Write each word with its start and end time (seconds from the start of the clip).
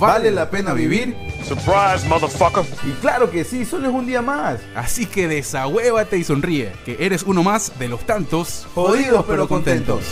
¿Vale 0.00 0.30
la 0.30 0.48
pena 0.48 0.72
vivir? 0.72 1.14
Surprise, 1.46 2.08
motherfucker. 2.08 2.64
Y 2.88 2.92
claro 3.02 3.30
que 3.30 3.44
sí, 3.44 3.66
solo 3.66 3.86
es 3.86 3.94
un 3.94 4.06
día 4.06 4.22
más. 4.22 4.58
Así 4.74 5.04
que 5.04 5.28
desahuévate 5.28 6.16
y 6.16 6.24
sonríe, 6.24 6.72
que 6.86 6.96
eres 7.00 7.22
uno 7.22 7.42
más 7.42 7.78
de 7.78 7.88
los 7.88 8.00
tantos 8.06 8.66
Jodidos 8.74 9.26
pero 9.28 9.46
contentos. 9.46 10.02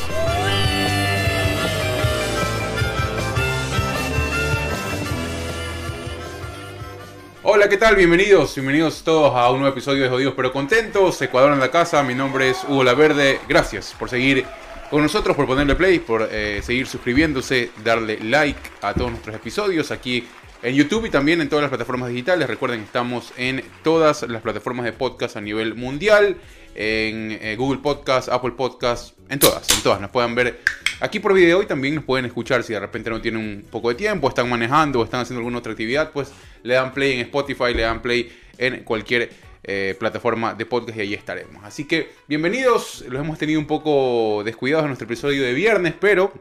Hola, 7.43 7.71
¿qué 7.71 7.79
tal? 7.79 7.97
Bienvenidos, 7.97 8.57
bienvenidos 8.57 9.03
todos 9.03 9.35
a 9.35 9.51
un 9.51 9.61
nuevo 9.61 9.73
episodio 9.73 10.03
de 10.03 10.11
Jodidos 10.11 10.35
pero 10.37 10.53
Contentos. 10.53 11.23
Ecuador 11.23 11.55
en 11.55 11.61
la 11.61 11.71
casa, 11.71 12.03
mi 12.03 12.15
nombre 12.15 12.51
es 12.51 12.63
Hugo 12.69 12.85
Laverde. 12.85 13.41
Gracias 13.49 13.97
por 13.99 14.11
seguir 14.11 14.45
con 14.91 15.03
nosotros, 15.03 15.37
por 15.37 15.47
ponerle 15.47 15.75
play, 15.75 15.99
por 15.99 16.29
eh, 16.31 16.61
seguir 16.63 16.87
suscribiéndose, 16.87 17.71
darle 17.85 18.19
like 18.21 18.59
a 18.81 18.95
todos 18.95 19.11
nuestros 19.11 19.37
episodios 19.37 19.91
aquí 19.91 20.25
en 20.63 20.75
YouTube 20.75 21.07
y 21.07 21.11
también 21.11 21.41
en 21.41 21.49
todas 21.49 21.63
las 21.63 21.69
plataformas 21.69 22.09
digitales. 22.09 22.49
Recuerden 22.49 22.81
estamos 22.81 23.33
en 23.37 23.63
todas 23.83 24.23
las 24.23 24.43
plataformas 24.43 24.87
de 24.87 24.93
podcast 24.93 25.37
a 25.37 25.41
nivel 25.41 25.75
mundial, 25.75 26.37
en 26.75 27.39
eh, 27.41 27.57
Google 27.57 27.81
Podcast, 27.81 28.29
Apple 28.29 28.53
Podcast, 28.53 29.17
en 29.29 29.39
todas, 29.39 29.69
en 29.71 29.83
todas. 29.83 30.01
Nos 30.01 30.11
pueden 30.11 30.35
ver 30.35 30.61
aquí 31.01 31.21
por 31.21 31.35
video 31.35 31.63
y 31.63 31.67
también 31.67 31.95
nos 31.97 32.05
pueden 32.05 32.25
escuchar 32.25 32.63
si 32.63 32.73
de 32.73 32.81
repente 32.81 33.11
no 33.11 33.21
tienen 33.21 33.41
un 33.41 33.65
poco 33.71 33.91
de 33.91 33.95
tiempo, 33.95 34.29
están 34.29 34.49
manejando 34.49 35.01
o 35.01 35.05
están 35.05 35.21
haciendo 35.21 35.41
alguna 35.41 35.59
otra 35.59 35.73
actividad, 35.73 36.13
pues 36.13 36.31
le 36.63 36.75
dan 36.75 36.93
play 36.95 37.13
en 37.13 37.21
Spotify, 37.21 37.75
le 37.75 37.83
dan 37.83 38.01
play 38.01 38.33
en 38.57 38.85
cualquier 38.85 39.31
eh, 39.71 39.95
plataforma 39.99 40.55
de 40.55 40.65
podcast 40.65 40.97
y 40.97 41.01
ahí 41.03 41.15
estaremos. 41.15 41.63
Así 41.63 41.85
que 41.85 42.11
bienvenidos, 42.27 43.05
los 43.09 43.21
hemos 43.21 43.39
tenido 43.39 43.61
un 43.61 43.67
poco 43.67 44.43
descuidados 44.43 44.85
en 44.85 44.89
nuestro 44.89 45.05
episodio 45.05 45.43
de 45.43 45.53
viernes, 45.53 45.93
pero 46.01 46.33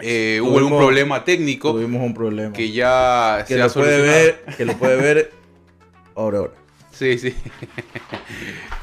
eh, 0.00 0.40
hubo 0.42 0.56
algún 0.58 0.78
problema 0.78 1.22
técnico 1.24 1.72
Tuvimos 1.72 2.02
un 2.02 2.14
problema. 2.14 2.52
que 2.54 2.70
ya 2.72 3.44
que 3.46 3.54
se 3.54 3.60
ha 3.62 3.66
lo 3.66 3.72
puede 3.74 4.00
ver, 4.00 4.44
que 4.56 4.64
lo 4.64 4.72
puede 4.78 4.96
ver 4.96 5.30
ahora, 6.14 6.38
ahora. 6.38 6.52
Sí, 6.92 7.18
sí. 7.18 7.34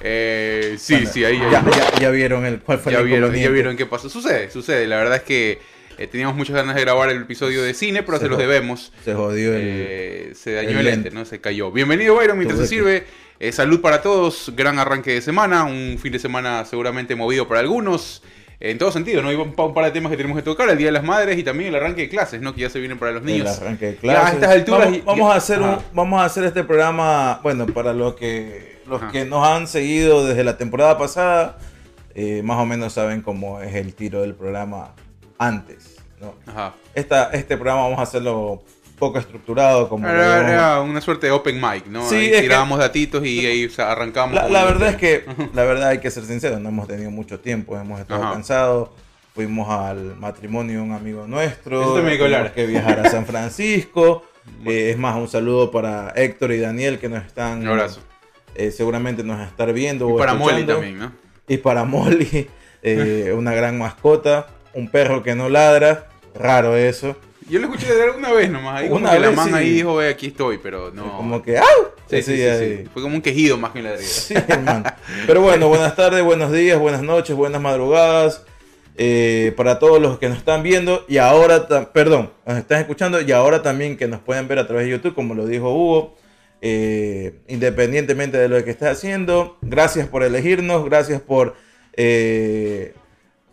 Eh, 0.05 0.75
sí, 0.77 0.95
Bueno, 0.95 1.09
sí, 1.11 1.23
ahí, 1.25 1.39
ya, 1.39 1.63
ya- 1.66 1.99
ya 1.99 2.09
vieron 2.09 2.45
el 2.45 2.59
cuál 2.59 2.79
fue 2.79 2.91
ya 2.91 2.99
el 2.99 3.05
vieron, 3.05 3.33
ya 3.33 3.49
vieron 3.49 3.77
qué 3.77 3.85
pasó. 3.85 4.09
Sucede, 4.09 4.49
sucede. 4.51 4.85
La 4.88 4.97
verdad 4.97 5.16
es 5.17 5.23
que 5.23 5.59
eh, 5.97 6.07
teníamos 6.07 6.35
muchas 6.35 6.55
ganas 6.55 6.75
de 6.75 6.81
grabar 6.81 7.09
el 7.09 7.21
episodio 7.21 7.63
de 7.63 7.73
cine, 7.73 8.03
pero 8.03 8.17
se, 8.17 8.25
Se 8.25 8.29
los 8.29 8.38
debemos. 8.38 8.91
Se 9.05 9.13
jodió 9.13 9.53
el. 9.53 9.61
Eh, 9.63 10.31
se 10.35 10.51
dañó 10.53 10.71
el 10.71 10.77
el, 10.79 10.85
lente. 10.85 11.01
lente, 11.05 11.11
¿no? 11.11 11.25
Se 11.25 11.39
cayó. 11.39 11.71
Bienvenido, 11.71 12.16
Byron, 12.16 12.38
mientras 12.38 12.59
se 12.59 12.67
sirve. 12.67 13.05
Eh, 13.44 13.52
salud 13.52 13.81
para 13.81 14.02
todos, 14.02 14.53
gran 14.55 14.80
arranque 14.80 15.11
de 15.11 15.22
semana, 15.22 15.66
un 15.66 15.97
fin 16.02 16.13
de 16.13 16.19
semana 16.19 16.63
seguramente 16.63 17.13
movido 17.13 17.45
para 17.45 17.59
algunos. 17.59 18.23
En 18.61 18.77
todo 18.77 18.89
sentido, 18.89 19.22
¿no? 19.22 19.27
Hay 19.27 19.35
un 19.35 19.52
pa- 19.53 19.66
un 19.66 19.73
par 19.73 19.83
de 19.83 19.91
temas 19.91 20.09
que 20.09 20.16
tenemos 20.16 20.38
que 20.38 20.44
tocar, 20.44 20.69
el 20.69 20.77
Día 20.77 20.88
de 20.88 20.94
las 20.94 21.03
Madres 21.03 21.38
y 21.38 21.44
también 21.44 21.67
el 21.67 21.75
arranque 21.75 22.03
de 22.03 22.09
clases, 22.09 22.39
¿no? 22.39 22.55
Que 22.55 22.61
ya 22.61 22.69
se 22.69 22.80
vienen 22.80 22.97
para 22.97 23.11
los 23.11 23.19
el 23.23 23.25
niños. 23.27 23.59
arranque 23.59 23.88
de 23.88 23.97
Ya, 24.02 24.11
a 24.11 24.16
clases. 24.22 24.33
estas 24.35 24.50
alturas 24.52 25.03
vamos, 25.03 25.30
a 25.33 25.35
hacer 25.35 25.61
un- 25.61 25.77
vamos 25.91 26.22
a 26.22 26.23
hacer 26.25 26.45
este 26.45 26.63
programa, 26.63 27.41
bueno, 27.44 27.66
para 27.66 27.91
los 27.91 28.16
que 28.16 28.80
los 28.88 29.02
Ajá. 29.02 29.11
que 29.11 29.25
nos 29.25 29.45
han 29.45 29.68
seguido 29.68 30.25
desde 30.25 30.45
la 30.45 30.57
temporada 30.57 30.97
pasada, 30.97 31.57
eh, 32.16 32.41
más 32.45 32.57
o 32.59 32.66
menos 32.66 32.94
saben 32.94 33.22
cómo 33.22 33.59
es 33.59 33.75
el 33.75 33.94
tiro 33.94 34.22
del 34.22 34.35
programa 34.35 34.94
antes, 35.38 35.97
¿no? 36.22 36.35
Ajá. 36.45 36.75
Esta, 36.95 37.31
este 37.34 37.57
programa 37.57 37.81
vamos 37.81 38.00
a 38.00 38.03
hacerlo 38.03 38.63
poco 39.08 39.19
estructurado, 39.19 39.90
como 39.90 40.08
Era, 40.08 40.50
era 40.52 40.81
una 40.81 41.02
suerte 41.02 41.28
de 41.28 41.31
open 41.31 41.59
mic, 41.59 41.86
¿no? 41.88 42.08
Sí, 42.08 42.16
Ahí 42.16 42.31
que- 42.31 42.41
tirábamos 42.41 42.80
datitos 42.80 43.25
y 43.25 43.46
ahí 43.46 43.66
o 43.66 43.69
sea, 43.69 43.91
arrancamos. 43.91 44.34
La, 44.50 44.64
verdad 44.66 44.90
es 44.90 44.96
que, 44.97 45.25
la 45.53 45.64
verdad 45.64 45.90
hay 45.90 46.00
que 46.00 46.09
ser 46.12 46.24
sincero, 46.25 46.59
no 46.59 46.69
hemos 46.69 46.88
tenido 46.88 47.12
mucho 47.12 47.40
tiempo, 47.40 47.78
hemos 47.78 48.00
estado 48.00 48.24
Ajá. 48.24 48.34
cansados. 48.34 48.90
Fuimos 49.36 49.68
al 49.68 50.16
matrimonio 50.18 50.78
de 50.78 50.84
un 50.84 50.92
amigo 50.92 51.25
nuestro. 51.28 51.81
Eso 51.81 51.94
también 51.96 52.12
hay 52.13 52.18
que 52.19 52.24
hablar. 52.25 52.40
tuvimos 52.52 52.56
que 52.56 52.68
viajar 52.68 53.00
a 53.06 53.09
San 53.09 53.25
Francisco. 53.25 54.24
Eh, 54.66 54.90
es 54.92 54.97
más, 54.97 55.16
un 55.16 55.30
saludo 55.30 55.72
para 55.72 56.09
Héctor 56.18 56.52
y 56.52 56.59
Daniel 56.59 57.00
que 57.00 57.08
nos 57.08 57.25
están. 57.25 57.62
Un 57.62 57.68
abrazo. 57.69 58.02
eh, 58.56 58.72
seguramente 58.72 59.24
nos 59.24 59.40
estar 59.47 59.72
viendo. 59.72 60.09
Y 60.09 60.12
o 60.12 60.18
para 60.18 60.34
Molly 60.34 60.66
también, 60.66 61.00
¿no? 61.00 61.13
Y 61.47 61.56
para 61.59 61.86
Molly, 61.86 62.50
eh, 62.84 63.34
una 63.38 63.53
gran 63.53 63.78
mascota. 63.78 64.47
Un 64.74 64.90
perro 64.90 65.24
que 65.24 65.34
no 65.34 65.47
ladra. 65.47 66.09
Raro 66.36 66.75
eso. 66.75 67.16
Yo 67.50 67.59
lo 67.59 67.68
escuché 67.68 67.94
de 67.94 68.04
alguna 68.04 68.31
vez 68.31 68.50
nomás. 68.50 68.81
Ahí 68.81 68.90
como 68.90 69.02
Una 69.02 69.12
que 69.14 69.20
la 69.20 69.28
vez, 69.28 69.36
man 69.38 69.48
sí. 69.50 69.54
ahí 69.56 69.70
dijo, 69.72 69.96
"Ve, 69.96 70.09
aquí 70.09 70.28
estoy, 70.28 70.58
pero 70.58 70.92
no. 70.92 71.18
Como 71.18 71.42
que. 71.42 71.58
¡Au! 71.58 71.66
Sí, 72.09 72.22
sí, 72.22 72.36
sí. 72.38 72.84
Fue 72.94 73.02
como 73.02 73.16
un 73.16 73.22
quejido 73.22 73.58
más 73.58 73.72
que 73.72 73.80
un 73.80 73.86
ladrido. 73.86 74.09
Sí, 74.09 74.34
hermano. 74.48 74.84
Pero 75.28 75.42
bueno, 75.42 75.68
buenas 75.68 75.96
tardes, 75.96 76.24
buenos 76.24 76.52
días, 76.52 76.80
buenas 76.80 77.02
noches, 77.02 77.36
buenas 77.36 77.62
madrugadas. 77.62 78.44
eh, 78.96 79.54
para 79.58 79.80
todos 79.80 80.00
los 80.00 80.20
que 80.20 80.30
nos 80.30 80.38
están 80.38 80.62
viendo 80.62 81.04
y 81.09 81.18
ahora, 81.18 81.68
perdón, 81.94 82.31
nos 82.46 82.58
están 82.59 82.80
escuchando 82.80 83.20
y 83.22 83.31
ahora 83.31 83.64
también 83.64 83.98
que 83.98 84.08
nos 84.08 84.20
pueden 84.20 84.48
ver 84.48 84.60
a 84.60 84.68
través 84.68 84.86
de 84.86 84.92
YouTube, 84.92 85.16
como 85.16 85.34
lo 85.34 85.48
dijo 85.48 85.74
Hugo, 85.74 86.16
eh, 86.62 87.40
independientemente 87.48 88.38
de 88.38 88.48
lo 88.50 88.64
que 88.64 88.70
estés 88.70 88.90
haciendo. 88.90 89.58
Gracias 89.64 90.08
por 90.08 90.22
elegirnos, 90.24 90.86
gracias 90.86 91.22
por 91.22 91.56
eh, 91.94 92.94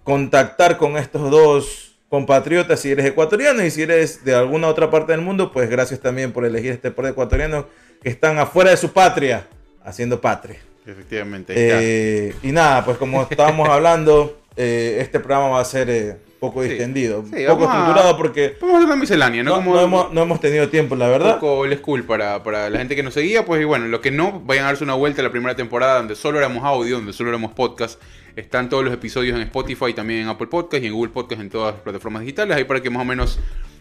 contactar 0.05 0.77
con 0.77 0.99
estos 0.99 1.31
dos 1.31 1.90
compatriotas 2.11 2.81
si 2.81 2.91
eres 2.91 3.07
ecuatoriano 3.07 3.65
y 3.65 3.71
si 3.71 3.83
eres 3.83 4.25
de 4.25 4.35
alguna 4.35 4.67
otra 4.67 4.91
parte 4.91 5.13
del 5.13 5.23
mundo, 5.23 5.53
pues 5.53 5.71
gracias 5.71 6.01
también 6.01 6.33
por 6.33 6.45
elegir 6.45 6.73
este 6.73 6.91
por 6.91 7.07
ecuatoriano 7.07 7.67
que 8.03 8.09
están 8.11 8.39
afuera 8.39 8.71
de 8.71 8.77
su 8.77 8.93
patria, 8.93 9.47
haciendo 9.85 10.21
patria. 10.21 10.59
Efectivamente. 10.87 11.55
Eh, 11.57 12.35
y 12.43 12.53
nada, 12.53 12.85
pues 12.85 12.99
como 12.99 13.23
estábamos 13.31 13.69
hablando, 13.71 14.41
eh, 14.57 14.99
este 15.01 15.21
programa 15.21 15.51
va 15.51 15.61
a 15.61 15.65
ser 15.65 15.89
eh, 15.89 16.17
poco 16.41 16.63
Sí. 16.65 16.71
distendido, 16.71 17.23
Sí, 17.27 17.45
poco 17.47 17.65
a- 17.69 17.75
estructurado 17.75 18.17
porque 18.17 18.57
Vamos 18.61 18.75
a 18.75 18.79
hacer 18.79 18.87
una 18.87 18.97
miscelánea, 18.97 19.43
¿no? 19.45 19.51
no, 19.51 19.57
como 19.57 19.75
no 19.75 19.81
hemos, 19.83 20.13
no 20.13 20.23
hemos 20.23 20.41
tenido 20.41 20.69
tiempo, 20.69 20.97
la 20.97 21.05
un 21.07 21.11
verdad. 21.13 21.35
poco 21.35 21.59
old 21.59 21.79
school 21.79 22.03
para, 22.05 22.43
para 22.43 22.69
la 22.71 22.79
gente 22.79 22.97
que 22.97 23.03
nos 23.05 23.15
seguía. 23.15 23.45
Pues 23.45 23.61
y 23.61 23.65
bueno, 23.65 23.87
los 23.87 24.01
que 24.01 24.11
no, 24.11 24.41
vayan 24.41 24.65
a 24.65 24.69
darse 24.69 24.83
una 24.83 24.95
vuelta 24.95 25.21
a 25.21 25.25
la 25.25 25.31
primera 25.31 25.55
temporada 25.55 25.99
donde 25.99 26.17
solo 26.17 26.39
éramos 26.39 26.65
audio, 26.65 26.97
donde 26.97 27.13
solo 27.13 27.29
éramos 27.29 27.53
podcast. 27.53 28.01
Están 28.37 28.69
todos 28.69 28.85
los 28.85 28.93
episodios 28.95 29.37
en 29.37 29.43
Spotify, 29.43 29.93
también 29.93 30.21
en 30.21 30.29
Apple 30.29 30.47
Podcast 30.47 30.83
y 30.83 30.87
en 30.87 30.93
Google 30.93 31.13
Podcast, 31.13 31.41
en 31.41 31.51
todas 31.51 31.75
las 31.75 31.83
plataformas 31.83 32.23
digitales. 32.23 32.57
Ahí 32.57 32.65
para 32.65 32.81
que 32.81 32.91
más 32.91 33.03
o 33.03 33.05
menos 33.05 33.39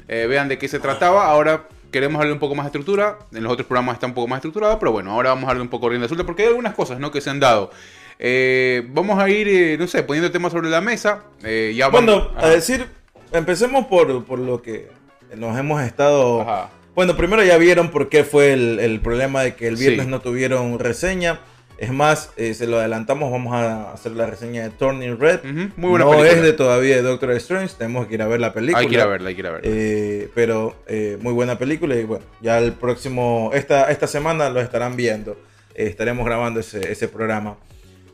eh, 0.08 0.26
vean 0.28 0.48
de 0.48 0.58
qué 0.58 0.68
se 0.68 0.80
trataba. 0.80 1.26
Ahora 1.28 1.68
queremos 1.92 2.20
darle 2.20 2.34
un 2.34 2.40
poco 2.40 2.56
más 2.56 2.66
de 2.66 2.70
estructura. 2.70 3.20
En 3.34 3.44
los 3.44 3.54
otros 3.54 3.68
programas 3.68 3.96
está 3.96 4.08
un 4.08 4.14
poco 4.14 4.28
más 4.28 4.38
estructurado, 4.38 4.78
pero 4.80 4.92
bueno, 4.92 5.12
ahora 5.12 5.30
vamos 5.30 5.46
a 5.46 5.48
darle 5.48 5.62
un 5.62 5.70
poco 5.70 5.86
de 5.86 5.92
rienda 5.92 6.08
suelta 6.08 6.26
porque 6.26 6.44
hay 6.44 6.50
algunas 6.50 6.74
cosas 6.76 7.00
¿no? 7.00 7.12
que 7.12 7.22
se 7.22 7.30
han 7.30 7.40
dado. 7.40 7.72
Eh, 8.18 8.84
vamos 8.90 9.18
a 9.20 9.30
ir, 9.30 9.48
eh, 9.48 9.78
no 9.80 9.88
sé, 9.88 10.04
poniendo 10.04 10.30
temas 10.32 10.52
sobre 10.52 10.70
la 10.70 10.82
mesa. 10.82 11.24
Ya 11.42 11.88
Bueno, 11.90 12.30
a 12.36 12.48
decir, 12.50 12.86
empecemos 13.32 13.86
por, 13.86 14.26
por 14.26 14.40
lo 14.40 14.62
que 14.62 14.90
nos 15.36 15.58
hemos 15.58 15.82
estado... 15.82 16.42
Ajá. 16.42 16.70
Bueno, 16.96 17.16
primero 17.16 17.42
ya 17.44 17.58
vieron 17.58 17.92
por 17.92 18.10
qué 18.10 18.26
fue 18.26 18.52
el, 18.52 18.80
el 18.82 19.00
problema 19.00 19.42
de 19.42 19.56
que 19.56 19.68
el 19.70 19.78
viernes 19.78 20.06
Sí. 20.08 20.12
no 20.12 20.20
tuvieron 20.20 20.78
reseña. 20.80 21.40
Es 21.82 21.94
más, 21.94 22.32
eh, 22.36 22.54
se 22.54 22.68
lo 22.68 22.78
adelantamos, 22.78 23.32
vamos 23.32 23.54
a 23.54 23.94
hacer 23.94 24.12
la 24.12 24.26
reseña 24.26 24.64
de 24.64 24.70
Turning 24.72 25.18
Red. 25.18 25.40
Ujú, 25.46 25.72
Muy 25.78 25.90
buena 25.92 26.04
no 26.06 26.12
película. 26.12 26.32
es 26.34 26.42
de 26.42 26.52
todavía 26.52 26.98
de 26.98 27.02
Doctor 27.04 27.32
Strange, 27.32 27.74
tenemos 27.78 28.06
que 28.08 28.16
ir 28.16 28.22
a 28.22 28.28
ver 28.28 28.42
la 28.42 28.52
película. 28.54 28.80
Hay 28.80 28.88
que 28.88 28.96
ir 28.96 29.00
a 29.02 29.06
verla, 29.06 29.30
hay 29.30 29.36
que 29.36 29.40
ir 29.42 29.48
a 29.48 29.52
verla. 29.52 29.70
Eh, 29.72 30.30
pero 30.36 30.76
eh, 30.88 31.18
muy 31.22 31.32
buena 31.32 31.58
película 31.58 31.96
y 31.96 32.04
bueno, 32.04 32.26
ya 32.42 32.58
el 32.60 32.74
próximo, 32.74 33.52
esta, 33.54 33.90
esta 33.92 34.08
semana 34.08 34.50
lo 34.50 34.60
estarán 34.60 34.98
viendo. 34.98 35.40
Eh, 35.74 35.86
estaremos 35.88 36.26
grabando 36.26 36.60
ese, 36.60 36.92
ese 36.92 37.08
programa 37.08 37.56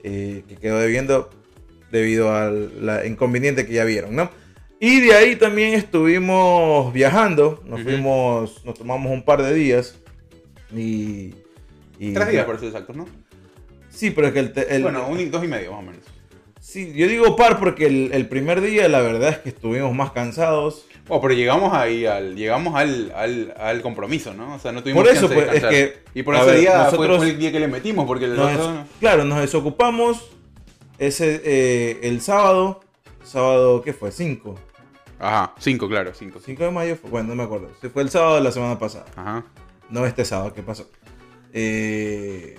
eh, 0.03 0.43
que 0.47 0.57
quedó 0.57 0.77
debiendo 0.79 1.31
debido 1.91 2.35
al 2.35 3.01
inconveniente 3.07 3.65
que 3.65 3.73
ya 3.73 3.83
vieron, 3.83 4.15
¿no? 4.15 4.29
Y 4.79 4.99
de 4.99 5.13
ahí 5.13 5.37
también 5.37 5.73
estuvimos 5.73 6.93
viajando, 6.93 7.63
nos 7.65 7.79
Ujú. 7.79 7.89
fuimos, 7.89 8.63
nos 8.65 8.77
tomamos 8.77 9.11
un 9.11 9.23
par 9.23 9.41
de 9.41 9.53
días 9.55 9.95
y... 10.71 11.33
y 11.97 12.13
Tres 12.13 12.29
días 12.29 12.45
para 12.45 12.59
ser 12.59 12.67
exactos, 12.67 12.95
¿no? 12.95 13.07
Sí, 13.95 14.11
pero 14.11 14.27
es 14.27 14.33
que 14.33 14.39
el... 14.39 14.53
el- 14.69 14.83
bueno, 14.83 15.07
un, 15.07 15.31
dos 15.31 15.43
y 15.43 15.47
medio 15.47 15.71
más 15.71 15.79
o 15.79 15.83
menos. 15.83 16.01
Sí, 16.59 16.93
yo 16.95 17.07
digo 17.07 17.35
par 17.35 17.59
porque 17.59 17.85
el, 17.85 18.09
el 18.11 18.27
primer 18.27 18.59
día 18.59 18.87
la 18.89 18.99
verdad 19.01 19.29
es 19.29 19.37
que 19.37 19.49
estuvimos 19.49 19.93
más 19.93 20.11
cansados. 20.11 20.85
Oh, 21.07 21.21
pero 21.21 21.35
llegamos 21.35 21.71
ahí 21.73 22.05
al, 22.07 22.35
llegamos 22.35 22.73
al, 22.75 23.13
al, 23.15 23.53
al 23.57 23.81
compromiso, 23.83 24.33
¿no? 24.33 24.55
O 24.55 24.59
sea, 24.59 24.71
no 24.71 24.81
tuvimos 24.81 25.03
Por 25.03 25.11
eso, 25.13 25.27
de 25.27 25.35
pues, 25.35 25.47
es 25.47 25.53
descansar. 25.53 25.69
que, 26.13 26.19
y 26.19 26.23
por 26.23 26.35
ese 26.35 26.45
ver, 26.45 26.59
día 26.59 26.71
fue- 26.71 26.83
nosotros- 26.83 27.17
fue, 27.19 27.29
el 27.29 27.37
día 27.37 27.51
que 27.51 27.59
le 27.59 27.67
metimos, 27.67 28.05
porque 28.07 28.25
el 28.25 28.35
Nos 28.35 28.51
otro- 28.55 28.83
claro, 28.99 29.23
nos 29.23 29.39
desocupamos 29.39 30.27
ese, 30.97 31.41
eh, 31.45 31.99
el 32.03 32.21
sábado. 32.21 32.81
Sábado, 33.23 33.81
¿qué 33.83 33.93
fue? 33.93 34.11
5. 34.11 34.55
Ajá, 35.19 35.53
5, 35.59 35.87
claro, 35.87 36.11
5. 36.13 36.39
5 36.43 36.63
de 36.63 36.71
mayo, 36.71 36.95
fue, 36.95 37.09
bueno, 37.11 37.29
no 37.29 37.35
me 37.35 37.43
acuerdo. 37.43 37.69
Si 37.81 37.89
fue 37.89 38.01
el 38.01 38.09
sábado 38.09 38.35
de 38.35 38.41
la 38.41 38.51
semana 38.51 38.77
pasada. 38.79 39.05
Ajá. 39.15 39.45
No 39.89 40.05
este 40.07 40.25
sábado, 40.25 40.53
¿qué 40.53 40.63
pasó? 40.63 40.89
Eh, 41.53 42.57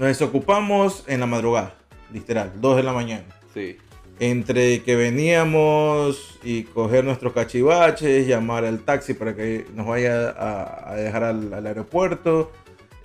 nos 0.00 0.08
desocupamos 0.08 1.04
en 1.08 1.20
la 1.20 1.26
madrugada, 1.26 1.74
literal, 2.10 2.52
2 2.56 2.76
de 2.78 2.82
la 2.82 2.94
mañana. 2.94 3.26
Sí. 3.52 3.76
Entre 4.18 4.82
que 4.82 4.96
veníamos 4.96 6.38
y 6.42 6.62
coger 6.62 7.04
nuestros 7.04 7.34
cachivaches, 7.34 8.26
llamar 8.26 8.64
al 8.64 8.80
taxi 8.80 9.12
para 9.12 9.36
que 9.36 9.66
nos 9.74 9.86
vaya 9.86 10.30
a, 10.30 10.92
a 10.92 10.94
dejar 10.94 11.24
al, 11.24 11.52
al 11.52 11.66
aeropuerto, 11.66 12.50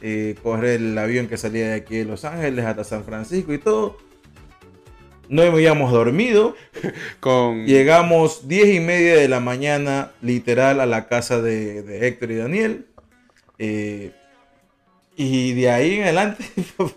eh, 0.02 0.36
coger 0.42 0.82
el 0.82 0.98
avión 0.98 1.28
que 1.28 1.36
salía 1.36 1.68
de 1.68 1.74
aquí 1.74 1.98
de 1.98 2.06
Los 2.06 2.24
Ángeles 2.24 2.64
hasta 2.64 2.86
San 2.86 3.04
Francisco 3.04 3.54
y 3.54 3.58
todo. 3.58 3.98
No 5.28 5.42
habíamos 5.42 5.92
dormido. 5.92 6.56
Con... 7.20 7.66
Llegamos 7.66 8.48
10 8.48 8.74
y 8.74 8.80
media 8.80 9.18
de 9.18 9.28
la 9.28 9.42
mañana, 9.42 10.14
literal, 10.22 10.80
a 10.80 10.86
la 10.86 11.10
casa 11.10 11.42
de, 11.42 11.82
de 11.82 12.08
Héctor 12.08 12.32
y 12.32 12.36
Daniel. 12.36 12.86
Eh, 13.60 14.14
y 15.18 15.54
de 15.54 15.70
ahí 15.70 15.96
en 15.96 16.04
adelante, 16.04 16.44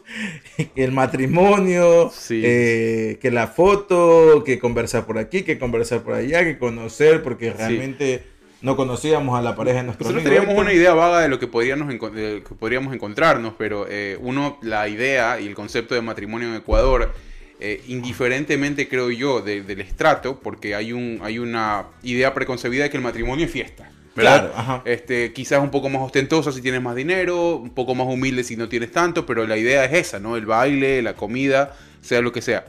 el 0.77 0.93
matrimonio, 0.93 2.11
Sí. 2.13 2.41
eh, 2.45 3.19
que 3.21 3.31
la 3.31 3.47
foto, 3.47 4.43
que 4.45 4.59
conversar 4.59 5.07
por 5.07 5.19
aquí, 5.19 5.43
que 5.43 5.59
conversar 5.59 6.03
por 6.03 6.15
allá, 6.15 6.45
que 6.45 6.59
conocer, 6.59 7.23
porque 7.23 7.51
Sí. 7.53 7.57
realmente 7.57 8.23
no 8.61 8.77
conocíamos 8.77 9.39
a 9.39 9.43
la 9.43 9.55
pareja 9.55 9.79
de 9.79 9.85
nuestro 9.85 10.09
Nosotros 10.11 10.25
teníamos 10.25 10.61
una 10.61 10.73
idea 10.73 10.93
vaga 10.95 11.21
de 11.21 11.29
lo 11.29 11.39
que 11.39 11.47
podríamos, 11.47 11.89
de 11.89 11.95
lo 12.39 12.45
que 12.45 12.55
podríamos 12.59 12.93
encontrarnos, 12.93 13.55
pero 13.57 13.87
eh, 13.89 14.19
uno, 14.21 14.59
la 14.63 14.89
idea 14.89 15.39
y 15.41 15.47
el 15.47 15.55
concepto 15.55 15.95
de 15.95 16.03
matrimonio 16.03 16.49
en 16.49 16.55
Ecuador, 16.57 17.13
eh, 17.61 17.83
indiferentemente 17.89 18.89
creo 18.89 19.11
yo 19.11 19.41
de- 19.43 19.63
del 19.63 19.81
estrato, 19.81 20.41
porque 20.41 20.75
hay, 20.75 20.93
un, 20.93 21.21
hay 21.23 21.39
una 21.39 21.87
idea 22.03 22.35
preconcebida 22.35 22.85
de 22.85 22.91
que 22.91 22.97
el 22.97 23.03
matrimonio 23.03 23.45
es 23.47 23.51
fiesta. 23.53 23.91
¿Verdad? 24.19 24.51
Claro, 24.51 24.55
ajá. 24.57 24.83
Este, 24.85 25.33
quizás 25.33 25.61
un 25.63 25.71
poco 25.71 25.89
más 25.89 26.03
ostentosa 26.03 26.53
si 26.53 26.61
tienes 26.61 26.83
más 26.83 26.95
dinero, 26.95 27.57
un 27.57 27.71
poco 27.71 27.95
más 27.95 28.07
humilde 28.07 28.45
si 28.45 28.57
no 28.57 28.69
tienes 28.69 28.93
tanto, 28.93 29.25
pero 29.25 29.47
la 29.47 29.57
idea 29.57 29.85
es 29.87 29.93
esa, 29.95 30.19
¿no? 30.21 30.37
El 30.37 30.45
baile, 30.45 31.01
la 31.01 31.15
comida, 31.15 31.75
sea 32.03 32.21
lo 32.21 32.31
que 32.33 32.43
sea. 32.43 32.67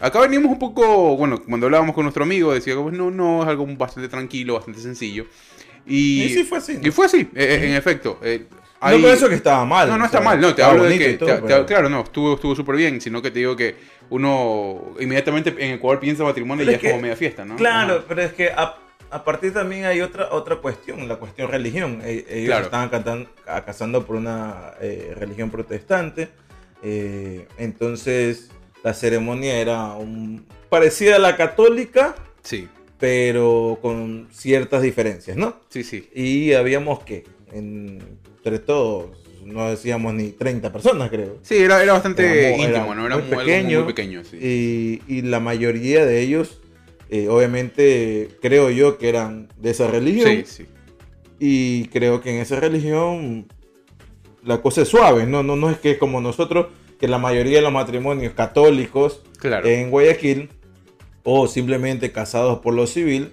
Acá 0.00 0.20
venimos 0.20 0.50
un 0.50 0.58
poco, 0.58 1.16
bueno, 1.16 1.42
cuando 1.46 1.66
hablábamos 1.66 1.94
con 1.94 2.04
nuestro 2.04 2.24
amigo, 2.24 2.52
decía 2.54 2.74
pues, 2.76 2.94
no, 2.94 3.10
no, 3.10 3.42
es 3.42 3.48
algo 3.48 3.66
bastante 3.76 4.08
tranquilo, 4.08 4.54
bastante 4.54 4.80
sencillo. 4.80 5.26
Y, 5.86 6.22
Y 6.24 6.28
sí 6.30 6.44
fue 6.44 6.58
así, 6.58 6.74
¿no? 6.74 6.88
Y 6.88 6.90
fue 6.90 7.06
así, 7.06 7.18
eh, 7.20 7.28
eh, 7.34 7.66
en 7.68 7.74
efecto. 7.74 8.18
eh, 8.22 8.46
hay- 8.80 8.96
No 8.96 9.02
por 9.06 9.14
eso 9.14 9.28
que 9.28 9.34
estaba 9.36 9.64
mal. 9.64 9.88
no, 9.88 9.96
no 9.98 10.04
o 10.04 10.06
está 10.06 10.18
sea, 10.18 10.24
mal, 10.24 10.40
no, 10.40 10.54
te 10.54 10.62
hablo 10.62 10.84
de 10.84 10.98
que, 10.98 11.10
y 11.10 11.16
todo, 11.16 11.28
te- 11.28 11.34
te- 11.36 11.42
pero- 11.46 11.66
claro, 11.66 11.88
no, 11.88 12.00
estuvo 12.02 12.34
estuvo 12.34 12.54
súper 12.56 12.76
bien, 12.76 13.00
sino 13.00 13.22
que 13.22 13.30
te 13.30 13.38
digo 13.40 13.54
que 13.54 13.76
uno 14.10 14.92
inmediatamente 15.00 15.54
en 15.58 15.72
Ecuador 15.74 16.00
piensa 16.00 16.22
matrimonio 16.24 16.62
y 16.64 16.66
Pero 16.66 16.72
ya 16.72 16.78
es 16.78 16.84
es 16.84 16.90
como 16.90 17.02
media 17.02 17.16
fiesta, 17.16 17.44
¿no? 17.44 17.56
Claro, 17.56 17.94
Ajá. 17.94 18.04
pero 18.08 18.22
es 18.22 18.32
que 18.32 18.50
a, 18.50 18.76
a 19.12 19.24
partir 19.24 19.52
también 19.52 19.84
hay 19.84 20.00
otra 20.00 20.28
otra 20.32 20.56
cuestión, 20.56 21.06
la 21.06 21.16
cuestión 21.16 21.50
religión. 21.50 22.00
E- 22.04 22.24
ellos 22.28 22.46
Claro. 22.46 22.64
estaban 22.64 22.88
cantan- 22.90 23.28
a- 23.46 23.64
casando 23.64 24.04
por 24.06 24.16
una 24.16 24.72
eh, 24.80 25.14
religión 25.16 25.50
protestante. 25.50 26.28
eh, 26.84 27.46
entonces 27.58 28.50
la 28.82 28.92
ceremonia 28.94 29.58
era 29.60 29.92
un, 29.94 30.44
parecida 30.68 31.16
a 31.16 31.18
la 31.20 31.36
católica, 31.36 32.16
Sí, 32.42 32.66
pero 32.98 33.78
con 33.80 34.26
ciertas 34.32 34.82
diferencias, 34.82 35.36
¿no? 35.36 35.54
sí, 35.68 35.84
sí. 35.84 36.08
Y 36.12 36.54
habíamos 36.54 37.04
que, 37.04 37.22
entre 37.52 38.58
todos, 38.58 39.10
no 39.44 39.68
decíamos 39.70 40.14
ni 40.14 40.30
30 40.30 40.72
personas, 40.72 41.10
creo. 41.10 41.38
Sí, 41.42 41.56
era, 41.56 41.82
era 41.82 41.92
bastante 41.92 42.50
íntimo, 42.56 42.64
era 42.68 42.94
¿no? 42.94 43.06
Era 43.06 43.16
muy 43.18 43.24
algo 43.28 43.38
pequeño. 43.38 43.78
muy 43.84 43.92
pequeño, 43.92 44.24
sí. 44.24 45.00
Y, 45.08 45.18
y 45.18 45.22
la 45.22 45.38
mayoría 45.40 46.04
de 46.04 46.20
ellos, 46.20 46.60
eh, 47.14 47.28
obviamente, 47.28 48.30
creo 48.40 48.70
yo 48.70 48.96
que 48.96 49.08
eran 49.10 49.48
de 49.58 49.70
esa 49.70 49.86
religión. 49.86 50.28
Sí, 50.28 50.44
sí. 50.46 50.66
Y 51.38 51.88
creo 51.88 52.22
que 52.22 52.30
en 52.30 52.36
esa 52.40 52.58
religión 52.58 53.46
la 54.42 54.62
cosa 54.62 54.80
es 54.82 54.88
suave, 54.88 55.26
¿no? 55.26 55.42
No, 55.42 55.54
no 55.56 55.70
es 55.70 55.76
que 55.76 55.98
como 55.98 56.20
nosotros, 56.22 56.68
que 56.98 57.08
la 57.08 57.18
mayoría 57.18 57.56
de 57.58 57.62
los 57.62 57.72
matrimonios 57.72 58.32
católicos 58.32 59.22
Claro. 59.38 59.66
en 59.68 59.90
Guayaquil, 59.90 60.48
o 61.22 61.46
simplemente 61.48 62.12
casados 62.12 62.60
por 62.60 62.72
lo 62.74 62.86
civil, 62.86 63.32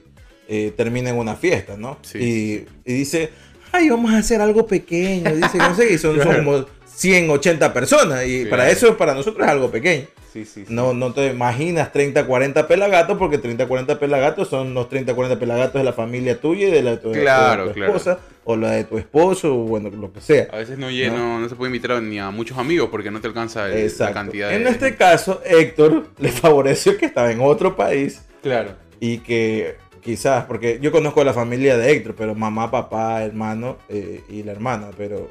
eh, 0.49 0.73
termina 0.75 1.09
en 1.11 1.17
una 1.17 1.35
fiesta, 1.35 1.77
¿no? 1.77 1.97
Sí, 2.01 2.65
y, 2.85 2.91
y 2.91 2.93
dice, 2.95 3.29
ay, 3.71 3.89
vamos 3.89 4.11
a 4.11 4.17
hacer 4.17 4.41
algo 4.41 4.65
pequeño, 4.67 5.33
dice, 5.35 5.57
no 5.57 5.73
sé, 5.75 5.93
y 5.93 5.97
son, 5.97 6.17
son 6.17 6.23
Claro. 6.27 6.43
como 6.43 6.65
180 6.85 7.71
personas, 7.73 8.27
y 8.27 8.45
para 8.45 8.69
eso, 8.69 8.97
para 8.97 9.13
nosotros 9.13 9.45
es 9.45 9.51
algo 9.51 9.71
pequeño. 9.71 10.05
Sí, 10.31 10.45
sí, 10.45 10.65
sí. 10.65 10.73
No, 10.73 10.93
no 10.93 11.13
te 11.13 11.27
imaginas 11.27 11.91
30, 11.91 12.25
40 12.25 12.67
pelagatos, 12.67 13.17
porque 13.17 13.37
30, 13.37 13.67
40 13.67 13.99
pelagatos 13.99 14.47
son 14.49 14.73
los 14.73 14.89
30, 14.89 15.13
40 15.15 15.39
pelagatos 15.39 15.73
de 15.75 15.83
la 15.83 15.93
familia 15.93 16.39
tuya 16.39 16.67
y 16.67 16.71
de 16.71 16.83
la 16.83 16.91
de 16.91 16.97
tu, 16.97 17.11
Claro, 17.11 17.63
de 17.63 17.69
tu 17.69 17.75
claro. 17.75 17.95
esposa, 17.95 18.19
o 18.45 18.55
la 18.55 18.71
de 18.71 18.83
tu 18.83 18.97
esposo, 18.97 19.53
o 19.55 19.63
bueno, 19.63 19.89
lo 19.89 20.11
que 20.13 20.21
sea. 20.21 20.47
A 20.51 20.57
veces 20.57 20.77
no, 20.77 20.89
lle- 20.89 21.11
no, 21.11 21.39
no 21.39 21.49
se 21.49 21.55
puede 21.55 21.69
invitar 21.69 22.01
ni 22.01 22.19
a 22.19 22.29
muchos 22.31 22.57
amigos 22.57 22.89
porque 22.89 23.11
no 23.11 23.19
te 23.21 23.27
alcanza 23.27 23.69
el- 23.69 23.91
la 23.99 24.13
cantidad 24.13 24.49
de... 24.49 24.55
En 24.55 24.67
este 24.67 24.95
caso, 24.95 25.41
Héctor 25.45 26.07
le 26.19 26.29
favoreció 26.29 26.97
que 26.97 27.05
estaba 27.05 27.31
en 27.31 27.41
otro 27.41 27.75
país 27.75 28.21
Claro. 28.41 28.71
y 28.99 29.19
que 29.19 29.75
quizás, 30.01 30.45
porque 30.45 30.79
yo 30.81 30.91
conozco 30.91 31.21
a 31.21 31.25
la 31.25 31.33
familia 31.33 31.77
de 31.77 31.91
Héctor, 31.91 32.15
pero 32.17 32.33
mamá, 32.35 32.71
papá, 32.71 33.23
hermano 33.23 33.77
eh, 33.89 34.21
y 34.29 34.43
la 34.43 34.53
hermana, 34.53 34.91
pero 34.97 35.29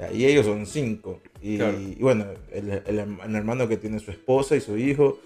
ahí 0.00 0.24
ellos 0.24 0.46
son 0.46 0.64
cinco. 0.66 1.20
Y, 1.46 1.58
Claro. 1.58 1.78
y 1.78 1.96
bueno, 2.00 2.24
el, 2.52 2.70
el- 2.70 2.98
el 3.22 3.34
hermano 3.36 3.68
que 3.68 3.76
tiene 3.76 3.98
su 4.00 4.10
esposa 4.10 4.56
y 4.56 4.62
su 4.62 4.78
hijo, 4.78 5.18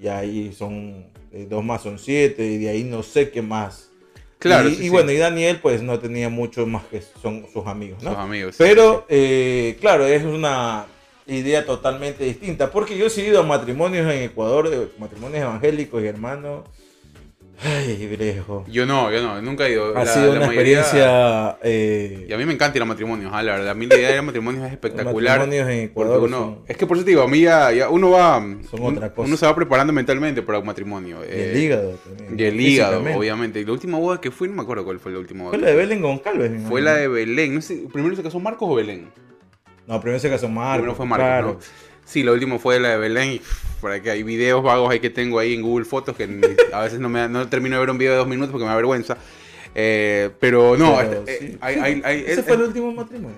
y 0.00 0.06
ahí 0.06 0.52
son 0.56 1.06
eh, 1.32 1.46
dos 1.50 1.64
más, 1.64 1.82
son 1.82 1.98
siete, 1.98 2.46
y 2.46 2.58
de 2.58 2.68
ahí 2.68 2.84
no 2.84 3.02
sé 3.02 3.30
qué 3.30 3.42
más. 3.42 3.90
Claro, 4.38 4.68
Y, 4.68 4.74
sí, 4.76 4.80
y 4.82 4.84
sí. 4.84 4.88
bueno, 4.90 5.10
y 5.10 5.16
Daniel 5.16 5.58
pues 5.60 5.82
no 5.82 5.98
tenía 5.98 6.28
mucho 6.28 6.64
más 6.64 6.84
que 6.84 7.02
son 7.20 7.46
sus 7.52 7.66
amigos, 7.66 8.02
¿no? 8.04 8.10
Sus 8.10 8.18
amigos. 8.20 8.54
Pero, 8.56 9.04
eh, 9.08 9.76
claro, 9.80 10.06
es 10.06 10.22
una 10.22 10.86
idea 11.26 11.66
totalmente 11.66 12.22
distinta. 12.24 12.70
Porque 12.70 12.96
yo 12.96 13.06
he 13.06 13.20
ido 13.26 13.40
a 13.40 13.42
matrimonios 13.42 14.06
en 14.12 14.22
Ecuador, 14.22 14.92
matrimonios 14.98 15.42
evangélicos 15.42 16.02
y 16.02 16.06
hermanos. 16.06 16.68
Ay, 17.62 18.06
viejo. 18.18 18.64
Yo 18.68 18.84
no, 18.84 19.10
yo 19.12 19.22
no, 19.22 19.40
nunca 19.40 19.66
he 19.66 19.72
ido. 19.72 19.96
Ha 19.96 20.04
La- 20.04 20.06
sido 20.12 20.26
la 20.32 20.38
una 20.40 20.46
mayoría- 20.48 20.80
experiencia. 20.80 21.56
eh, 21.62 22.26
Y 22.28 22.32
a 22.32 22.36
mí 22.36 22.44
me 22.46 22.52
encanta 22.52 22.76
ir 22.76 22.82
a 22.82 22.84
matrimonios, 22.84 23.30
ah, 23.32 23.42
la 23.42 23.52
verdad. 23.52 23.70
A 23.70 23.74
mí 23.74 23.86
la 23.86 23.94
idea 23.96 24.08
de 24.08 24.12
ir 24.14 24.18
a 24.18 24.22
matrimonios 24.22 24.64
es 24.66 24.72
espectacular. 24.72 25.38
matrimonios 25.38 25.68
en 25.70 25.78
Ecuador 25.84 26.22
uno, 26.24 26.36
son- 26.38 26.58
es 26.66 26.76
que 26.76 26.86
por 26.86 26.96
eso 26.96 27.04
te 27.04 27.10
digo, 27.12 27.22
a 27.22 27.28
mí 27.28 27.40
ya, 27.42 27.70
ya 27.72 27.88
uno 27.88 28.10
va, 28.10 28.40
Son 28.70 28.82
un- 28.82 28.96
otra 28.96 29.14
cosa. 29.14 29.28
uno 29.28 29.36
se 29.36 29.46
va 29.46 29.54
preparando 29.54 29.92
mentalmente 29.92 30.42
para 30.42 30.58
un 30.58 30.66
matrimonio. 30.66 31.18
y 31.24 31.28
eh, 31.30 31.52
el 31.52 31.58
hígado 31.62 31.90
también. 32.04 32.38
Y 32.38 32.42
el 32.42 32.60
hígado, 32.60 33.02
obviamente. 33.16 33.60
Y 33.60 33.64
la 33.64 33.72
última 33.72 33.98
boda 33.98 34.20
que 34.20 34.30
fui, 34.30 34.48
no 34.48 34.54
me 34.54 34.62
acuerdo 34.62 34.84
cuál 34.84 34.98
fue 34.98 35.12
la 35.12 35.18
última 35.18 35.44
boda. 35.44 35.50
Fue 35.52 35.60
la 35.60 35.68
de 35.68 35.74
Belén 35.76 36.02
Goncalves. 36.02 36.62
Fue 36.68 36.80
la 36.82 36.94
de 36.94 37.08
Belén. 37.08 37.54
No 37.54 37.60
sé, 37.62 37.84
¿Primero 37.92 38.16
se 38.16 38.22
casó 38.22 38.40
Marcos 38.40 38.68
o 38.70 38.74
Belén? 38.74 39.10
No, 39.86 40.00
primero 40.00 40.18
se 40.18 40.28
casó 40.30 40.48
Marcos. 40.48 40.74
Primero 40.78 40.94
fue 40.96 41.06
Marcos, 41.06 41.26
claro. 41.26 41.46
¿no? 41.54 41.58
Sí, 42.04 42.22
lo 42.22 42.32
último 42.32 42.58
fue 42.58 42.78
la 42.80 42.90
de 42.90 42.98
Belén. 42.98 43.40
Por 43.80 43.90
aquí 43.92 44.08
hay 44.08 44.22
videos 44.22 44.62
vagos 44.62 44.90
ahí 44.90 45.00
que 45.00 45.10
tengo 45.10 45.38
ahí 45.38 45.54
en 45.54 45.62
Google 45.62 45.84
Fotos 45.84 46.16
que 46.16 46.26
ni- 46.26 46.40
a 46.72 46.80
veces 46.82 47.00
no, 47.00 47.08
me, 47.08 47.28
no 47.28 47.48
termino 47.48 47.76
de 47.76 47.80
ver 47.80 47.90
un 47.90 47.98
video 47.98 48.12
de 48.12 48.18
dos 48.18 48.28
minutos 48.28 48.50
porque 48.50 48.64
me 48.64 48.70
da 48.70 48.76
vergüenza. 48.76 49.16
Eh, 49.74 50.30
pero 50.38 50.76
no, 50.76 50.96
Pero 50.96 51.12
este, 51.20 51.32
eh, 51.34 51.38
sí. 51.52 51.58
hay- 51.60 51.74
Sí, 51.74 51.80
hay- 51.80 52.02
hay- 52.04 52.20
Ese 52.26 52.40
es- 52.40 52.46
fue 52.46 52.54
el 52.56 52.62
último 52.62 52.92
matrimonio. 52.92 53.36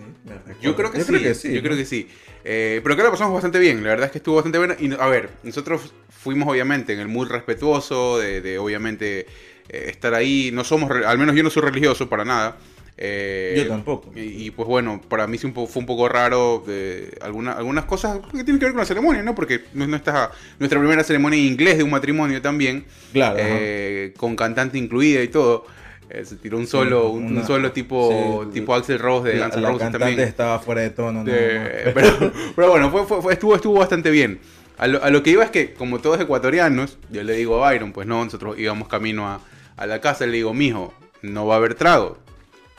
Yo 0.61 0.76
creo 0.76 0.90
que 0.92 0.99
Yo 0.99 1.04
sí, 1.04 1.11
creo 1.12 1.23
que 1.23 1.35
sí. 1.35 1.52
Yo 1.54 1.62
creo 1.62 1.76
que 1.76 1.85
sí. 1.87 2.08
Eh, 2.44 2.80
pero 2.82 2.94
acá 2.94 3.04
la 3.04 3.11
pasamos 3.11 3.32
bastante 3.32 3.58
bien. 3.58 3.82
La 3.82 3.90
verdad 3.90 4.06
es 4.06 4.12
que 4.12 4.18
estuvo 4.18 4.35
bastante 4.37 4.58
buena. 4.58 4.76
Y, 4.78 4.92
a 4.92 5.06
ver, 5.08 5.30
nosotros 5.42 5.92
fuimos 6.11 6.46
obviamente 6.49 6.92
en 6.92 7.00
el 7.00 7.08
mood 7.08 7.28
respetuoso, 7.30 8.18
de, 8.18 8.40
de 8.42 8.58
obviamente 8.58 9.20
eh, 9.68 9.87
estar 9.88 10.12
ahí. 10.14 10.50
No 10.52 10.62
somos, 10.64 10.90
al 10.90 11.18
menos 11.18 11.35
yo 11.35 11.42
no 11.42 11.50
soy 11.50 11.62
religioso 11.62 12.08
para 12.08 12.25
nada. 12.25 12.56
Eh, 12.98 13.54
Yo 13.58 13.68
tampoco. 13.68 14.10
Y, 14.16 14.46
y, 14.46 14.50
pues 14.50 14.66
bueno, 14.66 15.00
para 15.08 15.26
mí 15.26 15.36
sí 15.36 15.46
un 15.46 15.52
fue 15.52 15.68
un 15.80 15.86
poco 15.86 16.08
raro 16.08 16.62
de 16.66 17.16
alguna- 17.20 17.52
algunas 17.52 17.84
cosas 17.84 18.20
que 18.32 18.42
tienen 18.44 18.58
que 18.58 18.64
ver 18.66 18.72
con 18.72 18.80
la 18.80 18.86
ceremonia, 18.86 19.22
¿no? 19.22 19.34
Porque 19.34 19.64
nuestra, 19.74 20.30
nuestra 20.58 20.78
primera 20.80 21.04
ceremonia 21.04 21.38
en 21.38 21.44
inglés 21.46 21.76
de 21.76 21.84
un 21.84 21.90
matrimonio 21.90 22.40
también. 22.40 22.84
Claro. 23.12 23.36
eh, 23.38 24.14
con 24.16 24.34
cantante 24.36 24.78
incluida 24.78 25.22
y 25.22 25.28
todo. 25.28 25.66
Eh, 26.08 26.24
se 26.24 26.36
tiró 26.36 26.56
un 26.56 26.66
solo, 26.68 27.08
un, 27.10 27.44
solo 27.44 27.72
tipo, 27.72 28.44
sí, 28.44 28.50
tipo 28.54 28.74
Axel 28.74 28.98
Rose 29.00 29.28
de 29.30 29.38
Guns 29.40 29.56
N' 29.56 29.66
Roses 29.66 29.90
también. 29.90 30.20
estaba 30.20 30.58
fuera 30.60 30.80
de 30.82 30.90
tono. 30.90 31.24
De- 31.24 31.90
pero, 31.94 32.32
pero 32.54 32.70
bueno, 32.70 32.90
fue, 32.90 33.04
fue- 33.06 33.20
fue- 33.20 33.32
estuvo, 33.32 33.56
estuvo 33.56 33.78
bastante 33.78 34.10
bien. 34.10 34.38
A 34.78 34.86
lo, 34.86 35.02
a 35.02 35.10
lo 35.10 35.22
que 35.22 35.30
iba 35.30 35.42
es 35.42 35.50
que, 35.50 35.72
como 35.74 35.98
todos 35.98 36.20
ecuatorianos, 36.20 36.96
yo 37.10 37.24
le 37.24 37.34
digo 37.34 37.62
a 37.64 37.70
Byron, 37.70 37.92
pues 37.92 38.06
no, 38.06 38.24
nosotros 38.24 38.56
íbamos 38.58 38.88
camino 38.88 39.26
a, 39.26 39.40
a 39.76 39.86
la 39.86 40.00
casa 40.00 40.24
y 40.26 40.30
le 40.30 40.36
digo, 40.36 40.54
mijo, 40.54 40.94
no 41.22 41.44
va 41.46 41.54
a 41.54 41.56
haber 41.58 41.74
trago. 41.74 42.18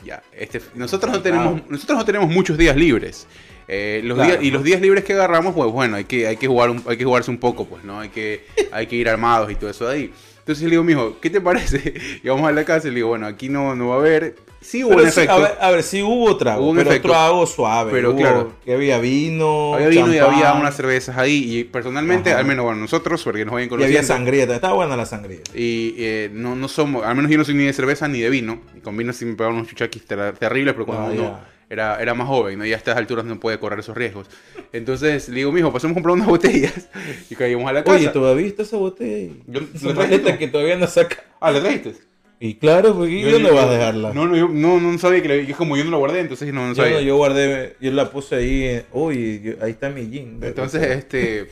Ya, 0.04 0.22
este, 0.32 0.60
nosotros, 0.74 1.12
no 1.12 1.20
tenemos, 1.22 1.62
nosotros 1.68 1.98
no 1.98 2.04
tenemos 2.04 2.30
muchos 2.30 2.56
días 2.56 2.76
libres. 2.76 3.26
Eh, 3.66 4.00
los 4.04 4.16
Claro. 4.16 4.30
días, 4.32 4.44
y 4.44 4.50
los 4.50 4.62
días 4.64 4.80
libres 4.80 5.04
que 5.04 5.12
agarramos, 5.12 5.54
pues 5.54 5.70
bueno, 5.70 5.96
hay 5.96 6.04
que, 6.04 6.26
hay 6.26 6.36
que, 6.36 6.46
jugar 6.46 6.70
un- 6.70 6.82
hay 6.86 6.96
que 6.96 7.04
jugarse 7.04 7.30
un 7.30 7.38
poco, 7.38 7.66
pues, 7.66 7.84
¿no? 7.84 8.00
Hay 8.00 8.08
que, 8.08 8.44
hay 8.72 8.86
que 8.86 8.96
ir 8.96 9.08
armados 9.08 9.50
y 9.50 9.56
todo 9.56 9.68
eso 9.70 9.86
de 9.88 9.94
ahí. 9.94 10.12
Entonces 10.38 10.64
le 10.64 10.70
digo, 10.70 10.84
mijo, 10.84 11.18
¿qué 11.20 11.28
te 11.30 11.40
parece? 11.40 11.92
Y 12.22 12.28
vamos 12.28 12.48
a 12.48 12.52
la 12.52 12.64
casa 12.64 12.88
y 12.88 12.90
le 12.92 12.96
digo, 12.96 13.08
bueno, 13.08 13.26
aquí 13.26 13.48
no, 13.48 13.74
no 13.74 13.88
va 13.88 13.96
a 13.96 13.98
haber. 13.98 14.36
Sí 14.68 14.84
hubo 14.84 14.90
Pero 14.90 15.02
sí, 15.04 15.08
efecto. 15.08 15.32
a, 15.32 15.38
ver, 15.38 15.52
a 15.62 15.70
ver, 15.70 15.82
sí 15.82 16.02
hubo 16.02 16.36
trago, 16.36 16.62
Hubo 16.62 16.70
un 16.72 16.76
pero 16.76 16.90
efecto. 16.90 17.08
trago 17.08 17.46
suave. 17.46 17.90
Pero 17.90 18.10
hubo- 18.10 18.18
claro. 18.18 18.52
Que 18.64 18.74
había 18.74 18.98
vino, 18.98 19.72
Había 19.74 19.88
vino 19.88 20.12
y 20.12 20.18
había 20.18 20.52
unas 20.52 20.76
cervezas 20.76 21.16
ahí. 21.16 21.58
Y 21.58 21.64
personalmente, 21.64 22.30
Ajá. 22.30 22.40
al 22.40 22.44
menos 22.46 22.66
bueno, 22.66 22.78
nosotros, 22.80 23.22
porque 23.24 23.46
nos 23.46 23.54
vayan 23.54 23.68
Y 23.68 23.70
conociendo. 23.70 23.98
había 23.98 24.06
sangría, 24.06 24.44
estaba 24.44 24.74
buena 24.74 24.94
la 24.94 25.06
sangría. 25.06 25.40
Y 25.54 25.94
eh, 25.96 26.30
no, 26.34 26.54
no 26.54 26.68
somos, 26.68 27.02
al 27.02 27.16
menos 27.16 27.30
yo 27.30 27.38
no 27.38 27.44
soy 27.44 27.54
ni 27.54 27.64
de 27.64 27.72
cerveza 27.72 28.08
ni 28.08 28.20
de 28.20 28.28
vino. 28.28 28.60
Y 28.76 28.80
con 28.80 28.94
vino 28.94 29.14
sí 29.14 29.24
me 29.24 29.34
pegaban 29.36 29.56
unos 29.56 29.68
chuchaquis 29.68 30.04
ter- 30.04 30.34
terribles, 30.36 30.74
pero 30.74 30.84
cuando 30.84 31.06
Ah, 31.06 31.12
uno 31.12 31.40
era, 31.70 32.00
era 32.02 32.12
más 32.12 32.28
joven, 32.28 32.58
¿no? 32.58 32.66
Y 32.66 32.72
a 32.74 32.76
estas 32.76 32.98
alturas 32.98 33.24
no 33.24 33.40
puede 33.40 33.58
correr 33.58 33.78
esos 33.78 33.96
riesgos. 33.96 34.26
Entonces 34.74 35.30
le 35.30 35.36
digo, 35.36 35.50
mijo, 35.52 35.72
pasemos 35.72 35.92
a 35.92 35.94
comprar 35.94 36.14
unas 36.14 36.26
botellas 36.28 36.88
y 37.30 37.34
caímos 37.36 37.68
a 37.70 37.72
la 37.72 37.84
casa. 37.84 37.96
Oye, 37.96 38.08
¿todavía 38.08 38.44
viste 38.44 38.62
esa 38.64 38.76
botella 38.76 39.16
ahí? 39.16 39.42
Yo- 39.46 39.60
¿la 39.94 40.36
que 40.38 40.48
todavía 40.48 40.76
no 40.76 40.86
saca. 40.86 41.24
Ah, 41.40 41.50
¿la 41.52 41.60
trajiste? 41.60 41.94
Y 42.40 42.54
claro, 42.54 42.94
porque 42.94 43.12
¿y 43.12 43.22
Yo- 43.22 43.32
¿dónde 43.32 43.48
yo- 43.48 43.54
vas 43.54 43.66
a 43.66 43.70
dejarla? 43.72 44.12
No, 44.14 44.26
no, 44.28 44.36
yo 44.36 44.48
no, 44.48 44.80
no 44.80 44.96
sabía 44.98 45.20
que 45.22 45.28
la, 45.28 45.34
es 45.34 45.56
como 45.56 45.76
yo 45.76 45.84
no 45.84 45.90
la 45.90 45.96
guardé, 45.96 46.20
entonces 46.20 46.52
no, 46.54 46.62
no 46.62 46.74
yo, 46.74 46.76
sabía. 46.82 46.98
no, 46.98 47.00
yo 47.02 47.16
guardé, 47.16 47.74
yo 47.80 47.90
la 47.90 48.10
puse 48.10 48.36
ahí. 48.36 48.64
en- 48.64 48.84
Uy, 48.92 49.40
yo- 49.42 49.54
ahí 49.64 49.72
está 49.72 49.88
mi 49.90 50.08
jean. 50.08 50.38
Entonces, 50.42 50.82
este. 50.82 51.48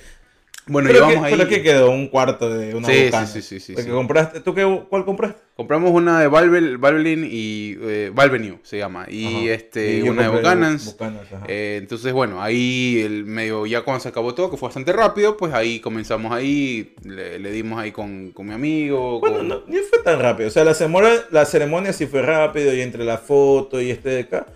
Bueno, 0.68 0.88
pero, 0.88 0.98
llevamos 1.08 1.20
que, 1.20 1.26
ahí. 1.32 1.38
pero 1.38 1.48
que 1.48 1.62
quedó 1.62 1.90
un 1.90 2.08
cuarto 2.08 2.50
de 2.52 2.74
una 2.74 2.88
Sí, 2.88 3.04
bocana. 3.04 3.26
sí, 3.26 3.40
sí, 3.40 3.60
sí, 3.60 3.74
sí, 3.76 3.82
sí. 3.82 3.88
compraste, 3.88 4.40
¿tú 4.40 4.52
qué, 4.52 4.64
cuál 4.88 5.04
compraste? 5.04 5.40
Compramos 5.54 5.92
una 5.92 6.20
de 6.20 6.26
Valve, 6.26 6.76
Valvelin 6.76 7.26
y 7.30 7.76
eh, 7.80 8.10
Valvenue 8.12 8.58
se 8.64 8.76
llama. 8.78 9.06
Y 9.08 9.26
Ajá. 9.26 9.54
este 9.54 9.98
Y 9.98 10.02
una 10.08 10.22
de 10.22 10.28
Buchanan's. 10.28 10.84
Buchanan's, 10.92 11.32
ajá. 11.32 11.44
Eh, 11.48 11.76
entonces, 11.80 12.12
bueno, 12.12 12.42
ahí 12.42 13.00
el 13.04 13.24
medio, 13.24 13.64
ya 13.64 13.82
cuando 13.82 14.00
se 14.00 14.08
acabó 14.08 14.34
todo, 14.34 14.50
que 14.50 14.56
fue 14.56 14.66
bastante 14.66 14.92
rápido, 14.92 15.36
pues 15.36 15.54
ahí 15.54 15.78
comenzamos 15.78 16.32
ahí, 16.32 16.94
le, 17.04 17.38
le 17.38 17.50
dimos 17.52 17.78
ahí 17.78 17.92
con, 17.92 18.32
con 18.32 18.46
mi 18.48 18.52
amigo. 18.54 19.20
Bueno, 19.20 19.36
con- 19.38 19.48
no, 19.48 19.62
ni 19.68 19.78
fue 19.78 20.00
tan 20.00 20.18
rápido. 20.20 20.48
O 20.48 20.52
sea, 20.52 20.64
la 20.64 20.74
ceremonia, 20.74 21.12
la 21.30 21.44
ceremonia 21.46 21.92
sí 21.92 22.06
fue 22.06 22.22
rápido 22.22 22.74
y 22.74 22.80
entre 22.80 23.04
la 23.04 23.18
foto 23.18 23.80
y 23.80 23.92
este 23.92 24.08
de 24.10 24.20
acá. 24.22 24.46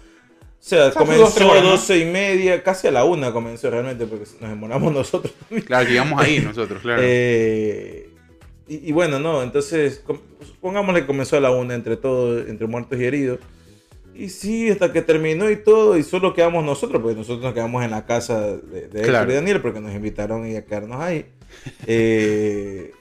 O 0.61 0.63
sea, 0.63 0.91
comenzó 0.93 1.41
¿no? 1.63 1.71
12 1.71 1.99
y 1.99 2.05
media, 2.05 2.63
casi 2.63 2.87
a 2.87 2.91
la 2.91 3.05
una 3.05 3.33
comenzó 3.33 3.71
realmente 3.71 4.05
porque 4.07 4.27
nos 4.41 4.51
demoramos 4.51 4.93
nosotros 5.01 5.33
también. 5.35 5.67
Claro, 5.67 5.87
que 5.87 5.95
íbamos 5.95 6.21
ahí 6.23 6.41
nosotros, 6.41 6.83
claro. 6.83 7.01
Eh, 7.03 8.11
y, 8.69 8.89
y 8.89 8.93
bueno, 8.93 9.19
no, 9.19 9.43
entonces 9.43 10.01
com- 10.07 10.21
pongámosle 10.61 11.01
que 11.01 11.07
comenzó 11.07 11.37
a 11.37 11.41
la 11.41 11.51
una 11.51 11.75
entre 11.75 11.97
todos, 11.97 12.47
entre 12.49 12.67
muertos 12.67 12.99
y 13.01 13.05
heridos. 13.05 13.39
Y 14.15 14.29
sí, 14.29 14.69
hasta 14.69 14.93
que 14.93 15.01
terminó 15.01 15.49
y 15.51 15.57
todo, 15.57 15.97
y 15.97 16.03
solo 16.03 16.35
quedamos 16.35 16.63
nosotros, 16.63 17.01
porque 17.01 17.17
nosotros 17.17 17.43
nos 17.43 17.55
quedamos 17.55 17.83
en 17.83 17.91
la 17.91 18.05
casa 18.05 18.55
de, 18.59 18.87
de 18.89 19.01
Claro. 19.03 19.33
y 19.33 19.35
Daniel, 19.37 19.63
porque 19.63 19.81
nos 19.81 19.95
invitaron 19.95 20.47
y 20.47 20.57
a 20.57 20.65
quedarnos 20.67 21.01
ahí. 21.01 21.25
Eh, 21.87 22.93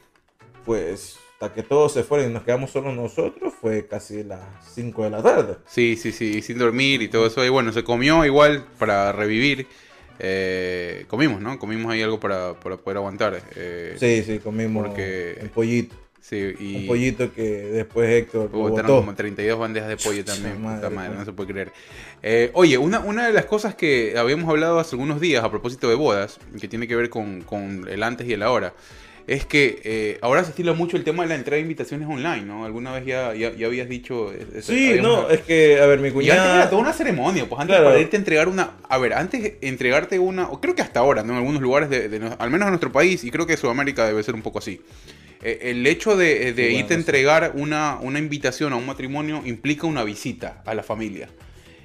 pues 0.65 1.17
hasta 1.41 1.53
que 1.53 1.63
todos 1.63 1.93
se 1.93 2.03
fueron 2.03 2.29
y 2.31 2.34
nos 2.34 2.43
quedamos 2.43 2.69
solo 2.69 2.91
nosotros, 2.93 3.53
fue 3.62 3.88
casi 3.88 4.25
las 4.25 4.41
5 4.74 5.05
de 5.05 5.10
la 5.10 5.24
tarde. 5.24 5.55
Sí, 5.67 5.96
sí, 5.96 6.12
sí, 6.12 6.41
sin 6.41 6.58
dormir 6.58 7.01
y 7.01 7.08
todo 7.08 7.27
eso. 7.27 7.46
Y 7.46 7.48
bueno, 7.50 7.72
se 7.72 7.81
comió 7.86 8.25
igual 8.25 8.65
para 8.77 9.13
revivir. 9.13 9.65
Eh, 10.19 11.05
comimos, 11.08 11.39
¿no? 11.39 11.58
Comimos 11.58 11.93
ahí 11.93 12.01
algo 12.01 12.19
para, 12.19 12.60
para 12.60 12.75
poder 12.75 12.98
aguantar. 12.98 13.41
eh, 13.55 13.96
Sí, 13.98 14.22
sí, 14.24 14.39
comimos 14.39 14.88
Porque- 14.88 15.38
un 15.41 15.48
pollito. 15.48 15.96
sí, 16.19 16.53
y 16.60 16.75
Un 16.75 16.88
pollito 16.88 17.31
que 17.34 17.41
después 17.41 18.10
Héctor 18.10 18.50
Hubo 18.51 18.75
como 18.84 19.15
32 19.15 19.58
bandejas 19.58 19.88
de 19.88 19.96
pollo 19.96 20.25
también. 20.25 20.62
Madre, 20.62 20.81
puta 20.81 20.89
madre, 20.89 21.15
no 21.15 21.24
se 21.24 21.31
puede 21.31 21.53
creer. 21.53 21.72
Eh, 22.22 22.51
oye, 22.53 22.77
una, 22.77 23.00
una 23.00 23.25
de 23.27 23.31
las 23.31 23.46
cosas 23.46 23.75
que 23.75 24.15
habíamos 24.17 24.50
hablado 24.50 24.77
hace 24.77 24.98
algunos 24.98 25.22
días 25.22 25.41
a 25.41 25.50
propósito 25.50 25.88
de 25.88 25.96
bodas, 25.96 26.38
que 26.60 26.67
tiene 26.67 26.86
que 26.86 26.98
ver 26.98 27.10
con, 27.10 27.43
con 27.43 27.88
el 27.88 28.03
antes 28.03 28.27
y 28.27 28.34
el 28.34 28.43
ahora, 28.43 28.74
es 29.36 29.45
que 29.45 29.79
eh, 29.83 30.17
ahora 30.21 30.43
se 30.43 30.50
estila 30.50 30.74
mucho 30.74 30.98
el 30.98 31.03
tema 31.03 31.24
de 31.24 31.29
la 31.29 31.36
entrega 31.36 31.55
de 31.57 31.62
invitaciones 31.62 32.07
online, 32.09 32.41
¿no? 32.41 32.65
Alguna 32.65 32.91
vez 32.93 33.05
ya, 33.05 33.33
ya, 33.36 33.53
ya 33.55 33.67
habías 33.67 33.88
dicho... 33.88 34.31
es- 34.33 34.48
es- 34.55 34.65
Sí, 34.65 34.95
no, 35.01 35.29
es 35.29 35.41
que, 35.41 35.79
a 35.79 35.86
ver, 35.86 36.00
mi 36.00 36.07
Y 36.07 36.09
antes 36.09 36.13
cuñada... 36.29 36.55
era 36.55 36.69
toda 36.69 36.81
una 36.81 36.93
ceremonia, 36.93 37.48
pues 37.48 37.62
antes 37.62 37.75
Claro. 37.75 37.89
para 37.89 38.00
irte 38.01 38.17
a 38.17 38.19
entregar 38.19 38.48
una... 38.48 38.77
A 38.89 38.98
ver, 38.98 39.13
antes 39.13 39.53
entregarte 39.62 40.17
una... 40.19 40.50
O 40.50 40.59
creo 40.59 40.74
que 40.75 40.81
hasta 40.81 41.00
ahora, 41.00 41.24
¿no? 41.24 41.33
En 41.33 41.38
algunos 41.39 41.62
lugares, 41.62 41.89
de, 41.89 42.09
de- 42.09 42.36
al 42.39 42.50
menos 42.50 42.65
en 42.65 42.71
nuestro 42.71 42.91
país, 42.91 43.24
y 43.24 43.31
creo 43.31 43.45
que 43.45 43.55
Sudamérica 43.55 44.05
debe 44.07 44.24
ser 44.24 44.33
un 44.36 44.41
poco 44.41 44.59
así. 44.59 44.81
Eh, 45.41 45.59
el 45.71 45.86
hecho 45.88 46.17
de, 46.17 46.53
de 46.53 46.63
Sí, 46.63 46.69
bueno, 46.74 46.79
irte 46.79 46.93
a 46.93 46.98
sí. 46.98 47.01
entregar 47.01 47.51
una, 47.55 47.98
una 48.01 48.19
invitación 48.19 48.74
a 48.74 48.75
un 48.77 48.86
matrimonio 48.86 49.41
implica 49.45 49.88
una 49.88 50.03
visita 50.03 50.62
a 50.65 50.74
la 50.74 50.83
familia. 50.83 51.29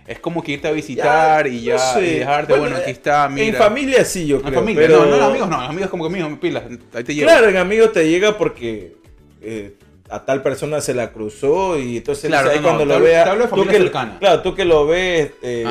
Es 0.07 0.19
como 0.19 0.43
que 0.43 0.53
irte 0.53 0.69
a 0.69 0.73
visitar 0.73 1.47
y 1.47 1.63
ya 1.63 1.75
no 1.75 1.79
sé. 1.95 2.07
y 2.07 2.19
dejarte, 2.19 2.53
bueno, 2.59 2.77
aquí 2.77 2.91
está, 2.91 3.27
mira. 3.29 3.47
En 3.47 3.55
familia 3.55 4.05
sí, 4.05 4.27
yo 4.27 4.37
En 4.37 4.43
creo. 4.43 4.55
familia, 4.61 4.83
pero... 4.83 4.99
no, 5.07 5.11
no, 5.11 5.17
en 5.17 5.23
amigos 5.23 5.49
no, 5.49 5.65
en 5.65 5.71
amigos 5.71 5.91
como 5.91 6.05
que 6.09 6.15
mijo, 6.15 6.41
pilas, 6.41 6.65
ahí 6.93 7.05
te 7.05 7.15
llevo. 7.15 7.29
Claro, 7.31 7.49
en 7.49 7.57
amigos 7.57 7.93
te 7.93 8.07
llega 8.09 8.37
porque 8.37 8.97
eh, 9.41 9.75
a 10.11 10.27
tal 10.27 10.43
persona 10.43 10.83
se 10.83 10.93
la 10.93 11.11
cruzó 11.11 11.79
y 11.79 11.97
entonces 11.97 12.29
Claro, 12.29 12.51
ahí 12.51 12.57
no, 12.59 12.65
cuando 12.65 12.81
te 12.81 12.87
lo 12.87 12.95
hablo- 12.97 13.05
vea, 13.07 13.25
te 13.25 13.31
hablo 13.31 13.43
de 13.45 13.49
tú 13.49 13.57
familia 13.57 13.73
que, 13.73 13.79
cercana. 13.85 14.19
claro, 14.19 14.43
tú 14.43 14.55
que 14.55 14.65
lo 14.67 14.87
ves 14.87 15.31
eh, 15.43 15.65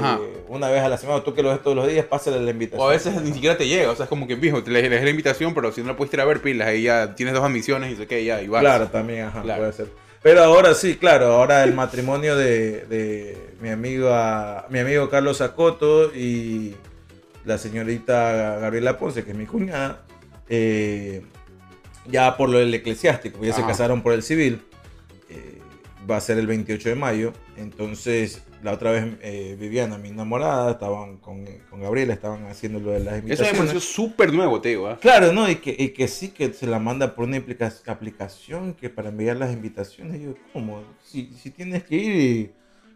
una 0.48 0.68
vez 0.70 0.82
a 0.82 0.90
la 0.90 0.98
semana, 0.98 1.24
tú 1.24 1.36
que 1.36 1.44
lo 1.44 1.50
ves 1.50 1.62
todos 1.62 1.76
los 1.78 1.88
días, 1.88 2.04
pásale 2.08 2.40
la 2.42 2.50
invitación. 2.50 2.82
O 2.82 2.90
a 2.90 2.92
veces 2.94 3.22
ni 3.22 3.34
siquiera 3.34 3.56
te 3.56 3.68
llega, 3.68 3.92
o 3.92 3.96
sea, 3.96 4.06
es 4.06 4.10
como 4.10 4.26
que, 4.28 4.36
mijo, 4.36 4.64
te 4.64 4.72
le, 4.72 4.90
la 4.90 5.10
invitación, 5.12 5.54
pero 5.54 5.72
si 5.72 5.82
no 5.82 5.90
la 5.90 5.96
puedes 5.96 6.12
ir 6.12 6.20
a 6.22 6.26
ver, 6.26 6.42
pilas, 6.42 6.68
ahí 6.70 6.82
ya 6.84 7.14
tienes 7.14 7.36
dos 7.36 7.44
admisiones 7.44 7.92
y 7.94 7.96
sé 7.98 8.08
qué, 8.08 8.26
ya, 8.26 8.42
y 8.42 8.48
vas. 8.48 8.62
Claro, 8.62 8.88
también, 8.88 9.26
ajá, 9.26 9.44
Claro. 9.44 9.62
puede 9.62 9.74
ser. 9.74 9.88
Pero 10.24 10.42
ahora 10.42 10.74
sí, 10.74 10.96
claro, 10.96 11.34
ahora 11.34 11.66
el 11.66 11.74
matrimonio 11.74 12.38
de, 12.38 12.86
de 12.86 13.56
mi 13.62 13.70
amigo 13.70 14.10
mi 14.70 14.80
amigo 14.80 15.10
Carlos 15.10 15.42
Acoto 15.42 16.16
y 16.16 16.76
la 17.46 17.58
señorita 17.58 18.58
Gabriela 18.60 18.98
Ponce, 18.98 19.26
que 19.26 19.32
es 19.32 19.38
mi 19.38 19.46
cuñada, 19.46 20.04
eh, 20.48 21.24
ya 22.08 22.38
por 22.38 22.50
lo 22.50 22.60
del 22.60 22.74
eclesiástico, 22.74 23.44
ya 23.44 23.54
se 23.54 23.66
casaron 23.66 24.02
por 24.02 24.14
el 24.14 24.24
civil, 24.24 24.62
va 26.10 26.18
a 26.18 26.22
ser 26.22 26.38
el 26.38 26.48
28 26.48 26.90
de 26.90 26.96
mayo, 26.96 27.34
entonces 27.58 28.44
la 28.62 28.72
otra 28.72 28.92
vez 28.92 29.06
eh, 29.22 29.58
Viviana, 29.60 29.98
mi 29.98 30.10
enamorada, 30.10 30.72
estaban 30.72 31.18
con, 31.18 31.46
con 31.70 31.82
Gabriela, 31.82 32.14
estaban 32.14 32.46
haciendo 32.46 32.80
lo 32.80 32.92
de 32.92 33.00
las 33.00 33.08
Eso 33.08 33.14
me 33.14 33.20
invitaciones. 33.30 33.58
pareció 33.60 33.80
súper 33.82 34.32
nuevo, 34.34 34.62
Teo, 34.62 34.88
¿ah? 34.88 34.98
Claro, 35.02 35.34
¿no? 35.34 35.50
Y 35.50 35.56
que, 35.58 35.76
y 35.78 35.90
que 35.90 36.08
sí 36.08 36.30
que 36.30 36.54
se 36.54 36.66
la 36.68 36.80
manda 36.80 37.14
por 37.14 37.26
una 37.26 37.38
aplica- 37.38 37.74
aplicación 37.88 38.74
que 38.74 38.90
para 38.90 39.10
enviar 39.10 39.36
las 39.38 39.52
invitaciones. 39.52 40.22
Yo, 40.22 40.34
¿cómo? 40.54 40.82
Si, 41.04 41.32
si 41.42 41.50
tienes 41.52 41.84
que 41.84 41.96
ir 41.96 42.54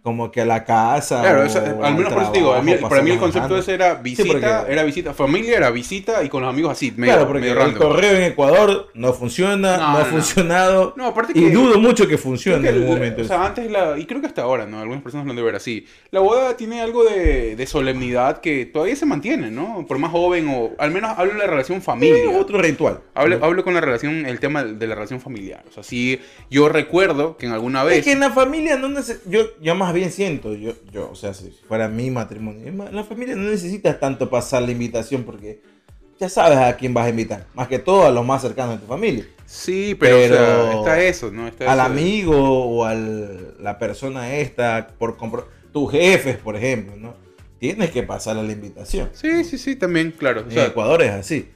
como 0.07 0.31
que 0.31 0.39
a 0.39 0.45
la 0.45 0.63
casa. 0.63 1.19
Claro, 1.21 1.41
o 1.41 1.43
eso- 1.43 1.59
al 1.59 1.95
menos 1.95 2.13
por 2.13 2.23
eso 2.23 2.31
digo, 2.31 2.61
mí- 2.61 2.75
para 2.75 3.01
mí 3.01 3.11
el 3.11 3.17
concepto 3.19 3.49
manejando. 3.49 3.57
ese 3.59 3.73
era 3.73 3.93
visita, 3.95 4.65
era 4.69 4.83
visita, 4.83 5.13
familia 5.13 5.57
era 5.57 5.69
visita 5.69 6.23
y 6.23 6.29
con 6.29 6.41
los 6.43 6.49
amigos 6.49 6.71
así, 6.71 6.93
medio, 6.95 7.13
Claro, 7.13 7.27
porque 7.27 7.41
medio 7.41 7.53
el 7.53 7.59
random. 7.59 7.77
correo 7.89 8.11
en 8.15 8.23
Ecuador 8.23 8.87
no 8.93 9.11
funciona, 9.11 9.75
No, 9.77 9.83
no, 9.83 9.91
no, 9.91 9.97
ha 9.97 10.05
funcionado. 10.05 10.93
No, 10.95 11.07
aparte 11.07 11.33
y 11.35 11.49
dudo 11.49 11.77
mucho 11.77 12.07
que 12.07 12.17
funcione 12.17 12.61
que 12.61 12.69
en 12.69 12.75
algún 12.75 12.89
momento. 12.95 13.21
O 13.21 13.25
sea, 13.25 13.45
antes 13.45 13.69
la. 13.69 13.97
Y 13.97 14.05
creo 14.05 14.21
que 14.21 14.27
hasta 14.27 14.43
ahora, 14.43 14.65
¿no? 14.65 14.79
Algunas 14.79 15.03
personas 15.03 15.25
lo 15.25 15.31
han 15.31 15.35
de 15.35 15.43
ver 15.43 15.55
así. 15.55 15.85
La 16.11 16.21
boda 16.21 16.55
tiene 16.55 16.79
algo 16.81 17.03
de, 17.03 17.55
de 17.57 17.67
solemnidad 17.67 18.39
que 18.39 18.65
todavía 18.65 18.95
se 18.95 19.05
mantiene, 19.05 19.51
¿no? 19.51 19.85
Por 19.87 19.97
más 19.99 20.11
joven 20.11 20.47
o. 20.49 20.71
Al 20.77 20.91
menos 20.91 21.11
hablo 21.17 21.33
de 21.33 21.39
la 21.39 21.47
relación 21.47 21.81
familia. 21.81 22.29
otro 22.37 22.57
ritual. 22.61 23.01
Hablo, 23.13 23.39
hablo 23.43 23.63
con 23.63 23.73
la 23.73 23.81
relación, 23.81 24.25
el 24.25 24.39
tema 24.39 24.63
de 24.63 24.87
la 24.87 24.95
relación 24.95 25.19
familiar. 25.19 25.63
O 25.69 25.73
sea, 25.73 25.83
sí, 25.83 26.19
yo 26.49 26.69
recuerdo 26.69 27.35
que 27.37 27.45
en 27.47 27.51
alguna 27.51 27.83
vez. 27.83 27.99
Es 27.99 28.05
que 28.05 28.11
en 28.13 28.19
la 28.19 28.31
familia 28.31 28.77
no 28.77 28.87
neces- 28.89 29.19
yo, 29.25 29.41
yo 29.61 29.75
más 29.75 29.93
bien 29.97 30.11
siento, 30.11 30.53
yo, 30.53 30.73
yo, 30.91 31.09
o 31.11 31.15
sea, 31.15 31.33
si 31.33 31.51
fuera 31.67 31.87
mi 31.87 32.09
matrimonio, 32.09 32.65
en 32.67 32.95
la 32.95 33.03
familia 33.03 33.35
no 33.35 33.49
necesitas 33.49 33.99
tanto 33.99 34.29
pasar 34.29 34.63
la 34.63 34.71
invitación 34.71 35.23
porque 35.23 35.61
ya 36.19 36.29
sabes 36.29 36.57
a 36.57 36.75
quién 36.77 36.93
vas 36.93 37.05
a 37.05 37.09
invitar, 37.09 37.45
más 37.53 37.67
que 37.67 37.77
todo 37.79 38.05
a 38.05 38.11
los 38.11 38.25
más 38.25 38.41
cercanos 38.41 38.75
de 38.75 38.81
tu 38.81 38.87
familia. 38.87 39.25
Sí, 39.45 39.95
pero, 39.99 40.17
o 40.17 40.19
sea, 40.21 40.29
Pero 40.29 40.71
está 40.79 41.01
eso, 41.03 41.31
¿no? 41.31 41.47
Está 41.47 41.71
Al 41.71 41.79
eso 41.79 41.85
amigo 41.87 42.35
o 42.65 42.85
a 42.85 42.93
la 42.95 43.77
persona 43.79 44.35
esta, 44.35 44.87
por 44.97 45.17
compro- 45.17 45.45
tus 45.71 45.91
jefes, 45.91 46.37
por 46.37 46.55
ejemplo, 46.55 46.95
¿no? 46.97 47.13
Tienes 47.59 47.91
que 47.91 48.03
pasar 48.03 48.35
la 48.35 48.51
invitación. 48.51 49.09
Sí, 49.13 49.43
sí, 49.43 49.57
sí, 49.57 49.75
también, 49.75 50.11
claro. 50.11 50.41
O 50.41 50.43
En 50.45 50.51
sea, 50.51 50.65
Ecuador 50.67 51.01
es 51.03 51.11
así. 51.11 51.49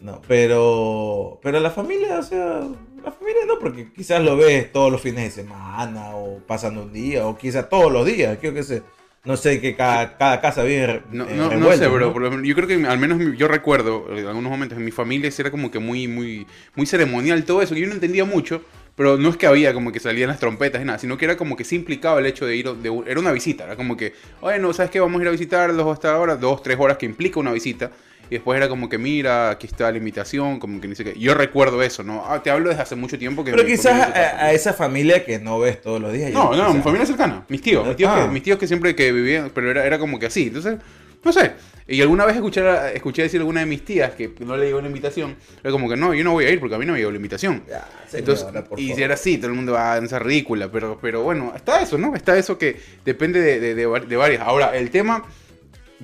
No, 0.00 0.20
pero, 0.26 1.38
pero 1.42 1.60
la 1.60 1.70
familia, 1.70 2.18
o 2.18 2.22
sea, 2.22 2.62
la 3.04 3.12
familia 3.12 3.42
no, 3.46 3.58
porque 3.58 3.92
quizás 3.92 4.22
lo 4.22 4.36
ves 4.36 4.72
todos 4.72 4.90
los 4.92 5.00
fines 5.00 5.24
de 5.24 5.42
semana 5.42 6.14
o 6.14 6.38
pasando 6.46 6.82
un 6.82 6.92
día 6.92 7.26
o 7.26 7.36
quizás 7.36 7.68
todos 7.68 7.92
los 7.92 8.06
días, 8.06 8.38
qué 8.38 8.62
sé. 8.62 8.82
No 9.24 9.36
sé 9.36 9.60
que 9.60 9.76
cada, 9.76 10.16
cada 10.18 10.40
casa 10.40 10.64
viene 10.64 11.00
No, 11.12 11.28
eh, 11.28 11.34
no, 11.36 11.54
no 11.54 11.72
sé, 11.72 11.86
bro. 11.86 12.12
¿no? 12.12 12.42
Yo 12.42 12.56
creo 12.56 12.66
que 12.66 12.84
al 12.84 12.98
menos 12.98 13.20
yo 13.38 13.46
recuerdo 13.46 14.06
eh, 14.10 14.20
en 14.20 14.26
algunos 14.26 14.50
momentos 14.50 14.76
en 14.76 14.84
mi 14.84 14.90
familia 14.90 15.30
era 15.38 15.50
como 15.52 15.70
que 15.70 15.78
muy, 15.78 16.08
muy, 16.08 16.44
muy 16.74 16.86
ceremonial 16.86 17.44
todo 17.44 17.62
eso. 17.62 17.74
que 17.74 17.82
Yo 17.82 17.86
no 17.86 17.94
entendía 17.94 18.24
mucho, 18.24 18.62
pero 18.96 19.18
no 19.18 19.28
es 19.28 19.36
que 19.36 19.46
había 19.46 19.72
como 19.74 19.92
que 19.92 20.00
salían 20.00 20.28
las 20.28 20.40
trompetas 20.40 20.82
y 20.82 20.84
nada, 20.84 20.98
sino 20.98 21.16
que 21.16 21.26
era 21.26 21.36
como 21.36 21.56
que 21.56 21.62
sí 21.62 21.76
implicaba 21.76 22.18
el 22.18 22.26
hecho 22.26 22.46
de 22.46 22.56
ir, 22.56 22.68
de, 22.74 23.02
era 23.06 23.20
una 23.20 23.30
visita. 23.30 23.62
Era 23.62 23.76
como 23.76 23.96
que, 23.96 24.12
bueno, 24.40 24.72
¿sabes 24.72 24.90
qué? 24.90 24.98
Vamos 24.98 25.20
a 25.20 25.22
ir 25.22 25.28
a 25.28 25.32
visitar 25.32 25.72
dos 25.72 25.92
hasta 25.92 26.12
ahora, 26.12 26.34
dos, 26.34 26.60
tres 26.60 26.76
horas 26.80 26.96
que 26.96 27.06
implica 27.06 27.38
una 27.38 27.52
visita. 27.52 27.92
Y 28.32 28.36
después 28.36 28.56
era 28.56 28.66
como 28.70 28.88
que, 28.88 28.96
mira, 28.96 29.50
aquí 29.50 29.66
está 29.66 29.90
la 29.92 29.98
invitación, 29.98 30.58
como 30.58 30.80
que 30.80 30.88
ni 30.88 30.94
sé 30.94 31.04
qué. 31.04 31.12
Yo 31.18 31.34
recuerdo 31.34 31.82
eso, 31.82 32.02
¿no? 32.02 32.24
Ah, 32.26 32.42
te 32.42 32.50
hablo 32.50 32.70
desde 32.70 32.80
hace 32.80 32.96
mucho 32.96 33.18
tiempo 33.18 33.44
que... 33.44 33.50
Pero 33.50 33.66
quizás 33.66 33.92
a, 34.16 34.46
a 34.46 34.52
esa 34.52 34.72
familia 34.72 35.22
que 35.22 35.38
no 35.38 35.58
ves 35.58 35.82
todos 35.82 36.00
los 36.00 36.14
días. 36.14 36.32
No, 36.32 36.54
no, 36.56 36.72
mi 36.72 36.80
familia 36.80 37.04
cercana, 37.04 37.44
mis 37.50 37.60
tíos, 37.60 37.86
mis 37.86 37.94
tíos, 37.96 38.10
Ah. 38.10 38.22
que, 38.24 38.32
mis 38.32 38.42
tíos 38.42 38.58
que 38.58 38.66
siempre 38.66 38.94
que 38.96 39.12
vivían, 39.12 39.50
pero 39.54 39.70
era, 39.70 39.84
era 39.84 39.98
como 39.98 40.18
que 40.18 40.26
así, 40.26 40.44
entonces 40.46 40.78
No 41.22 41.30
sé. 41.30 41.52
Y 41.86 42.00
alguna 42.00 42.24
vez 42.24 42.36
escuché, 42.36 42.62
escuché 42.96 43.20
decir 43.22 43.38
a 43.38 43.42
alguna 43.42 43.60
de 43.60 43.66
mis 43.66 43.84
tías 43.84 44.12
que 44.12 44.32
no 44.40 44.56
le 44.56 44.64
llegó 44.64 44.80
la 44.80 44.86
invitación. 44.88 45.36
Era 45.62 45.70
como 45.70 45.88
que 45.90 45.96
no, 45.96 46.14
yo 46.14 46.24
no 46.24 46.32
voy 46.32 46.46
a 46.46 46.50
ir 46.50 46.58
porque 46.58 46.74
a 46.74 46.78
mí 46.78 46.86
no 46.86 46.94
me 46.94 46.98
llegó 47.00 47.10
la 47.10 47.16
invitación. 47.18 47.62
Ya, 47.68 47.86
Entonces, 48.14 48.46
señora, 48.46 48.66
y 48.78 48.94
si 48.94 49.02
era 49.02 49.12
así, 49.14 49.36
todo 49.36 49.48
el 49.48 49.54
mundo 49.54 49.72
va 49.72 49.92
a 49.92 49.98
esa 49.98 50.18
ridícula. 50.18 50.70
Pero, 50.72 50.98
pero 51.02 51.22
bueno, 51.22 51.52
está 51.54 51.82
eso, 51.82 51.98
¿no? 51.98 52.16
Está 52.16 52.36
eso 52.38 52.56
que 52.56 52.80
depende 53.04 53.40
de, 53.42 53.60
de- 53.60 53.74
de 53.74 54.00
de 54.08 54.16
varias. 54.16 54.40
Ahora, 54.40 54.74
el 54.76 54.90
tema 54.90 55.22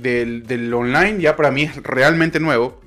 del, 0.03 0.47
del 0.47 0.73
online 0.73 1.21
ya 1.21 1.37
para 1.37 1.51
mí 1.51 1.63
es 1.65 1.83
realmente 1.83 2.41
nuevo. 2.41 2.81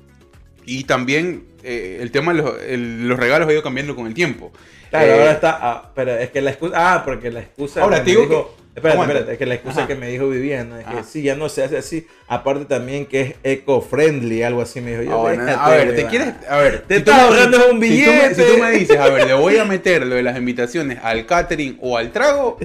Y 0.64 0.84
también 0.84 1.44
eh, 1.64 1.98
el 2.00 2.10
tema 2.10 2.32
de 2.32 2.42
los, 2.42 2.62
el- 2.62 3.08
los 3.08 3.18
regalos 3.18 3.48
ha 3.48 3.52
ido 3.52 3.62
cambiando 3.62 3.94
con 3.96 4.06
el 4.06 4.14
tiempo. 4.14 4.52
Claro, 4.90 5.06
Eh, 5.06 5.12
ahora 5.12 5.32
está. 5.32 5.58
ah, 5.60 5.92
pero 5.94 6.16
es 6.16 6.30
que 6.30 6.40
la 6.40 6.50
excusa. 6.50 6.74
Ah, 6.94 7.02
porque 7.04 7.30
la 7.30 7.40
excusa. 7.40 7.82
Ahora, 7.82 7.96
te 7.98 8.02
me 8.04 8.10
digo 8.10 8.22
dijo- 8.22 8.54
que- 8.56 8.62
Espérate, 8.74 9.32
es 9.32 9.38
que 9.38 9.44
la 9.44 9.54
excusa 9.54 9.80
Ajá. 9.80 9.86
que 9.86 9.96
me 9.96 10.08
dijo 10.08 10.30
Viviana 10.30 10.80
es 10.80 10.86
que 10.86 11.04
sí, 11.04 11.20
ya 11.20 11.36
no 11.36 11.50
se 11.50 11.62
hace 11.62 11.76
así. 11.76 12.06
Aparte 12.26 12.64
también 12.64 13.04
que 13.04 13.20
es 13.20 13.34
eco-friendly, 13.42 14.44
algo 14.44 14.62
así 14.62 14.80
me 14.80 14.92
dijo 14.92 15.02
yo. 15.02 15.26
Ah, 15.26 15.30
déjate, 15.32 15.50
a 15.52 15.68
ver, 15.68 15.94
te 15.94 16.06
quieres. 16.06 16.28
A 16.48 16.56
ver, 16.56 16.80
Te 16.88 16.94
si 16.94 17.00
estás 17.00 17.18
ahorrando 17.20 17.58
un 17.58 17.62
si 17.64 17.70
tú 17.72 17.74
me- 17.74 17.86
billete. 17.88 18.34
Si 18.34 18.42
tú, 18.50 18.62
me, 18.62 18.70
dices, 18.70 18.96
a 18.98 19.08
ver, 19.10 19.26
le 19.26 19.34
voy 19.34 19.58
a 19.58 19.64
meter 19.66 20.06
lo 20.06 20.14
de 20.14 20.22
las 20.22 20.38
invitaciones 20.38 20.98
al 21.02 21.26
catering 21.26 21.76
o 21.82 21.98
al 21.98 22.12
trago, 22.12 22.56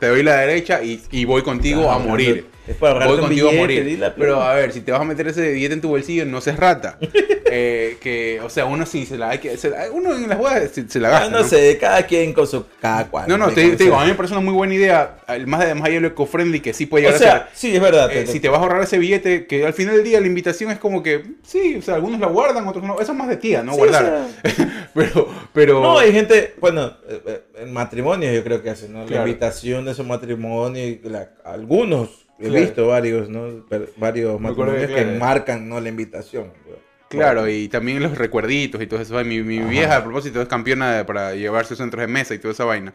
te 0.00 0.08
doy 0.08 0.22
la 0.24 0.36
derecha 0.38 0.82
y, 0.82 1.00
y 1.12 1.24
voy 1.24 1.42
contigo 1.42 1.88
a 1.90 1.98
morir. 2.00 2.46
Es 2.66 2.76
para 2.76 3.06
Voy 3.06 3.18
contigo 3.18 3.48
a 3.48 3.50
billete, 3.50 3.58
morir. 3.60 3.84
di 3.84 3.96
la 3.96 4.14
Pero 4.14 4.40
a 4.40 4.54
ver, 4.54 4.72
si 4.72 4.80
te 4.82 4.92
vas 4.92 5.00
a 5.00 5.04
meter 5.04 5.26
ese 5.28 5.52
billete 5.52 5.74
en 5.74 5.80
tu 5.80 5.88
bolsillo, 5.88 6.24
no 6.26 6.40
seas 6.40 6.58
rata. 6.58 6.98
Eh, 7.54 7.98
que, 8.00 8.40
o 8.40 8.48
sea, 8.48 8.64
uno 8.64 8.86
sí 8.86 9.04
se 9.04 9.18
la 9.18 9.28
hay 9.28 9.38
que. 9.38 9.58
se 9.58 9.68
la- 9.68 9.90
uno 9.92 10.16
en 10.16 10.26
las 10.26 10.38
bodas 10.38 10.70
se, 10.72 10.88
se 10.88 10.98
la 10.98 11.10
gasta. 11.10 11.28
no, 11.28 11.40
¿no? 11.40 11.44
sé, 11.44 11.76
cada 11.78 12.06
quien 12.06 12.32
con 12.32 12.46
su. 12.46 12.64
Cada 12.80 13.08
cual. 13.08 13.28
No, 13.28 13.36
no, 13.36 13.50
te, 13.50 13.76
digo, 13.76 13.94
a 13.94 14.04
mí 14.04 14.10
me 14.10 14.14
parece 14.14 14.32
una 14.32 14.40
muy 14.40 14.54
buena 14.54 14.72
idea. 14.72 15.18
Más 15.44 15.60
además 15.60 15.86
hay 15.90 16.00
lo 16.00 16.08
eco-friendly 16.08 16.60
que 16.60 16.72
sí 16.72 16.86
puede 16.86 17.04
O 17.08 17.10
llegar 17.10 17.22
a 17.22 17.22
sea, 17.22 17.38
ser. 17.40 17.48
sí, 17.52 17.76
es 17.76 17.82
verdad. 17.82 18.10
Eh, 18.10 18.26
si 18.26 18.40
te 18.40 18.48
vas 18.48 18.58
a 18.58 18.62
ahorrar 18.62 18.82
ese 18.82 18.96
billete, 18.98 19.46
que 19.46 19.66
al 19.66 19.74
final 19.74 19.96
del 19.96 20.04
día 20.04 20.18
la 20.22 20.28
invitación 20.28 20.70
es 20.70 20.78
como 20.78 21.02
que, 21.02 21.24
sí, 21.42 21.76
o 21.78 21.82
sea, 21.82 21.96
algunos 21.96 22.20
la 22.20 22.28
guardan, 22.28 22.66
otros 22.66 22.84
no. 22.84 22.98
Eso 22.98 23.12
es 23.12 23.18
más 23.18 23.28
de 23.28 23.36
tía, 23.36 23.62
¿no? 23.62 23.72
Sí, 23.72 23.78
Guardar. 23.80 24.04
o 24.06 24.26
pero, 24.94 25.28
pero. 25.52 25.82
No, 25.82 25.98
hay 25.98 26.10
gente, 26.10 26.54
bueno, 26.58 26.96
eh, 27.06 27.42
en 27.58 27.70
matrimonios 27.70 28.34
yo 28.34 28.42
creo 28.44 28.62
que 28.62 28.70
hacen, 28.70 28.94
¿no? 28.94 29.04
Claro. 29.04 29.24
La 29.24 29.28
invitación 29.28 29.84
de 29.84 29.92
su 29.92 30.04
matrimonio, 30.04 30.82
y 30.86 31.00
la- 31.04 31.28
algunos, 31.44 32.08
he 32.46 32.50
Claro. 32.50 32.60
visto 32.66 32.86
varios, 32.86 33.28
¿no? 33.28 33.64
Varios 33.96 34.40
matrimonios 34.40 34.90
que, 34.90 35.04
marcan, 35.18 35.68
¿no? 35.68 35.80
La 35.80 35.88
invitación. 35.88 36.52
bro. 36.66 36.91
Claro, 37.18 37.48
y 37.48 37.68
también 37.68 38.02
los 38.02 38.16
recuerditos 38.18 38.80
y 38.82 38.86
todo 38.86 39.00
eso. 39.00 39.22
Mi, 39.24 39.42
mi 39.42 39.58
vieja, 39.60 39.96
a 39.98 40.02
propósito, 40.04 40.40
es 40.42 40.48
campeona 40.48 40.96
de- 40.96 41.04
para 41.04 41.34
llevar 41.34 41.64
sus 41.66 41.78
centros 41.78 42.00
de 42.00 42.06
mesa 42.06 42.34
y 42.34 42.38
toda 42.38 42.52
esa 42.54 42.64
vaina. 42.64 42.92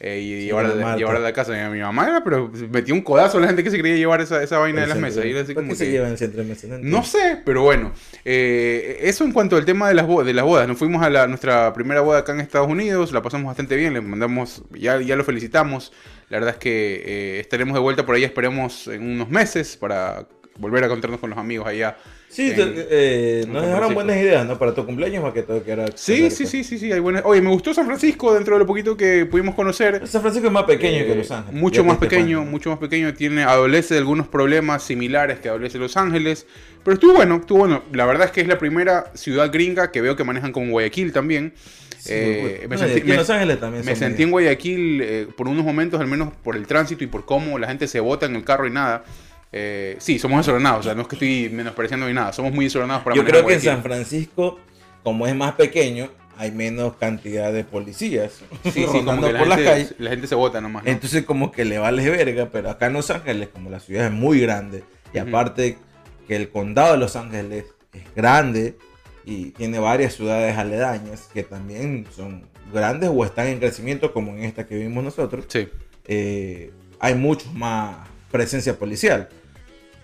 Eh, 0.00 0.20
y 0.20 0.46
Sí, 0.48 0.52
Marta. 0.52 0.96
llevarla 0.96 1.20
a 1.20 1.22
la 1.22 1.32
casa. 1.32 1.52
Y 1.66 1.70
mi 1.70 1.80
mamá 1.80 2.06
era, 2.08 2.24
pero 2.24 2.50
metió 2.70 2.94
un 2.94 3.00
codazo 3.02 3.38
a 3.38 3.40
la 3.40 3.46
gente 3.48 3.62
que 3.64 3.70
se 3.70 3.76
quería 3.76 3.96
llevar 3.96 4.20
esa, 4.20 4.42
esa 4.42 4.58
vaina 4.58 4.78
de 4.80 4.84
El 4.84 4.88
las 4.90 4.98
mesas. 4.98 5.24
Y 5.24 5.30
era 5.30 5.40
así 5.40 5.54
¿Por 5.54 5.62
como 5.62 5.72
qué 5.72 5.76
se 5.78 5.90
llevan 5.90 6.10
el 6.12 6.18
centro 6.18 6.42
de 6.42 6.48
mesa? 6.48 6.66
No 6.80 7.02
sé, 7.04 7.38
pero 7.44 7.62
bueno. 7.62 7.92
eh, 8.24 8.98
eso 9.02 9.24
en 9.24 9.32
cuanto 9.32 9.56
al 9.56 9.64
tema 9.64 9.88
de 9.88 9.94
las, 9.94 10.06
de 10.08 10.32
las 10.34 10.44
bodas. 10.44 10.66
Nos 10.68 10.78
fuimos 10.78 11.02
a 11.02 11.10
la, 11.10 11.26
nuestra 11.26 11.72
primera 11.72 12.00
boda 12.00 12.20
acá 12.20 12.32
en 12.32 12.40
Estados 12.40 12.68
Unidos, 12.68 13.12
la 13.12 13.22
pasamos 13.22 13.46
bastante 13.46 13.76
bien, 13.76 13.92
le 13.94 14.00
mandamos, 14.00 14.62
ya, 14.72 15.00
ya 15.00 15.16
lo 15.16 15.24
felicitamos. 15.24 15.92
La 16.30 16.38
verdad 16.38 16.54
es 16.54 16.58
que 16.58 17.02
eh, 17.04 17.40
estaremos 17.40 17.74
de 17.74 17.80
vuelta 17.80 18.06
por 18.06 18.14
ahí, 18.14 18.24
esperemos 18.24 18.88
en 18.88 19.02
unos 19.02 19.28
meses 19.28 19.76
para 19.76 20.26
volver 20.58 20.82
a 20.82 20.86
encontrarnos 20.86 21.20
con 21.20 21.30
los 21.30 21.38
amigos 21.38 21.66
allá. 21.66 21.96
Sí, 22.28 22.50
en- 22.50 22.56
te- 22.56 22.86
eh, 22.90 23.40
en 23.42 23.52
nos 23.52 23.62
dejaron 23.64 23.94
buenas 23.94 24.16
ideas, 24.16 24.44
¿no? 24.46 24.58
Para 24.58 24.74
tu 24.74 24.84
cumpleaños 24.84 25.22
más 25.22 25.32
que 25.32 25.42
todo 25.42 25.62
que 25.64 25.70
era... 25.70 25.86
Sí, 25.94 26.30
sí, 26.30 26.46
sí, 26.46 26.64
sí, 26.64 26.78
sí, 26.78 26.90
hay 26.92 26.98
buenas. 26.98 27.22
Oye, 27.24 27.40
me 27.40 27.50
gustó 27.50 27.72
San 27.72 27.86
Francisco 27.86 28.34
dentro 28.34 28.54
de 28.56 28.60
lo 28.60 28.66
poquito 28.66 28.96
que 28.96 29.24
pudimos 29.26 29.54
conocer. 29.54 30.06
San 30.06 30.20
Francisco 30.20 30.48
es 30.48 30.52
más 30.52 30.64
pequeño 30.64 30.98
Eh, 31.02 31.06
que 31.06 31.14
Los 31.14 31.30
Ángeles. 31.30 31.60
Mucho 31.60 31.84
más 31.84 31.98
te 31.98 32.06
diste 32.06 32.16
pequeño, 32.16 32.44
mucho 32.44 32.70
más 32.70 32.78
pequeño. 32.80 33.14
Tiene, 33.14 33.44
adolece 33.44 33.94
de 33.94 33.98
algunos 34.00 34.26
problemas 34.26 34.82
similares 34.82 35.38
que 35.38 35.48
adolece 35.48 35.78
Los 35.78 35.96
Ángeles. 35.96 36.46
Pero 36.82 36.94
estuvo 36.94 37.14
bueno, 37.14 37.36
estuvo 37.36 37.58
bueno. 37.60 37.82
La 37.92 38.04
verdad 38.06 38.26
es 38.26 38.32
que 38.32 38.40
es 38.40 38.48
la 38.48 38.58
primera 38.58 39.12
ciudad 39.14 39.52
gringa 39.52 39.92
que 39.92 40.00
veo 40.00 40.16
que 40.16 40.24
manejan 40.24 40.50
como 40.50 40.70
Guayaquil 40.72 41.12
también. 41.12 41.52
Sí, 41.98 42.10
Eh, 42.12 42.66
me 42.68 42.76
sentí, 42.76 43.02
me- 43.08 43.14
Los 43.16 43.30
Ángeles 43.30 43.58
también 43.60 43.84
me 43.84 43.96
sentí 43.96 44.24
en 44.24 44.30
Guayaquil 44.32 45.00
eh, 45.02 45.26
por 45.36 45.48
unos 45.48 45.64
momentos, 45.64 46.00
al 46.00 46.06
menos 46.06 46.34
por 46.42 46.54
el 46.56 46.66
tránsito 46.66 47.02
y 47.04 47.06
por 47.06 47.24
cómo 47.24 47.58
la 47.58 47.66
gente 47.68 47.86
se 47.88 48.00
bota 48.00 48.26
en 48.26 48.34
el 48.36 48.44
carro 48.44 48.66
y 48.66 48.70
nada. 48.70 49.04
Eh, 49.56 49.94
sí, 50.00 50.18
somos 50.18 50.38
desordenados, 50.38 50.80
o 50.80 50.82
sea, 50.82 50.96
no 50.96 51.02
es 51.02 51.06
que 51.06 51.14
estoy 51.14 51.48
menospreciando 51.48 52.08
ni 52.08 52.12
nada, 52.12 52.32
somos 52.32 52.52
muy 52.52 52.64
desordenados 52.64 53.04
para 53.04 53.14
Yo 53.14 53.24
creo 53.24 53.46
que 53.46 53.54
en. 53.54 53.60
San 53.60 53.84
Francisco, 53.84 54.58
como 55.04 55.28
es 55.28 55.36
más 55.36 55.52
pequeño, 55.52 56.10
hay 56.36 56.50
menos 56.50 56.96
cantidad 56.96 57.52
de 57.52 57.62
policías 57.62 58.40
Sí, 58.64 58.72
sí, 58.72 58.84
como 59.04 59.22
que 59.24 59.32
la 59.32 59.38
por 59.38 59.46
las 59.46 59.58
gente, 59.58 59.72
calles. 59.72 59.94
la 59.98 60.10
gente 60.10 60.26
se 60.26 60.34
bota 60.34 60.60
nomás. 60.60 60.82
¿no? 60.82 60.90
Entonces 60.90 61.24
como 61.24 61.52
que 61.52 61.64
le 61.64 61.78
vale 61.78 62.10
verga, 62.10 62.48
pero 62.50 62.68
acá 62.68 62.86
en 62.86 62.94
Los 62.94 63.12
Ángeles, 63.12 63.48
como 63.52 63.70
la 63.70 63.78
ciudad 63.78 64.06
es 64.06 64.12
muy 64.12 64.40
grande, 64.40 64.82
y 65.12 65.18
aparte 65.18 65.78
que 66.26 66.34
el 66.34 66.48
condado 66.48 66.94
de 66.94 66.98
Los 66.98 67.14
Ángeles 67.14 67.66
es 67.92 68.14
grande 68.16 68.76
y 69.24 69.52
tiene 69.52 69.78
varias 69.78 70.14
ciudades 70.14 70.58
aledañas 70.58 71.28
que 71.32 71.44
también 71.44 72.06
son 72.12 72.48
grandes 72.72 73.08
o 73.14 73.24
están 73.24 73.46
en 73.46 73.60
crecimiento, 73.60 74.12
como 74.12 74.32
en 74.32 74.42
esta 74.42 74.66
que 74.66 74.74
vimos 74.76 75.04
nosotros, 75.04 75.44
Sí, 75.46 75.68
eh, 76.06 76.72
hay 76.98 77.14
mucho 77.14 77.52
más 77.52 77.98
presencia 78.32 78.76
policial. 78.76 79.28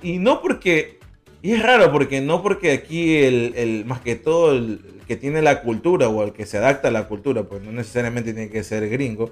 Y 0.02 0.18
no 0.18 0.40
porque, 0.40 0.98
y 1.42 1.52
es 1.52 1.62
raro 1.62 1.92
porque 1.92 2.20
no 2.20 2.42
porque 2.42 2.72
aquí 2.72 3.16
el, 3.18 3.54
el- 3.56 3.84
más 3.84 4.00
que 4.00 4.16
todo 4.16 4.52
el 4.52 4.80
que 5.06 5.16
tiene 5.16 5.42
la 5.42 5.62
cultura 5.62 6.08
o 6.08 6.22
el 6.22 6.32
que 6.32 6.46
se 6.46 6.58
adapta 6.58 6.88
a 6.88 6.90
la 6.92 7.08
cultura, 7.08 7.42
pues 7.44 7.62
no 7.62 7.72
necesariamente 7.72 8.32
tiene 8.32 8.48
que 8.50 8.62
ser 8.62 8.88
gringo, 8.88 9.30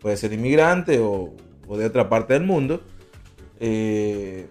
puede 0.00 0.16
ser 0.16 0.32
inmigrante 0.32 0.98
o, 0.98 1.32
o 1.68 1.76
de 1.76 1.86
otra 1.86 2.08
parte 2.08 2.34
del 2.34 2.42
mundo, 2.44 2.82
eh, 3.60 4.46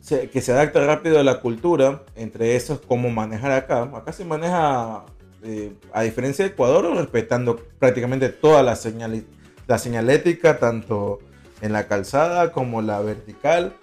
se- 0.00 0.28
que 0.30 0.40
se 0.40 0.52
adapta 0.52 0.84
rápido 0.86 1.18
a 1.18 1.24
la 1.24 1.40
cultura, 1.40 2.04
entre 2.14 2.54
esos 2.56 2.80
cómo 2.80 3.10
manejar 3.10 3.50
acá. 3.52 3.82
Acá 3.94 4.12
se 4.12 4.24
maneja, 4.24 5.04
eh, 5.42 5.72
a 5.92 6.02
diferencia 6.02 6.44
de 6.44 6.52
Ecuador, 6.52 6.94
respetando 6.96 7.56
prácticamente 7.78 8.28
toda 8.28 8.62
la, 8.62 8.74
señali- 8.76 9.24
la 9.66 9.78
señalética, 9.78 10.58
tanto 10.58 11.18
en 11.60 11.72
la 11.72 11.88
calzada 11.88 12.52
como 12.52 12.82
la 12.82 13.00
vertical. 13.00 13.74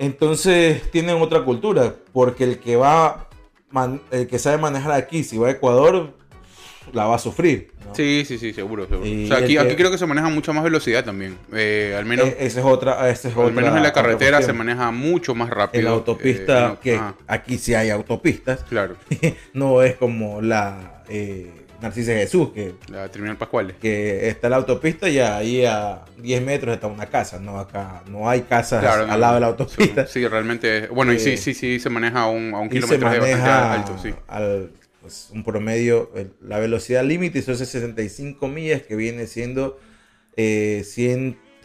Entonces 0.00 0.90
tienen 0.90 1.20
otra 1.20 1.42
cultura, 1.44 1.94
porque 2.14 2.44
el 2.44 2.58
que 2.58 2.74
va, 2.76 3.28
man- 3.70 4.00
el 4.10 4.26
que 4.26 4.38
sabe 4.38 4.56
manejar 4.56 4.92
aquí, 4.92 5.22
si 5.22 5.36
va 5.36 5.48
a 5.48 5.50
Ecuador, 5.50 6.14
la 6.94 7.04
va 7.04 7.16
a 7.16 7.18
sufrir. 7.18 7.70
¿no? 7.86 7.94
sí, 7.94 8.24
sí, 8.26 8.38
sí, 8.38 8.52
seguro, 8.54 8.86
seguro. 8.88 9.02
O 9.08 9.26
sea, 9.28 9.36
aquí, 9.36 9.56
el 9.56 9.62
que- 9.62 9.68
aquí 9.68 9.76
creo 9.76 9.90
que 9.90 9.98
se 9.98 10.06
maneja 10.06 10.28
mucha 10.30 10.52
más 10.54 10.64
velocidad 10.64 11.04
también. 11.04 11.36
Eh, 11.52 11.94
al 11.98 12.06
menos, 12.06 12.28
Eh, 12.28 12.36
esa 12.40 12.60
es 12.60 12.66
otra, 12.66 13.10
esa 13.10 13.28
es 13.28 13.34
al 13.36 13.40
otra- 13.42 13.54
menos 13.54 13.76
en 13.76 13.82
la 13.82 13.92
carretera 13.92 14.40
se 14.40 14.52
maneja 14.54 14.90
mucho 14.90 15.34
más 15.34 15.50
rápido. 15.50 15.80
En 15.80 15.84
la 15.84 15.90
autopista, 15.90 16.58
eh, 16.58 16.60
la- 16.70 16.76
que 16.80 16.94
ajá, 16.94 17.14
aquí 17.26 17.58
sí 17.58 17.74
hay 17.74 17.90
autopistas, 17.90 18.64
claro, 18.64 18.96
no 19.52 19.82
es 19.82 19.96
como 19.96 20.40
la 20.40 21.02
eh, 21.10 21.59
Narcisa 21.80 22.12
Jesús, 22.12 22.50
que, 22.52 22.74
la 22.90 23.08
terminal 23.10 23.36
Pascuales. 23.36 23.76
que 23.80 24.28
está 24.28 24.48
la 24.48 24.56
autopista 24.56 25.08
y 25.08 25.18
ahí 25.18 25.64
a 25.64 26.04
10 26.18 26.42
metros 26.42 26.74
está 26.74 26.86
una 26.86 27.06
casa, 27.06 27.38
no 27.40 27.58
acá 27.58 28.02
no 28.08 28.28
hay 28.28 28.42
casas 28.42 28.80
Claro, 28.80 29.02
al 29.04 29.08
no, 29.08 29.16
lado 29.18 29.34
de 29.34 29.40
la 29.40 29.46
autopista. 29.48 30.06
Sí, 30.06 30.26
realmente. 30.26 30.88
Bueno, 30.88 31.12
y 31.12 31.18
sí, 31.18 31.30
Eh, 31.30 31.36
sí, 31.36 31.54
sí, 31.54 31.80
se 31.80 31.88
maneja 31.90 32.22
a 32.22 32.28
un, 32.30 32.54
a 32.54 32.58
un 32.58 32.68
kilómetro 32.68 33.10
de 33.10 33.18
bastante 33.18 33.48
alto, 33.50 33.98
sí. 34.02 34.14
al 34.28 34.70
pues, 35.00 35.30
un 35.32 35.42
promedio, 35.44 36.10
la 36.42 36.58
velocidad 36.58 37.02
límite 37.04 37.40
son 37.42 37.56
65 37.56 38.48
millas, 38.48 38.82
que 38.82 38.96
viene 38.96 39.26
siendo 39.26 39.78
eh, 40.36 40.82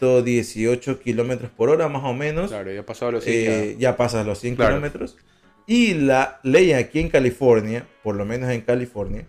118 0.00 1.00
kilómetros 1.00 1.50
por 1.50 1.68
hora 1.70 1.88
más 1.88 2.04
o 2.04 2.14
menos. 2.14 2.50
Claro, 2.50 2.72
ya 2.72 2.84
pasado 2.84 3.12
los 3.12 3.26
eh, 3.26 3.76
ya 3.78 3.96
pasas 3.96 4.26
los 4.26 4.38
100 4.40 4.56
Claro. 4.56 4.74
kilómetros. 4.76 5.16
Y 5.66 5.94
la 5.94 6.40
ley 6.44 6.72
aquí 6.72 7.00
en 7.00 7.08
California, 7.08 7.86
por 8.02 8.14
lo 8.14 8.24
menos 8.24 8.50
en 8.50 8.60
California, 8.60 9.20
eh, 9.20 9.26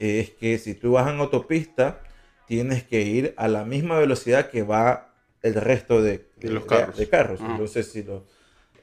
es 0.00 0.30
que 0.30 0.58
si 0.58 0.74
tú 0.74 0.92
vas 0.92 1.08
en 1.12 1.20
autopista, 1.20 2.00
tienes 2.48 2.82
que 2.82 3.02
ir 3.02 3.34
a 3.36 3.46
la 3.48 3.64
misma 3.64 3.98
velocidad 3.98 4.50
que 4.50 4.62
va 4.62 5.14
el 5.42 5.54
resto 5.54 6.02
de, 6.02 6.26
De 6.38 6.50
los 6.50 6.64
carros. 6.66 6.96
de 6.96 7.08
carros. 7.08 7.40
Ajá. 7.40 7.52
Entonces, 7.52 7.86
si 7.92 8.02
los 8.02 8.22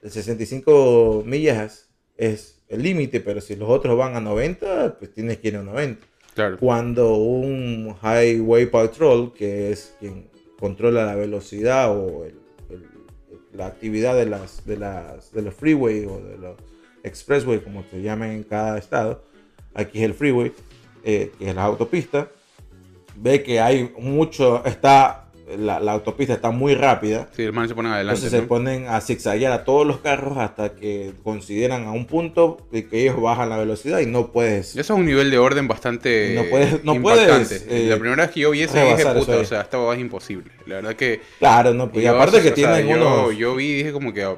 65 0.04 1.24
millas 1.26 1.90
es 2.18 2.60
el 2.70 2.82
límite, 2.84 3.20
pero 3.20 3.42
si 3.42 3.56
los 3.56 3.70
otros 3.70 3.98
van 3.98 4.16
a 4.16 4.22
90, 4.22 4.98
pues 5.00 5.14
tienes 5.14 5.38
que 5.38 5.50
ir 5.50 5.58
a 5.58 5.64
90 5.64 6.06
Claro. 6.34 6.58
cuando 6.60 7.16
un 7.16 7.96
Highway 8.04 8.68
Patrol, 8.68 9.34
que 9.34 9.72
es 9.72 9.96
quien 10.00 10.30
controla 10.60 11.06
la 11.06 11.16
velocidad 11.16 11.92
o 11.98 12.26
el- 12.26 12.40
el- 12.70 12.88
la 13.54 13.68
actividad 13.68 14.16
de, 14.16 14.26
las, 14.28 14.66
de, 14.66 14.78
las, 14.78 15.32
de 15.32 15.42
los 15.42 15.54
freeway 15.56 16.06
o 16.06 16.20
de 16.20 16.38
los 16.38 16.58
expressway, 17.04 17.60
como 17.60 17.84
se 17.90 18.02
llaman 18.02 18.32
en 18.32 18.44
cada 18.44 18.78
estado, 18.78 19.24
aquí 19.74 20.00
es 20.00 20.04
el 20.06 20.14
freeway, 20.14 20.52
eh, 21.08 21.32
que 21.40 21.50
es 21.50 21.56
la 21.56 21.64
autopista, 21.64 22.28
ve 23.16 23.42
que 23.42 23.60
hay 23.60 23.92
mucho, 23.98 24.64
está 24.66 25.24
la, 25.58 25.80
la 25.80 25.94
autopista 25.94 26.34
está 26.34 26.52
muy 26.52 26.76
rápida. 26.76 27.30
Sí, 27.34 27.44
el 27.44 27.54
man 27.54 27.70
se 27.70 27.74
ponen 27.74 27.94
adelante. 27.94 28.18
Entonces 28.18 28.38
se 28.38 28.42
¿no? 28.42 28.50
ponen 28.50 28.88
a 28.90 29.00
zigzaguear 29.00 29.54
a 29.54 29.64
todos 29.64 29.88
los 29.88 30.00
carros 30.00 30.38
hasta 30.38 30.76
que 30.76 31.14
consideran 31.24 31.86
a 31.86 31.92
un 31.94 32.06
punto 32.06 32.58
de 32.70 32.86
que 32.88 33.04
ellos 33.04 33.22
bajan 33.22 33.48
la 33.48 33.58
velocidad 33.58 34.00
y 34.00 34.06
no 34.08 34.34
puedes. 34.34 34.72
Eso 34.76 34.94
es 34.94 35.00
un 35.00 35.06
nivel 35.06 35.32
de 35.32 35.38
orden 35.38 35.68
bastante 35.70 36.34
No 36.36 36.44
puedes- 36.50 36.84
no 36.84 37.02
puedes, 37.02 37.66
eh, 37.70 37.88
la 37.90 37.98
primera 37.98 38.24
vez 38.24 38.32
que 38.34 38.42
yo 38.42 38.52
vi 38.52 38.64
eso 38.64 38.74
dije, 38.74 39.06
puta, 39.06 39.38
o 39.38 39.46
sea, 39.46 39.62
esta 39.62 39.94
es 39.94 40.00
imposible. 40.00 40.52
La 40.66 40.76
verdad 40.76 40.96
que... 40.96 41.22
Claro, 41.40 41.74
no, 41.74 41.90
pues, 41.90 42.04
y 42.04 42.08
aparte 42.08 42.42
que 42.42 42.52
o 42.52 42.56
sea, 42.56 42.74
tienen 42.76 42.88
yo, 42.90 42.96
unos. 42.98 43.38
yo 43.38 43.56
vi 43.56 43.66
y 43.68 43.74
dije 43.76 43.94
como 43.94 44.14
que... 44.14 44.26
O 44.26 44.38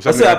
sea, 0.00 0.12
O 0.12 0.14
sea, 0.14 0.38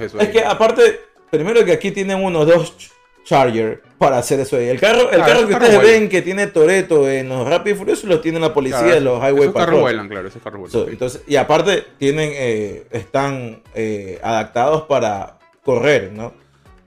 eso. 0.00 0.18
Es 0.18 0.26
ahí. 0.26 0.32
que 0.32 0.44
aparte, 0.44 1.00
primero 1.30 1.64
que 1.64 1.72
aquí 1.72 1.92
tienen 1.92 2.22
unos 2.22 2.44
dos 2.46 2.90
Charger 3.24 3.82
para 3.98 4.18
hacer 4.18 4.38
eso 4.40 4.56
ahí. 4.56 4.68
El 4.68 4.78
carro, 4.78 5.10
el 5.10 5.16
Claro, 5.16 5.24
carro 5.26 5.48
que 5.48 5.54
ustedes 5.54 5.80
ven 5.82 6.08
que 6.08 6.22
tiene 6.22 6.46
Toreto 6.48 7.08
en 7.10 7.28
los 7.28 7.48
Rápidos 7.48 7.76
y 7.76 7.78
Furiosos 7.80 8.04
lo 8.04 8.20
tiene 8.20 8.38
la 8.38 8.52
policía 8.52 8.78
Claro, 8.80 8.94
de 8.94 9.00
los 9.00 9.18
Highway 9.18 9.34
carros 9.48 9.52
Patrol. 9.54 9.80
vuelan, 9.80 10.08
claro, 10.08 10.28
esos 10.28 10.42
carros 10.42 10.60
vuelan. 10.60 10.72
So, 10.72 10.88
entonces, 10.90 11.22
y 11.26 11.36
aparte 11.36 11.84
tienen, 11.98 12.30
eh, 12.34 12.86
están 12.90 13.62
eh, 13.74 14.18
adaptados 14.22 14.82
para 14.82 15.38
correr, 15.64 16.12
¿no? 16.12 16.32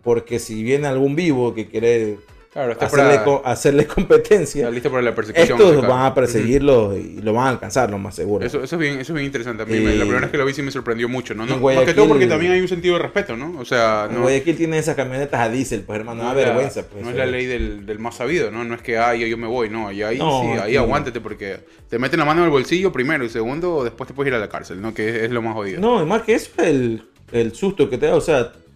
Porque 0.03 0.37
si 0.39 0.63
viene 0.63 0.87
algún 0.87 1.15
vivo 1.15 1.53
que 1.55 1.67
quiere 1.67 2.17
claro, 2.65 2.71
hacerle, 2.79 3.13
para, 3.13 3.23
co- 3.23 3.41
hacerle 3.45 3.87
competencia, 3.95 4.61
está 4.63 4.71
listo 4.71 4.89
para 4.89 5.01
la 5.03 5.13
persecución. 5.15 5.59
estos 5.59 5.75
carro. 5.75 5.87
van 5.93 6.05
a 6.05 6.13
perseguirlo 6.13 6.97
y 6.97 7.21
lo 7.21 7.33
van 7.33 7.47
a 7.47 7.49
alcanzar, 7.49 7.89
lo 7.89 7.97
más 7.97 8.15
seguro. 8.15 8.45
Eso, 8.45 8.63
eso, 8.63 8.75
es 8.75 8.79
bien, 8.79 8.93
eso 8.99 9.13
es 9.13 9.15
bien 9.15 9.25
interesante. 9.25 9.63
A 9.63 9.65
mí 9.65 9.79
la 9.79 10.01
primera 10.03 10.21
vez 10.21 10.31
que 10.31 10.37
lo 10.37 10.45
vi 10.45 10.53
sí 10.53 10.61
me 10.61 10.71
sorprendió 10.71 11.07
mucho, 11.09 11.33
¿no? 11.33 11.45
no 11.45 11.57
más 11.57 11.85
que 11.85 11.93
todo 11.93 12.07
porque 12.07 12.27
también 12.27 12.51
hay 12.53 12.61
un 12.61 12.67
sentido 12.67 12.95
de 12.97 13.03
respeto, 13.03 13.37
¿no? 13.37 13.59
O 13.59 13.65
sea, 13.65 14.09
no, 14.11 14.21
Guayaquil 14.21 14.55
tienen 14.57 14.79
esas 14.79 14.95
camionetas 14.95 15.39
a 15.39 15.49
diésel, 15.49 15.81
pues 15.81 15.99
hermano, 15.99 16.23
no 16.23 16.29
da 16.29 16.33
vergüenza. 16.35 16.83
Pues, 16.87 17.03
no 17.03 17.09
es 17.11 17.15
la 17.15 17.25
ley 17.25 17.45
del, 17.45 17.85
del 17.85 17.99
más 17.99 18.15
sabido, 18.15 18.51
¿no? 18.51 18.63
No 18.63 18.75
es 18.75 18.81
que, 18.81 18.97
ay, 18.97 19.29
yo 19.29 19.37
me 19.37 19.47
voy, 19.47 19.69
no. 19.69 19.91
Y 19.91 20.01
ahí 20.03 20.17
No, 20.17 20.41
sí, 20.41 20.47
ahí 20.59 20.75
aguántate 20.75 21.21
porque 21.21 21.57
te 21.89 21.99
meten 21.99 22.19
la 22.19 22.25
mano 22.25 22.41
en 22.41 22.45
el 22.45 22.51
bolsillo 22.51 22.91
primero 22.91 23.23
y 23.23 23.29
segundo, 23.29 23.83
después 23.83 24.07
te 24.07 24.13
puedes 24.13 24.31
ir 24.31 24.35
a 24.35 24.39
la 24.39 24.49
cárcel, 24.49 24.81
¿no? 24.81 24.93
Que 24.93 25.09
es, 25.09 25.15
es 25.23 25.31
lo 25.31 25.41
más 25.41 25.53
jodido. 25.53 25.79
No, 25.79 26.01
y 26.01 26.05
más 26.05 26.23
que 26.23 26.33
eso, 26.35 26.49
el, 26.57 27.03
el 27.31 27.53
susto 27.53 27.89
que 27.89 27.97
te 27.97 28.07
da. 28.07 28.15
O 28.15 28.21
sea, 28.21 28.39
eh, 28.41 28.45
eh, 28.45 28.66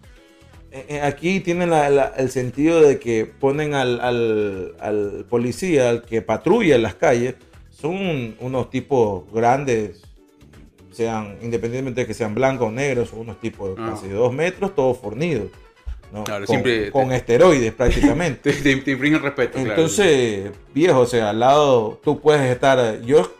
aquí 1.02 1.40
tienen 1.40 1.70
la- 1.70 1.90
la- 1.90 2.12
el 2.16 2.30
sentido 2.30 2.80
de 2.80 2.98
que 2.98 3.26
ponen 3.26 3.74
al, 3.74 4.00
al- 4.00 4.74
al 4.80 5.24
policía, 5.28 5.90
al 5.90 6.02
que 6.02 6.22
patrulla 6.22 6.76
en 6.76 6.82
las 6.82 6.94
calles, 6.94 7.34
son 7.70 8.36
unos 8.40 8.70
tipos 8.70 9.24
grandes, 9.32 10.02
sean 10.92 11.36
independientemente 11.42 12.02
de 12.02 12.06
que 12.06 12.14
sean 12.14 12.34
blancos 12.34 12.68
o 12.68 12.70
negros, 12.70 13.08
son 13.08 13.20
unos 13.20 13.40
tipos 13.40 13.74
de 13.76 13.82
Ah. 13.82 13.90
casi 13.94 14.08
dos 14.08 14.32
metros, 14.32 14.74
todos 14.74 14.98
fornidos. 14.98 15.48
¿no? 16.12 16.24
Claro, 16.24 16.44
con, 16.44 16.54
siempre- 16.56 16.90
con 16.90 17.10
esteroides 17.10 17.72
prácticamente. 17.72 18.52
Te, 18.62 18.76
te, 18.76 18.90
infringen 18.90 19.22
respeto, 19.22 19.52
claro. 19.54 19.70
Entonces, 19.70 20.50
viejo, 20.74 21.00
o 21.00 21.06
sea, 21.06 21.30
al 21.30 21.40
lado 21.40 21.98
tú 22.04 22.20
puedes 22.20 22.42
estar. 22.50 23.00
Yo 23.00 23.32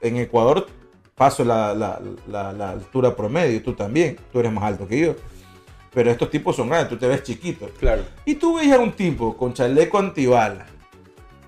en 0.00 0.16
Ecuador 0.16 0.66
paso 1.14 1.44
la, 1.44 1.72
la- 1.72 2.00
la- 2.28 2.52
la 2.52 2.70
altura 2.70 3.14
promedio, 3.14 3.62
tú 3.62 3.74
también, 3.74 4.16
tú 4.32 4.40
eres 4.40 4.50
más 4.52 4.64
alto 4.64 4.88
que 4.88 4.98
yo. 4.98 5.14
Pero 5.96 6.10
estos 6.10 6.28
tipos 6.28 6.54
son 6.54 6.68
grandes, 6.68 6.90
tú 6.90 6.98
te 6.98 7.06
ves 7.06 7.22
chiquito. 7.22 7.70
Claro. 7.80 8.02
Y 8.26 8.34
tú 8.34 8.56
ves 8.58 8.70
a 8.70 8.78
un 8.78 8.92
tipo 8.92 9.34
con 9.34 9.54
chaleco 9.54 9.98
antibala, 9.98 10.66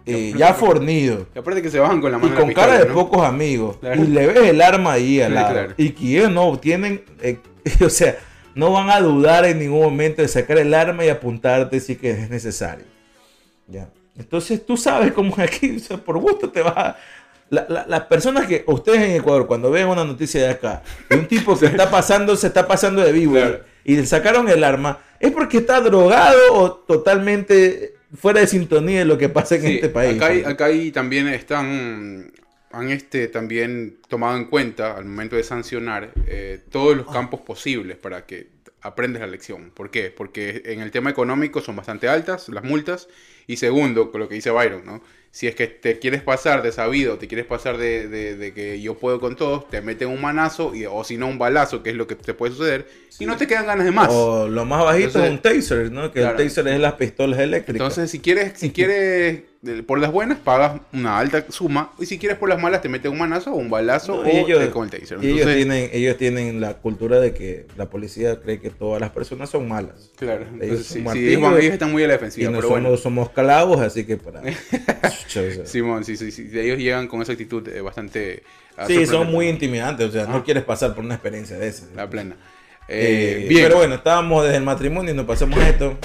eh, 0.06 0.32
ya 0.34 0.54
fornido, 0.54 1.26
Y 1.34 1.38
aparte 1.38 1.60
que 1.60 1.68
se 1.70 1.78
bajan 1.78 2.00
con 2.00 2.10
la 2.10 2.16
y 2.16 2.20
mano 2.22 2.34
la 2.34 2.40
con 2.40 2.52
cara 2.54 2.78
de 2.78 2.86
¿no? 2.86 2.94
pocos 2.94 3.22
amigos, 3.26 3.76
Claro. 3.76 4.02
y 4.02 4.06
le 4.06 4.26
ves 4.26 4.38
el 4.48 4.62
arma 4.62 4.92
ahí 4.94 5.20
al 5.20 5.28
Sí, 5.28 5.34
lado, 5.34 5.52
claro. 5.52 5.74
y 5.76 5.90
que 5.90 6.04
ellos 6.18 6.30
no 6.30 6.58
tienen, 6.58 7.04
eh, 7.20 7.36
o 7.84 7.90
sea, 7.90 8.16
no 8.54 8.72
van 8.72 8.88
a 8.88 9.00
dudar 9.02 9.44
en 9.44 9.58
ningún 9.58 9.82
momento 9.82 10.22
de 10.22 10.28
sacar 10.28 10.56
el 10.56 10.72
arma 10.72 11.04
y 11.04 11.10
apuntarte 11.10 11.78
si 11.78 11.96
que 11.96 12.10
es 12.12 12.30
necesario. 12.30 12.86
Ya. 13.66 13.90
Entonces 14.16 14.64
tú 14.64 14.78
sabes 14.78 15.12
cómo 15.12 15.34
es 15.34 15.40
aquí, 15.40 15.76
o 15.76 15.78
sea, 15.78 15.98
por 15.98 16.16
gusto 16.16 16.48
te 16.50 16.62
vas 16.62 16.74
a... 16.74 16.96
la- 17.50 17.66
la- 17.68 17.84
las 17.86 18.00
personas 18.04 18.46
que 18.46 18.64
ustedes 18.66 19.02
en 19.02 19.10
Ecuador, 19.16 19.46
cuando 19.46 19.70
ven 19.70 19.86
una 19.88 20.04
noticia 20.06 20.40
de 20.42 20.48
acá, 20.48 20.82
de 21.10 21.16
un 21.18 21.26
tipo 21.28 21.54
que 21.58 21.66
está 21.74 21.90
pasando, 21.90 22.34
se 22.34 22.46
está 22.46 22.66
pasando 22.66 23.02
de 23.02 23.12
vivo 23.12 23.34
Claro. 23.34 23.60
Y 23.88 23.96
le 23.96 24.06
sacaron 24.06 24.48
el 24.48 24.62
arma, 24.64 25.00
es 25.18 25.32
porque 25.32 25.58
está 25.58 25.80
drogado 25.80 26.38
o 26.54 26.72
totalmente 26.72 27.94
fuera 28.14 28.40
de 28.40 28.46
sintonía 28.46 29.00
de 29.00 29.04
lo 29.06 29.16
que 29.18 29.28
pasa 29.28 29.56
en 29.56 29.62
Sí, 29.62 29.74
este 29.76 29.88
país. 29.88 30.16
Acá, 30.16 30.26
hay- 30.26 30.42
acá 30.44 30.64
hay 30.66 30.92
también 30.92 31.26
están 31.28 32.30
han 32.70 32.90
este 32.90 33.28
también 33.28 33.96
tomado 34.08 34.36
en 34.36 34.44
cuenta 34.44 34.94
al 34.96 35.06
momento 35.06 35.36
de 35.36 35.42
sancionar 35.42 36.10
eh, 36.26 36.60
todos 36.70 36.94
los 36.96 37.10
campos 37.10 37.40
posibles 37.40 37.96
para 37.96 38.26
que 38.26 38.48
aprendes 38.82 39.20
la 39.22 39.26
lección. 39.26 39.70
¿Por 39.74 39.90
qué? 39.90 40.12
Porque 40.14 40.62
en 40.66 40.80
el 40.80 40.90
tema 40.90 41.08
económico 41.10 41.62
son 41.62 41.76
bastante 41.76 42.08
altas 42.08 42.48
las 42.50 42.64
multas 42.64 43.08
y 43.46 43.56
segundo, 43.56 44.10
con 44.12 44.20
lo 44.20 44.28
que 44.28 44.34
dice 44.34 44.50
Byron, 44.50 44.84
¿no? 44.84 45.02
Si 45.30 45.46
es 45.46 45.54
que 45.54 45.66
te 45.66 45.98
quieres 45.98 46.22
pasar 46.22 46.62
de 46.62 46.72
sabido, 46.72 47.18
te 47.18 47.28
quieres 47.28 47.46
pasar 47.46 47.76
de, 47.76 48.08
de- 48.08 48.36
de 48.36 48.52
que 48.54 48.80
yo 48.80 48.94
puedo 48.98 49.20
con 49.20 49.36
todos, 49.36 49.68
te 49.68 49.80
meten 49.82 50.08
un 50.08 50.20
manazo 50.20 50.74
y, 50.74 50.86
o 50.86 51.04
si 51.04 51.16
no 51.18 51.28
un 51.28 51.38
balazo, 51.38 51.82
que 51.82 51.90
es 51.90 51.96
lo 51.96 52.06
que 52.06 52.14
te 52.14 52.32
puede 52.34 52.54
suceder, 52.54 52.88
y 53.18 53.26
no 53.26 53.36
te 53.36 53.46
quedan 53.46 53.66
ganas 53.66 53.84
de 53.84 53.92
más. 53.92 54.08
O 54.10 54.48
lo 54.48 54.64
más 54.64 54.82
bajito 54.84 55.22
Entonces- 55.22 55.24
es 55.24 55.30
un 55.36 55.38
taser, 55.42 55.92
¿no? 55.92 56.10
Que 56.10 56.20
Claro. 56.20 56.38
el 56.38 56.44
taser 56.48 56.68
es 56.68 56.80
las 56.80 56.94
pistolas 56.94 57.38
eléctricas. 57.40 57.74
Entonces, 57.80 58.10
si 58.10 58.20
quieres, 58.20 58.52
si 58.56 58.70
quieres 58.72 59.42
por 59.86 59.98
las 59.98 60.12
buenas, 60.12 60.38
pagas 60.38 60.80
una 60.92 61.18
alta 61.18 61.44
suma. 61.48 61.92
Y 61.98 62.06
si 62.06 62.16
quieres 62.18 62.38
por 62.38 62.48
las 62.48 62.60
malas, 62.60 62.80
te 62.80 62.88
meten 62.88 63.10
un 63.10 63.18
manazo 63.18 63.52
o 63.52 63.56
un 63.56 63.68
balazo 63.68 64.22
No, 64.22 64.28
o 64.28 64.32
y 64.32 64.36
ellos, 64.36 64.62
eh, 64.62 64.70
con 64.70 64.84
el 64.84 64.90
taser. 64.90 65.18
y 65.22 65.26
ellos 65.26 65.40
Entonces, 65.40 65.56
tienen, 65.56 65.90
ellos 65.92 66.16
tienen 66.16 66.60
la 66.60 66.74
cultura 66.74 67.18
de 67.18 67.34
que 67.34 67.66
la 67.76 67.90
policía 67.90 68.40
cree 68.40 68.60
que 68.60 68.70
todas 68.70 69.00
las 69.00 69.10
personas 69.10 69.50
son 69.50 69.66
malas. 69.66 70.10
claro, 70.16 70.42
ellos 70.42 70.52
entonces, 70.62 70.86
sí, 70.86 71.04
sí, 71.12 71.28
ellos, 71.28 71.72
están 71.72 71.90
muy 71.90 72.04
a 72.04 72.06
la 72.06 72.14
Y 72.14 72.16
defensiva. 72.16 72.46
Pero 72.50 72.60
nosotros 72.62 72.82
bueno, 72.82 72.96
somos 72.96 73.30
clavos, 73.30 73.80
así 73.80 74.04
que 74.04 74.16
para... 74.16 74.42
Simón, 75.64 76.04
sí, 76.04 76.16
sí, 76.16 76.30
sí, 76.30 76.48
ellos 76.54 76.78
llegan 76.78 77.08
con 77.08 77.22
esa 77.22 77.32
actitud 77.32 77.66
eh, 77.68 77.80
bastante. 77.80 78.42
a 78.76 78.86
Sí, 78.86 79.06
son 79.06 79.30
muy 79.30 79.48
intimidantes, 79.48 80.08
o 80.08 80.12
sea, 80.12 80.24
Ah. 80.24 80.32
no 80.32 80.44
quieres 80.44 80.62
pasar 80.64 80.94
por 80.94 81.04
una 81.04 81.14
experiencia 81.14 81.58
de 81.58 81.68
esas. 81.68 81.88
La 81.94 82.08
plena. 82.08 82.36
Eh, 82.88 83.42
Eh, 83.44 83.48
bien, 83.48 83.64
Pero 83.64 83.76
bueno, 83.78 83.96
estábamos 83.96 84.44
desde 84.44 84.56
el 84.58 84.62
matrimonio 84.62 85.12
y 85.12 85.16
nos 85.16 85.26
pasamos 85.26 85.58
a 85.58 85.68
esto. 85.68 85.96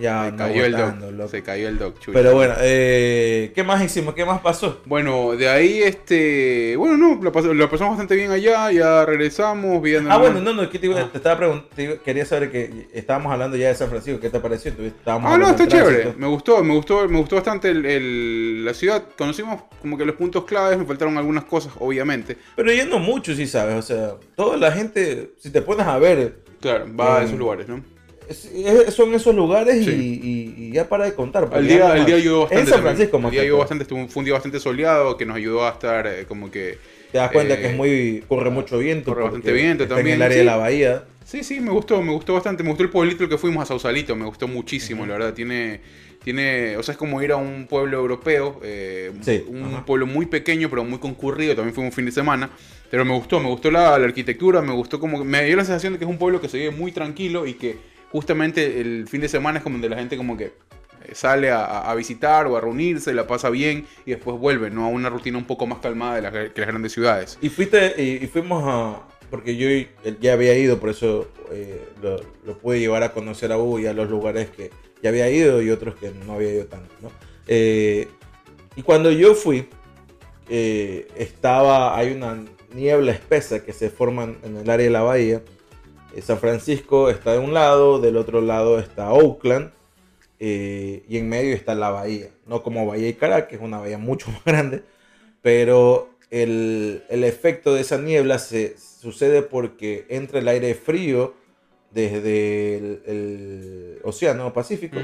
Ya 0.00 0.30
se 0.30 0.36
cayó 0.36 0.64
el 0.64 0.72
botando, 0.72 1.10
loco. 1.12 1.28
Se 1.30 1.42
cayó 1.42 1.68
el 1.68 1.78
dog, 1.78 1.98
chulo. 1.98 2.14
Pero 2.18 2.34
bueno, 2.34 2.54
eh, 2.60 3.52
¿qué 3.54 3.62
más 3.64 3.82
hicimos? 3.82 4.14
¿Qué 4.14 4.24
más 4.24 4.40
pasó? 4.40 4.80
Bueno, 4.86 5.32
de 5.36 5.48
ahí, 5.48 5.82
este. 5.82 6.74
Bueno, 6.76 6.96
no, 6.96 7.20
lo, 7.22 7.32
pas- 7.32 7.52
lo 7.52 7.70
pasamos 7.70 7.92
bastante 7.92 8.14
bien 8.16 8.30
allá. 8.30 8.70
Ya 8.72 9.04
regresamos. 9.04 9.80
Viendo 9.82 10.10
Ah, 10.10 10.18
bueno, 10.18 10.40
no, 10.40 10.52
no, 10.52 10.68
¿qué 10.70 10.78
te, 10.78 10.88
estaba 11.14 11.36
preguntando, 11.38 12.02
quería 12.02 12.24
saber 12.26 12.50
que 12.50 12.88
estábamos 12.92 13.32
hablando 13.32 13.56
ya 13.56 13.68
de 13.68 13.74
San 13.74 13.88
Francisco, 13.88 14.20
¿qué 14.20 14.30
te 14.30 14.40
pareció? 14.40 14.72
Estábamos 14.72 15.32
Ah, 15.32 15.38
no, 15.38 15.48
está 15.50 15.66
chévere. 15.66 16.14
Me 16.16 16.26
gustó, 16.26 16.62
me 16.62 16.74
gustó, 16.74 17.08
me 17.08 17.18
gustó 17.18 17.36
bastante 17.36 17.70
el, 17.70 17.84
el- 17.86 18.64
la 18.64 18.74
ciudad. 18.74 19.02
Conocimos 19.16 19.62
como 19.80 19.96
que 19.96 20.04
los 20.04 20.16
puntos 20.16 20.44
claves, 20.44 20.78
me 20.78 20.84
faltaron 20.84 21.16
algunas 21.16 21.44
cosas, 21.44 21.72
obviamente. 21.78 22.36
Pero 22.56 22.72
yendo 22.72 22.98
mucho, 22.98 23.34
sí 23.34 23.46
sabes, 23.46 23.76
o 23.76 23.82
sea, 23.82 24.14
toda 24.36 24.56
la 24.56 24.72
gente, 24.72 25.32
si 25.38 25.50
te 25.50 25.62
pones 25.62 25.86
a 25.86 25.98
ver, 25.98 26.40
Claro, 26.60 26.86
va 26.94 27.16
a 27.18 27.22
Eh, 27.22 27.24
esos 27.24 27.38
lugares, 27.38 27.66
¿no? 27.68 27.82
Es- 28.30 28.94
son 28.94 29.12
esos 29.14 29.34
lugares 29.34 29.76
y- 29.76 29.84
Sí. 29.84 30.20
y, 30.56 30.64
y 30.64 30.72
ya 30.72 30.88
para 30.88 31.04
de 31.04 31.14
contar. 31.14 31.48
El 31.54 31.66
día, 31.68 31.96
el 31.96 32.04
día 32.06 32.16
ayudó 32.16 32.40
bastante. 32.42 32.62
En 32.64 32.68
San. 32.68 32.82
Francisco, 32.82 33.18
el 33.18 33.30
día 33.30 33.42
ayudó 33.42 33.58
bastante, 33.58 33.82
estuvo, 33.82 34.06
fue 34.08 34.20
un 34.20 34.24
día 34.24 34.34
bastante 34.34 34.60
soleado 34.60 35.16
que 35.16 35.26
nos 35.26 35.36
ayudó 35.36 35.66
a 35.66 35.70
estar 35.70 36.06
eh, 36.06 36.24
como 36.26 36.50
que. 36.50 36.78
Te 37.12 37.18
das 37.18 37.32
cuenta 37.32 37.56
que 37.58 37.66
eh, 37.66 37.70
es 37.70 37.76
muy, 37.76 38.24
corre 38.28 38.50
mucho 38.50 38.78
viento. 38.78 39.10
corre 39.10 39.24
bastante 39.24 39.52
viento 39.52 39.82
está 39.82 39.96
también, 39.96 40.14
En 40.16 40.20
el 40.22 40.26
área 40.26 40.34
sí. 40.36 40.38
de 40.40 40.44
la 40.44 40.56
bahía. 40.56 41.04
Sí, 41.24 41.42
sí, 41.44 41.60
me 41.60 41.70
gustó, 41.70 42.00
me 42.02 42.12
gustó 42.12 42.34
bastante. 42.34 42.62
Me 42.62 42.68
gustó 42.70 42.84
el 42.84 42.90
pueblito 42.90 43.28
que 43.28 43.36
fuimos 43.38 43.62
a 43.62 43.66
Sausalito, 43.66 44.14
me 44.16 44.24
gustó 44.26 44.46
muchísimo, 44.48 45.04
la 45.06 45.14
verdad. 45.14 45.34
Tiene, 45.34 45.80
tiene, 46.22 46.76
o 46.76 46.82
sea, 46.82 46.92
es 46.92 46.98
como 46.98 47.20
ir 47.22 47.32
a 47.32 47.36
un 47.36 47.66
pueblo 47.68 47.98
europeo, 47.98 48.60
eh, 48.62 49.10
Sí, 49.22 49.44
un 49.48 49.64
ajá. 49.64 49.84
pueblo 49.86 50.06
muy 50.06 50.26
pequeño 50.26 50.68
pero 50.70 50.84
muy 50.84 50.98
concurrido. 50.98 51.54
También 51.56 51.74
fue 51.74 51.82
un 51.84 51.92
fin 51.92 52.04
de 52.04 52.12
semana, 52.12 52.50
pero 52.90 53.04
me 53.04 53.12
gustó, 53.14 53.40
me 53.40 53.48
gustó 53.48 53.70
la, 53.72 53.98
la 53.98 54.04
arquitectura, 54.06 54.60
me 54.62 54.72
gustó 54.72 55.00
como, 55.00 55.24
me 55.24 55.44
dio 55.44 55.56
la 55.56 55.64
sensación 55.64 55.92
de 55.94 55.98
que 55.98 56.04
es 56.04 56.10
un 56.10 56.18
pueblo 56.18 56.40
que 56.40 56.48
se 56.48 56.58
vive 56.58 56.70
muy 56.70 56.92
tranquilo 56.92 57.46
y 57.46 57.54
que 57.54 57.76
justamente 58.10 58.80
el 58.80 59.06
fin 59.08 59.20
de 59.20 59.28
semana 59.28 59.58
es 59.58 59.62
como 59.62 59.74
donde 59.74 59.88
la 59.88 59.96
gente 59.96 60.16
como 60.16 60.36
que 60.36 60.44
eh, 60.44 61.14
sale 61.14 61.50
a, 61.50 61.90
a 61.90 61.94
visitar 61.94 62.46
o 62.46 62.56
a 62.56 62.60
reunirse, 62.60 63.14
la 63.14 63.26
pasa 63.26 63.50
bien 63.50 63.86
y 64.04 64.10
después 64.10 64.38
vuelve, 64.38 64.70
¿no? 64.70 64.86
A 64.86 64.88
una 64.88 65.08
rutina 65.08 65.38
un 65.38 65.46
poco 65.46 65.66
más 65.66 65.78
calmada 65.78 66.16
de 66.16 66.22
las, 66.22 66.32
que 66.52 66.60
las 66.60 66.68
grandes 66.68 66.92
ciudades. 66.92 67.38
Y 67.40 67.48
fuiste, 67.48 67.94
y, 67.96 68.24
y 68.24 68.26
fuimos 68.26 68.64
a, 68.66 69.02
porque 69.30 69.56
yo 69.56 69.68
ya 70.20 70.32
había 70.32 70.56
ido, 70.56 70.78
por 70.80 70.90
eso 70.90 71.28
eh, 71.52 71.88
lo, 72.02 72.20
lo 72.44 72.58
pude 72.58 72.80
llevar 72.80 73.02
a 73.02 73.12
conocer 73.12 73.52
a 73.52 73.58
Hugo 73.58 73.78
y 73.78 73.86
a 73.86 73.92
los 73.92 74.10
lugares 74.10 74.50
que 74.50 74.70
ya 75.02 75.10
había 75.10 75.30
ido 75.30 75.62
y 75.62 75.70
otros 75.70 75.94
que 75.94 76.10
no 76.26 76.34
había 76.34 76.52
ido 76.52 76.66
tanto, 76.66 76.92
¿no? 77.00 77.10
Eh, 77.46 78.08
y 78.76 78.82
cuando 78.82 79.10
yo 79.10 79.34
fui, 79.34 79.66
eh, 80.48 81.08
estaba, 81.16 81.96
hay 81.96 82.12
una 82.12 82.44
niebla 82.74 83.12
espesa 83.12 83.64
que 83.64 83.72
se 83.72 83.90
forma 83.90 84.34
en 84.42 84.56
el 84.56 84.70
área 84.70 84.84
de 84.84 84.90
la 84.90 85.02
bahía. 85.02 85.42
San 86.20 86.38
Francisco 86.38 87.10
está 87.10 87.32
de 87.32 87.38
un 87.38 87.54
lado, 87.54 88.00
del 88.00 88.16
otro 88.16 88.40
lado 88.40 88.78
está 88.78 89.12
Oakland 89.12 89.70
eh, 90.38 91.04
y 91.08 91.18
en 91.18 91.28
medio 91.28 91.54
está 91.54 91.74
la 91.74 91.90
bahía. 91.90 92.30
No 92.46 92.62
como 92.62 92.86
Bahía 92.86 93.08
y 93.08 93.14
Caracas, 93.14 93.48
que 93.48 93.56
es 93.56 93.62
una 93.62 93.78
bahía 93.78 93.98
mucho 93.98 94.30
más 94.32 94.44
grande, 94.44 94.82
pero 95.42 96.10
el, 96.30 97.04
el 97.08 97.24
efecto 97.24 97.74
de 97.74 97.82
esa 97.82 97.98
niebla 97.98 98.38
se 98.38 98.76
sucede 98.78 99.42
porque 99.42 100.06
entra 100.08 100.38
el 100.38 100.48
aire 100.48 100.74
frío 100.74 101.34
desde 101.90 102.76
el, 102.76 103.02
el 103.06 103.98
Océano 104.04 104.52
Pacífico 104.52 104.98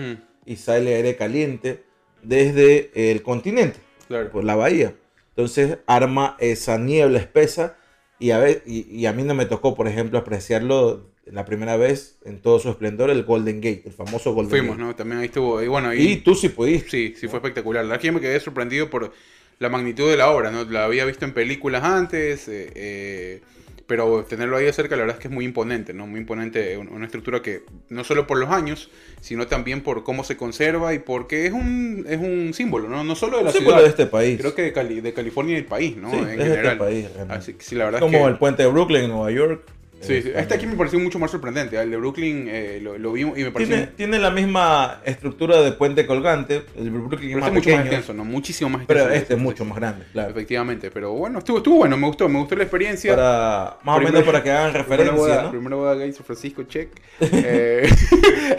y 0.45 0.57
sale 0.57 0.95
aire 0.95 1.17
caliente 1.17 1.83
desde 2.23 3.11
el 3.11 3.23
continente, 3.23 3.79
claro. 4.09 4.31
por 4.31 4.45
la 4.45 4.55
bahía. 4.55 4.95
Entonces 5.31 5.79
arma 5.87 6.37
esa 6.41 6.79
niebla 6.79 7.19
espesa 7.19 7.77
y 8.19 8.31
a, 8.31 8.39
ve- 8.39 8.63
y, 8.67 8.83
y 8.95 9.07
a 9.07 9.13
mí 9.13 9.23
no 9.25 9.35
me 9.35 9.47
tocó, 9.47 9.75
por 9.75 9.89
ejemplo, 9.89 10.19
apreciarlo 10.19 11.11
la 11.27 11.45
primera 11.45 11.77
vez 11.77 12.19
en 12.25 12.41
todo 12.43 12.59
su 12.61 12.71
esplendor, 12.71 13.11
el 13.11 13.25
Golden 13.25 13.61
Gate, 13.61 13.83
el 13.87 13.93
famoso 13.93 14.35
Golden 14.35 14.51
Fuimos, 14.51 14.77
Gate. 14.77 14.79
¿no? 14.79 14.95
También 14.95 15.21
ahí 15.21 15.27
estuvo. 15.27 15.63
Y 15.63 15.69
bueno, 15.69 15.93
Y 15.95 16.17
tú 16.19 16.35
sí 16.35 16.49
pudiste. 16.51 16.91
Sí, 16.91 17.15
sí 17.17 17.29
fue 17.29 17.39
espectacular. 17.39 17.85
La 17.85 17.89
verdad 17.91 18.01
que 18.01 18.07
yo 18.09 18.13
me 18.13 18.21
quedé 18.21 18.39
sorprendido 18.39 18.89
por 18.91 19.13
la 19.59 19.69
magnitud 19.69 20.09
de 20.11 20.17
la 20.17 20.31
obra, 20.31 20.51
¿no? 20.51 20.65
La 20.65 20.85
había 20.85 21.05
visto 21.05 21.25
en 21.25 21.33
películas 21.33 21.83
antes, 21.83 22.47
eh, 22.49 22.71
eh, 22.75 23.43
pero 23.87 24.25
tenerlo 24.25 24.57
ahí 24.57 24.65
de 24.65 24.73
cerca 24.73 24.97
la 24.97 25.03
verdad 25.03 25.17
es 25.17 25.23
que 25.23 25.29
es 25.29 25.35
muy 25.35 25.45
imponente, 25.45 25.93
¿no? 25.95 26.07
Muy 26.07 26.21
imponente, 26.21 26.77
un- 26.77 26.89
una 26.89 27.05
estructura 27.07 27.41
que 27.43 27.63
no 27.89 28.03
solo 28.05 28.27
por 28.27 28.39
los 28.39 28.51
años, 28.51 28.91
sino 29.21 29.47
también 29.47 29.83
por 29.83 30.03
cómo 30.03 30.25
se 30.25 30.37
conserva 30.37 30.93
y 30.95 30.99
porque 30.99 31.47
es 31.47 31.53
un, 31.53 32.05
es 32.09 32.19
un 32.19 32.53
símbolo, 32.53 32.89
¿no? 32.89 33.05
No 33.05 33.15
solo 33.15 33.39
de 33.39 33.45
la 33.45 33.51
Un 33.51 33.53
ciudad, 33.57 33.67
símbolo 33.67 33.83
de 33.85 33.89
este 33.91 34.07
país. 34.07 34.39
creo 34.41 34.55
que 34.55 34.63
de, 34.63 34.73
Cali- 34.73 35.01
de 35.01 35.13
California 35.13 35.53
y 35.53 35.57
del 35.57 35.67
país, 35.67 35.97
¿no? 35.97 36.11
Sí, 36.11 36.17
en 36.17 36.25
es 36.29 36.31
general. 36.37 36.65
este 36.67 36.77
país, 36.77 37.05
realmente. 37.15 37.35
Así 37.35 37.53
que 37.55 37.65
sí, 37.65 37.75
la 37.77 37.85
verdad 37.85 38.01
Como 38.01 38.17
es 38.17 38.23
que... 38.25 38.29
el 38.31 38.39
puente 38.39 38.63
de 38.65 38.69
Brooklyn 38.71 39.03
en 39.05 39.11
Nueva 39.11 39.31
York. 39.31 39.63
Sí, 40.01 40.23
sí. 40.23 40.29
Eh, 40.29 40.35
Este 40.37 40.55
aquí 40.55 40.67
me 40.67 40.77
pareció 40.77 40.99
mucho 41.01 41.19
más 41.19 41.31
sorprendente. 41.31 41.81
El 41.81 41.91
de 41.91 41.97
Brooklyn 41.97 42.47
eh, 42.49 42.79
lo, 42.83 42.97
lo 42.99 43.13
vimos 43.13 43.37
y 43.39 43.43
me 43.45 43.51
pareció... 43.51 43.75
tiene, 43.77 43.91
tiene 43.93 44.19
la 44.19 44.31
misma 44.31 45.01
estructura 45.05 45.63
de 45.63 45.73
puente 45.73 46.07
colgante. 46.07 46.65
El 46.77 46.91
Brooklyn 46.91 47.31
es 47.31 47.35
pero 47.35 47.41
más 47.41 47.49
este 47.49 47.49
es 47.49 47.51
mucho 47.51 47.51
más 47.51 47.53
pequeño. 47.61 47.81
extenso, 47.83 48.15
¿no? 48.15 48.25
Muchísimo 48.25 48.71
más 48.71 48.83
extenso. 48.83 49.05
Pero 49.05 49.15
este 49.17 49.35
es 49.35 49.41
mucho 49.41 49.65
más 49.65 49.79
grande, 49.79 50.05
claro. 50.13 50.31
Efectivamente, 50.31 50.91
pero 50.91 51.13
bueno, 51.13 51.39
estuvo, 51.39 51.57
estuvo 51.59 51.77
bueno, 51.79 51.97
me 51.97 52.07
gustó, 52.07 52.29
me 52.29 52.39
gustó 52.39 52.55
la 52.57 52.63
experiencia. 52.65 53.15
Para, 53.17 53.79
más 53.83 53.99
o 53.99 54.01
menos 54.03 54.23
para 54.23 54.43
que 54.45 54.51
hagan 54.51 54.73
Primera 54.73 54.83
referencia, 54.85 55.13
boda, 55.17 55.43
¿no? 55.45 55.51
primera 55.51 55.77
boda 55.77 55.95
gay, 55.95 56.13
San 56.13 56.25
Francisco, 56.25 56.63
check. 56.65 56.91
Eh, 57.21 57.89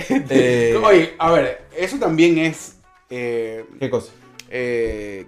Eh, 0.29 0.79
Oye, 0.83 1.13
a 1.17 1.31
ver, 1.31 1.61
eso 1.77 1.97
también 1.97 2.37
es... 2.39 2.77
eh, 3.09 3.63
¿Qué 3.79 3.89
cosa? 3.89 4.11
eh, 4.49 5.25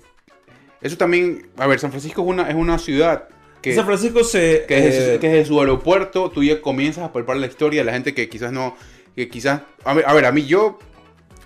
eso 0.81 0.97
también... 0.97 1.47
A 1.57 1.67
ver, 1.67 1.79
San 1.79 1.91
Francisco 1.91 2.21
es 2.23 2.27
una, 2.27 2.49
es 2.49 2.55
una 2.55 2.77
ciudad 2.79 3.27
que... 3.61 3.75
San 3.75 3.85
Francisco 3.85 4.23
se... 4.23 4.65
que 4.67 4.81
desde, 4.81 5.15
eh, 5.15 5.19
que 5.19 5.29
desde 5.29 5.45
su 5.45 5.59
aeropuerto 5.59 6.29
tú 6.29 6.43
ya 6.43 6.61
comienzas 6.61 7.03
a 7.03 7.13
palpar 7.13 7.37
la 7.37 7.47
historia 7.47 7.81
de 7.81 7.85
la 7.85 7.93
gente 7.93 8.13
que 8.13 8.29
quizás 8.29 8.51
no, 8.51 8.75
que 9.15 9.29
quizás, 9.29 9.61
a 9.83 9.93
ver, 9.93 10.05
a, 10.07 10.13
ver, 10.13 10.25
a 10.25 10.31
mí 10.31 10.45
yo, 10.45 10.79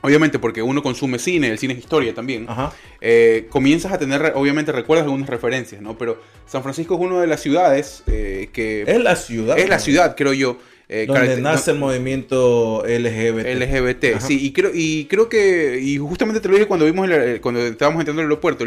obviamente 0.01 0.39
porque 0.39 0.61
uno 0.61 0.83
consume 0.83 1.19
cine, 1.19 1.49
el 1.49 1.57
cine 1.57 1.73
es 1.73 1.79
historia 1.79 2.13
también, 2.13 2.45
Ajá. 2.47 2.73
eh, 3.01 3.47
comienzas 3.49 3.91
a 3.91 3.97
tener, 3.97 4.33
obviamente 4.35 4.71
recuerdas 4.71 5.05
algunas 5.05 5.29
referencias, 5.29 5.81
¿no? 5.81 5.97
Pero 5.97 6.21
San 6.45 6.61
Francisco 6.63 6.95
es 6.95 7.01
una 7.01 7.21
de 7.21 7.27
las 7.27 7.41
ciudades 7.41 8.03
eh, 8.07 8.49
que 8.53 8.83
Es 8.83 9.01
la 9.01 9.15
ciudad. 9.15 9.57
es 9.57 9.69
la 9.69 9.79
ciudad, 9.79 10.15
creo 10.15 10.33
yo. 10.33 10.57
Eh, 10.89 11.05
Donde 11.07 11.39
nace 11.41 11.71
el 11.71 11.79
movimiento 11.79 12.83
LGBT. 12.85 13.45
LGBT, 13.55 14.03
Ajá. 14.17 14.27
sí, 14.27 14.37
y 14.45 14.51
creo, 14.51 14.71
y 14.73 15.05
creo 15.05 15.29
que, 15.29 15.79
y 15.81 15.97
justamente 15.97 16.39
te 16.41 16.47
lo 16.49 16.55
dije 16.55 16.67
cuando 16.67 16.85
vimos, 16.85 17.05
el- 17.09 17.13
el- 17.13 17.41
cuando 17.41 17.61
estábamos 17.65 18.01
entrando 18.01 18.21
al 18.21 18.27
aeropuerto, 18.27 18.65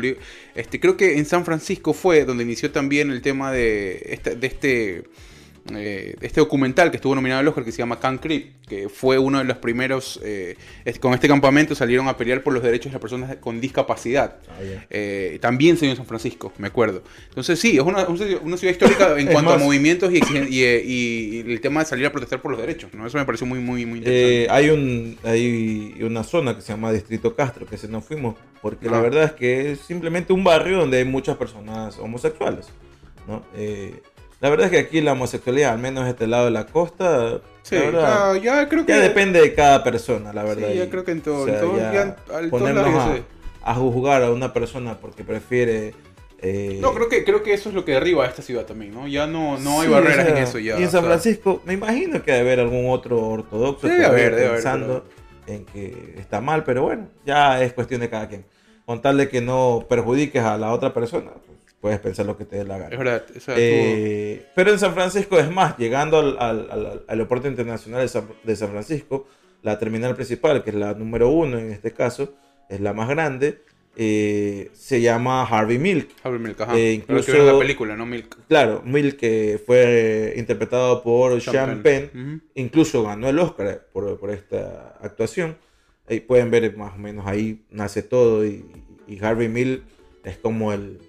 este, 0.54 0.80
creo 0.80 0.96
que 0.96 1.18
en 1.18 1.26
San 1.26 1.44
Francisco 1.44 1.92
fue 1.92 2.24
donde 2.24 2.42
inició 2.44 2.70
también 2.70 3.10
el 3.10 3.20
tema 3.22 3.52
de, 3.52 4.02
esta- 4.10 4.34
de 4.34 4.46
este, 4.46 5.02
eh, 5.74 6.14
este 6.20 6.40
documental 6.40 6.90
que 6.90 6.96
estuvo 6.96 7.14
nominado 7.14 7.40
al 7.40 7.48
Oscar 7.48 7.64
que 7.64 7.72
se 7.72 7.78
llama 7.78 7.98
Can 7.98 8.18
Creep, 8.18 8.64
que 8.68 8.88
fue 8.88 9.18
uno 9.18 9.38
de 9.38 9.44
los 9.44 9.56
primeros, 9.58 10.20
eh, 10.22 10.56
con 11.00 11.14
este 11.14 11.28
campamento 11.28 11.74
salieron 11.74 12.08
a 12.08 12.16
pelear 12.16 12.42
por 12.42 12.52
los 12.52 12.62
derechos 12.62 12.86
de 12.92 12.94
las 12.94 13.00
personas 13.00 13.36
con 13.36 13.60
discapacidad. 13.60 14.36
Ah. 14.48 14.84
Eh, 14.90 15.38
también 15.40 15.76
se 15.76 15.86
dio 15.86 15.90
en 15.92 15.96
San 15.96 16.06
Francisco, 16.06 16.52
me 16.58 16.68
acuerdo. 16.68 17.02
Entonces 17.28 17.58
sí, 17.58 17.76
es 17.76 17.82
una, 17.82 18.06
una 18.06 18.56
ciudad- 18.56 18.72
histórica 18.72 19.14
en 19.18 19.26
cuanto 19.28 19.52
a 19.52 19.58
movimientos 19.58 20.12
y, 20.12 20.16
exigen- 20.20 20.48
y, 20.50 20.62
eh, 20.62 20.82
y- 20.84 21.36
y 21.46 21.52
el 21.52 21.60
tema 21.60 21.80
de 21.80 21.86
salir 21.86 22.06
a 22.06 22.12
protestar 22.12 22.40
por 22.42 22.50
los 22.50 22.60
derechos, 22.60 22.92
¿no? 22.94 23.06
Eso 23.06 23.18
me 23.18 23.24
pareció 23.24 23.46
muy, 23.46 23.58
muy, 23.60 23.86
muy 23.86 23.98
interesante. 23.98 24.48
Hay, 24.50 24.70
un, 24.70 25.16
hay 25.24 25.96
una 26.02 26.22
zona 26.24 26.54
que 26.54 26.62
se 26.62 26.68
llama 26.72 26.92
Distrito 26.92 27.34
Castro, 27.34 27.66
que 27.66 27.76
se 27.76 27.88
nos 27.88 28.04
fuimos, 28.04 28.36
porque 28.62 28.88
la 28.90 28.98
Ah. 28.98 29.02
verdad 29.02 29.24
es 29.24 29.32
que 29.32 29.72
es 29.72 29.80
simplemente 29.80 30.32
un 30.32 30.42
barrio 30.44 30.78
donde 30.78 30.98
hay 30.98 31.04
muchas 31.04 31.36
personas 31.36 31.98
homosexuales. 31.98 32.66
¿no? 33.28 33.42
La 34.46 34.50
verdad 34.50 34.66
es 34.66 34.70
que 34.70 34.78
aquí 34.78 35.00
la 35.00 35.12
homosexualidad, 35.12 35.72
al 35.72 35.78
menos 35.80 36.06
este 36.08 36.28
lado 36.28 36.44
de 36.44 36.52
la 36.52 36.66
costa, 36.66 37.40
Sí, 37.62 37.74
la 37.74 37.80
verdad, 37.82 38.34
ya, 38.36 38.42
ya 38.42 38.68
creo 38.68 38.86
que. 38.86 38.92
ya 38.92 39.00
depende 39.00 39.40
de 39.40 39.54
cada 39.54 39.82
persona, 39.82 40.32
la 40.32 40.44
verdad. 40.44 40.68
Sí, 40.70 40.78
ya 40.78 40.88
creo 40.88 41.04
que 41.04 41.10
en 41.10 41.20
todo- 41.20 41.42
o 41.42 41.46
sea, 41.46 41.54
en 41.54 41.60
todo- 41.60 41.76
ya 41.78 42.16
al- 42.32 42.48
ponernos 42.48 43.20
a, 43.64 43.74
juzgar 43.74 44.22
a 44.22 44.30
una 44.30 44.52
persona 44.52 44.96
porque 45.00 45.24
prefiere... 45.24 45.94
eh, 46.40 46.78
No, 46.80 46.94
creo 46.94 47.08
que, 47.08 47.24
creo 47.24 47.42
que 47.42 47.54
eso 47.54 47.70
es 47.70 47.74
lo 47.74 47.84
que 47.84 47.90
derriba 47.92 48.24
a 48.24 48.28
esta 48.28 48.40
ciudad 48.42 48.64
también, 48.66 48.94
¿no? 48.94 49.08
Ya 49.08 49.26
no, 49.26 49.58
no 49.58 49.80
hay 49.80 49.88
Sí, 49.88 49.92
barreras 49.92 50.18
o 50.18 50.22
sea, 50.28 50.36
en 50.36 50.42
eso 50.44 50.58
ya. 50.60 50.74
Y 50.78 50.82
en 50.82 50.88
o 50.88 50.90
San 50.92 51.00
sea, 51.00 51.10
Francisco, 51.10 51.60
me 51.64 51.72
imagino 51.72 52.22
que 52.22 52.30
debe 52.30 52.52
haber 52.52 52.60
algún 52.60 52.88
otro 52.90 53.18
ortodoxo 53.20 53.88
todavía 53.88 54.06
haber, 54.06 54.36
pensando 54.52 55.04
en 55.48 55.64
que 55.64 56.14
está 56.18 56.40
mal, 56.40 56.62
pero 56.62 56.84
bueno, 56.84 57.08
ya 57.24 57.60
es 57.62 57.72
cuestión 57.72 58.00
de 58.00 58.08
cada 58.08 58.28
quien. 58.28 58.44
Con 58.84 59.02
tal 59.02 59.16
de 59.16 59.28
que 59.28 59.40
no 59.40 59.84
perjudiques 59.88 60.42
a 60.44 60.56
la 60.56 60.72
otra 60.72 60.94
persona, 60.94 61.32
pues, 61.44 61.55
puedes 61.80 61.98
pensar 62.00 62.26
lo 62.26 62.36
que 62.36 62.44
te 62.44 62.56
dé 62.56 62.64
la 62.64 62.78
gana. 62.78 62.90
Es 62.92 62.98
verdad. 62.98 63.24
o 63.36 63.40
sea, 63.40 63.54
Eh, 63.58 64.46
pero 64.54 64.70
en 64.72 64.78
San 64.78 64.94
Francisco, 64.94 65.38
es 65.38 65.50
más, 65.50 65.76
llegando 65.78 66.18
al, 66.18 66.36
al- 66.38 66.70
al- 66.70 66.86
al 66.86 67.02
aeropuerto 67.08 67.48
internacional 67.48 68.00
de 68.02 68.08
San, 68.08 68.28
de 68.42 68.56
San 68.56 68.70
Francisco, 68.70 69.26
la 69.62 69.78
terminal 69.78 70.14
principal, 70.14 70.62
que 70.64 70.70
es 70.70 70.76
la 70.76 70.94
número 70.94 71.28
uno 71.28 71.58
en 71.58 71.70
este 71.72 71.92
caso, 71.92 72.34
es 72.68 72.80
la 72.80 72.92
más 72.92 73.08
grande, 73.08 73.62
eh, 73.98 74.70
se 74.74 75.00
llama 75.00 75.42
Harvey 75.44 75.78
Milk. 75.78 76.10
Harvey 76.22 76.38
Milk, 76.40 76.60
ajá. 76.60 76.72
eh, 76.76 77.02
Pero 77.06 77.06
que 77.06 77.12
incluso- 77.22 77.32
vieron 77.32 77.46
la 77.54 77.58
película, 77.58 77.96
¿no? 77.96 78.04
Milk. 78.06 78.36
Claro, 78.48 78.82
Milk 78.84 79.16
que 79.16 79.60
fue 79.64 80.34
interpretado 80.36 81.02
por 81.02 81.40
Sean 81.40 81.82
Penn. 81.82 82.42
Incluso 82.54 83.02
ganó 83.04 83.28
el 83.28 83.38
Oscar 83.38 83.86
por, 83.92 84.18
por 84.18 84.30
esta 84.30 84.96
actuación. 85.00 85.56
Ahí 86.08 86.20
pueden 86.20 86.50
ver 86.50 86.76
más 86.76 86.94
o 86.94 86.98
menos 86.98 87.26
ahí 87.26 87.64
nace 87.70 88.02
todo 88.02 88.44
y, 88.46 88.64
y 89.08 89.24
Harvey 89.24 89.48
Milk 89.48 89.82
es 90.24 90.36
como 90.36 90.72
el 90.72 91.00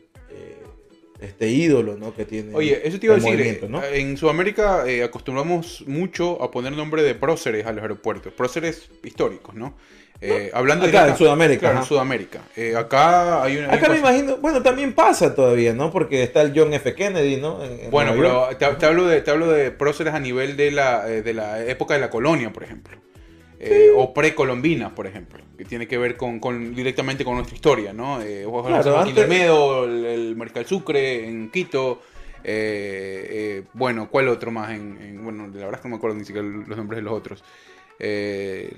este 1.20 1.50
ídolo 1.50 1.98
¿no? 1.98 2.14
que 2.16 2.26
tiene 2.26 2.56
Oye, 2.56 2.82
eso 2.88 3.00
te 3.00 3.08
iba 3.08 3.16
a 3.16 3.18
decir. 3.20 3.40
eh, 3.42 3.62
¿no? 3.68 3.84
En 3.84 4.18
Sudamérica 4.18 4.84
eh, 4.88 5.04
acostumbramos 5.04 5.84
mucho 5.88 6.42
a 6.44 6.52
poner 6.52 6.74
nombre 6.74 7.02
de 7.04 7.16
próceres 7.16 7.66
a 7.66 7.72
los 7.72 7.82
aeropuertos. 7.82 8.32
Próceres 8.34 8.90
históricos, 9.04 9.56
¿no? 9.56 9.76
Eh, 10.20 10.50
hablando 10.54 10.86
acá, 10.86 10.92
directa- 11.04 11.12
en 11.12 11.18
Sudamérica, 11.18 11.60
Claro, 11.60 11.80
en. 11.80 11.86
Sudamérica. 11.86 12.42
Eh, 12.56 12.76
acá 12.76 13.44
hay 13.44 13.58
una. 13.58 13.70
hay 13.72 13.78
Acá 13.78 13.90
me 13.90 14.00
imagino, 14.00 14.38
bueno, 14.38 14.64
también 14.64 14.94
pasa 14.94 15.36
todavía, 15.36 15.74
¿no? 15.74 15.92
Porque 15.92 16.24
está 16.24 16.42
el 16.42 16.54
John 16.60 16.74
F. 16.74 16.96
Kennedy, 16.96 17.38
¿no? 17.38 17.64
En- 17.64 17.80
en 17.82 17.92
Bueno, 17.92 18.14
pero 18.18 18.48
te, 18.58 18.66
te 18.80 18.86
hablo 18.88 19.06
de, 19.06 19.22
te 19.22 19.30
hablo 19.30 19.48
de 19.52 19.70
próceres 19.70 20.16
a 20.16 20.20
nivel 20.20 20.58
de 20.58 20.72
la, 20.72 21.08
eh, 21.08 21.22
de 21.22 21.34
la 21.36 21.64
época 21.66 21.94
de 21.94 22.00
la 22.00 22.10
colonia, 22.10 22.52
por 22.52 22.64
ejemplo. 22.64 22.98
Eh, 23.60 23.90
O 23.96 24.14
precolombina, 24.14 24.94
por 24.94 25.08
ejemplo. 25.08 25.44
Que 25.58 25.66
tiene 25.66 25.88
que 25.88 25.98
ver 25.98 26.16
con, 26.16 26.40
con- 26.40 26.76
directamente 26.76 27.26
con 27.26 27.36
nuestra 27.36 27.56
historia, 27.56 27.92
¿no? 27.94 28.22
Eh, 28.22 28.46
Claro, 28.46 29.00
antes- 29.00 29.24
Olmedo, 29.24 29.86
el, 29.86 30.06
el 30.06 30.36
Mariscal 30.36 30.66
Sucre 30.66 31.28
en 31.28 31.50
Quito. 31.50 32.02
eh, 32.44 33.28
eh, 33.30 33.64
bueno, 33.74 34.10
¿cuál 34.10 34.28
otro 34.30 34.52
más? 34.52 34.70
En, 34.72 34.98
en- 35.02 35.24
bueno, 35.24 35.48
la 35.48 35.54
verdad 35.66 35.76
es 35.76 35.82
que 35.82 35.88
no 35.90 35.96
me 35.96 35.98
acuerdo 35.98 36.18
ni 36.18 36.24
siquiera 36.26 36.48
los 36.48 36.78
nombres 36.78 36.98
de 36.98 37.02
los 37.02 37.14
otros. 37.14 37.44
Eh, 38.00 38.74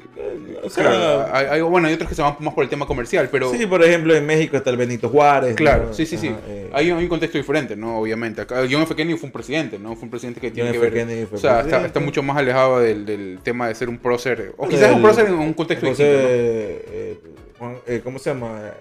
O 0.64 0.70
sea, 0.70 0.84
claro, 0.86 1.28
hay, 1.34 1.46
hay- 1.48 1.62
bueno, 1.62 1.88
hay 1.90 1.94
otros 1.94 2.08
que 2.08 2.16
se 2.16 2.22
van 2.22 2.36
más 2.40 2.54
por 2.54 2.64
el 2.64 2.70
tema 2.70 2.86
comercial, 2.88 3.28
pero... 3.30 3.52
Sí, 3.52 3.66
por 3.66 3.84
ejemplo, 3.84 4.16
en 4.16 4.26
México 4.26 4.56
está 4.56 4.70
el 4.70 4.78
Benito 4.78 5.10
Juárez. 5.10 5.56
Claro, 5.56 5.88
¿no? 5.88 5.94
sí, 5.94 6.06
sí, 6.06 6.18
sí. 6.18 6.34
Eh, 6.48 6.70
Hay, 6.72 6.90
un- 6.92 6.98
hay 7.00 7.04
un 7.04 7.10
contexto 7.10 7.38
diferente, 7.38 7.76
¿no? 7.76 8.00
Obviamente. 8.00 8.42
Acá, 8.42 8.66
John 8.72 8.84
F. 8.84 8.96
Kennedy 8.96 9.18
fue 9.18 9.28
un 9.28 9.34
presidente, 9.34 9.78
¿no? 9.78 9.94
Fue 9.96 10.04
un 10.06 10.10
presidente 10.10 10.40
que 10.40 10.52
tiene 10.52 10.70
John 10.70 10.82
que 10.82 10.88
F. 10.88 11.06
ver. 11.06 11.28
Fue 11.28 11.38
o 11.38 11.42
sea, 11.42 11.62
está, 11.62 11.86
está 11.86 12.00
mucho 12.00 12.24
más 12.24 12.38
alejado 12.38 12.80
del, 12.80 13.06
del 13.06 13.40
tema 13.44 13.68
de 13.68 13.76
ser 13.76 13.90
un 13.90 13.98
prócer. 13.98 14.54
O 14.58 14.68
quizás 14.70 14.94
un 14.96 15.02
prócer 15.02 15.26
en 15.28 15.34
un 15.34 15.54
contexto 15.54 15.88
José, 15.88 16.04
distinto. 16.04 17.66
¿no? 17.66 17.74
eh, 17.76 17.82
eh, 17.88 18.02
¿Cómo 18.04 18.20
se 18.20 18.30
llama? 18.30 18.72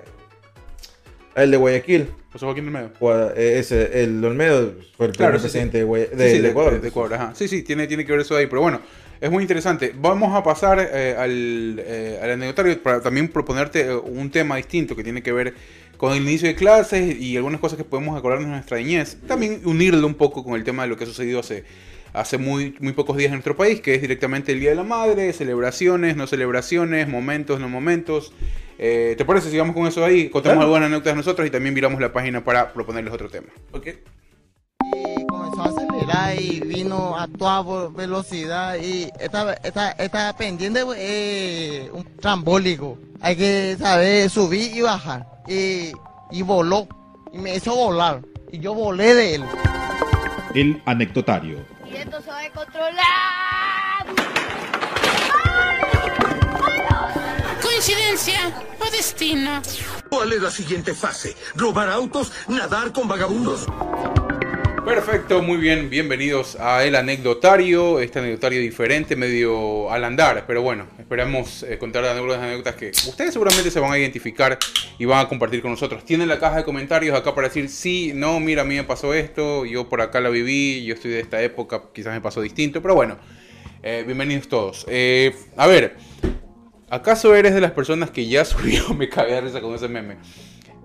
El 1.34 1.50
de 1.50 1.56
Guayaquil. 1.56 2.08
José 2.32 2.44
Joaquín 2.44 2.66
Olmedo. 2.66 2.90
Eh, 3.36 3.58
Ese, 3.58 4.02
el 4.02 4.22
Olmedo 4.24 4.74
fue 4.96 5.06
el 5.06 5.12
Claro, 5.12 5.32
primer 5.32 5.40
sí, 5.40 5.42
presidente 5.44 5.72
sí. 5.72 5.78
de, 5.78 5.84
Guaya- 5.84 6.08
de- 6.10 6.30
sí, 6.30 6.36
de 6.36 6.42
de, 6.42 6.48
Ecuador. 6.50 6.80
de 6.80 6.88
Ecuador, 6.88 7.14
ajá. 7.14 7.32
Sí, 7.34 7.48
sí, 7.48 7.62
tiene, 7.62 7.86
tiene 7.86 8.04
que 8.04 8.12
ver 8.12 8.20
eso 8.20 8.36
ahí. 8.36 8.46
Pero 8.46 8.60
bueno, 8.60 8.80
es 9.20 9.30
muy 9.30 9.42
interesante. 9.42 9.92
Vamos 9.98 10.34
a 10.34 10.42
pasar 10.42 10.78
eh, 10.80 11.14
al, 11.18 11.82
eh, 11.84 12.18
al 12.22 12.30
anecdotario 12.32 12.82
para 12.82 13.00
también 13.00 13.28
proponerte 13.28 13.80
eh, 13.80 13.94
un 13.94 14.30
tema 14.30 14.56
distinto 14.56 14.94
que 14.96 15.02
tiene 15.04 15.22
que 15.22 15.32
ver 15.32 15.54
con 15.96 16.12
el 16.12 16.22
inicio 16.22 16.46
de 16.48 16.54
clases 16.54 17.18
y 17.20 17.36
algunas 17.36 17.60
cosas 17.60 17.76
que 17.76 17.84
podemos 17.84 18.16
acordarnos 18.16 18.48
de 18.48 18.54
nuestra 18.54 18.76
niñez. 18.78 19.18
También 19.26 19.60
unirlo 19.64 20.06
un 20.06 20.14
poco 20.14 20.44
con 20.44 20.54
el 20.54 20.62
tema 20.64 20.84
de 20.84 20.88
lo 20.90 20.96
que 20.96 21.04
ha 21.04 21.06
sucedido 21.08 21.40
hace, 21.40 21.64
hace 22.12 22.38
muy, 22.38 22.76
muy 22.78 22.92
pocos 22.92 23.16
días 23.16 23.28
en 23.28 23.34
nuestro 23.34 23.56
país, 23.56 23.80
que 23.80 23.94
es 23.96 24.00
directamente 24.00 24.52
el 24.52 24.60
Día 24.60 24.70
de 24.70 24.76
la 24.76 24.84
Madre, 24.84 25.32
celebraciones, 25.32 26.14
no 26.16 26.26
celebraciones, 26.28 27.08
momentos, 27.08 27.58
no 27.58 27.68
momentos. 27.68 28.32
Eh, 28.78 29.16
¿Te 29.18 29.24
parece 29.24 29.50
si 29.50 29.58
vamos 29.58 29.74
con 29.74 29.88
eso 29.88 30.04
ahí? 30.04 30.28
Contamos 30.28 30.58
Claro. 30.58 30.66
algunas 30.74 30.86
anécdotas 30.86 31.16
nosotros 31.16 31.44
y 31.48 31.50
también 31.50 31.74
viramos 31.74 32.00
la 32.00 32.12
página 32.12 32.44
para 32.44 32.72
proponerles 32.72 33.12
otro 33.12 33.28
tema. 33.28 33.48
Ok. 33.72 33.88
y 35.18 35.26
comenzó 35.26 35.62
a 35.64 35.87
y 36.38 36.60
vino 36.60 37.18
a 37.18 37.26
toda 37.26 37.88
velocidad 37.90 38.76
y 38.76 39.10
esta, 39.18 39.54
esta, 39.54 39.92
esta 39.92 40.36
pendiente 40.36 40.84
es 40.96 41.90
un 41.90 42.04
trambólico. 42.16 42.98
Hay 43.20 43.36
que 43.36 43.76
saber 43.78 44.30
subir 44.30 44.74
y 44.74 44.80
bajar. 44.80 45.26
Y, 45.46 45.92
y 46.30 46.42
voló. 46.42 46.86
Y 47.32 47.38
me 47.38 47.56
hizo 47.56 47.74
volar. 47.74 48.22
Y 48.50 48.58
yo 48.58 48.74
volé 48.74 49.14
de 49.14 49.34
él. 49.36 49.44
El 50.54 50.82
anecdotario. 50.86 51.58
Y 51.90 51.96
esto 51.96 52.20
se 52.22 52.30
va 52.30 52.40
a 52.40 52.50
controlar. 52.50 54.06
Coincidencia 57.62 58.52
o 58.80 58.90
destino. 58.90 59.62
¿Cuál 60.08 60.32
es 60.32 60.42
la 60.42 60.50
siguiente 60.50 60.94
fase? 60.94 61.36
¿Robar 61.54 61.90
autos? 61.90 62.32
¿Nadar 62.48 62.92
con 62.92 63.08
vagabundos? 63.08 63.66
Perfecto, 64.88 65.42
muy 65.42 65.58
bien, 65.58 65.90
bienvenidos 65.90 66.56
a 66.58 66.82
El 66.82 66.96
Anecdotario, 66.96 68.00
este 68.00 68.20
anecdotario 68.20 68.58
diferente, 68.58 69.16
medio 69.16 69.92
al 69.92 70.02
andar, 70.02 70.44
pero 70.46 70.62
bueno, 70.62 70.86
esperamos 70.98 71.62
eh, 71.62 71.76
contar 71.76 72.06
algunas 72.06 72.38
anécdotas 72.38 72.74
que 72.74 72.88
ustedes 72.88 73.34
seguramente 73.34 73.70
se 73.70 73.80
van 73.80 73.92
a 73.92 73.98
identificar 73.98 74.58
y 74.98 75.04
van 75.04 75.26
a 75.26 75.28
compartir 75.28 75.60
con 75.60 75.72
nosotros. 75.72 76.06
Tienen 76.06 76.26
la 76.26 76.38
caja 76.38 76.56
de 76.56 76.64
comentarios 76.64 77.14
acá 77.14 77.34
para 77.34 77.48
decir, 77.48 77.68
sí, 77.68 78.12
no, 78.14 78.40
mira, 78.40 78.62
a 78.62 78.64
mí 78.64 78.76
me 78.76 78.84
pasó 78.84 79.12
esto, 79.12 79.66
yo 79.66 79.90
por 79.90 80.00
acá 80.00 80.22
la 80.22 80.30
viví, 80.30 80.82
yo 80.86 80.94
estoy 80.94 81.10
de 81.10 81.20
esta 81.20 81.42
época, 81.42 81.82
quizás 81.92 82.14
me 82.14 82.22
pasó 82.22 82.40
distinto, 82.40 82.80
pero 82.80 82.94
bueno, 82.94 83.18
eh, 83.82 84.04
bienvenidos 84.06 84.48
todos. 84.48 84.86
Eh, 84.88 85.36
a 85.58 85.66
ver, 85.66 85.98
¿acaso 86.88 87.34
eres 87.34 87.52
de 87.52 87.60
las 87.60 87.72
personas 87.72 88.10
que 88.10 88.26
ya 88.26 88.42
subió, 88.46 88.94
me 88.94 89.10
cagué 89.10 89.34
de 89.34 89.42
risa 89.42 89.60
con 89.60 89.74
ese 89.74 89.86
meme? 89.86 90.16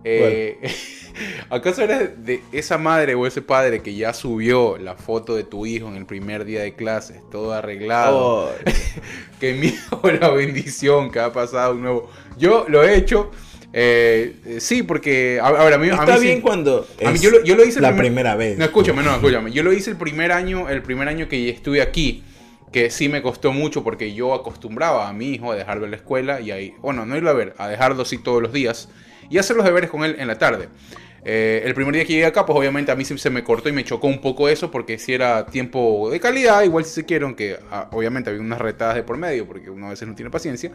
Eh, 0.03 0.57
¿Acaso 1.49 1.83
eres 1.83 2.25
de 2.25 2.41
esa 2.51 2.77
madre 2.77 3.13
o 3.15 3.27
ese 3.27 3.41
padre 3.41 3.81
que 3.81 3.93
ya 3.95 4.13
subió 4.13 4.77
la 4.77 4.95
foto 4.95 5.35
de 5.35 5.43
tu 5.43 5.65
hijo 5.65 5.87
en 5.87 5.95
el 5.95 6.05
primer 6.05 6.43
día 6.45 6.61
de 6.61 6.73
clases, 6.73 7.21
todo 7.31 7.53
arreglado? 7.53 8.17
Oh, 8.17 8.49
que 9.39 9.53
miedo 9.53 10.01
la 10.19 10.29
bendición 10.29 11.11
que 11.11 11.19
ha 11.19 11.31
pasado 11.31 11.73
un 11.73 11.81
nuevo. 11.83 12.09
Yo 12.37 12.65
lo 12.67 12.83
he 12.83 12.95
hecho. 12.97 13.29
eh, 13.73 14.35
eh, 14.45 14.59
sí, 14.59 14.83
porque. 14.83 15.39
A, 15.41 15.47
a 15.47 15.73
a 15.73 15.77
mí, 15.77 15.89
a 15.89 15.93
Está 15.93 16.05
mí 16.13 16.19
sí- 16.19 16.25
bien 16.25 16.41
cuando 16.41 16.87
a 17.05 17.11
mí 17.11 17.19
yo 17.19 17.29
lo- 17.29 17.43
yo 17.43 17.55
lo 17.55 17.63
hice 17.63 17.79
la 17.79 17.89
primer- 17.89 18.05
primera 18.07 18.35
vez. 18.35 18.57
No, 18.57 18.65
escúchame, 18.65 19.03
no, 19.03 19.13
escúchame. 19.13 19.51
Yo 19.51 19.61
lo 19.63 19.71
hice 19.73 19.91
el 19.91 19.97
primer 19.97 20.31
año, 20.31 20.69
el 20.69 20.81
primer 20.81 21.07
año 21.07 21.27
que 21.29 21.49
estuve 21.49 21.81
aquí, 21.83 22.23
que 22.71 22.89
sí 22.89 23.07
me 23.09 23.21
costó 23.21 23.53
mucho 23.53 23.83
porque 23.83 24.13
yo 24.15 24.33
acostumbraba 24.33 25.07
a 25.07 25.13
mi 25.13 25.29
hijo 25.35 25.51
a 25.51 25.55
dejarlo 25.55 25.85
en 25.85 25.91
la 25.91 25.97
escuela 25.97 26.41
y 26.41 26.49
ahí, 26.49 26.73
bueno, 26.81 27.05
no 27.05 27.15
irlo 27.15 27.29
a 27.29 27.33
ver, 27.33 27.53
a 27.59 27.67
dejarlo 27.67 28.01
así 28.01 28.17
todos 28.17 28.41
los 28.41 28.51
días 28.51 28.89
y 29.34 29.39
hacer 29.39 29.56
los 29.56 29.65
deberes 29.65 29.89
con 29.89 30.04
él 30.04 30.15
en 30.19 30.28
la 30.28 30.38
tarde. 30.38 30.69
Eh, 31.26 31.63
el 31.65 31.74
primer 31.74 31.91
día 31.96 32.06
que 32.06 32.13
llegué 32.13 32.26
acá, 32.26 32.46
pues 32.46 32.56
obviamente 32.56 32.91
a 32.91 32.96
mí 32.96 33.04
se 33.04 33.30
me 33.32 33.43
cortó 33.43 33.67
y 33.67 33.72
me 33.72 33.84
chocó 33.84 34.06
un 34.06 34.22
poco 34.22 34.48
eso 34.48 34.69
porque 34.69 35.00
si 35.00 35.12
era 35.12 35.48
tiempo 35.48 36.10
de 36.12 36.19
calidad, 36.19 36.62
igual 36.62 36.86
si 36.86 36.91
se 36.91 37.04
quiere, 37.04 37.26
aunque 37.26 37.58
ah, 37.72 37.89
obviamente 37.93 38.30
había 38.30 38.43
unas 38.43 38.60
retadas 38.60 38.93
de 38.93 39.02
por 39.02 39.17
medio 39.17 39.48
porque 39.48 39.72
uno 39.72 39.88
a 39.88 39.89
veces 39.89 40.08
no 40.08 40.13
tiene 40.13 40.30
paciencia. 40.30 40.72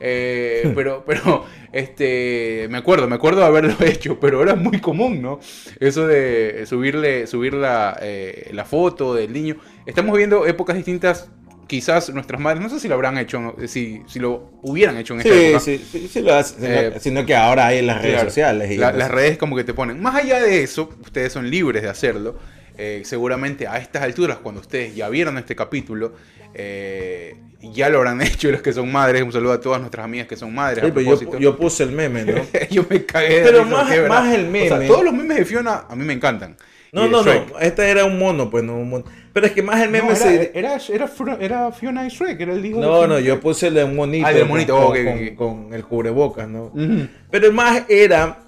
Eh, 0.00 0.72
pero, 0.74 1.04
pero, 1.06 1.44
este, 1.72 2.66
me 2.68 2.78
acuerdo, 2.78 3.06
me 3.06 3.14
acuerdo 3.14 3.42
de 3.42 3.46
haberlo 3.46 3.76
hecho, 3.86 4.18
pero 4.18 4.42
era 4.42 4.56
muy 4.56 4.80
común, 4.80 5.22
¿no? 5.22 5.38
Eso 5.78 6.08
de 6.08 6.64
subirle, 6.66 7.28
subir 7.28 7.54
la, 7.54 7.96
eh, 8.02 8.50
la 8.52 8.64
foto 8.64 9.14
del 9.14 9.32
niño. 9.32 9.56
Estamos 9.86 10.16
viendo 10.16 10.46
épocas 10.46 10.74
distintas, 10.74 11.30
quizás 11.66 12.10
nuestras 12.10 12.40
madres, 12.40 12.62
no 12.62 12.68
sé 12.68 12.80
si 12.80 12.88
lo 12.88 12.94
habrán 12.94 13.18
hecho, 13.18 13.40
¿no? 13.40 13.54
si, 13.66 14.02
si 14.06 14.18
lo 14.18 14.52
hubieran 14.62 14.96
hecho 14.96 15.14
en 15.14 15.20
esta 15.20 15.32
Sí, 15.32 15.40
época. 15.44 15.60
sí, 15.60 15.86
sí, 15.90 16.08
sí 16.12 16.20
lo 16.22 16.34
hacen, 16.34 16.56
Eh, 16.62 16.92
sino 17.00 17.24
que 17.26 17.34
ahora 17.34 17.66
hay 17.68 17.82
las 17.82 17.98
redes 17.98 18.14
Claro. 18.14 18.28
sociales. 18.28 18.70
Y 18.70 18.76
La- 18.76 18.92
las 18.92 19.10
redes 19.10 19.38
como 19.38 19.56
que 19.56 19.64
te 19.64 19.74
ponen. 19.74 20.00
Más 20.02 20.14
allá 20.14 20.40
de 20.40 20.62
eso, 20.62 20.90
ustedes 21.02 21.32
son 21.32 21.48
libres 21.50 21.82
de 21.82 21.88
hacerlo. 21.88 22.36
Eh, 22.76 23.02
seguramente 23.04 23.68
a 23.68 23.78
estas 23.78 24.02
alturas, 24.02 24.38
cuando 24.38 24.60
ustedes 24.60 24.94
ya 24.96 25.08
vieron 25.08 25.38
este 25.38 25.54
capítulo, 25.54 26.14
eh, 26.54 27.36
ya 27.62 27.88
lo 27.88 27.98
habrán 27.98 28.20
hecho 28.22 28.50
los 28.50 28.62
que 28.62 28.72
son 28.72 28.90
madres. 28.90 29.22
Un 29.22 29.32
saludo 29.32 29.52
a 29.52 29.60
todas 29.60 29.80
nuestras 29.80 30.04
amigas 30.04 30.26
que 30.26 30.36
son 30.36 30.54
madres. 30.54 30.82
Sí, 30.84 30.90
a 30.90 30.94
pero 30.94 31.38
yo, 31.38 31.56
puse 31.56 31.82
el 31.84 31.92
meme, 31.92 32.24
¿no? 32.24 32.34
Yo 32.70 32.84
me 32.88 33.04
cagué 33.04 33.42
Pero 33.44 33.64
más- 33.64 33.86
más 34.08 34.34
el 34.34 34.46
O 34.46 34.50
sea, 34.66 34.76
meme. 34.76 34.86
todos 34.86 35.04
los 35.04 35.14
memes 35.14 35.36
de 35.38 35.44
Fiona 35.44 35.84
a 35.88 35.94
mí 35.96 36.04
me 36.04 36.12
encantan. 36.14 36.56
No, 36.94 37.02
de 37.02 37.08
no, 37.10 37.22
Shrek. 37.22 37.52
no. 37.52 37.58
Este 37.58 37.90
era 37.90 38.04
un 38.04 38.18
mono, 38.18 38.48
pues 38.50 38.64
no 38.64 38.76
un 38.76 38.88
mono. 38.88 39.04
Pero 39.32 39.46
es 39.46 39.52
que 39.52 39.62
más 39.62 39.80
el 39.82 39.90
meme 39.90 40.04
No, 40.08 40.14
era, 40.14 40.16
se. 40.16 40.52
era, 40.54 40.78
era, 41.40 41.72
Fiona 41.72 42.06
y 42.06 42.08
Shrek, 42.08 42.40
era 42.40 42.52
el 42.52 42.64
hijo 42.64 42.78
de 42.80 42.86
No, 42.86 42.98
Fiona 42.98 43.14
no, 43.14 43.20
yo 43.20 43.40
puse 43.40 43.66
el 43.66 43.74
de 43.74 43.84
un 43.84 43.96
monito. 43.96 44.26
Ah, 44.26 44.30
el 44.30 44.38
con- 44.40 44.48
monito, 44.48 44.76
con, 44.76 44.84
ok, 44.86 44.96
ok, 44.96 45.34
con- 45.36 45.74
el 45.74 45.84
cubrebocas, 45.84 46.48
¿no? 46.48 46.72
Pero 47.30 47.46
el 47.48 47.52
más 47.52 47.82
era 47.88 48.38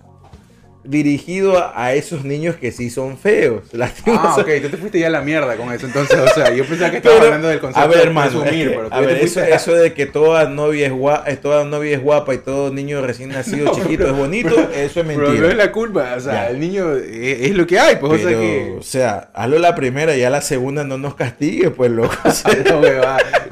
dirigido 0.88 1.59
a, 1.59 1.72
a 1.85 1.94
esos 1.94 2.25
niños 2.25 2.57
que 2.57 2.72
sí 2.72 2.90
son 2.90 3.18
feos. 3.18 3.62
Ah, 4.07 4.37
ok, 4.38 4.49
tú 4.62 4.68
te 4.68 4.77
fuiste 4.77 4.99
ya 5.01 5.09
a 5.09 5.11
la 5.11 5.20
mierda 5.20 5.57
con 5.57 5.72
eso. 5.72 5.87
Entonces, 5.87 6.18
o 6.18 6.29
sea, 6.35 6.53
yo 6.53 6.64
pensaba 6.64 6.90
que 6.90 6.99
estabas 6.99 7.20
hablando 7.22 7.49
del 7.49 7.59
concepto 7.61 7.83
a 7.85 7.87
ver, 7.88 7.99
de 7.99 8.05
hermano, 8.05 8.40
presumir, 8.40 8.66
es 8.66 8.72
que, 8.72 8.77
pero 8.77 8.94
a 8.94 9.01
ver, 9.01 9.16
eso, 9.18 9.40
a- 9.40 9.49
eso 9.49 9.75
de 9.75 9.92
que 9.94 10.07
toda 10.07 10.49
novia 10.49 10.87
es 10.87 10.92
guapa, 10.92 11.35
toda 11.37 11.64
novia 11.64 11.96
es 11.96 12.03
guapa 12.03 12.35
y 12.35 12.38
todo 12.38 12.72
niño 12.72 13.01
recién 13.03 13.31
nacido 13.31 13.66
No, 13.66 13.72
chiquito 13.72 14.07
es 14.07 14.12
bonito, 14.16 14.49
eso 14.75 15.01
es 15.01 15.07
Pero 15.07 15.18
no 15.18 15.25
es 15.27 15.31
mentira. 15.40 15.55
la 15.55 15.72
culpa, 15.72 16.14
o 16.16 16.20
sea, 16.20 16.33
Ya. 16.33 16.49
el 16.51 16.61
niño 16.61 16.94
es, 16.96 17.40
es 17.51 17.55
lo 17.55 17.66
que 17.66 17.79
hay, 17.79 17.96
pues, 17.96 18.22
Pero, 18.22 18.29
o 18.29 18.31
sea 18.31 18.40
que... 18.40 18.77
o 18.79 18.83
sea, 18.83 19.29
hazlo 19.35 19.59
la 19.59 19.75
primera 19.75 20.16
y 20.16 20.22
a 20.22 20.31
la 20.31 20.40
segunda 20.40 20.85
no 20.85 20.99
nos 20.99 21.14
castigue, 21.14 21.70
pues 21.70 21.90
loco. 21.90 22.14
O 22.25 22.31
sea, 22.31 22.55
No. 22.70 22.79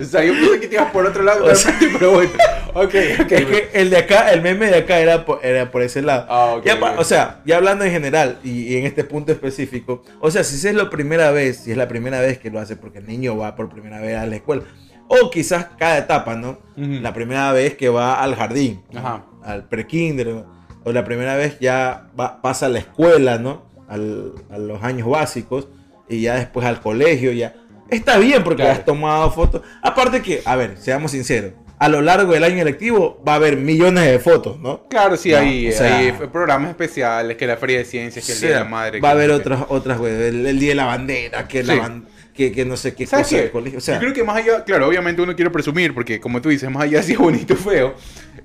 O 0.01 0.05
sea, 0.05 0.25
yo 0.25 0.33
pensé 0.35 0.61
que 0.61 0.69
te 0.69 0.75
ibas 0.75 0.91
por 0.91 1.07
otro 1.07 1.23
lado, 1.23 1.45
O 1.45 1.55
sea- 1.55 1.71
realmente, 1.73 1.97
pero 1.99 2.13
bueno. 2.13 2.31
Ok, 2.75 2.95
ok. 3.21 3.33
Es 3.33 3.47
que 3.47 3.69
el 3.75 3.91
de 3.91 3.97
acá, 3.99 4.33
el 4.33 4.43
meme 4.43 4.67
de 4.67 4.77
acá 4.79 4.99
era 4.99 5.25
por, 5.25 5.41
era 5.45 5.71
por 5.71 5.83
ese 5.83 6.03
lado. 6.03 6.27
Ah, 6.29 6.55
ok, 6.57 6.65
Ya. 6.67 6.79
O 6.99 7.05
sea, 7.05 7.41
ya 7.47 7.57
hablando 7.57 7.85
en 7.85 7.93
general 7.93 8.39
y, 8.43 8.73
y 8.73 8.77
en 8.77 8.85
este 8.87 9.05
punto 9.05 9.33
específico, 9.33 10.03
o 10.21 10.31
sea, 10.31 10.45
si 10.45 10.57
es 10.67 10.75
la 10.75 10.91
primera 10.91 11.31
vez, 11.31 11.59
si 11.59 11.71
es 11.71 11.77
la 11.77 11.89
primera 11.89 12.21
vez 12.21 12.39
que 12.39 12.51
lo 12.51 12.59
hace 12.61 12.77
porque 12.77 12.99
el 12.99 13.07
niño 13.07 13.37
va 13.37 13.55
por 13.57 13.69
primera 13.69 14.01
vez 14.01 14.17
a 14.17 14.27
la 14.27 14.37
escuela, 14.37 14.63
o 15.09 15.31
quizás 15.31 15.67
cada 15.79 15.99
etapa, 15.99 16.35
¿no? 16.35 16.59
La 16.77 17.13
primera 17.15 17.53
vez 17.53 17.75
que 17.77 17.89
va 17.89 18.23
al 18.23 18.35
jardín, 18.35 18.83
Ajá. 18.95 19.25
al 19.43 19.69
prekinder, 19.69 20.27
¿no? 20.29 20.55
o 20.87 20.93
la 20.93 21.03
primera 21.05 21.35
vez 21.37 21.59
ya 21.61 22.09
va- 22.19 22.43
pasa 22.43 22.67
a 22.67 22.69
la 22.69 22.79
escuela, 22.81 23.39
¿no? 23.39 23.63
Al- 23.89 24.33
a 24.51 24.59
los 24.59 24.83
años 24.83 25.09
básicos 25.09 25.69
y 26.09 26.21
ya 26.23 26.35
después 26.37 26.67
al 26.67 26.81
colegio, 26.81 27.33
ya. 27.33 27.55
Está 27.91 28.19
bien 28.19 28.43
porque 28.45 28.63
Claro. 28.65 28.79
has 28.79 28.85
tomado 28.85 29.31
fotos. 29.31 29.63
Aparte 29.83 30.21
que, 30.21 30.43
a 30.45 30.57
ver, 30.57 30.77
seamos 30.77 31.13
sinceros, 31.13 31.53
a 31.85 31.89
lo 31.89 32.01
largo 32.01 32.33
del 32.33 32.45
año 32.45 32.65
lectivo 32.65 33.23
va 33.27 33.33
a 33.33 33.37
haber 33.37 33.57
millones 33.57 34.05
de 34.07 34.19
fotos, 34.19 34.59
¿no? 34.59 34.87
Claro, 34.89 35.17
sí, 35.17 35.31
No, 35.33 35.39
hay, 35.39 35.69
o 35.69 35.73
sea- 35.73 35.99
hay 35.99 36.13
programas 36.33 36.71
especiales, 36.71 37.37
que 37.37 37.47
la 37.47 37.57
Feria 37.57 37.79
de 37.79 37.85
Ciencias, 37.85 38.25
que 38.27 38.33
el 38.33 38.41
Día 38.41 38.49
de 38.51 38.55
la 38.57 38.65
Madre. 38.65 39.01
va 39.01 39.09
a 39.11 39.13
haber 39.13 39.31
otras, 39.31 39.61
otras, 39.69 39.99
güey, 39.99 40.13
el, 40.13 40.47
el 40.47 40.59
día 40.59 40.71
de 40.71 40.75
la 40.77 40.87
bandera, 40.87 41.47
que, 41.49 41.63
la 41.63 42.01
que, 42.35 42.51
que 42.53 42.65
no 42.65 42.77
sé 42.77 42.95
qué 42.95 43.07
¿Sabes 43.07 43.27
cosa 43.27 43.37
qué? 43.37 43.43
del 43.43 43.51
colegio. 43.53 43.79
O 43.79 43.81
sea, 43.81 43.95
Yo 43.95 44.01
creo 44.01 44.13
que 44.13 44.25
más 44.25 44.37
allá, 44.37 44.65
claro, 44.65 44.89
obviamente 44.89 45.23
uno 45.23 45.37
quiere 45.37 45.51
presumir, 45.51 45.95
porque 45.95 46.19
como 46.21 46.41
tú 46.43 46.49
dices, 46.49 46.69
más 46.71 46.83
allá 46.85 47.03
si 47.05 47.13
es 47.13 47.19
bonito 47.19 47.55
o 47.55 47.57
feo, 47.57 47.95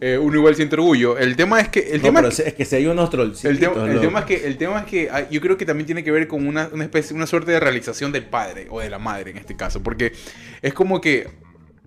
eh, 0.02 0.18
uno 0.22 0.36
igual 0.38 0.56
siente 0.56 0.76
orgullo. 0.76 1.18
El 1.18 1.36
tema 1.36 1.60
es 1.60 1.70
que... 1.70 1.80
El 1.80 1.98
no, 1.98 2.04
tema 2.04 2.20
pero 2.20 2.30
es 2.32 2.38
que- 2.42 2.48
es 2.50 2.54
que 2.54 2.66
si 2.66 2.76
hay 2.76 2.86
unos 2.88 3.10
trollcitos. 3.10 3.46
El 3.46 3.58
tema, 3.60 3.84
el 3.86 3.90
loco. 3.96 4.02
tema 4.02 4.20
es 4.20 4.26
que, 4.26 4.46
el 4.48 4.58
tema 4.58 4.80
es 4.82 4.86
que 4.86 5.10
yo 5.32 5.42
creo 5.42 5.58
que 5.58 5.66
también 5.66 5.86
tiene 5.88 6.04
que 6.04 6.12
ver 6.12 6.28
con 6.28 6.46
una, 6.48 6.70
una 6.72 6.84
especie, 6.84 7.16
una 7.16 7.26
suerte 7.26 7.52
de 7.52 7.60
realización 7.60 8.12
del 8.12 8.26
padre 8.26 8.68
o 8.70 8.80
de 8.80 8.90
la 8.90 9.00
madre 9.00 9.32
en 9.32 9.38
este 9.38 9.56
caso, 9.56 9.82
porque 9.82 10.12
es 10.62 10.74
como 10.74 11.02
que 11.02 11.28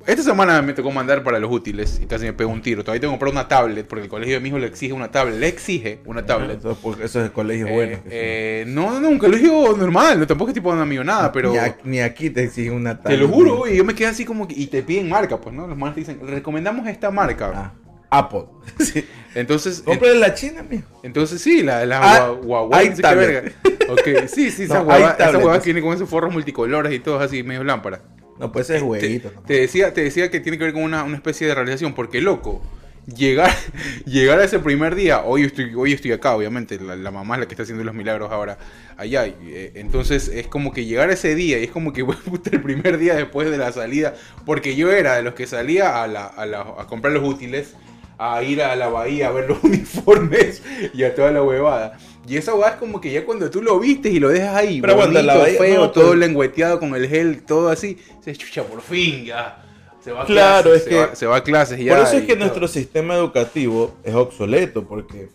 esta 0.07 0.23
semana 0.23 0.61
me 0.63 0.73
tocó 0.73 0.91
mandar 0.91 1.23
para 1.23 1.39
los 1.39 1.51
útiles 1.51 2.01
y 2.03 2.07
casi 2.07 2.25
me 2.25 2.33
pegó 2.33 2.51
un 2.51 2.63
tiro. 2.63 2.83
Todavía 2.83 3.01
tengo 3.01 3.13
que 3.13 3.19
comprar 3.19 3.33
una 3.33 3.49
tablet 3.49 3.87
porque 3.87 4.05
el 4.05 4.09
colegio 4.11 4.35
de 4.35 4.41
mi 4.41 4.49
hijo 4.49 4.59
le 4.59 4.67
exige 4.67 4.93
una 4.93 5.11
tablet, 5.11 5.39
le 5.39 5.49
exige 5.49 6.01
una 6.07 6.25
tablet. 6.27 6.59
Eso, 6.59 6.77
porque 6.83 7.05
eso 7.05 7.25
es 7.25 7.31
colegios 7.31 7.69
Eh, 7.71 7.73
buenos. 7.73 7.97
que 8.01 8.03
son. 8.03 8.11
eh, 8.13 8.65
no, 8.69 9.01
no, 9.01 9.09
un 9.09 9.19
colegio 9.19 9.77
normal, 9.77 10.19
no, 10.21 10.27
tampoco 10.27 10.51
es 10.51 10.55
tipo 10.55 10.71
una 10.71 10.85
millonada, 10.85 11.31
pero 11.33 11.51
ni, 11.53 11.59
a- 11.59 11.77
ni 11.85 12.01
aquí 12.01 12.31
te 12.31 12.45
exigen 12.45 12.75
una 12.75 13.01
te 13.01 13.17
lo 13.17 13.27
tablet. 13.29 13.35
juro, 13.35 13.69
y 13.69 13.77
yo 13.77 13.85
me 13.85 13.95
quedé 13.95 14.09
así 14.09 14.25
como 14.25 14.49
que, 14.49 14.55
y 14.55 14.67
te 14.67 14.83
piden 14.83 15.09
marca, 15.09 15.41
pues, 15.41 15.55
¿no? 15.55 15.67
Los 15.67 15.77
más 15.79 15.95
dicen, 15.95 16.19
recomendamos 16.27 16.87
esta 16.89 17.11
marca. 17.11 17.53
Ah, 17.55 17.73
Apple. 18.11 18.45
Sí. 18.79 19.05
Entonces, 19.35 19.81
Cómprale 19.83 20.17
la 20.19 20.35
China, 20.35 20.63
mijo. 20.69 20.87
Entonces 21.03 21.41
sí, 21.41 21.63
la, 21.63 21.87
la 21.87 22.01
Ah, 22.03 22.31
Hua- 22.33 22.45
Huawei, 22.69 22.91
no 22.91 22.97
sé 22.97 22.97
qué 22.97 23.03
tablet. 23.03 23.29
verga. 23.29 23.53
Ok, 23.93 24.29
sí, 24.29 24.51
sí, 24.51 24.63
esa 24.65 24.75
No, 24.75 24.81
hueva, 24.83 24.95
hay 24.97 25.03
esa 25.05 25.17
tablet. 25.17 25.43
hueva 25.45 25.59
que 25.59 25.65
viene 25.65 25.81
con 25.81 25.95
esos 25.95 26.09
forros 26.09 26.33
multicolores 26.33 26.93
y 26.93 26.99
todo 26.99 27.19
así, 27.21 27.43
medio 27.43 27.65
lámpara. 27.65 28.03
No 28.43 28.53
puede 28.53 28.65
ser 28.67 28.81
Te, 28.81 28.87
jueguito. 28.87 29.33
¿no? 29.35 29.43
te 29.43 29.55
decía, 29.55 29.95
te 29.95 30.03
decía 30.03 30.31
que 30.31 30.41
tiene 30.41 30.59
que 30.59 30.65
ver 30.65 30.73
con 30.73 30.83
una, 30.83 31.05
una 31.05 31.17
especie 31.17 31.47
de 31.47 31.55
realización, 31.55 31.95
porque 31.95 32.21
loco, 32.21 32.63
llegar, 33.07 33.51
llegar 34.07 34.39
a 34.41 34.45
ese 34.45 34.59
primer 34.59 34.95
día, 34.95 35.23
hoy 35.25 35.45
estoy, 35.45 35.75
hoy 35.75 35.93
estoy 35.93 36.13
acá, 36.13 36.35
obviamente, 36.37 36.79
la, 36.81 36.97
la 36.97 37.11
mamá 37.11 37.37
es 37.37 37.41
la 37.41 37.47
que 37.47 37.55
está 37.55 37.63
haciendo 37.63 37.85
los 37.85 37.95
milagros 37.95 38.31
ahora 38.33 38.59
allá, 38.97 39.27
y, 39.27 39.35
eh, 39.43 39.73
entonces 39.77 40.29
es 40.29 40.47
como 40.49 40.73
que 40.73 40.85
llegar 40.85 41.11
a 41.11 41.15
ese 41.15 41.35
día, 41.35 41.59
y 41.59 41.65
es 41.65 41.71
como 41.71 41.93
que 41.93 42.05
puta, 42.05 42.51
el 42.53 42.63
primer 42.63 42.99
día 42.99 43.15
después 43.15 43.51
de 43.51 43.59
la 43.59 43.73
salida, 43.73 44.15
porque 44.45 44.77
yo 44.77 44.91
era 44.93 45.17
de 45.17 45.23
los 45.23 45.35
que 45.35 45.47
salía 45.47 46.03
a, 46.03 46.07
la, 46.09 46.27
a, 46.27 46.47
la- 46.47 46.61
a 46.79 46.87
comprar 46.87 47.13
los 47.13 47.23
útiles, 47.29 47.75
a 48.19 48.43
ir 48.43 48.63
a 48.63 48.77
la 48.77 48.89
bahía 48.89 49.29
a 49.29 49.33
ver 49.33 49.49
los 49.49 49.63
uniformes 49.65 50.63
y 50.95 51.03
a 51.05 51.15
toda 51.15 51.33
la 51.33 51.43
huevada. 51.43 51.99
Y 52.27 52.37
esa 52.37 52.53
huevada 52.55 52.75
es 52.75 52.79
como 52.79 53.01
que 53.01 53.11
ya 53.13 53.25
cuando 53.25 53.51
tú 53.51 53.61
lo 53.63 53.79
vistes 53.81 54.13
y 54.13 54.21
lo 54.21 54.29
dejas 54.29 54.55
ahí, 54.55 54.81
Pero 54.81 54.95
bonito, 54.95 55.19
aguanta, 55.19 55.35
la 55.35 55.43
bahía- 55.43 55.59
feo, 55.59 55.81
no, 55.81 55.91
todo 55.91 56.05
pero- 56.11 56.15
lengüeteado 56.17 56.79
con 56.79 56.95
el 56.95 57.09
gel, 57.09 57.43
todo 57.43 57.69
así, 57.69 57.99
se 58.21 58.35
chucha 58.37 58.63
por 58.65 58.81
fin 58.81 59.25
ya. 59.25 59.59
Se 60.05 60.11
va 60.13 60.23
a 60.23 60.27
Claro, 60.27 60.71
clases, 60.71 60.79
es 60.79 60.85
se 60.85 60.91
que- 60.91 60.97
va, 61.07 61.15
se 61.17 61.27
va 61.27 61.37
a 61.37 61.43
clases 61.45 61.79
ya. 61.79 61.95
Por 61.97 62.05
eso 62.05 62.17
es 62.17 62.23
que 62.23 62.33
todo. 62.35 62.39
nuestro 62.41 62.69
sistema 62.69 63.15
educativo 63.17 63.95
es 64.05 64.15
obsoleto, 64.15 64.85
porque 64.87 65.29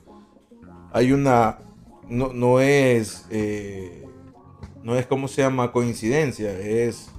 hay 0.94 1.12
una. 1.12 1.60
No, 2.10 2.32
no 2.34 2.60
es. 2.62 3.26
eh, 3.32 4.06
no 4.84 4.98
es 4.98 5.06
como 5.06 5.28
se 5.28 5.42
llama 5.42 5.72
coincidencia, 5.74 6.52
es 6.58 7.10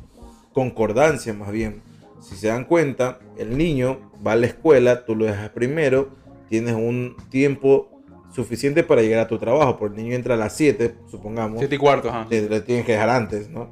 concordancia 0.54 1.34
más 1.34 1.50
bien. 1.52 1.82
Si 2.20 2.36
se 2.36 2.48
dan 2.48 2.64
cuenta, 2.64 3.18
el 3.36 3.56
niño 3.58 3.98
va 4.26 4.32
a 4.32 4.36
la 4.36 4.46
escuela, 4.46 5.04
tú 5.04 5.14
lo 5.14 5.26
dejas 5.26 5.50
primero, 5.50 6.08
tienes 6.48 6.74
un 6.74 7.16
tiempo 7.30 7.97
suficiente 8.42 8.82
para 8.82 9.02
llegar 9.02 9.20
a 9.20 9.28
tu 9.28 9.38
trabajo, 9.38 9.76
porque 9.78 9.96
el 9.96 10.04
niño 10.04 10.16
entra 10.16 10.34
a 10.34 10.36
las 10.36 10.54
7, 10.54 10.94
supongamos. 11.10 11.58
Siete 11.58 11.74
y 11.74 11.78
cuarto, 11.78 12.08
ajá. 12.08 12.26
te 12.28 12.60
tienes 12.60 12.84
que 12.84 12.92
dejar 12.92 13.10
antes, 13.10 13.48
¿no? 13.50 13.70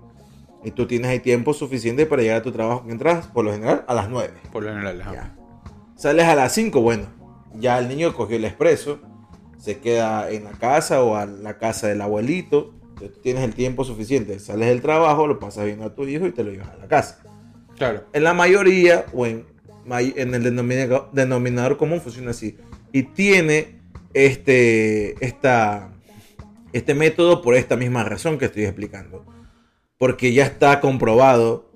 Y 0.64 0.72
tú 0.72 0.87
tienes 0.87 1.11
ahí 1.11 1.20
tiempo 1.20 1.55
suficiente 1.55 2.07
para 2.07 2.22
llegar 2.22 2.38
a 2.38 2.42
tu 2.42 2.52
trabajo, 2.52 2.85
que 2.85 2.92
entras 2.92 3.26
por 3.29 3.44
lo 3.44 3.52
general 3.52 3.85
a 3.87 3.94
las 3.94 4.09
9. 4.09 4.35
Por 4.52 4.64
lo 4.64 4.70
general, 4.70 5.01
ajá. 5.01 5.12
Ya. 5.12 5.36
Sales 5.97 6.26
a 6.26 6.34
las 6.34 6.53
5, 6.53 6.80
bueno, 6.80 7.07
ya 7.55 7.78
el 7.78 7.88
niño 7.88 8.12
cogió 8.14 8.36
el 8.36 8.45
expreso 8.45 9.01
se 9.66 9.78
queda 9.78 10.30
en 10.30 10.45
la 10.45 10.53
casa 10.53 11.03
o 11.03 11.16
a 11.16 11.26
la 11.26 11.59
casa 11.59 11.88
del 11.88 12.01
abuelito. 12.01 12.72
Tú 12.99 13.09
Tienes 13.20 13.43
el 13.43 13.53
tiempo 13.53 13.82
suficiente, 13.82 14.38
sales 14.38 14.68
del 14.68 14.80
trabajo, 14.80 15.26
lo 15.26 15.40
pasas 15.40 15.64
viendo 15.64 15.84
a 15.84 15.95
tu 15.95 16.05
hijo 16.05 16.26
y 16.26 16.30
te 16.30 16.45
lo 16.45 16.53
llevas 16.53 16.68
a 16.68 16.76
la 16.76 16.86
casa. 16.86 17.18
Claro. 17.76 18.05
En 18.12 18.22
la 18.22 18.32
mayoría 18.32 19.07
o 19.12 19.26
en, 19.26 19.45
en 19.88 20.34
el 20.34 20.43
denominador, 20.45 21.11
denominador 21.12 21.76
común 21.76 22.01
funciona 22.01 22.30
así. 22.30 22.57
Y 22.93 23.03
tiene 23.03 23.76
este, 24.16 25.24
esta, 25.24 25.90
este 26.72 26.94
método 26.94 27.42
por 27.42 27.54
esta 27.54 27.76
misma 27.76 28.02
razón 28.04 28.38
que 28.38 28.46
estoy 28.46 28.64
explicando. 28.64 29.26
Porque 29.98 30.32
ya 30.32 30.44
está 30.44 30.80
comprobado 30.80 31.70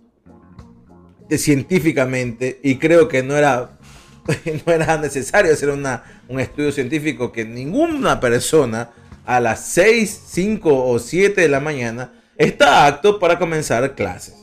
científicamente 1.30 2.58
y 2.62 2.76
creo 2.76 3.08
que 3.08 3.22
no 3.22 3.36
era, 3.36 3.78
no 4.66 4.72
era 4.72 4.96
necesario 4.98 5.52
hacer 5.52 5.70
una, 5.70 6.22
un 6.28 6.40
estudio 6.40 6.72
científico 6.72 7.30
que 7.30 7.44
ninguna 7.44 8.20
persona 8.20 8.90
a 9.26 9.38
las 9.38 9.64
6, 9.66 10.22
5 10.28 10.86
o 10.90 10.98
7 10.98 11.40
de 11.40 11.48
la 11.48 11.60
mañana 11.60 12.12
está 12.36 12.86
apto 12.86 13.18
para 13.18 13.38
comenzar 13.38 13.94
clases. 13.94 14.34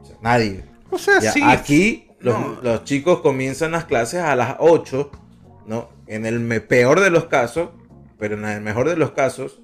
O 0.00 0.04
sea, 0.04 0.16
nadie. 0.22 0.64
O 0.90 0.98
sea, 0.98 1.20
Ya, 1.20 1.32
sí. 1.32 1.40
Aquí 1.42 2.08
los, 2.20 2.34
No. 2.38 2.58
los 2.62 2.84
chicos 2.84 3.20
comienzan 3.20 3.72
las 3.72 3.84
clases 3.84 4.20
a 4.20 4.34
las 4.34 4.56
8, 4.58 5.10
¿no? 5.66 5.93
En 6.06 6.26
el 6.26 6.62
peor 6.62 7.00
de 7.00 7.10
los 7.10 7.26
casos, 7.26 7.70
pero 8.18 8.36
en 8.36 8.44
el 8.44 8.60
mejor 8.60 8.88
de 8.88 8.96
los 8.96 9.12
casos, 9.12 9.60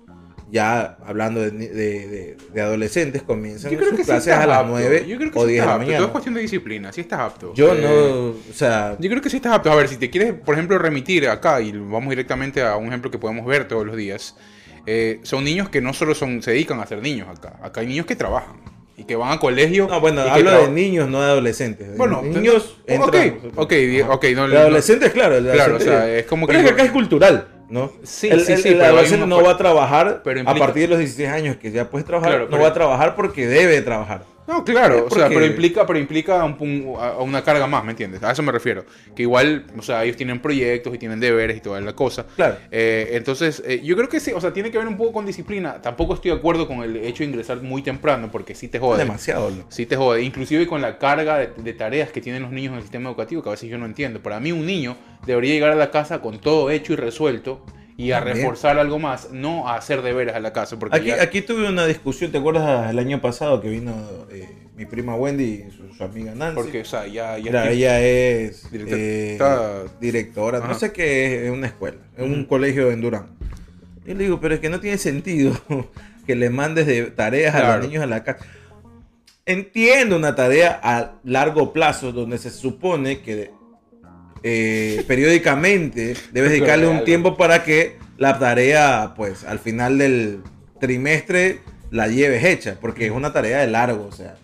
ya 0.50 0.96
hablando 1.06 1.40
de, 1.40 1.50
de- 1.52 1.68
de- 1.68 2.36
de 2.52 2.60
adolescentes, 2.60 3.22
comienzan 3.22 3.70
sus 3.70 3.78
que 3.90 4.02
clases 4.02 4.32
a 4.34 4.46
las 4.46 4.58
apto. 4.58 4.70
9 4.72 5.04
Yo 5.06 5.16
creo 5.16 5.30
que 5.30 5.38
o 5.38 5.42
sí 5.46 5.52
10 5.52 5.60
de 5.62 5.66
la 5.66 5.74
apto. 5.74 5.84
Todo 5.84 5.92
es 5.92 5.98
mañana. 5.98 6.12
cuestión 6.12 6.34
de 6.34 6.40
disciplina. 6.40 6.92
Sí 6.92 7.00
estás 7.02 7.20
apto. 7.20 7.54
Yo 7.54 7.72
Eh, 7.74 7.80
no, 7.82 8.28
o 8.50 8.54
sea, 8.54 8.96
Yo 8.98 9.08
creo 9.10 9.22
que 9.22 9.30
sí 9.30 9.36
estás 9.36 9.52
apto. 9.52 9.70
A 9.70 9.76
ver, 9.76 9.86
si 9.88 9.96
te 9.96 10.10
quieres, 10.10 10.32
por 10.34 10.54
ejemplo, 10.54 10.76
remitir 10.78 11.28
acá, 11.28 11.60
y 11.60 11.70
vamos 11.72 12.10
directamente 12.10 12.62
a 12.62 12.76
un 12.76 12.86
ejemplo 12.88 13.10
que 13.10 13.18
podemos 13.18 13.46
ver 13.46 13.68
todos 13.68 13.86
los 13.86 13.96
días, 13.96 14.36
eh, 14.86 15.20
son 15.22 15.44
niños 15.44 15.68
que 15.68 15.80
no 15.80 15.92
solo 15.92 16.14
son, 16.16 16.42
se 16.42 16.50
dedican 16.52 16.80
a 16.80 16.86
ser 16.86 17.00
niños 17.00 17.28
acá. 17.28 17.56
Acá 17.62 17.82
hay 17.82 17.86
niños 17.86 18.06
que 18.06 18.16
trabajan 18.16 18.56
y 19.00 19.04
que 19.04 19.16
van 19.16 19.32
a 19.32 19.38
colegio. 19.40 19.86
no, 19.88 19.98
bueno, 20.00 20.20
hablo 20.22 20.50
de 20.62 20.68
niños, 20.70 21.08
no 21.08 21.20
de 21.22 21.26
adolescentes. 21.30 21.96
Bueno, 21.96 22.20
niños 22.22 22.76
entran- 22.86 23.38
ok, 23.56 23.72
Ajá. 24.02 24.12
ok, 24.12 24.24
no- 24.34 24.48
de 24.48 24.58
adolescentes, 24.58 25.10
claro. 25.12 25.36
el 25.36 25.50
Claro, 25.50 25.76
o 25.76 25.80
sea, 25.80 26.08
es 26.18 26.26
como 26.26 26.46
pero 26.46 26.58
que 26.58 26.64
es 26.66 26.70
que 26.70 26.74
acá 26.74 26.84
es 26.84 26.92
cultural, 26.92 27.48
¿no? 27.70 27.90
Sí, 28.02 28.28
el, 28.28 28.40
sí, 28.42 28.52
el- 28.52 28.58
sí, 28.58 28.68
el 28.68 28.74
pero 28.74 28.86
adolescente 28.92 29.26
no 29.26 29.42
va 29.42 29.52
a 29.52 29.56
trabajar 29.56 30.20
pero 30.22 30.40
a 30.40 30.42
implica- 30.42 30.66
partir 30.66 30.82
de 30.82 30.88
los 30.88 30.98
16 30.98 31.28
años 31.30 31.56
que 31.56 31.70
ya 31.70 31.88
puedes 31.88 32.06
trabajar, 32.06 32.30
Claro, 32.32 32.44
no 32.44 32.50
pero- 32.50 32.62
va 32.62 32.68
a 32.68 32.74
trabajar 32.74 33.16
porque 33.16 33.46
debe 33.46 33.80
trabajar. 33.80 34.24
No, 34.50 34.64
claro, 34.64 35.06
o 35.08 35.14
sea, 35.14 35.28
pero 35.28 35.46
implica, 35.46 35.86
pero 35.86 35.98
implica 35.98 36.44
un, 36.44 36.58
pun- 36.58 36.96
a- 36.98 37.18
una 37.18 37.42
carga 37.44 37.68
más, 37.68 37.84
¿me 37.84 37.92
entiendes? 37.92 38.20
A 38.24 38.32
eso 38.32 38.42
me 38.42 38.50
refiero. 38.50 38.84
Que 39.14 39.22
igual, 39.22 39.64
o 39.78 39.82
sea, 39.82 40.02
ellos 40.02 40.16
tienen 40.16 40.40
proyectos 40.40 40.92
y 40.92 40.98
tienen 40.98 41.20
deberes 41.20 41.56
y 41.56 41.60
toda 41.60 41.80
la 41.80 41.92
cosa. 41.94 42.26
Claro. 42.34 42.56
Eh, 42.72 43.10
entonces, 43.12 43.62
eh, 43.64 43.80
yo 43.84 43.94
creo 43.96 44.08
que 44.08 44.18
sí, 44.18 44.32
o 44.34 44.40
sea, 44.40 44.52
tiene 44.52 44.72
que 44.72 44.78
ver 44.78 44.88
un 44.88 44.96
poco 44.96 45.12
con 45.12 45.24
disciplina. 45.26 45.80
Tampoco 45.80 46.14
estoy 46.14 46.32
de 46.32 46.36
acuerdo 46.38 46.66
con 46.66 46.82
el 46.82 46.96
hecho 46.96 47.22
de 47.22 47.30
ingresar 47.30 47.62
muy 47.62 47.82
temprano, 47.82 48.28
porque 48.32 48.56
sí 48.56 48.66
te 48.66 48.80
jode. 48.80 48.98
Demasiado. 48.98 49.50
loco. 49.50 49.66
Sí 49.68 49.86
te 49.86 49.94
jode, 49.96 50.22
inclusive 50.22 50.66
con 50.66 50.82
la 50.82 50.98
carga 50.98 51.38
de, 51.38 51.50
de 51.56 51.72
tareas 51.72 52.10
que 52.10 52.20
tienen 52.20 52.42
los 52.42 52.50
niños 52.50 52.72
en 52.72 52.76
el 52.78 52.82
sistema 52.82 53.08
educativo, 53.08 53.42
que 53.42 53.50
a 53.50 53.52
veces 53.52 53.70
yo 53.70 53.78
no 53.78 53.86
entiendo. 53.86 54.20
Para 54.20 54.40
mí 54.40 54.50
un 54.50 54.66
niño 54.66 54.96
debería 55.26 55.54
llegar 55.54 55.70
a 55.70 55.76
la 55.76 55.90
casa 55.92 56.20
con 56.20 56.40
todo 56.40 56.70
hecho 56.70 56.92
y 56.92 56.96
resuelto 56.96 57.64
y 58.04 58.12
a 58.12 58.16
También. 58.18 58.38
reforzar 58.38 58.78
algo 58.78 58.98
más, 58.98 59.30
no 59.30 59.68
a 59.68 59.76
hacer 59.76 60.00
deberes 60.02 60.34
a 60.34 60.40
la 60.40 60.52
casa. 60.52 60.78
Porque 60.78 60.96
Aquí, 60.96 61.06
ya- 61.08 61.22
aquí 61.22 61.42
tuve 61.42 61.68
una 61.68 61.86
discusión, 61.86 62.32
¿te 62.32 62.38
acuerdas 62.38 62.90
el 62.90 62.98
año 62.98 63.20
pasado 63.20 63.60
que 63.60 63.68
vino 63.68 63.94
eh, 64.30 64.48
mi 64.76 64.86
prima 64.86 65.14
Wendy 65.16 65.64
y 65.68 65.70
su, 65.70 65.92
su 65.94 66.02
amiga 66.04 66.34
Nancy? 66.34 66.54
porque, 66.54 66.80
o 66.80 66.84
sea, 66.84 67.06
ya... 67.06 67.36
estoy- 67.36 67.68
ella 67.74 68.00
es 68.00 68.70
Director- 68.72 68.98
eh, 68.98 69.32
está- 69.32 69.82
directora, 70.00 70.58
Ajá. 70.58 70.68
no 70.68 70.74
sé 70.74 70.92
qué 70.92 71.36
es, 71.42 71.46
en 71.48 71.52
una 71.52 71.66
escuela, 71.66 71.98
en 72.16 72.32
un 72.32 72.44
colegio 72.44 72.90
en 72.90 73.00
Durán. 73.00 73.26
Y 74.06 74.14
le 74.14 74.24
digo, 74.24 74.40
pero 74.40 74.54
es 74.54 74.60
que 74.60 74.70
no 74.70 74.80
tiene 74.80 74.96
sentido 74.98 75.52
que 76.26 76.34
le 76.36 76.48
mandes 76.50 76.86
de 76.86 77.04
tareas 77.10 77.54
a 77.54 77.76
los 77.76 77.86
niños 77.86 78.02
a 78.02 78.06
la 78.06 78.24
casa. 78.24 78.44
Entiendo 79.46 80.16
una 80.16 80.34
tarea 80.34 80.78
a 80.82 81.12
largo 81.24 81.72
plazo 81.72 82.12
donde 82.12 82.38
se 82.38 82.50
supone 82.50 83.20
que 83.20 83.50
eh, 84.42 85.04
periódicamente 85.06 86.14
debes 86.32 86.50
dedicarle 86.52 86.88
un 86.88 87.04
tiempo 87.04 87.36
para 87.36 87.64
que 87.64 87.96
la 88.16 88.38
tarea, 88.38 89.14
pues, 89.16 89.44
al 89.44 89.58
final 89.58 89.98
del 89.98 90.40
trimestre 90.78 91.60
la 91.90 92.08
lleves 92.08 92.44
hecha, 92.44 92.76
porque 92.80 93.06
es 93.06 93.12
una 93.12 93.32
tarea 93.32 93.58
de 93.58 93.66
largo, 93.66 94.06
o 94.06 94.12
sea. 94.12 94.36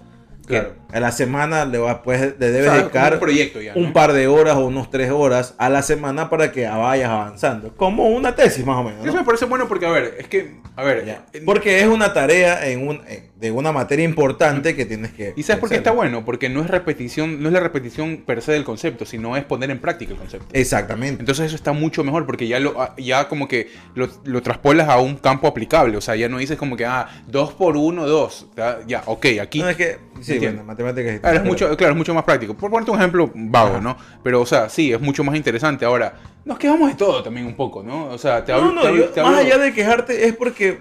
Claro. 0.47 0.75
A 0.97 1.01
la 1.01 1.13
semana 1.13 1.65
le, 1.65 1.79
vas, 1.79 1.99
pues, 2.03 2.21
le 2.39 2.51
debes 2.51 2.69
O 2.69 2.73
sea, 2.73 2.81
dedicar 2.83 3.15
un 3.15 3.21
proyecto 3.21 3.61
ya, 3.61 3.73
un 3.75 3.85
¿no? 3.89 3.93
par 3.93 4.13
de 4.13 4.27
horas 4.29 4.57
o 4.57 4.67
unos 4.67 4.91
tres 4.91 5.11
horas 5.11 5.55
a 5.59 5.69
la 5.69 5.83
semana 5.83 6.31
para 6.31 6.53
que 6.53 6.67
vayas 6.67 7.11
avanzando. 7.11 7.75
Como 7.77 8.09
una 8.09 8.35
tesis, 8.35 8.65
más 8.65 8.79
o 8.79 8.83
menos. 8.85 9.03
¿no? 9.05 9.09
Eso 9.11 9.19
me 9.19 9.25
parece 9.25 9.45
bueno 9.45 9.69
porque, 9.69 9.87
a 9.87 9.91
ver, 9.91 10.15
es 10.19 10.29
que, 10.29 10.57
a 10.75 10.83
ver, 10.83 11.05
Ya. 11.05 11.25
Porque 11.45 11.81
es 11.81 11.87
una 11.87 12.13
tarea 12.13 12.67
en 12.69 12.87
un, 12.89 13.01
en- 13.09 13.27
de 13.37 13.51
una 13.51 13.71
materia 13.71 14.03
importante 14.05 14.75
que 14.75 14.87
tienes 14.87 15.13
que. 15.13 15.35
¿y 15.37 15.43
sabes 15.43 15.61
por 15.61 15.69
qué 15.69 15.77
está 15.77 15.91
bueno? 15.91 16.25
Porque 16.25 16.49
no 16.49 16.63
es 16.63 16.71
repetición, 16.71 17.43
no 17.43 17.49
es 17.49 17.53
la 17.53 17.61
repetición 17.61 18.23
per 18.27 18.41
se 18.41 18.53
del 18.53 18.65
concepto, 18.65 19.05
sino 19.05 19.37
es 19.37 19.45
poner 19.45 19.71
en 19.71 19.79
práctica 19.79 20.13
el 20.13 20.19
concepto. 20.19 20.47
Exactamente. 20.55 21.21
Entonces 21.21 21.47
eso 21.47 21.57
está 21.57 21.73
mucho 21.73 22.03
mejor 22.03 22.25
porque 22.25 22.49
ya 22.49 22.59
lo 22.61 22.75
ya 22.97 23.29
como 23.29 23.47
que 23.47 23.69
lo, 23.95 24.09
lo 24.25 24.41
traspolas 24.41 24.89
a 24.89 24.99
un 25.01 25.17
campo 25.17 25.47
aplicable. 25.47 25.99
O 25.99 26.01
sea, 26.01 26.17
ya 26.17 26.31
no 26.31 26.39
dices 26.39 26.57
como 26.57 26.77
que, 26.79 26.87
ah, 26.87 27.09
dos 27.27 27.53
por 27.53 27.77
uno, 27.77 28.07
dos. 28.07 28.47
Ya, 28.87 29.03
ok, 29.05 29.27
aquí. 29.43 29.61
No, 29.61 29.69
es 29.69 29.77
que, 29.77 29.99
sí, 30.23 30.39
bueno, 30.39 30.65
matemáticas. 30.87 31.34
es 31.34 31.45
mucho, 31.45 31.76
claro, 31.76 31.93
es 31.93 31.97
mucho 31.99 32.14
más 32.14 32.24
práctico. 32.24 32.55
Por 32.55 32.70
ponerte 32.70 32.91
un 32.91 32.99
ejemplo 32.99 33.30
vago, 33.34 33.70
Ajá. 33.74 33.80
¿no? 33.80 33.97
Pero, 34.22 34.41
o 34.41 34.47
sea, 34.47 34.68
sí, 34.68 34.93
es 34.93 35.01
mucho 35.01 35.22
más 35.24 35.37
interesante. 35.37 35.84
Ahora, 35.84 36.14
nos 36.45 36.59
quejamos 36.59 36.89
de 36.91 36.95
todo 36.97 37.22
también 37.22 37.47
un 37.47 37.55
poco, 37.57 37.82
¿no? 37.82 38.07
O 38.07 38.18
sea, 38.18 38.45
te 38.45 38.53
hablo. 38.53 38.66
No, 38.68 38.74
no, 38.74 38.82
te 38.82 38.89
hablo- 38.89 39.05
yo- 39.05 39.09
te 39.11 39.22
más 39.22 39.37
allá 39.39 39.59
de 39.59 39.72
quejarte 39.72 40.26
es 40.26 40.34
porque, 40.37 40.78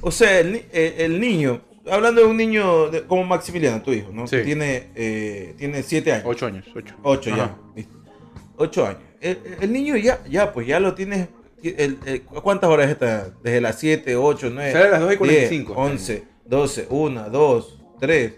o 0.00 0.10
sea, 0.10 0.38
el, 0.40 0.52
ni- 0.52 0.62
el- 0.72 0.94
el 0.98 1.20
niño, 1.20 1.60
hablando 1.90 2.20
de 2.20 2.26
un 2.26 2.36
niño 2.36 2.88
de- 2.90 3.02
como 3.04 3.24
Maximiliano, 3.24 3.80
tu 3.82 3.92
hijo, 3.92 4.10
¿no? 4.12 4.26
Sí. 4.26 4.36
Que 4.36 4.42
tiene, 4.44 4.88
eh, 4.94 5.54
tiene 5.58 5.82
siete 5.82 6.12
años. 6.12 6.24
Ocho 6.26 6.46
años, 6.46 6.66
ocho. 6.74 6.94
Ocho 7.02 7.30
ya. 7.36 7.56
Listo. 7.74 7.96
Ocho 8.56 8.86
años. 8.86 9.00
El, 9.20 9.38
el 9.60 9.72
niño 9.72 9.96
ya, 9.96 10.20
ya, 10.28 10.52
pues 10.52 10.66
ya 10.66 10.78
lo 10.80 10.94
tienes. 10.94 11.28
el- 11.62 11.98
el- 12.06 12.22
¿Cuántas 12.22 12.70
horas 12.70 12.88
está? 12.88 13.30
Desde 13.42 13.60
las 13.60 13.76
7, 13.80 14.14
8, 14.14 14.50
9. 14.52 14.72
Sale 14.72 14.84
a 14.84 14.90
las 14.90 15.00
2 15.00 15.14
y 15.14 15.16
45. 15.16 15.72
11, 15.74 16.24
12, 16.44 16.86
1, 16.90 17.28
2, 17.30 17.82
3. 17.98 18.34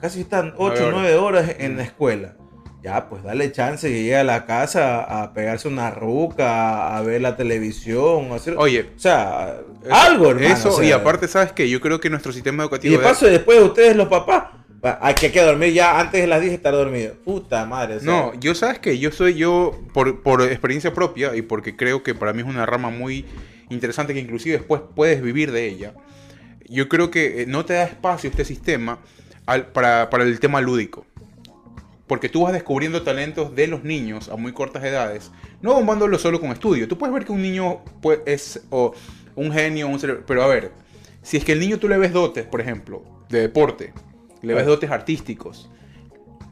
Casi 0.00 0.20
están 0.20 0.54
8, 0.56 0.90
Nueve 0.92 1.14
horas. 1.16 1.44
9 1.46 1.48
horas 1.48 1.56
en 1.58 1.76
la 1.76 1.82
escuela. 1.84 2.36
Ya, 2.82 3.08
pues 3.08 3.22
dale 3.22 3.50
chance 3.50 3.88
que 3.88 3.94
llegue 3.94 4.16
a 4.16 4.24
la 4.24 4.44
casa 4.44 5.00
a 5.22 5.32
pegarse 5.32 5.68
una 5.68 5.90
ruca, 5.90 6.94
a 6.94 7.00
ver 7.00 7.22
la 7.22 7.34
televisión, 7.34 8.30
a 8.30 8.34
hacer. 8.34 8.56
Oye, 8.58 8.90
o 8.94 8.98
sea, 8.98 9.60
Eso- 9.82 9.94
algo, 9.94 10.30
hermano. 10.32 10.46
Eso, 10.54 10.68
o 10.68 10.76
sea, 10.76 10.84
y 10.84 10.92
aparte, 10.92 11.26
¿sabes 11.26 11.52
qué? 11.52 11.68
Yo 11.70 11.80
creo 11.80 11.98
que 11.98 12.10
nuestro 12.10 12.30
sistema 12.32 12.62
Y 12.62 12.66
educativo. 12.66 12.92
de 12.92 12.98
de- 12.98 13.04
paso, 13.04 13.24
después 13.24 13.58
de 13.58 13.64
ustedes, 13.64 13.96
los 13.96 14.08
papás, 14.08 14.50
hay 15.00 15.14
que, 15.14 15.26
hay 15.26 15.32
que 15.32 15.40
dormir 15.40 15.72
ya 15.72 15.98
antes 15.98 16.20
de 16.20 16.26
las 16.26 16.42
10 16.42 16.52
estar 16.52 16.74
dormido. 16.74 17.14
Puta 17.24 17.64
madre. 17.64 17.96
o 17.96 18.00
sea, 18.00 18.06
No, 18.12 18.32
yo 18.38 18.54
sabes 18.54 18.80
que 18.80 18.98
yo 18.98 19.10
soy 19.12 19.32
yo 19.32 19.80
por, 19.94 20.22
por 20.22 20.42
experiencia 20.42 20.92
propia 20.92 21.34
y 21.34 21.40
porque 21.40 21.74
creo 21.76 22.02
que 22.02 22.14
para 22.14 22.34
mí 22.34 22.42
es 22.42 22.46
una 22.46 22.66
rama 22.66 22.90
muy 22.90 23.24
interesante 23.70 24.12
que 24.12 24.20
inclusive 24.20 24.58
después 24.58 24.82
puedes 24.94 25.22
vivir 25.22 25.52
de 25.52 25.66
ella. 25.68 25.94
Yo 26.68 26.90
creo 26.90 27.10
que 27.10 27.42
eh, 27.42 27.46
no 27.46 27.64
te 27.64 27.72
da 27.72 27.84
espacio 27.84 28.28
este 28.28 28.44
sistema 28.44 28.98
al- 29.46 29.66
para, 29.68 30.10
para 30.10 30.24
el 30.24 30.40
tema 30.40 30.60
lúdico. 30.60 31.06
Porque 32.06 32.28
tú 32.28 32.42
vas 32.42 32.52
descubriendo 32.52 33.02
talentos 33.02 33.54
de 33.54 33.66
los 33.66 33.82
niños 33.82 34.28
a 34.28 34.36
muy 34.36 34.52
cortas 34.52 34.84
edades, 34.84 35.30
no 35.62 35.72
bombándolo 35.72 36.18
solo 36.18 36.38
con 36.40 36.50
estudio. 36.52 36.86
Tú 36.86 36.98
puedes 36.98 37.14
ver 37.14 37.24
que 37.24 37.32
un 37.32 37.40
niño 37.42 37.80
pues, 38.02 38.20
es 38.26 38.62
o 38.70 38.92
un 39.34 39.50
genio, 39.52 39.88
un 39.88 39.98
cerebro, 39.98 40.22
pero 40.26 40.42
a 40.42 40.46
ver, 40.46 40.72
si 41.22 41.38
es 41.38 41.44
que 41.44 41.52
el 41.52 41.60
niño 41.60 41.78
tú 41.78 41.88
le 41.88 41.96
ves 41.96 42.12
dotes, 42.12 42.44
por 42.44 42.60
ejemplo, 42.60 43.02
de 43.30 43.40
deporte, 43.40 43.94
le 44.42 44.52
ves 44.54 44.66
dotes 44.66 44.90
artísticos, 44.90 45.70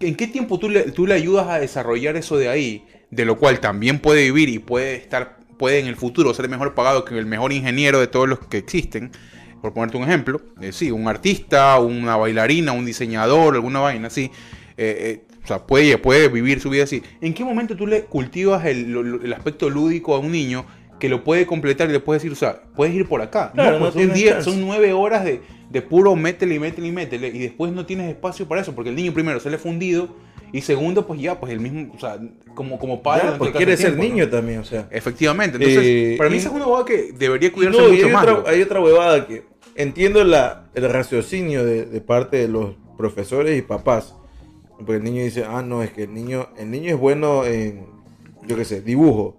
¿en 0.01 0.15
qué 0.17 0.27
tiempo 0.27 0.59
tú 0.59 0.69
le, 0.71 0.91
tú 0.93 1.07
le 1.07 1.15
ayudas 1.15 1.49
a 1.49 1.59
desarrollar 1.59 2.17
eso 2.17 2.37
de 2.39 2.49
ahí? 2.49 2.87
De 3.11 3.25
lo 3.27 3.39
cual 3.39 3.61
también 3.61 3.99
puede 4.01 4.23
vivir 4.23 4.49
y 4.49 4.59
puede 4.59 4.95
estar, 4.97 5.39
puede 5.59 5.81
en 5.81 5.87
el 5.87 5.97
futuro 5.97 6.33
ser 6.33 6.49
mejor 6.49 6.75
pagado 6.75 7.05
que 7.05 7.17
el 7.19 7.27
mejor 7.27 7.53
ingeniero 7.53 8.01
de 8.01 8.07
todos 8.07 8.29
los 8.29 8.39
que 8.41 8.57
existen. 8.59 9.13
Por 9.63 9.73
ponerte 9.73 9.97
un 9.97 10.03
ejemplo, 10.05 10.41
eh, 10.61 10.73
sí, 10.73 10.91
un 10.91 11.07
artista, 11.09 11.79
una 11.79 12.17
bailarina, 12.17 12.73
un 12.73 12.85
diseñador, 12.85 13.55
alguna 13.55 13.81
vaina 13.81 14.09
así. 14.09 14.31
eh, 14.77 15.21
eh, 15.21 15.23
o 15.45 15.47
sea, 15.47 15.67
puede, 15.67 15.99
puede 15.99 16.29
vivir 16.29 16.61
su 16.61 16.69
vida 16.71 16.85
así. 16.85 17.03
¿En 17.21 17.33
qué 17.35 17.45
momento 17.45 17.77
tú 17.77 17.87
le 17.87 18.03
cultivas 18.05 18.65
el, 18.67 19.21
el 19.25 19.33
aspecto 19.33 19.71
lúdico 19.71 20.15
a 20.15 20.19
un 20.21 20.31
niño 20.33 20.65
que 21.01 21.09
lo 21.09 21.25
puede 21.25 21.47
completar 21.47 21.89
y 21.89 21.93
le 21.93 21.99
puedes 22.01 22.23
decir, 22.23 22.33
o 22.33 22.39
sea, 22.39 22.63
puedes 22.77 22.95
ir 22.95 23.09
por 23.09 23.23
acá? 23.23 23.51
Claro, 23.53 23.79
no, 23.79 23.91
pues 23.91 23.95
no 23.97 24.01
son, 24.03 24.13
diez- 24.17 24.43
son 24.43 24.61
nueve 24.61 24.93
horas 24.93 25.25
de, 25.25 25.41
de 25.71 25.83
puro 25.83 26.15
métele 26.15 26.55
y 26.55 26.59
métele 26.61 26.87
y 26.89 26.93
métele 26.93 27.29
y 27.29 27.39
después 27.39 27.73
no 27.73 27.87
tienes 27.87 28.09
espacio 28.09 28.47
para 28.47 28.61
eso 28.61 28.73
porque 28.75 28.91
el 28.91 28.97
niño 28.97 29.13
primero 29.13 29.41
sale 29.41 29.59
fundido 29.59 30.15
y 30.53 30.61
segundo 30.61 31.07
pues 31.07 31.21
ya 31.21 31.41
pues 31.41 31.51
el 31.53 31.59
mismo 31.61 31.93
o 31.93 31.99
sea 31.99 32.21
como 32.55 32.79
como 32.79 33.03
padre 33.03 33.23
ya, 33.25 33.39
alcanza 33.47 33.53
quiere 33.57 33.77
ser 33.77 33.97
tiempo, 33.97 34.03
¿no? 34.03 34.09
niño 34.11 34.29
también, 34.29 34.59
o 34.61 34.65
sea. 34.65 34.87
efectivamente 34.93 35.57
entonces 35.57 35.83
Eh, 35.85 36.15
para 36.19 36.31
mí 36.31 36.37
esa 36.37 36.51
es 36.51 36.55
una 36.55 36.67
huevada 36.67 36.85
que 36.85 37.13
debería 37.19 37.51
cuidarse 37.51 37.81
mucho 37.89 38.07
hay 38.07 38.13
más 38.13 38.29
otra, 38.29 38.51
hay 38.53 38.63
otra 38.63 38.81
huevada 38.81 39.27
que 39.27 39.43
entiendo 39.77 40.25
la, 40.25 40.65
el 40.75 40.91
raciocinio 40.93 41.65
de, 41.65 41.85
de 41.87 42.01
parte 42.01 42.37
de 42.39 42.49
los 42.49 42.75
profesores 42.97 43.59
y 43.59 43.63
papás. 43.63 44.15
Porque 44.79 44.97
el 44.97 45.05
niño 45.05 45.23
dice, 45.23 45.45
ah, 45.49 45.63
no, 45.63 45.83
es 45.83 45.91
que 45.93 46.05
el 46.05 46.15
niño, 46.15 46.49
el 46.59 46.71
niño 46.71 46.91
es 46.95 46.99
bueno 46.99 47.45
en, 47.45 47.87
yo 48.47 48.57
qué 48.57 48.65
sé, 48.65 48.81
dibujo. 48.81 49.37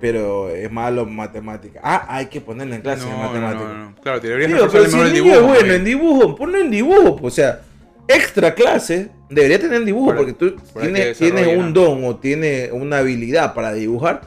pero 0.00 0.48
es 0.50 0.70
malo 0.70 1.02
en 1.02 1.16
matemáticas. 1.16 1.82
Ah, 1.84 2.06
hay 2.08 2.26
que 2.26 2.40
ponerle 2.40 2.76
en 2.76 2.82
clase 2.82 3.04
de 3.04 3.10
No, 3.10 3.16
no, 3.16 3.24
matemáticas. 3.28 3.68
no, 3.68 3.90
no. 3.90 3.94
Claro, 4.02 4.20
te 4.20 4.28
deberías 4.28 4.50
Digo, 4.52 4.64
reforzar 4.66 4.90
pero 4.90 5.02
si 5.02 5.08
el 5.08 5.12
niño 5.14 5.24
dibujo. 5.34 5.54
es 5.54 5.58
bueno 5.60 5.74
en 5.74 5.84
dibujo, 5.84 6.36
ponlo 6.36 6.58
en 6.58 6.70
dibujo. 6.70 7.16
pues, 7.16 7.32
O 7.32 7.36
sea, 7.36 7.60
extra 8.06 8.54
clase 8.54 9.08
debería 9.30 9.58
tener 9.58 9.78
en 9.80 9.86
dibujo 9.86 10.06
Por- 10.06 10.16
porque 10.18 10.32
tú 10.34 10.56
por 10.72 10.82
tienes, 10.82 11.16
tienes 11.18 11.56
un 11.56 11.72
don 11.72 12.04
o 12.04 12.16
tienes 12.16 12.70
una 12.70 12.98
habilidad 12.98 13.54
para 13.54 13.72
dibujar 13.72 14.20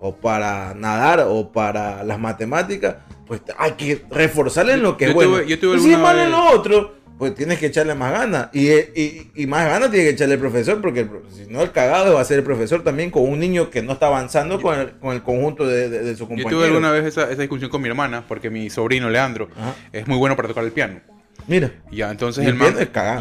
o 0.00 0.14
para 0.14 0.74
nadar 0.74 1.26
o 1.28 1.50
para 1.52 2.02
las 2.04 2.18
matemáticas. 2.20 2.96
Pues 3.26 3.40
hay 3.58 3.72
que 3.72 4.02
reforzarle 4.10 4.74
en 4.74 4.82
lo 4.82 4.96
que 4.96 5.04
Yo 5.06 5.08
es 5.10 5.14
bueno. 5.14 5.30
tuve- 5.38 5.46
yo 5.46 5.78
si 5.78 5.92
es 5.92 5.98
malo 5.98 6.22
en 6.22 6.30
lo 6.30 6.50
otro, 6.50 6.94
pues 7.18 7.34
tienes 7.34 7.58
que 7.58 7.66
echarle 7.66 7.94
más 7.94 8.12
ganas. 8.12 8.48
Y, 8.52 8.68
y- 8.70 9.30
y 9.34 9.46
más 9.46 9.66
ganas 9.66 9.90
tiene 9.90 10.04
que 10.04 10.10
echarle 10.12 10.34
el 10.34 10.40
profesor, 10.40 10.80
porque 10.80 11.00
el 11.00 11.10
si 11.34 11.50
no, 11.50 11.62
el 11.62 11.72
cagado 11.72 12.14
va 12.14 12.20
a 12.20 12.24
ser 12.24 12.38
el 12.38 12.44
profesor 12.44 12.84
también 12.84 13.10
con 13.10 13.22
un 13.28 13.38
niño 13.40 13.70
que 13.70 13.82
no 13.82 13.94
está 13.94 14.06
avanzando 14.08 14.60
con 14.60 14.78
el, 14.78 14.90
con 14.98 15.14
el 15.14 15.22
conjunto 15.22 15.66
de, 15.66 15.88
de- 15.88 16.02
de 16.02 16.12
su 16.14 16.24
Yo 16.24 16.28
compañero. 16.28 16.50
tuve 16.56 16.66
alguna 16.66 16.90
vez 16.92 17.04
esa, 17.06 17.30
esa 17.30 17.40
discusión 17.42 17.70
con 17.70 17.82
mi 17.82 17.88
hermana, 17.88 18.24
porque 18.28 18.50
mi 18.50 18.70
sobrino 18.70 19.08
Leandro 19.10 19.48
Ajá. 19.56 19.74
es 19.92 20.06
muy 20.06 20.18
bueno 20.18 20.36
para 20.36 20.48
tocar 20.48 20.62
el 20.64 20.72
piano. 20.72 21.00
Mira, 21.48 21.70
Ya, 21.92 22.10
entonces 22.10 22.42
Y 22.44 22.48
el 22.48 22.54
el 22.54 22.58
man. 22.58 22.74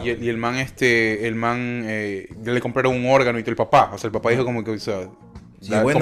Y 0.04 0.10
el, 0.10 0.24
y 0.24 0.30
el 0.30 0.38
man, 0.38 0.56
este, 0.56 1.28
el 1.28 1.36
man, 1.36 1.84
eh, 1.86 2.28
ya 2.42 2.52
le 2.54 2.60
compraron 2.60 2.96
un 2.96 3.06
órgano 3.12 3.38
y 3.40 3.44
todo 3.44 3.52
el 3.52 3.56
papá. 3.56 3.92
O 3.94 3.98
sea, 4.00 4.08
el 4.08 4.12
papá 4.12 4.32
dijo 4.32 4.44
como 4.44 4.64
que, 4.64 4.72
o 4.72 4.80
sea, 4.80 5.08
Sí, 5.66 5.74
bueno, 5.82 6.00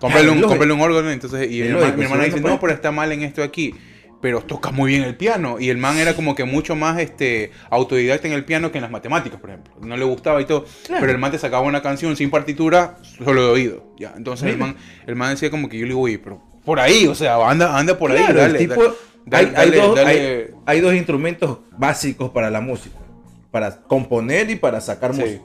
cómprale 0.00 0.28
un, 0.28 0.34
lógico. 0.36 0.48
cómprale 0.48 0.72
un 0.72 0.80
órgano. 0.80 1.10
Entonces, 1.10 1.50
y 1.50 1.62
el 1.62 1.72
lógico, 1.72 1.96
mi 1.96 2.04
hermana 2.04 2.24
dice, 2.24 2.40
no 2.40 2.48
no, 2.48 2.60
puede". 2.60 2.60
pero 2.60 2.72
está 2.74 2.90
mal 2.92 3.12
en 3.12 3.22
esto 3.22 3.42
aquí. 3.42 3.74
Pero 4.20 4.40
toca 4.40 4.70
muy 4.70 4.90
bien 4.92 5.02
el 5.02 5.16
piano. 5.16 5.60
Y 5.60 5.68
el 5.68 5.76
man 5.76 5.98
era 5.98 6.14
como 6.14 6.34
que 6.34 6.44
mucho 6.44 6.74
más 6.74 6.98
este 6.98 7.50
autodidacta 7.68 8.26
en 8.26 8.32
el 8.32 8.44
piano 8.46 8.72
que 8.72 8.78
en 8.78 8.82
las 8.82 8.90
matemáticas, 8.90 9.38
por 9.38 9.50
ejemplo. 9.50 9.74
No 9.82 9.96
le 9.98 10.04
gustaba 10.04 10.40
y 10.40 10.46
todo. 10.46 10.64
Claro. 10.86 11.00
Pero 11.00 11.12
el 11.12 11.18
man 11.18 11.30
te 11.30 11.38
sacaba 11.38 11.62
una 11.66 11.82
canción 11.82 12.16
sin 12.16 12.30
partitura, 12.30 12.96
solo 13.22 13.42
de 13.44 13.48
oído. 13.50 13.84
Ya. 13.98 14.14
Entonces 14.16 14.48
el 14.50 14.56
man, 14.56 14.76
el 15.06 15.14
man 15.14 15.30
decía 15.30 15.50
como 15.50 15.68
que 15.68 15.76
yo 15.76 15.82
le 15.84 15.88
digo, 15.90 16.00
oye, 16.00 16.18
pero 16.18 16.40
por 16.64 16.80
ahí, 16.80 17.06
o 17.06 17.14
sea, 17.14 17.36
anda, 17.48 17.76
anda 17.78 17.98
por 17.98 18.10
ahí, 18.12 18.16
Claro, 18.18 18.40
dale, 18.40 18.58
tipo- 18.60 18.94
dale, 19.26 19.48
hay, 19.48 19.54
hay 19.56 19.70
dale, 19.70 19.76
dos, 19.76 19.98
hay- 19.98 20.46
hay 20.64 20.80
dos 20.80 20.94
instrumentos 20.94 21.58
básicos 21.76 22.30
para 22.30 22.50
la 22.50 22.62
música. 22.62 22.96
Para 23.50 23.82
componer 23.82 24.48
y 24.48 24.56
para 24.56 24.80
sacar 24.80 25.14
Sí. 25.14 25.20
música. 25.20 25.44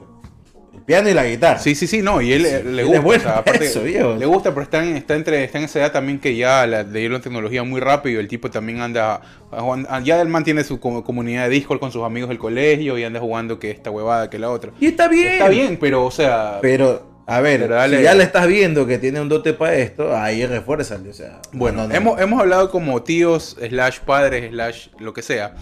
El 0.72 0.82
piano 0.82 1.08
y 1.08 1.14
la 1.14 1.24
guitarra. 1.26 1.58
Sí, 1.58 1.74
sí, 1.74 1.86
sí, 1.88 2.00
no, 2.00 2.20
y 2.22 2.32
él 2.32 2.46
eh, 2.46 2.62
le 2.64 2.82
él 2.82 2.86
gusta. 2.86 2.98
es 2.98 3.04
bueno 3.04 3.22
o 3.22 3.26
sea, 3.26 3.38
aparte, 3.38 3.64
eso. 3.66 3.82
Le 4.16 4.26
gusta, 4.26 4.50
pero 4.50 4.62
está 4.62 4.84
en, 4.84 4.96
está, 4.96 5.14
entre, 5.16 5.42
está 5.44 5.58
en 5.58 5.64
esa 5.64 5.80
edad 5.80 5.92
también 5.92 6.18
que 6.20 6.36
ya 6.36 6.66
la, 6.66 6.84
le 6.84 7.00
dieron 7.00 7.20
tecnología 7.20 7.62
muy 7.64 7.80
rápido. 7.80 8.20
El 8.20 8.28
tipo 8.28 8.50
también 8.50 8.80
anda. 8.80 9.20
anda- 9.50 10.00
Ya 10.00 10.20
él 10.20 10.28
mantiene 10.28 10.62
su 10.64 10.78
co- 10.78 11.02
comunidad 11.02 11.44
de 11.44 11.50
Discord 11.50 11.80
con 11.80 11.90
sus 11.90 12.04
amigos 12.04 12.28
del 12.28 12.38
colegio 12.38 12.96
y 12.98 13.04
anda 13.04 13.18
jugando 13.20 13.58
que 13.58 13.70
esta 13.70 13.90
huevada, 13.90 14.30
que 14.30 14.38
la 14.38 14.50
otra. 14.50 14.70
Y 14.80 14.86
está 14.86 15.08
bien. 15.08 15.32
Está 15.32 15.48
bien, 15.48 15.76
pero, 15.80 16.04
o 16.04 16.10
sea. 16.10 16.58
Pero, 16.62 17.08
a 17.26 17.40
ver, 17.40 17.68
dale- 17.68 17.98
si 17.98 18.02
ya 18.04 18.14
le 18.14 18.22
estás 18.24 18.46
viendo 18.46 18.86
que 18.86 18.98
tiene 18.98 19.20
un 19.20 19.28
dote 19.28 19.52
para 19.52 19.74
esto, 19.74 20.16
ahí 20.16 20.46
refuérzale. 20.46 21.10
O 21.10 21.14
sea, 21.14 21.40
Bueno, 21.52 21.78
no, 21.78 21.82
no, 21.82 21.88
no. 21.88 21.94
Hemos, 21.96 22.20
hemos 22.20 22.40
hablado 22.40 22.70
como 22.70 23.02
tíos, 23.02 23.56
slash 23.68 23.98
padres, 24.00 24.50
slash 24.50 24.86
lo 25.00 25.12
que 25.12 25.22
sea. 25.22 25.54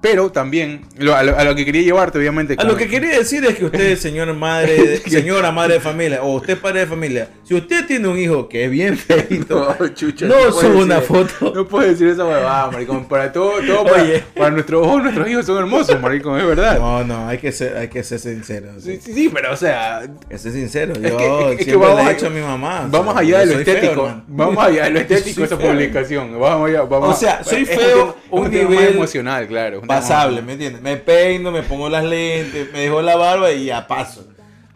Pero 0.00 0.30
también, 0.30 0.82
lo- 0.96 1.14
a, 1.16 1.22
lo, 1.24 1.36
a 1.36 1.42
lo 1.44 1.54
que 1.54 1.64
quería 1.64 1.82
llevarte, 1.82 2.18
obviamente. 2.18 2.54
A 2.56 2.64
lo 2.64 2.76
que 2.76 2.86
quería 2.88 3.18
decir 3.18 3.44
es 3.44 3.56
que 3.56 3.64
usted, 3.64 3.96
señor 3.98 4.32
madre, 4.34 4.98
señora 5.06 5.50
madre 5.50 5.74
de 5.74 5.80
familia, 5.80 6.22
o 6.22 6.36
usted 6.36 6.56
padre 6.58 6.80
de 6.80 6.86
familia, 6.86 7.28
si 7.44 7.54
usted 7.54 7.84
tiene 7.86 8.06
un 8.06 8.16
hijo 8.18 8.48
que 8.48 8.64
es 8.66 8.70
bien 8.70 8.96
feito, 8.96 9.76
No, 9.80 9.88
chucha, 9.88 10.26
no 10.26 10.34
puedes 10.34 10.54
suba 10.54 10.84
una 10.84 11.00
decir- 11.00 11.06
foto. 11.28 11.52
No 11.54 11.66
puedes 11.66 11.92
decir 11.98 12.08
esa 12.08 12.24
huevada, 12.24 12.70
maricón. 12.70 13.06
Para 13.06 13.32
todo, 13.32 13.54
todo 13.66 13.84
para, 13.84 14.04
para 14.36 14.50
nuestros 14.50 14.86
ojos, 14.86 15.02
nuestros 15.02 15.28
hijos 15.28 15.46
son 15.46 15.58
hermosos, 15.58 16.00
maricón, 16.00 16.38
es 16.38 16.46
verdad. 16.46 16.78
No, 16.78 17.02
no, 17.04 17.26
hay 17.28 17.38
que 17.38 17.50
ser, 17.50 17.76
hay 17.76 17.88
que 17.88 18.02
ser 18.04 18.18
sincero. 18.20 18.68
Sí, 18.78 19.00
Sí. 19.02 19.12
sí, 19.12 19.30
pero 19.34 19.52
o 19.52 19.56
sea, 19.56 20.02
que 20.28 20.38
ser 20.38 20.52
sincero. 20.52 20.92
Es 20.94 21.10
Yo 21.10 21.16
que- 21.16 21.50
es 21.52 21.56
que 21.58 21.64
siempre 21.64 21.88
vamos 21.88 21.96
le 21.96 22.02
he 22.02 22.06
a- 22.10 22.14
dicho 22.14 22.26
a 22.26 22.30
mi 22.30 22.40
mamá. 22.40 22.84
o 22.86 22.88
vamos 22.90 23.12
sea, 23.14 23.20
allá 23.22 23.38
de 23.40 23.46
lo 23.46 23.52
feo, 23.52 23.60
estético. 23.60 23.92
hermano. 24.06 24.24
vamos 24.28 24.64
allá 24.64 24.84
de 24.84 24.90
lo 24.90 25.00
estético 25.00 25.40
de 25.40 25.46
esa 25.46 25.56
feo. 25.56 25.70
publicación. 25.72 26.38
Vamos 26.40 26.68
allá, 26.70 26.82
vamos 26.82 27.16
O 27.16 27.18
sea, 27.18 27.42
soy 27.42 27.62
es 27.62 27.68
feo, 27.68 28.16
es 28.24 28.24
un 28.30 28.42
más 28.42 28.50
nivel 28.50 28.88
emocional, 28.94 29.46
claro. 29.48 29.82
Pasable, 29.88 30.42
¿me 30.42 30.52
entiendes? 30.52 30.82
Me 30.82 30.96
peino, 30.96 31.50
me 31.50 31.62
pongo 31.62 31.88
las 31.88 32.04
lentes, 32.04 32.72
me 32.72 32.80
dejo 32.80 33.02
la 33.02 33.16
barba 33.16 33.50
y 33.52 33.66
ya 33.66 33.86
paso. 33.86 34.26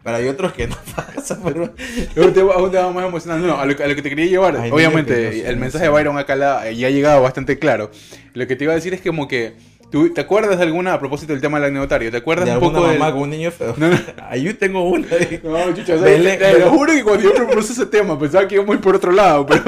Pero 0.04 0.16
hay 0.16 0.26
otros 0.26 0.52
que 0.52 0.66
no 0.66 0.76
pasan, 0.96 1.40
pero... 1.44 1.72
Es 1.78 2.16
un 2.16 2.32
tema, 2.34 2.90
más 2.90 3.04
emocional. 3.06 3.46
No, 3.46 3.60
a 3.60 3.64
lo, 3.66 3.76
que- 3.76 3.84
a 3.84 3.86
lo 3.86 3.94
que 3.94 4.02
te 4.02 4.08
quería 4.08 4.26
llevar, 4.26 4.56
Hay 4.56 4.70
obviamente, 4.72 5.42
no 5.44 5.48
el 5.50 5.56
mensaje 5.58 5.84
de. 5.84 5.90
Byron 5.90 6.18
acá 6.18 6.34
la- 6.34 6.68
ya 6.72 6.88
ha 6.88 6.90
llegado 6.90 7.22
bastante 7.22 7.58
claro. 7.60 7.90
Lo 8.34 8.46
que 8.48 8.56
te 8.56 8.64
iba 8.64 8.72
a 8.72 8.76
decir 8.76 8.94
es 8.94 9.00
como 9.00 9.28
que, 9.28 9.52
¿tú, 9.92 10.12
¿te 10.12 10.20
acuerdas 10.22 10.58
de 10.58 10.64
alguna, 10.64 10.94
a 10.94 10.98
propósito 10.98 11.32
del 11.32 11.40
tema 11.40 11.60
del 11.60 11.68
anecdotario, 11.70 12.10
¿te 12.10 12.16
acuerdas 12.16 12.46
De 12.46 12.52
un 12.54 12.58
poco 12.58 12.80
mamá 12.84 13.12
con 13.12 13.22
un 13.22 13.30
niño 13.30 13.52
feo. 13.52 13.74
No, 13.76 13.90
no. 13.90 13.96
Ahí 14.28 14.42
yo 14.42 14.56
tengo 14.58 14.82
una. 14.88 15.06
No, 15.44 15.72
chucha, 15.72 15.94
o 15.94 15.98
sea, 15.98 16.08
Belén- 16.08 16.38
te, 16.38 16.52
te 16.52 16.58
lo 16.58 16.70
juro 16.70 16.92
que 16.92 17.04
cuando 17.04 17.22
yo 17.22 17.34
propuse 17.34 17.72
ese 17.72 17.86
tema 17.86 18.18
pensaba 18.18 18.48
que 18.48 18.56
iba 18.56 18.64
muy 18.64 18.78
por 18.78 18.96
otro 18.96 19.12
lado, 19.12 19.46
pero... 19.46 19.62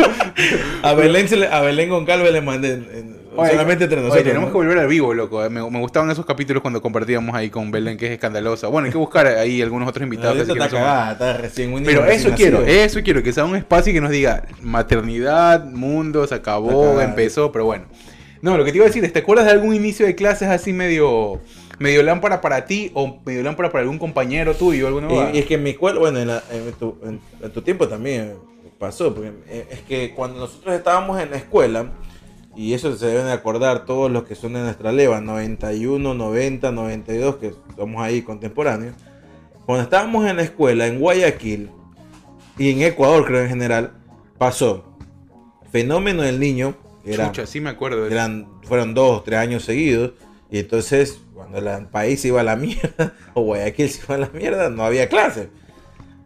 A 0.82 0.94
Belén, 0.94 1.28
se 1.28 1.36
le- 1.36 1.46
a 1.46 1.60
Belén 1.60 1.90
Goncalves 1.90 2.32
le 2.32 2.40
mandé 2.40 2.72
en- 2.72 2.88
en- 2.92 3.16
Oye, 3.36 3.50
solamente 3.50 3.84
entre 3.84 3.98
oye, 3.98 4.06
nosotros. 4.08 4.24
tenemos 4.28 4.48
¿no? 4.48 4.52
que 4.52 4.58
volver 4.58 4.78
al 4.78 4.86
vivo, 4.88 5.12
loco. 5.14 5.40
Me, 5.50 5.70
me 5.70 5.78
gustaban 5.80 6.10
esos 6.10 6.24
capítulos 6.26 6.62
cuando 6.62 6.80
compartíamos 6.80 7.34
ahí 7.34 7.50
con 7.50 7.70
Belén, 7.70 7.96
que 7.96 8.06
es 8.06 8.12
escandalosa. 8.12 8.68
Bueno, 8.68 8.86
hay 8.86 8.92
que 8.92 8.98
buscar 8.98 9.26
ahí 9.26 9.60
algunos 9.62 9.88
otros 9.88 10.04
invitados. 10.04 10.38
Está 10.38 11.10
está 11.12 11.36
recién 11.36 11.72
un 11.72 11.82
Pero 11.84 12.04
eso 12.06 12.30
quiero, 12.36 12.62
eso 12.62 13.00
quiero, 13.02 13.22
que 13.22 13.32
sea 13.32 13.44
un 13.44 13.56
espacio 13.56 13.92
que 13.92 14.00
nos 14.00 14.10
diga 14.10 14.44
maternidad, 14.62 15.64
mundo, 15.64 16.26
se 16.26 16.34
acabó, 16.34 17.00
empezó, 17.00 17.50
pero 17.52 17.64
bueno. 17.64 17.84
No, 18.42 18.58
lo 18.58 18.64
que 18.64 18.72
te 18.72 18.76
iba 18.76 18.84
a 18.84 18.88
decir 18.88 19.02
es, 19.04 19.12
¿te 19.12 19.20
acuerdas 19.20 19.46
de 19.46 19.52
algún 19.52 19.74
inicio 19.74 20.04
de 20.04 20.14
clases 20.14 20.48
así 20.48 20.72
medio 20.72 21.40
medio 21.78 22.02
lámpara 22.02 22.40
para 22.40 22.66
ti 22.66 22.90
o 22.94 23.20
medio 23.24 23.42
lámpara 23.42 23.70
para 23.70 23.82
algún 23.82 23.98
compañero 23.98 24.54
tuyo, 24.54 24.86
alguna? 24.86 25.08
Y, 25.32 25.36
y 25.36 25.38
es 25.40 25.46
que 25.46 25.54
en 25.54 25.62
mi 25.62 25.70
escuela, 25.70 25.98
bueno, 25.98 26.18
en, 26.20 26.28
la- 26.28 26.42
en 26.52 26.72
tu, 26.74 26.96
en- 27.04 27.20
en 27.42 27.50
tu 27.52 27.62
tiempo 27.62 27.88
también 27.88 28.34
pasó, 28.78 29.14
porque 29.14 29.32
eh, 29.48 29.66
es 29.70 29.80
que 29.80 30.12
cuando 30.14 30.38
nosotros 30.40 30.74
estábamos 30.74 31.20
en 31.22 31.30
la 31.30 31.36
escuela, 31.38 31.86
y 32.56 32.74
eso 32.74 32.94
se 32.96 33.06
deben 33.06 33.26
de 33.26 33.32
acordar 33.32 33.84
todos 33.84 34.10
los 34.10 34.24
que 34.24 34.34
son 34.34 34.52
de 34.54 34.60
nuestra 34.60 34.92
leva, 34.92 35.20
91, 35.20 36.14
90, 36.14 36.72
92, 36.72 37.36
que 37.36 37.54
somos 37.76 38.02
ahí 38.02 38.22
contemporáneos, 38.22 38.94
cuando 39.66 39.84
estábamos 39.84 40.26
en 40.26 40.36
la 40.36 40.42
escuela 40.42 40.86
en 40.86 41.00
Guayaquil 41.00 41.70
y 42.58 42.70
en 42.70 42.82
Ecuador 42.82 43.24
creo 43.24 43.42
en 43.42 43.48
general, 43.48 43.92
pasó 44.38 44.84
fenómeno 45.70 46.22
del 46.22 46.38
niño, 46.38 46.76
era, 47.04 47.26
Chucha, 47.26 47.46
sí 47.46 47.60
me 47.60 47.70
acuerdo 47.70 48.06
eran, 48.06 48.46
fueron 48.62 48.94
dos, 48.94 49.24
tres 49.24 49.40
años 49.40 49.64
seguidos. 49.64 50.12
Y 50.50 50.60
entonces, 50.60 51.20
cuando 51.34 51.58
el 51.58 51.86
país 51.86 52.20
se 52.20 52.28
iba 52.28 52.40
a 52.40 52.44
la 52.44 52.56
mierda, 52.56 53.14
o 53.34 53.42
Guayaquil 53.42 53.90
se 53.90 54.02
iba 54.04 54.14
a 54.14 54.18
la 54.18 54.30
mierda, 54.32 54.70
no 54.70 54.84
había 54.84 55.08
clase. 55.08 55.50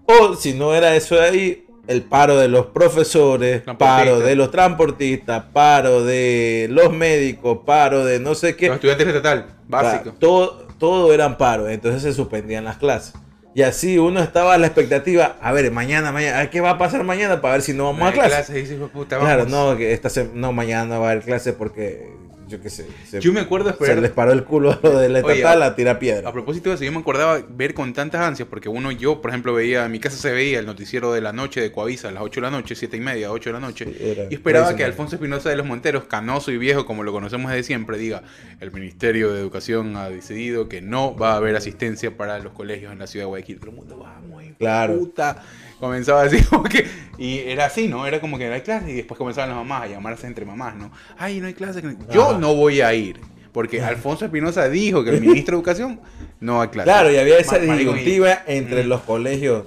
O 0.04 0.34
si 0.34 0.54
no 0.54 0.74
era 0.74 0.94
eso 0.94 1.14
de 1.14 1.22
ahí, 1.22 1.66
el 1.89 2.03
paro 2.03 2.36
de 2.36 2.49
los 2.49 2.66
profesores, 2.66 3.62
paro 3.78 4.20
de 4.20 4.36
los 4.36 4.51
transportistas, 4.51 5.45
paro 5.55 6.05
de 6.05 6.68
los 6.70 6.93
médicos, 6.93 7.61
paro 7.64 8.05
de 8.05 8.20
no 8.20 8.34
sé 8.34 8.57
qué. 8.57 8.66
Los 8.66 8.76
estudiantes 8.76 9.09
estatal, 9.09 9.47
básico. 9.66 10.12
Todo, 10.18 10.68
todo 10.78 11.12
eran 11.14 11.39
paros, 11.39 11.70
entonces 11.70 12.03
se 12.03 12.12
suspendían 12.12 12.64
las 12.64 12.76
clases. 12.76 13.14
Y 13.55 13.62
así 13.62 13.99
uno 13.99 14.20
estaba 14.20 14.55
a 14.55 14.59
la 14.59 14.66
expectativa, 14.66 15.36
a 15.41 15.51
ver, 15.53 15.72
mañana, 15.72 16.12
mañana, 16.12 16.41
a 16.41 16.51
qué 16.51 16.61
va 16.61 16.70
a 16.72 16.78
pasar 16.78 17.05
mañana 17.05 17.41
para 17.41 17.55
ver 17.55 17.62
si 17.62 17.72
no 17.72 17.84
vamos 17.84 18.07
a 18.07 18.12
clase. 18.12 18.28
clases, 18.28 18.78
Claro, 19.09 19.47
no, 19.47 19.74
que 19.78 19.95
esta 19.95 20.11
no, 20.34 20.53
mañana 20.53 20.84
no 20.84 21.01
va 21.01 21.09
a 21.09 21.11
haber 21.12 21.24
clase 21.24 21.55
porque, 21.55 22.12
yo 22.49 22.61
qué 22.61 22.70
sé, 22.70 22.86
se, 23.09 23.20
Yo 23.20 23.32
me 23.32 23.40
acuerdo 23.40 23.68
se 23.68 23.74
esperar- 23.76 24.01
les 24.03 24.11
paró 24.11 24.32
el 24.32 24.44
culo 24.44 24.72
a 24.72 24.80
lo 24.82 24.99
de 24.99 25.09
la 25.09 25.20
Oye, 25.20 25.36
estatal 25.36 25.62
a- 25.62 25.66
a 25.66 25.76
tirar 25.76 25.99
piedra. 25.99 26.28
A 26.28 26.32
propósito 26.32 26.68
de 26.70 26.76
eso, 26.76 26.84
yo 26.84 26.92
me 26.92 26.99
acordaba 26.99 27.40
ver 27.49 27.74
con 27.74 27.92
tantas 27.92 28.20
ansias, 28.22 28.49
porque 28.49 28.68
uno, 28.68 28.90
yo, 28.90 29.20
por 29.20 29.30
ejemplo, 29.30 29.53
veía, 29.55 29.84
en 29.84 29.92
mi 29.92 30.01
casa 30.01 30.16
se 30.16 30.32
veía 30.32 30.59
el 30.59 30.66
noticiero 30.66 31.12
de 31.12 31.20
la 31.20 31.32
noche 31.32 31.61
de 31.61 31.70
Coavisa 31.72 32.09
a 32.09 32.12
las 32.12 32.22
8 32.22 32.40
de 32.40 32.46
la 32.46 32.51
noche, 32.51 32.74
7 32.74 32.96
y 32.96 33.01
media, 33.01 33.30
8 33.30 33.51
de 33.51 33.55
la 33.55 33.61
noche, 33.61 33.86
era 34.01 34.24
y 34.30 34.34
esperaba 34.34 34.74
que 34.76 34.84
Alfonso 34.84 35.16
Espinosa 35.16 35.51
de 35.51 35.57
los 35.57 35.66
Monteros, 35.66 36.05
canoso 36.05 36.51
y 36.51 36.59
viejo 36.59 36.86
como 36.86 37.03
lo 37.03 37.12
conocemos 37.12 37.51
desde 37.51 37.64
siempre, 37.64 37.99
diga, 37.99 38.22
el 38.61 38.72
Ministerio 38.72 39.32
de 39.32 39.40
Educación 39.40 39.96
ha 39.96 40.09
decidido 40.09 40.68
que 40.68 40.80
no 40.80 41.16
va 41.16 41.32
a 41.32 41.36
haber 41.36 41.57
asistencia 41.57 42.16
para 42.16 42.38
los 42.38 42.53
colegios 42.53 42.92
en 42.92 42.99
la 42.99 43.07
ciudad 43.07 43.24
de 43.24 43.28
Guayaquil. 43.28 43.61
El 43.62 43.72
mundo, 43.72 43.99
vamos, 43.99 44.42
Claro. 44.59 44.99
puta. 44.99 45.44
Comenzaba 45.80 46.22
así 46.22 46.42
como 46.50 46.64
que, 46.64 46.86
y 47.18 47.38
era 47.38 47.66
así, 47.66 47.88
¿no? 47.88 48.06
Era 48.06 48.20
como 48.20 48.38
que 48.38 48.48
no 48.48 48.54
hay 48.54 48.62
clases 48.62 48.88
y 48.90 48.94
después 48.94 49.16
comenzaban 49.18 49.50
las 49.50 49.58
mamás 49.58 49.82
a 49.82 49.86
llamarse 49.86 50.26
entre 50.26 50.44
mamás, 50.44 50.74
¿no? 50.76 50.90
Ay, 51.16 51.40
no 51.40 51.46
hay 51.46 51.54
clases. 51.54 51.82
Yo 52.12 52.38
no 52.38 52.54
voy 52.54 52.80
a 52.80 52.92
ir. 52.94 53.20
Porque 53.52 53.80
Alfonso 53.82 54.24
Espinosa 54.26 54.68
dijo 54.68 55.02
que 55.02 55.10
el 55.10 55.20
ministro 55.20 55.56
de 55.56 55.58
Educación 55.60 56.00
no 56.38 56.60
hay 56.60 56.68
clases. 56.68 56.92
Claro, 56.92 57.10
y 57.10 57.16
había 57.16 57.38
esa 57.38 57.58
disyuntiva 57.58 58.42
entre 58.46 58.84
Mm. 58.84 58.88
los 58.88 59.00
colegios 59.02 59.64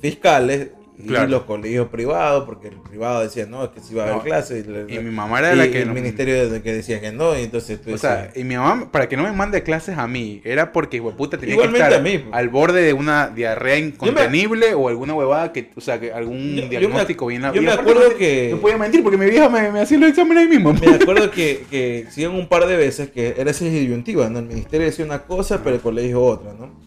fiscales 0.00 0.68
y 1.04 1.08
Claro. 1.08 1.28
los 1.28 1.42
colegios 1.42 1.88
privados, 1.88 2.44
porque 2.44 2.68
el 2.68 2.76
privado 2.76 3.22
decía, 3.22 3.46
no, 3.46 3.62
es 3.64 3.70
que 3.70 3.80
sí 3.80 3.94
va 3.94 4.02
a 4.02 4.04
haber 4.06 4.16
No, 4.16 4.22
clases. 4.22 4.64
Y, 4.88 4.94
y 4.94 4.98
mi 5.00 5.10
mamá 5.10 5.38
era 5.40 5.54
la 5.54 5.66
y 5.66 5.70
que 5.70 5.82
el 5.82 5.88
no- 5.88 5.94
ministerio 5.94 6.48
de 6.50 6.62
que 6.62 6.72
decía 6.72 7.00
que 7.00 7.12
no, 7.12 7.38
y 7.38 7.42
entonces 7.42 7.80
tú 7.82 7.92
O 7.94 7.98
sea, 7.98 8.30
y 8.34 8.44
mi 8.44 8.56
mamá, 8.56 8.90
para 8.90 9.08
que 9.08 9.16
no 9.16 9.22
me 9.24 9.32
mande 9.32 9.62
clases 9.62 9.98
a 9.98 10.06
mí, 10.08 10.40
era 10.44 10.72
porque, 10.72 11.00
puta, 11.02 11.36
tenía 11.38 11.56
que 11.56 11.64
estar 11.64 11.92
a 11.94 11.98
mí, 12.00 12.18
pues. 12.18 12.34
al 12.34 12.48
borde 12.48 12.82
de 12.82 12.92
una 12.92 13.28
diarrea 13.28 13.78
incontenible 13.78 14.74
o 14.74 14.88
alguna 14.88 15.14
huevada 15.14 15.52
que, 15.52 15.70
o 15.76 15.80
sea, 15.80 16.00
que 16.00 16.12
algún 16.12 16.38
Yo- 16.54 16.56
yo 16.56 16.62
me- 16.62 16.68
diagnóstico 16.68 17.26
bien 17.26 17.42
yo 17.42 17.54
y 17.54 17.60
me 17.60 17.70
aparte 17.72 17.90
acuerdo 17.90 18.10
no- 18.10 18.16
que- 18.16 18.48
No 18.52 18.58
podía 18.60 18.78
mentir 18.78 19.02
porque 19.02 19.18
mi 19.18 19.26
vieja 19.26 19.48
me, 19.48 19.70
me 19.70 19.80
hacía 19.80 19.98
los 19.98 20.08
exámenes 20.10 20.44
ahí 20.44 20.48
mismo. 20.48 20.72
Me 20.72 20.94
acuerdo 20.94 21.30
que, 21.30 21.64
que 21.70 22.06
sí, 22.10 22.24
un 22.26 22.48
par 22.48 22.66
de 22.66 22.76
veces 22.76 23.10
que 23.10 23.34
era 23.36 23.50
esa 23.50 23.64
disyuntiva, 23.64 24.28
¿no? 24.30 24.38
El 24.38 24.46
ministerio 24.46 24.86
decía 24.86 25.04
una 25.04 25.22
cosa, 25.22 25.62
pero 25.62 25.76
el 25.76 25.82
colegio 25.82 26.22
otra, 26.22 26.52
¿no? 26.58 26.82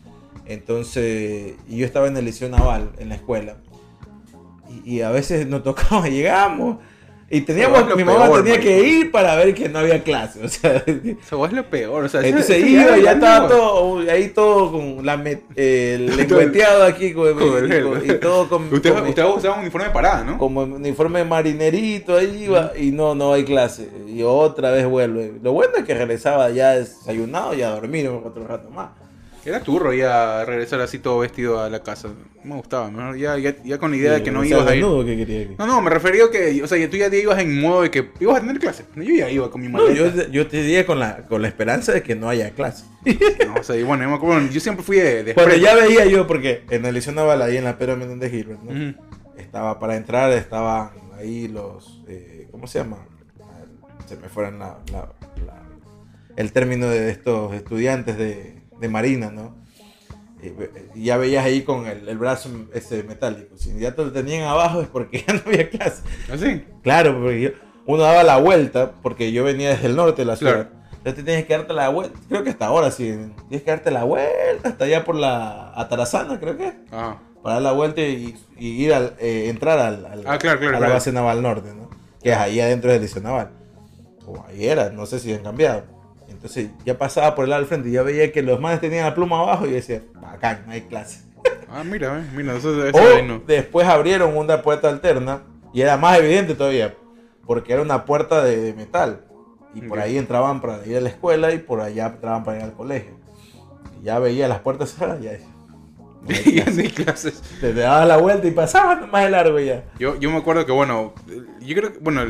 Entonces, 0.58 1.54
y 1.68 1.78
yo 1.78 1.86
estaba 1.86 2.08
en 2.08 2.16
el 2.18 2.26
liceo 2.26 2.50
naval, 2.50 2.90
en 3.00 3.10
la 3.10 3.16
escuela. 3.16 3.58
Y, 4.70 4.96
y 4.98 5.02
a 5.02 5.10
veces 5.12 5.48
nos 5.48 5.64
tocaba, 5.64 6.08
llegamos. 6.10 6.78
Y 7.30 7.42
teníamos, 7.42 7.94
mi 7.98 8.06
mamá 8.06 8.28
peor, 8.28 8.42
tenía 8.46 8.58
que 8.58 8.88
ir 8.88 9.12
para 9.12 9.36
ver 9.36 9.54
que 9.54 9.68
no 9.68 9.80
había 9.80 10.02
clase. 10.02 10.40
O 10.46 10.48
sea, 10.48 10.82
Eso 10.88 11.46
es 11.46 11.52
lo 11.52 11.70
peor. 11.70 12.06
O 12.06 12.08
sea, 12.08 12.26
entonces 12.26 12.66
iba, 12.66 12.96
es 12.96 13.04
ya 13.04 13.12
estaba 13.12 13.50
todo, 13.50 14.00
ahí 14.10 14.30
todo 14.30 14.72
con 14.72 15.06
la 15.06 15.18
met- 15.18 15.42
el 15.58 16.16
lengüeteado 16.16 16.86
aquí 16.86 17.12
con, 17.12 17.34
Con 17.38 17.70
el 17.70 17.80
y, 17.80 17.84
con- 17.84 18.06
y 18.16 18.20
todo 18.20 18.48
con, 18.48 18.74
Usted, 18.74 18.94
con- 18.94 19.08
usted 19.10 19.26
usaba 19.26 19.56
un 19.56 19.60
uniforme 19.64 19.88
de 19.90 19.94
parada, 19.94 20.24
¿no? 20.24 20.38
como 20.38 20.62
uniforme 20.62 21.26
marinerito 21.26 22.16
ahí 22.16 22.46
iba 22.46 22.72
y 22.78 22.92
no, 22.92 23.14
no 23.14 23.34
hay 23.34 23.44
clase. 23.44 23.90
Y 24.08 24.24
otra 24.24 24.72
vez 24.72 24.86
vuelve. 24.88 25.34
Lo 25.44 25.52
bueno 25.52 25.74
es 25.80 25.84
que 25.84 25.96
regresaba 25.96 26.50
ya 26.52 26.76
desayunado 26.78 27.54
y 27.54 27.62
a 27.62 27.72
dormir 27.72 28.08
otro 28.08 28.48
rato 28.48 28.70
más. 28.70 28.92
Era 29.48 29.62
turro 29.62 29.94
ya 29.94 30.44
regresar 30.44 30.82
así 30.82 31.00
todo 31.00 31.20
vestido 31.20 31.62
a 31.62 31.70
la 31.70 31.82
casa. 31.82 32.10
No 32.44 32.50
me 32.50 32.56
gustaba. 32.58 32.92
mejor 32.92 33.16
Ya, 33.18 33.38
ya, 33.38 33.56
ya 33.64 33.78
con 33.78 33.92
la 33.92 33.98
idea 33.98 34.12
de 34.14 34.22
que 34.24 34.30
no 34.30 34.44
ibas 34.44 34.68
a 34.68 34.76
ir. 34.76 34.82
desnudo, 34.84 35.06
¿qué 35.06 35.16
quería 35.16 35.48
que- 35.48 35.56
No, 35.58 35.66
no, 35.66 35.82
me 35.82 35.90
refería 35.90 36.26
a 36.26 36.30
que, 36.30 36.62
o 36.62 36.68
sea, 36.68 36.90
tú 36.90 36.98
ya 36.98 37.10
te 37.10 37.22
ibas 37.22 37.40
en 37.40 37.62
modo 37.62 37.84
de 37.84 37.90
que 37.90 38.10
ibas 38.20 38.38
a 38.38 38.40
tener 38.42 38.60
clase. 38.60 38.84
Yo 38.96 39.04
ya 39.04 39.30
iba 39.32 39.50
con 39.50 39.62
mi 39.62 39.68
No, 39.70 39.78
maleta. 39.78 39.96
yo, 39.96 40.28
yo 40.32 40.48
te 40.48 40.62
diría 40.62 40.86
con 40.86 41.00
la, 41.00 41.20
con 41.28 41.42
la 41.42 41.48
esperanza 41.48 41.94
de 41.94 42.04
que 42.04 42.14
no 42.16 42.28
haya 42.28 42.52
clase. 42.52 42.84
No, 43.46 43.56
o 43.62 43.64
sea, 43.64 43.78
y 43.78 43.84
bueno, 43.84 44.04
yo, 44.04 44.10
me 44.10 44.16
acuerdo, 44.16 44.50
yo 44.52 44.60
siempre 44.60 44.84
fui 44.84 44.98
de, 44.98 45.24
de 45.24 45.34
Cuando 45.34 45.56
ya 45.56 45.76
veía 45.76 46.06
yo, 46.08 46.28
porque 46.28 46.64
en 46.70 46.86
el 46.86 46.94
Liceo 46.96 47.14
Naval, 47.14 47.42
ahí 47.42 47.56
en 47.56 47.64
la 47.64 47.78
Pedro 47.78 47.96
Menéndez 47.96 48.32
Gilbert, 48.32 48.62
¿no? 48.64 48.72
Ujú. 48.72 49.00
estaba 49.38 49.80
para 49.80 49.96
entrar, 49.96 50.30
estaban 50.34 50.90
ahí 51.18 51.48
los, 51.48 52.04
eh, 52.10 52.50
¿cómo 52.52 52.68
se 52.68 52.80
llama? 52.80 52.98
Se 54.08 54.18
me 54.18 54.28
fueron 54.28 54.60
la, 54.60 54.78
la- 54.92 55.14
la- 55.46 55.64
el 56.36 56.52
término 56.52 56.88
de 56.90 57.10
estos 57.12 57.54
estudiantes 57.54 58.18
de, 58.18 58.56
de 58.80 58.90
Marina, 58.90 59.32
¿no? 59.32 59.56
Y, 60.96 61.04
ya 61.04 61.18
veías 61.18 61.44
ahí 61.46 61.64
con 61.64 61.88
el, 61.88 62.08
el 62.08 62.18
brazo 62.18 62.50
ese 62.74 63.04
metálico. 63.04 63.58
Si 63.58 63.78
ya 63.80 63.96
te 63.96 64.04
lo 64.04 64.12
tenían 64.12 64.44
abajo 64.48 64.82
es 64.82 64.88
porque 64.88 65.24
ya 65.28 65.34
no 65.34 65.42
había 65.46 65.70
clase. 65.70 66.04
¿Así? 66.32 66.64
Claro, 66.84 67.14
porque 67.20 67.42
yo- 67.42 67.50
uno 67.86 68.04
daba 68.04 68.24
la 68.24 68.38
vuelta, 68.38 68.92
porque 69.02 69.32
yo 69.32 69.44
venía 69.44 69.70
desde 69.70 69.88
el 69.88 69.96
norte 69.96 70.22
de 70.24 70.26
la 70.26 70.36
ciudad. 70.36 70.54
Claro. 70.54 70.70
Entonces 70.98 71.16
te 71.16 71.24
tienes 71.24 71.46
que 71.46 71.54
darte 71.58 71.74
la 71.74 71.88
vuelta, 71.90 72.20
creo 72.28 72.44
que 72.44 72.50
hasta 72.50 72.66
ahora 72.66 72.92
sí, 72.92 73.06
tienes 73.48 73.64
que 73.64 73.72
darte 73.72 73.92
la 73.92 74.04
vuelta 74.04 74.68
hasta 74.70 74.84
allá 74.86 75.06
por 75.06 75.16
la 75.16 75.72
Atarazana, 75.80 76.38
creo 76.38 76.58
que 76.58 76.74
Ajá. 76.92 77.22
para 77.42 77.56
dar 77.56 77.64
la 77.64 77.72
vuelta 77.72 78.02
y, 78.02 78.36
y 78.58 78.68
ir 78.84 78.94
al, 78.94 79.16
eh, 79.20 79.48
entrar 79.50 79.80
al, 79.80 80.06
al- 80.06 80.24
Ah, 80.28 80.38
claro, 80.38 80.60
claro, 80.60 80.78
a 80.78 80.80
la 80.82 80.90
base 80.90 81.14
naval 81.14 81.42
norte, 81.42 81.70
¿no? 81.74 81.90
Que 82.22 82.32
es 82.32 82.38
ahí 82.38 82.60
adentro 82.60 82.92
del 82.92 83.02
liceo 83.02 83.22
naval. 83.24 83.52
O 84.26 84.44
ahí 84.50 84.68
era, 84.68 84.90
no 84.90 85.06
sé 85.06 85.20
si 85.20 85.34
han 85.34 85.44
cambiado. 85.44 85.84
Entonces 86.38 86.70
ya 86.86 86.96
pasaba 87.00 87.34
por 87.34 87.46
el 87.46 87.50
lado 87.50 87.62
del 87.64 87.68
frente 87.68 87.90
y 87.90 87.94
ya 87.94 88.04
veía 88.04 88.32
que 88.32 88.44
los 88.44 88.60
manes 88.62 88.80
tenían 88.80 89.06
la 89.06 89.16
pluma 89.16 89.40
abajo 89.40 89.66
y 89.66 89.70
yo 89.70 89.76
decía, 89.76 90.04
bacán, 90.22 90.64
no 90.68 90.72
hay 90.72 90.82
clase. 90.82 91.22
Ah, 91.70 91.84
mira, 91.84 92.20
eh, 92.20 92.24
mira, 92.34 92.56
eso, 92.56 92.86
eso 92.86 92.98
O 92.98 93.02
ahí 93.18 93.28
no. 93.28 93.42
después 93.46 93.86
abrieron 93.88 94.38
una 94.38 94.62
puerta 94.62 94.88
alterna 94.88 95.42
y 95.74 95.82
era 95.82 95.98
más 95.98 96.18
evidente 96.18 96.56
todavía, 96.56 96.96
porque 97.46 97.74
era 97.74 97.82
una 97.82 98.06
puerta 98.06 98.42
de, 98.42 98.56
de 98.62 98.74
metal. 98.74 99.26
Y 99.74 99.82
por 99.82 100.00
ahí 100.00 100.18
entraban 100.18 100.62
para 100.62 100.86
ir 100.88 100.96
a 100.96 101.02
la 101.02 101.10
escuela 101.10 101.52
y 101.54 101.58
por 101.58 101.82
allá 101.82 102.08
entraban 102.08 102.46
para 102.46 102.60
ir 102.60 102.64
al 102.64 102.74
colegio. 102.74 103.18
Y 104.00 104.06
ya 104.06 104.18
veía 104.20 104.48
las 104.48 104.60
puertas 104.60 104.92
cerradas 104.94 105.20
y 105.22 105.26
ya 105.26 105.32
decía, 105.32 105.48
no 106.22 106.30
hay 106.80 106.86
Y 106.86 106.90
clases. 106.90 107.42
Te 107.60 107.74
dabas 107.74 108.08
la 108.08 108.18
vuelta 108.18 108.48
y 108.48 108.52
pasabas 108.52 109.02
nomás 109.02 109.26
de 109.26 109.30
largo 109.30 109.60
ya. 109.60 109.84
Yo, 110.00 110.16
yo 110.16 110.32
me 110.32 110.38
acuerdo 110.38 110.66
que, 110.66 110.72
bueno, 110.72 111.14
yo 111.60 111.76
creo 111.76 111.92
que, 111.94 112.00
bueno, 112.00 112.22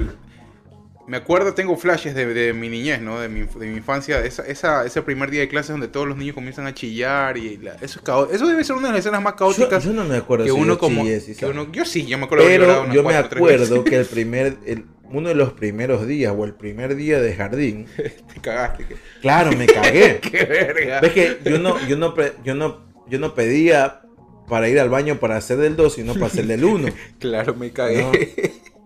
me 1.08 1.18
acuerdo, 1.18 1.54
tengo 1.54 1.76
flashes 1.78 2.14
de, 2.14 2.26
de 2.34 2.54
mi 2.54 2.68
niñez, 2.70 3.02
¿no? 3.02 3.20
De 3.20 3.30
mi, 3.30 3.42
de 3.42 3.66
mi 3.68 3.78
infancia, 3.78 4.24
esa, 4.26 4.46
esa, 4.46 4.86
ese 4.86 5.02
primer 5.02 5.32
día 5.32 5.40
de 5.42 5.48
clases 5.48 5.72
donde 5.72 5.88
todos 5.88 6.06
los 6.08 6.18
niños 6.18 6.36
comienzan 6.36 6.68
a 6.68 6.74
chillar 6.74 7.38
y 7.38 7.58
la- 7.58 7.76
eso 7.76 8.00
es 8.00 8.04
cao- 8.04 8.28
eso 8.32 8.46
debe 8.46 8.64
ser 8.64 8.76
una 8.76 8.88
de 8.88 8.94
las 8.94 9.00
escenas 9.00 9.22
más 9.24 9.34
caóticas 9.36 9.84
yo 9.84 9.94
no 9.94 10.04
me 10.04 10.18
acuerdo 10.18 10.44
que 10.46 10.52
si 10.52 10.58
uno 10.58 10.74
yo 10.74 10.78
como... 10.80 11.02
chillé, 11.04 11.20
si 11.22 11.36
que 11.36 11.46
uno, 11.46 11.72
yo 11.72 11.86
sí, 11.86 12.06
yo 12.06 12.18
me 12.18 12.26
acuerdo 12.26 12.44
Pero 12.46 12.82
unas 12.84 12.94
yo 12.96 13.04
me 13.04 13.12
cuatro 13.14 13.30
tres 13.30 13.42
acuerdo 13.42 13.84
que 13.84 13.96
el 13.96 14.06
primer, 14.06 14.58
el- 14.66 14.86
uno 15.10 15.30
de 15.30 15.36
los 15.36 15.54
primeros 15.54 16.06
días 16.06 16.34
o 16.38 16.44
el 16.44 16.54
primer 16.54 16.96
día 16.98 17.22
de 17.22 17.34
jardín, 17.34 17.86
Te 17.96 18.42
cagaste. 18.42 18.86
claro, 19.22 19.54
me 19.54 19.66
cagué. 19.66 20.20
¡Qué 20.22 20.44
verga! 20.44 21.00
Ves 21.00 21.14
que 21.14 21.38
yo 21.46 21.58
no, 21.60 21.80
yo 21.88 21.96
no, 21.98 22.14
yo 22.44 22.54
no, 22.56 22.86
yo 23.10 23.18
no 23.18 23.34
pedía 23.34 24.02
para 24.50 24.68
ir 24.68 24.78
al 24.80 24.90
baño 24.90 25.18
para 25.20 25.38
hacer 25.38 25.58
del 25.58 25.78
2, 25.78 25.94
sino 25.94 26.14
para 26.16 26.26
hacer 26.28 26.46
del 26.48 26.66
1. 26.66 26.90
Claro, 27.20 27.56
me 27.56 27.72
cagué. 27.72 28.02
No. 28.02 28.12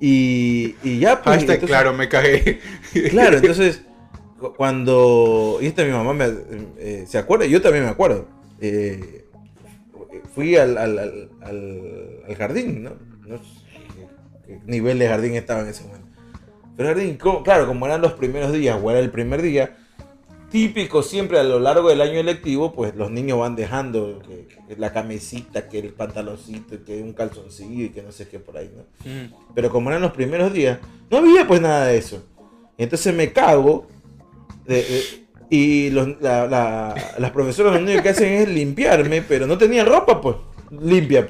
Y, 0.03 0.75
y 0.83 0.99
ya, 0.99 1.21
pues. 1.21 1.35
Hashtag, 1.37 1.55
entonces- 1.55 1.69
claro, 1.69 1.93
me 1.93 2.09
cagué. 2.09 2.59
Claro, 3.11 3.37
entonces, 3.37 3.83
cu- 4.39 4.53
cuando. 4.55 5.59
Y 5.61 5.67
esta 5.67 5.83
mi 5.85 5.91
mamá 5.91 6.13
me, 6.13 6.25
eh, 6.79 7.05
se 7.07 7.17
acuerda, 7.19 7.45
yo 7.45 7.61
también 7.61 7.83
me 7.85 7.91
acuerdo. 7.91 8.27
eh, 8.59 9.25
fui 10.33 10.55
al, 10.55 10.77
al, 10.77 10.97
al, 10.99 11.29
al- 11.41 12.35
jardín, 12.35 12.83
¿no? 12.83 12.91
No 13.27 13.37
sé 13.37 13.43
qué, 14.47 14.59
nivel 14.65 14.97
de 14.97 15.07
jardín 15.07 15.35
estaba 15.35 15.61
en 15.61 15.67
ese 15.67 15.83
momento. 15.83 16.07
Pero 16.75 16.89
el 16.89 16.95
jardín, 16.95 17.17
como- 17.17 17.43
claro, 17.43 17.67
como 17.67 17.85
eran 17.85 18.01
los 18.01 18.13
primeros 18.13 18.51
días, 18.53 18.79
o 18.81 18.89
era 18.89 18.99
el 18.99 19.11
primer 19.11 19.41
día, 19.41 19.77
típico 20.51 21.01
siempre 21.01 21.39
a 21.39 21.43
lo 21.43 21.59
largo 21.59 21.89
del 21.89 22.01
año 22.01 22.19
electivo, 22.19 22.73
pues 22.73 22.93
los 22.95 23.09
niños 23.09 23.39
van 23.39 23.55
dejando 23.55 24.21
que- 24.27 24.47
que 24.67 24.75
la 24.75 24.91
camisita, 24.93 25.67
que 25.69 25.79
el 25.79 25.93
pantaloncito, 25.93 26.83
que 26.85 27.01
un 27.01 27.13
calzoncillo 27.13 27.85
y 27.85 27.89
que 27.89 28.01
no 28.03 28.11
sé 28.11 28.27
qué 28.27 28.37
por 28.39 28.57
ahí, 28.57 28.69
¿no? 28.75 28.83
Mm. 29.09 29.33
Pero 29.55 29.69
como 29.69 29.89
eran 29.89 30.01
los 30.01 30.11
primeros 30.11 30.51
días, 30.53 30.79
no 31.09 31.17
había 31.19 31.47
pues 31.47 31.61
nada 31.61 31.85
de 31.85 31.97
eso. 31.97 32.23
Entonces 32.77 33.13
me 33.15 33.31
cago. 33.31 33.87
de- 34.65 34.83
de- 34.83 35.03
y 35.49 35.89
los- 35.89 36.21
la- 36.21 36.47
la- 36.47 36.95
las 37.17 37.31
profesoras 37.31 37.73
lo 37.73 37.79
único 37.81 38.01
que 38.03 38.09
hacen 38.09 38.31
es 38.33 38.47
limpiarme, 38.47 39.21
pero 39.23 39.47
no 39.47 39.57
tenía 39.57 39.83
ropa, 39.83 40.21
pues. 40.21 40.35
Limpia. 40.81 41.27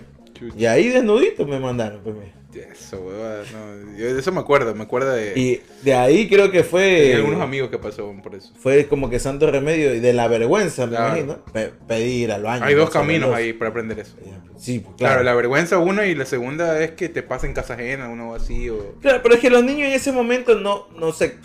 Y 0.57 0.65
ahí 0.65 0.89
desnudito 0.89 1.45
me 1.47 1.59
mandaron. 1.59 2.01
Pues, 2.03 2.15
Eso, 2.53 2.97
huevada, 3.01 3.43
no, 3.53 3.97
yo 3.97 4.13
de 4.13 4.19
eso 4.19 4.31
me 4.31 4.39
acuerdo, 4.41 4.75
me 4.75 4.83
acuerdo 4.83 5.11
de, 5.13 5.33
y 5.39 5.61
de 5.83 5.93
ahí 5.93 6.27
creo 6.27 6.51
que 6.51 6.63
fue. 6.63 7.13
algunos 7.15 7.41
amigos 7.41 7.69
que 7.69 7.77
pasaron 7.77 8.21
por 8.21 8.35
eso. 8.35 8.51
Fue 8.59 8.87
como 8.87 9.09
que 9.09 9.19
santo 9.19 9.49
remedio 9.49 9.93
y 9.95 9.99
de 9.99 10.13
la 10.13 10.27
vergüenza, 10.27 10.85
me 10.85 10.91
Claro. 10.97 11.07
imagino. 11.17 11.37
pe- 11.53 11.71
pedir 11.87 12.31
al 12.31 12.43
baño. 12.43 12.65
Hay 12.65 12.75
dos 12.75 12.89
caminos 12.89 13.29
dos. 13.29 13.37
ahí 13.37 13.53
para 13.53 13.69
aprender 13.69 13.99
eso. 13.99 14.15
Sí, 14.57 14.79
pues, 14.79 14.95
Claro, 14.97 15.13
claro. 15.15 15.23
la 15.23 15.33
vergüenza 15.33 15.77
uno 15.79 16.03
y 16.05 16.13
la 16.13 16.25
segunda 16.25 16.81
es 16.83 16.91
que 16.91 17.09
te 17.09 17.23
pasa 17.23 17.47
en 17.47 17.53
casa 17.53 17.73
ajena, 17.73 18.09
uno 18.09 18.35
así 18.35 18.69
o... 18.69 18.95
Claro, 19.01 19.21
pero 19.23 19.35
es 19.35 19.41
que 19.41 19.49
los 19.49 19.63
niños 19.63 19.87
en 19.87 19.93
ese 19.93 20.11
momento 20.11 20.55
no, 20.59 20.87
no 20.97 21.11
se. 21.13 21.37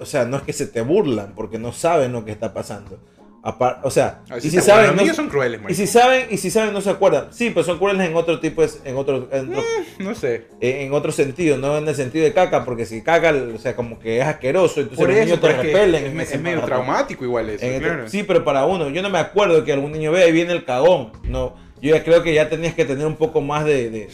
O 0.00 0.06
sea, 0.06 0.24
no 0.24 0.36
es 0.38 0.42
que 0.44 0.52
se 0.52 0.66
te 0.66 0.80
burlan 0.80 1.34
porque 1.34 1.58
no 1.58 1.72
saben 1.72 2.12
lo 2.12 2.24
que 2.24 2.30
está 2.32 2.54
pasando. 2.54 2.98
O 3.42 3.90
sea, 3.90 4.20
y 4.42 4.50
si 4.50 4.60
saben, 4.60 4.94
no- 4.96 5.14
son 5.14 5.28
crueles, 5.28 5.60
y 5.68 5.74
si 5.74 5.86
saben, 5.86 6.26
y 6.30 6.36
si 6.36 6.50
saben, 6.50 6.74
no 6.74 6.80
se 6.80 6.90
acuerdan. 6.90 7.28
Sí, 7.30 7.50
pues 7.50 7.64
son 7.66 7.78
crueles 7.78 8.06
en 8.06 8.14
otro 8.16 8.40
tipo, 8.40 8.62
en 8.62 8.96
otro, 8.96 9.28
en 9.32 9.50
otro, 9.50 9.62
No 10.00 10.14
sé. 10.14 10.48
en 10.60 10.92
otro 10.92 11.12
sentido, 11.12 11.56
no 11.56 11.78
en 11.78 11.88
el 11.88 11.94
sentido 11.94 12.24
de 12.24 12.32
caca, 12.34 12.64
porque 12.64 12.84
si 12.84 13.00
caca, 13.02 13.32
o 13.54 13.58
sea, 13.58 13.74
como 13.76 13.98
que 13.98 14.18
es 14.18 14.24
asqueroso, 14.26 14.80
entonces 14.80 14.98
Por 14.98 15.08
los 15.08 15.16
eso, 15.16 15.24
niños 15.26 15.40
te 15.40 15.46
pero 15.46 15.60
es, 15.62 15.66
repelen. 15.66 16.20
es, 16.20 16.40
medio 16.40 16.60
traumático 16.62 17.24
igual 17.24 17.48
eso, 17.50 17.64
En 17.64 17.74
este-. 17.82 18.08
Sí, 18.10 18.22
pero 18.24 18.44
para 18.44 18.66
uno, 18.66 18.90
yo 18.90 19.00
no 19.02 19.08
me 19.08 19.18
acuerdo 19.18 19.64
que 19.64 19.72
algún 19.72 19.92
niño 19.92 20.10
vea 20.12 20.26
y 20.28 20.32
viene 20.32 20.52
el 20.52 20.64
cagón. 20.64 21.12
No, 21.22 21.54
yo 21.80 21.94
ya 21.94 22.02
creo 22.04 22.22
que 22.22 22.34
ya 22.34 22.48
tenías 22.50 22.74
que 22.74 22.84
tener 22.84 23.06
un 23.06 23.16
poco 23.16 23.40
más 23.40 23.64
de, 23.64 23.88
de, 23.88 24.08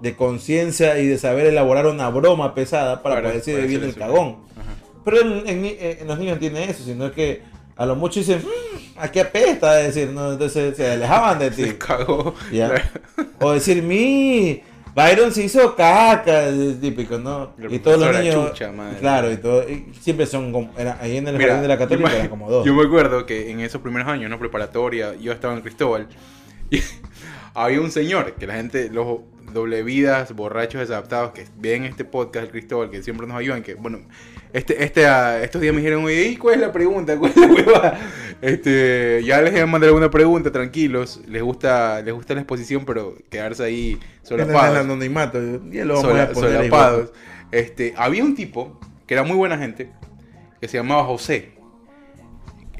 de 0.00 0.16
conciencia 0.16 0.98
y 0.98 1.06
de 1.06 1.18
saber 1.18 1.46
elaborar 1.46 1.86
una 1.86 2.08
broma 2.08 2.54
pesada 2.54 3.02
para, 3.02 3.16
Para- 3.16 3.28
poder 3.28 3.44
decir 3.44 3.66
viene 3.68 3.86
el 3.86 3.94
cagón. 3.94 4.38
Ajá. 4.56 4.64
Pero 5.04 5.20
en, 5.20 5.48
en- 5.48 5.76
en 6.00 6.06
los 6.08 6.18
niños 6.18 6.34
no 6.36 6.40
tiene 6.40 6.64
eso, 6.70 6.82
sino 6.84 7.06
es 7.06 7.12
que 7.12 7.42
a 7.82 7.86
lo 7.86 7.96
mucho 7.96 8.20
dicen, 8.20 8.38
"Mm, 8.44 8.98
¿a 8.98 9.10
qué 9.10 9.20
apesta? 9.22 9.74
decir, 9.74 10.08
¿no? 10.10 10.32
Entonces 10.32 10.76
se 10.76 10.90
alejaban 10.92 11.38
de 11.38 11.50
ti. 11.56 11.64
Se 11.64 11.78
cagó. 11.78 12.34
Ya. 12.52 12.72
O 13.40 13.52
decir, 13.52 13.82
mi, 13.82 14.62
Byron 14.94 15.32
se 15.32 15.44
hizo 15.44 15.74
caca, 15.76 16.48
es 16.48 16.80
típico, 16.80 17.16
¿no? 17.18 17.52
Y 17.70 17.78
todos 17.78 17.98
los 18.00 18.18
niños, 18.18 18.50
chucha, 18.50 18.72
madre. 18.72 18.98
claro, 18.98 19.32
y, 19.32 19.36
todo, 19.36 19.62
y 19.68 19.86
siempre 20.00 20.26
son, 20.26 20.52
como- 20.52 20.72
era- 20.76 20.98
ahí 21.00 21.16
en 21.16 21.28
el 21.28 21.36
Mira, 21.36 21.48
jardín 21.50 21.62
de 21.62 21.68
la 21.68 21.78
católica 21.78 22.08
me- 22.10 22.16
eran 22.16 22.28
como 22.28 22.50
dos. 22.50 22.66
Yo 22.66 22.74
me 22.74 22.82
acuerdo 22.84 23.24
que 23.24 23.50
en 23.50 23.60
esos 23.60 23.80
primeros 23.80 24.08
años, 24.08 24.28
¿no? 24.30 24.38
Preparatoria, 24.38 25.14
yo 25.14 25.32
estaba 25.32 25.54
en 25.54 25.60
Cristóbal. 25.62 26.08
Y 26.72 26.82
había 27.54 27.80
un 27.80 27.90
señor 27.90 28.34
que 28.34 28.46
la 28.46 28.54
gente, 28.54 28.90
los 28.90 29.18
doble 29.52 29.82
vidas, 29.82 30.34
borrachos 30.34 30.80
desadaptados, 30.80 31.32
que 31.32 31.46
ven 31.58 31.84
este 31.84 32.04
podcast 32.04 32.50
Cristóbal, 32.50 32.90
que 32.90 33.02
siempre 33.02 33.26
nos 33.26 33.36
ayudan, 33.36 33.62
que 33.62 33.74
bueno, 33.74 34.00
este, 34.52 34.82
este, 34.84 35.06
ah, 35.06 35.42
estos 35.42 35.60
días 35.60 35.74
me 35.74 35.80
dijeron, 35.80 36.04
¿y 36.10 36.36
cuál 36.36 36.56
es 36.56 36.60
la 36.60 36.72
pregunta? 36.72 37.16
¿Cuál 37.18 37.30
es 37.32 37.36
la 37.36 37.46
huevada?". 37.46 37.98
Este, 38.42 39.22
ya 39.22 39.42
les 39.42 39.52
voy 39.52 39.60
a 39.60 39.66
mandar 39.66 39.88
alguna 39.88 40.10
pregunta, 40.10 40.50
tranquilos. 40.50 41.20
Les 41.28 41.42
gusta, 41.42 42.00
les 42.00 42.14
gusta 42.14 42.32
la 42.34 42.40
exposición, 42.40 42.86
pero 42.86 43.14
quedarse 43.28 43.62
ahí 43.62 43.90
En 43.92 43.98
el 44.00 44.26
solapados. 44.26 44.78
anonimato, 44.78 45.38
ya 45.70 45.84
lo 45.84 45.94
vamos 45.96 46.10
Sola- 46.10 46.22
a 46.22 46.30
poner 46.32 46.50
ahí, 46.52 46.56
solapados. 46.56 47.12
Este, 47.52 47.92
había 47.98 48.24
un 48.24 48.34
tipo 48.34 48.80
que 49.06 49.12
era 49.12 49.24
muy 49.24 49.36
buena 49.36 49.58
gente, 49.58 49.90
que 50.58 50.68
se 50.68 50.78
llamaba 50.78 51.04
José. 51.04 51.52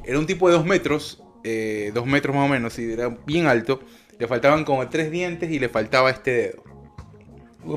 Era 0.05 0.19
un 0.19 0.27
tipo 0.27 0.49
de 0.49 0.55
dos 0.55 0.65
metros, 0.65 1.23
eh, 1.45 1.91
dos 1.95 2.07
metros 2.07 2.35
más 2.35 2.47
o 2.47 2.49
menos, 2.49 2.79
y 2.79 2.91
era 2.93 3.09
bien 3.27 3.47
alto. 3.47 3.81
Le 4.21 4.29
faltaban 4.29 4.65
como 4.65 4.89
tres 4.89 5.11
dientes 5.11 5.51
y 5.51 5.59
le 5.59 5.69
faltaba 5.69 6.11
este 6.11 6.31
dedo. 6.31 6.63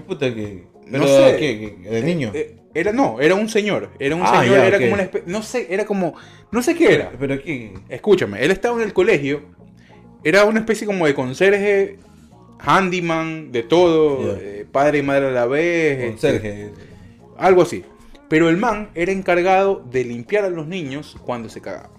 Puta 0.05 0.33
que. 0.33 0.65
No 0.85 0.99
Pero, 0.99 1.07
sé. 1.07 1.37
¿qué? 1.39 1.77
¿Qué? 1.83 1.89
¿De 1.89 2.03
niño? 2.03 2.31
Eh, 2.33 2.57
era, 2.73 2.91
no, 2.91 3.19
era 3.21 3.35
un 3.35 3.47
señor. 3.49 3.89
Era 3.99 4.15
un 4.15 4.23
Ah, 4.23 4.41
señor, 4.41 4.57
ya, 4.57 4.67
era 4.67 4.77
como 4.79 4.93
una 4.93 5.03
espe- 5.09 5.23
No 5.25 5.41
sé, 5.41 5.67
era 5.69 5.85
como. 5.85 6.13
No 6.51 6.61
sé 6.61 6.75
qué 6.75 6.93
era. 6.93 7.11
¿Pero 7.19 7.41
qué? 7.41 7.73
Escúchame, 7.89 8.43
él 8.43 8.51
estaba 8.51 8.75
en 8.77 8.83
el 8.83 8.93
colegio. 8.93 9.41
Era 10.23 10.43
una 10.45 10.59
especie 10.59 10.85
como 10.85 11.05
de 11.07 11.13
conserje. 11.15 11.97
handyman, 12.65 13.51
de 13.51 13.63
todo, 13.63 14.37
eh, 14.39 14.65
padre 14.71 14.99
y 14.99 15.01
madre 15.01 15.27
a 15.27 15.31
la 15.31 15.45
vez. 15.47 15.97
este, 15.99 16.07
Conserje. 16.11 16.71
algo 17.37 17.61
así. 17.63 17.83
Pero 18.29 18.47
el 18.49 18.55
man 18.57 18.89
era 18.95 19.11
encargado 19.11 19.83
de 19.91 20.03
limpiar 20.05 20.45
a 20.45 20.49
los 20.49 20.65
niños 20.67 21.17
cuando 21.25 21.49
se 21.49 21.59
cagaban. 21.61 21.91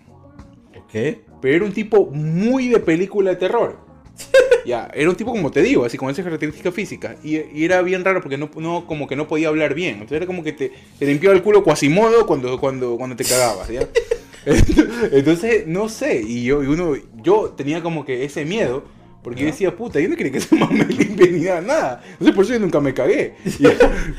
Ok. 0.76 1.18
Pero 1.42 1.57
era 1.57 1.64
un 1.66 1.72
tipo 1.72 2.07
muy 2.07 2.68
de 2.68 2.80
película 2.80 3.30
de 3.30 3.36
terror. 3.36 3.84
ya, 4.66 4.90
era 4.94 5.10
un 5.10 5.16
tipo 5.16 5.30
como 5.30 5.50
te 5.50 5.62
digo, 5.62 5.84
así 5.84 5.96
con 5.96 6.10
esas 6.10 6.24
características 6.24 6.74
físicas. 6.74 7.16
Y, 7.24 7.36
y 7.36 7.64
era 7.64 7.82
bien 7.82 8.04
raro 8.04 8.20
porque 8.20 8.38
no, 8.38 8.50
no, 8.56 8.86
como 8.86 9.06
que 9.06 9.16
no 9.16 9.28
podía 9.28 9.48
hablar 9.48 9.74
bien. 9.74 9.94
Entonces 9.94 10.16
era 10.16 10.26
como 10.26 10.42
que 10.42 10.52
te, 10.52 10.72
te 10.98 11.06
limpiaba 11.06 11.34
el 11.34 11.42
culo 11.42 11.62
cuasimodo 11.64 12.26
cuando, 12.26 12.58
cuando, 12.58 12.96
cuando 12.96 13.16
te 13.16 13.24
cagabas, 13.24 13.68
¿ya? 13.68 13.88
Entonces, 15.12 15.66
no 15.66 15.88
sé. 15.88 16.22
Y 16.22 16.44
yo, 16.44 16.62
y 16.62 16.66
uno, 16.66 16.94
yo 17.22 17.54
tenía 17.56 17.82
como 17.82 18.04
que 18.04 18.24
ese 18.24 18.44
miedo. 18.44 18.84
Porque 19.22 19.40
yo 19.40 19.46
decía, 19.46 19.74
puta, 19.74 19.98
yo 20.00 20.08
no 20.10 20.16
quería 20.16 20.32
que 20.32 20.36
ese 20.36 20.54
man 20.54 20.76
me 20.76 20.84
limpie 20.84 21.30
ni 21.32 21.40
nada, 21.44 21.62
nada. 21.62 22.02
Entonces 22.10 22.34
por 22.34 22.44
eso 22.44 22.52
yo 22.52 22.60
nunca 22.60 22.78
me 22.80 22.92
cagué. 22.92 23.36
Y, 23.46 23.66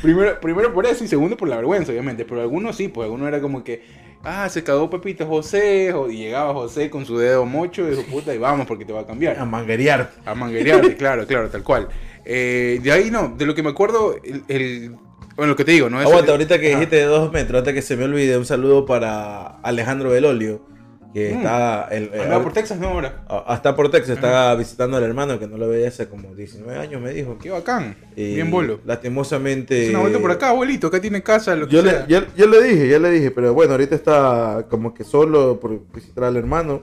primero, 0.01 0.41
primero 0.41 0.73
por 0.73 0.87
eso 0.87 1.03
y 1.03 1.07
segundo 1.07 1.37
por 1.37 1.47
la 1.47 1.57
vergüenza, 1.57 1.91
obviamente. 1.91 2.25
Pero 2.25 2.41
algunos 2.41 2.75
sí, 2.75 2.87
pues 2.87 3.05
algunos 3.05 3.27
era 3.27 3.39
como 3.39 3.63
que, 3.63 3.83
ah, 4.25 4.49
se 4.49 4.63
cagó 4.63 4.89
Pepito 4.89 5.25
José. 5.25 5.93
Y 6.09 6.17
llegaba 6.17 6.53
José 6.53 6.89
con 6.89 7.05
su 7.05 7.17
dedo 7.17 7.45
mocho 7.45 7.87
y 7.87 7.91
dijo, 7.91 8.03
puta, 8.03 8.33
y 8.33 8.37
vamos 8.37 8.67
porque 8.67 8.85
te 8.85 8.91
va 8.93 9.01
a 9.01 9.05
cambiar. 9.05 9.39
A 9.39 9.45
manguerear. 9.45 10.11
A 10.25 10.35
manguerearte, 10.35 10.95
claro, 10.97 11.25
claro, 11.25 11.49
tal 11.49 11.63
cual. 11.63 11.87
Eh, 12.25 12.79
de 12.81 12.91
ahí 12.91 13.11
no, 13.11 13.33
de 13.37 13.45
lo 13.45 13.53
que 13.55 13.63
me 13.63 13.69
acuerdo, 13.69 14.15
el, 14.23 14.43
el- 14.47 14.95
bueno, 15.35 15.51
lo 15.51 15.55
que 15.55 15.65
te 15.65 15.73
digo, 15.73 15.89
¿no? 15.89 15.99
Aguanta, 15.99 16.31
ahorita 16.31 16.59
que 16.59 16.69
dijiste 16.69 16.95
de 16.95 17.03
dos 17.03 17.31
metros, 17.31 17.59
antes 17.59 17.73
que 17.73 17.81
se 17.81 17.97
me 17.97 18.05
olvide, 18.05 18.37
un 18.37 18.45
saludo 18.45 18.85
para 18.85 19.59
Alejandro 19.63 20.09
Belolio, 20.11 20.61
que 21.15 21.33
Mm. 21.33 21.37
está... 21.37 21.87
El, 21.91 22.09
el- 22.13 22.21
Andaba 22.23 22.43
por 22.43 22.51
Texas, 22.51 22.77
¿no? 22.77 22.89
Ahora. 22.89 23.23
Ah, 23.29 23.53
Está 23.55 23.73
por 23.75 23.89
Texas, 23.89 24.17
está 24.17 24.53
visitando 24.55 24.97
al 24.97 25.03
hermano 25.03 25.39
que 25.39 25.47
no 25.47 25.57
lo 25.57 25.69
veía 25.69 25.87
hace 25.87 26.09
como 26.09 26.35
19 26.35 26.77
años, 26.77 27.01
me 27.01 27.11
dijo. 27.13 27.37
Qué 27.41 27.49
bacán. 27.51 27.95
Y 28.17 28.35
Bien 28.35 28.51
bolo. 28.51 28.81
Lastimosamente. 28.85 29.85
Es 29.85 29.89
una 29.91 29.99
vuelta 29.99 30.19
por 30.19 30.31
acá, 30.31 30.49
abuelito, 30.49 30.87
acá 30.87 30.99
tiene 30.99 31.23
casa, 31.23 31.55
lo 31.55 31.67
que 31.67 31.75
Yo 31.75 31.81
le, 31.81 32.03
yo, 32.09 32.19
yo 32.35 32.47
le 32.47 32.61
dije, 32.61 32.89
ya 32.89 32.99
le 32.99 33.09
dije, 33.11 33.31
pero 33.31 33.53
bueno, 33.53 33.71
ahorita 33.71 33.95
está 33.95 34.65
como 34.69 34.93
que 34.93 35.03
solo 35.05 35.59
por 35.59 35.79
visitar 35.93 36.25
al 36.25 36.35
hermano. 36.35 36.81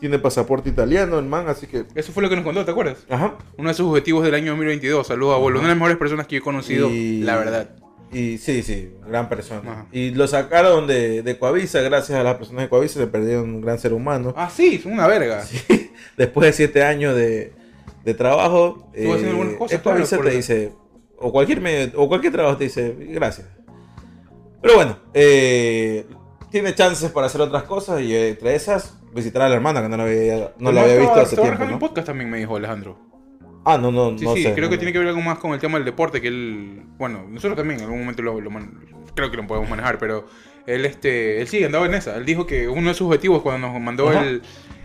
Tiene 0.00 0.18
pasaporte 0.18 0.68
italiano, 0.68 1.18
el 1.18 1.26
man, 1.26 1.48
así 1.48 1.66
que. 1.68 1.84
Eso 1.94 2.12
fue 2.12 2.22
lo 2.24 2.28
que 2.28 2.34
nos 2.34 2.44
contó, 2.44 2.64
¿te 2.64 2.72
acuerdas? 2.72 2.98
Ajá. 3.08 3.36
Uno 3.56 3.68
de 3.68 3.74
sus 3.74 3.86
objetivos 3.86 4.24
del 4.24 4.34
año 4.34 4.50
2022. 4.50 5.06
Saludos, 5.06 5.36
abuelo. 5.36 5.60
Una 5.60 5.68
de 5.68 5.74
las 5.74 5.78
mejores 5.78 5.96
personas 5.96 6.26
que 6.26 6.34
yo 6.34 6.40
he 6.40 6.42
conocido, 6.44 6.90
Y- 6.90 7.22
la 7.22 7.36
verdad. 7.36 7.70
Y 8.12 8.36
sí, 8.36 8.62
sí, 8.62 8.92
gran 9.06 9.28
persona. 9.28 9.72
Ajá. 9.72 9.86
Y 9.90 10.10
lo 10.10 10.28
sacaron 10.28 10.86
de, 10.86 11.22
de 11.22 11.38
Coavisa, 11.38 11.80
gracias 11.80 12.18
a 12.18 12.22
las 12.22 12.36
personas 12.36 12.64
de 12.64 12.68
Coavisa, 12.68 13.00
se 13.00 13.06
perdieron 13.06 13.54
un 13.54 13.60
gran 13.62 13.78
ser 13.78 13.94
humano. 13.94 14.34
Ah, 14.36 14.50
sí, 14.54 14.76
es 14.76 14.84
una 14.84 15.06
verga. 15.06 15.44
Después 16.16 16.46
de 16.46 16.52
siete 16.52 16.84
años 16.84 17.16
de, 17.16 17.54
de 18.04 18.14
trabajo, 18.14 18.90
eh, 18.92 19.56
cosas, 19.58 19.76
el 19.76 19.82
Coavisa 19.82 20.16
claro, 20.16 20.30
te 20.30 20.36
dice, 20.36 20.72
o 21.16 21.32
cualquier 21.32 21.62
medio, 21.62 21.90
o 21.96 22.06
cualquier 22.06 22.32
trabajo 22.32 22.58
te 22.58 22.64
dice, 22.64 22.94
gracias. 22.98 23.48
Pero 24.60 24.74
bueno, 24.74 24.98
eh, 25.14 26.06
tiene 26.50 26.74
chances 26.74 27.10
para 27.10 27.26
hacer 27.26 27.40
otras 27.40 27.62
cosas 27.62 28.02
y 28.02 28.14
entre 28.14 28.54
esas, 28.54 28.98
visitar 29.14 29.42
a 29.42 29.48
la 29.48 29.54
hermana 29.54 29.82
que 29.82 29.88
no 29.88 29.96
la 29.96 30.04
había, 30.04 30.52
no 30.58 30.70
la 30.70 30.82
había 30.82 30.96
visto 30.96 31.14
hace 31.14 31.36
tiempo. 31.36 31.64
¿no? 31.64 31.78
podcast 31.78 32.08
también, 32.08 32.30
me 32.30 32.38
dijo 32.38 32.56
Alejandro. 32.56 33.11
Ah, 33.64 33.78
no, 33.78 33.92
no, 33.92 34.18
Sí, 34.18 34.24
no 34.24 34.34
sí, 34.34 34.42
sé. 34.42 34.54
creo 34.54 34.64
no, 34.66 34.70
que 34.70 34.76
no. 34.76 34.80
tiene 34.80 34.92
que 34.92 34.98
ver 34.98 35.08
algo 35.08 35.20
más 35.20 35.38
con 35.38 35.52
el 35.52 35.60
tema 35.60 35.78
del 35.78 35.84
deporte, 35.84 36.20
que 36.20 36.28
él, 36.28 36.82
bueno, 36.98 37.24
nosotros 37.28 37.56
también 37.56 37.78
en 37.80 37.84
algún 37.86 38.00
momento 38.00 38.22
lo, 38.22 38.40
lo 38.40 38.50
creo 39.14 39.30
que 39.30 39.36
lo 39.36 39.46
podemos 39.46 39.68
manejar, 39.70 39.98
pero 39.98 40.26
él, 40.66 40.84
este, 40.84 41.40
él 41.40 41.46
sí 41.48 41.62
andaba 41.62 41.86
en 41.86 41.94
esa. 41.94 42.16
Él 42.16 42.24
dijo 42.24 42.46
que 42.46 42.66
uno 42.68 42.88
de 42.88 42.94
sus 42.94 43.06
objetivos 43.06 43.42
cuando 43.42 43.68
nos 43.68 43.80
mandó 43.80 44.10
el, 44.12 44.42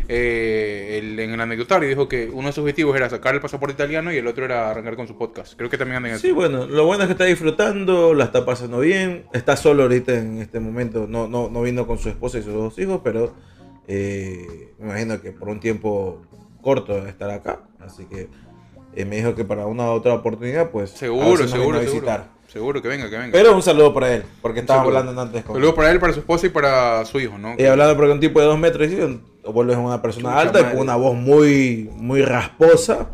eh, 0.09 0.99
el- 1.01 1.19
en 1.19 1.31
el 1.31 1.41
anecdotario, 1.41 1.87
dijo 1.89 2.07
que 2.07 2.29
uno 2.31 2.47
de 2.47 2.53
sus 2.53 2.61
objetivos 2.61 2.95
era 2.95 3.09
sacar 3.09 3.35
el 3.35 3.41
pasaporte 3.41 3.73
italiano 3.73 4.11
y 4.13 4.17
el 4.17 4.27
otro 4.27 4.45
era 4.45 4.69
arrancar 4.69 4.95
con 4.95 5.07
su 5.07 5.17
podcast. 5.17 5.55
Creo 5.57 5.69
que 5.69 5.77
también 5.77 5.97
anda 5.97 6.09
en 6.09 6.15
eso. 6.15 6.21
Sí, 6.27 6.31
bueno, 6.31 6.65
lo 6.67 6.85
bueno 6.85 7.03
es 7.03 7.07
que 7.07 7.13
está 7.13 7.25
disfrutando, 7.25 8.13
la 8.13 8.25
está 8.25 8.45
pasando 8.45 8.79
bien, 8.79 9.25
está 9.33 9.55
solo 9.57 9.83
ahorita 9.83 10.13
en 10.17 10.39
este 10.39 10.59
momento, 10.59 11.07
no, 11.09 11.27
no, 11.27 11.49
no 11.49 11.61
vino 11.63 11.87
con 11.87 11.97
su 11.97 12.09
esposa 12.09 12.37
y 12.39 12.43
sus 12.43 12.53
dos 12.53 12.77
hijos, 12.79 13.01
pero 13.03 13.33
eh, 13.87 14.73
me 14.79 14.85
imagino 14.89 15.21
que 15.21 15.31
por 15.31 15.49
un 15.49 15.59
tiempo 15.59 16.21
corto 16.61 17.07
estará 17.07 17.35
acá, 17.35 17.61
así 17.79 18.05
que 18.05 18.27
eh, 18.97 19.05
me 19.05 19.17
dijo 19.17 19.35
que 19.35 19.45
para 19.45 19.65
una 19.65 19.83
u 19.85 19.89
otra 19.91 20.13
oportunidad, 20.13 20.69
pues 20.71 20.89
Seguro, 20.91 21.47
seguro, 21.47 21.49
seguro. 21.49 21.79
visitar. 21.79 22.29
Seguro 22.47 22.81
que 22.81 22.87
venga, 22.87 23.09
que 23.09 23.17
venga. 23.17 23.31
Pero 23.31 23.55
un 23.55 23.61
saludo 23.61 23.93
para 23.93 24.13
él, 24.13 24.23
porque 24.41 24.65
saludo. 24.65 24.97
hablando 24.97 25.21
antes 25.21 25.43
con 25.43 25.55
Saludos 25.55 25.75
para 25.75 25.91
él, 25.91 25.99
para 25.99 26.13
su 26.13 26.19
esposa 26.19 26.47
y 26.47 26.49
para 26.49 27.05
su 27.05 27.19
hijo, 27.19 27.37
¿no? 27.37 27.55
Y 27.57 27.65
hablando 27.65 27.95
porque 27.95 28.11
un 28.13 28.19
tipo 28.19 28.39
de 28.39 28.45
dos 28.45 28.57
metros 28.57 28.89
y 28.89 29.19
vuelves 29.51 29.77
una 29.77 30.01
persona 30.01 30.29
Chucha 30.29 30.41
alta 30.41 30.61
y 30.61 30.63
con 30.63 30.79
una 30.79 30.95
voz 30.95 31.15
muy, 31.15 31.89
muy 31.95 32.21
rasposa. 32.21 33.09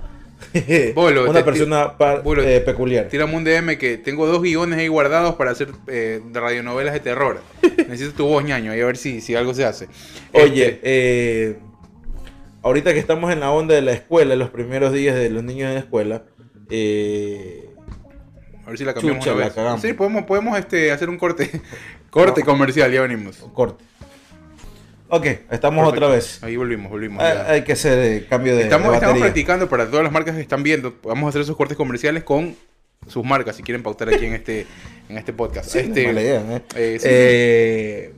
Bolo, 0.95 1.29
una 1.29 1.43
persona 1.43 1.87
Bolo, 2.23 2.43
eh, 2.43 2.61
peculiar. 2.61 3.07
Tírame 3.07 3.35
un 3.35 3.43
DM 3.43 3.77
que 3.77 3.97
tengo 3.97 4.27
dos 4.27 4.41
guiones 4.41 4.77
ahí 4.79 4.87
guardados 4.87 5.35
para 5.35 5.51
hacer 5.51 5.69
eh, 5.87 6.21
radionovelas 6.31 6.93
de 6.93 6.99
terror. 6.99 7.41
Necesito 7.89 8.13
tu 8.17 8.27
voz, 8.27 8.43
ñaño, 8.43 8.71
ahí 8.71 8.81
a 8.81 8.85
ver 8.85 8.97
si, 8.97 9.19
si 9.19 9.35
algo 9.35 9.53
se 9.53 9.65
hace. 9.65 9.87
Oye, 10.33 10.65
Este, 10.67 10.79
eh, 10.83 11.57
ahorita 12.63 12.93
que 12.93 12.99
estamos 12.99 13.31
en 13.31 13.41
la 13.41 13.51
onda 13.51 13.75
de 13.75 13.81
la 13.81 13.91
escuela, 13.91 14.35
los 14.35 14.49
primeros 14.49 14.93
días 14.93 15.15
de 15.15 15.29
los 15.29 15.43
niños 15.43 15.67
en 15.67 15.75
la 15.75 15.79
escuela, 15.81 16.23
eh, 16.69 17.69
a 18.65 18.69
ver 18.69 18.77
si 18.77 18.85
la 18.85 18.93
cambiamos 18.93 19.23
chucha, 19.23 19.35
una 19.35 19.73
vez. 19.73 19.81
Sí, 19.81 19.93
podemos, 19.93 20.23
podemos 20.23 20.57
este, 20.57 20.91
hacer 20.91 21.09
un 21.09 21.17
corte. 21.17 21.49
corte 22.09 22.41
No. 22.41 22.45
comercial, 22.47 22.91
ya 22.91 23.01
venimos. 23.01 23.37
corte. 23.53 23.83
Ok, 25.09 25.25
estamos 25.51 25.83
Perfecto. 25.83 26.05
otra 26.05 26.07
vez. 26.07 26.41
Ahí 26.43 26.55
volvimos, 26.55 26.89
volvimos. 26.89 27.21
Hay, 27.21 27.33
ya. 27.33 27.51
hay 27.51 27.63
que 27.63 27.73
hacer 27.73 27.99
eh, 27.99 28.25
cambio 28.27 28.55
de, 28.55 28.63
estamos, 28.63 28.89
de 28.89 28.95
estamos 28.95 29.19
practicando 29.19 29.69
para 29.69 29.87
todas 29.87 30.03
las 30.03 30.11
marcas 30.11 30.35
que 30.35 30.41
están 30.41 30.63
viendo. 30.63 30.95
Vamos 31.03 31.25
a 31.25 31.29
hacer 31.29 31.41
esos 31.41 31.55
cortes 31.55 31.77
comerciales 31.77 32.23
con 32.23 32.55
sus 33.07 33.23
marcas 33.23 33.55
si 33.55 33.63
quieren 33.63 33.83
pautar 33.83 34.09
aquí 34.09 34.25
en 34.25 34.33
este, 34.33 34.65
en 35.09 35.17
este 35.17 35.33
podcast. 35.33 35.69
Sí, 35.69 35.79
no 35.79 35.83
este, 35.89 36.01
es 36.01 36.07
mala 36.07 36.21
idea, 36.21 36.41
¿eh? 36.41 36.61
eh, 36.75 36.97
sí. 36.99 37.07
Eh, 37.11 38.13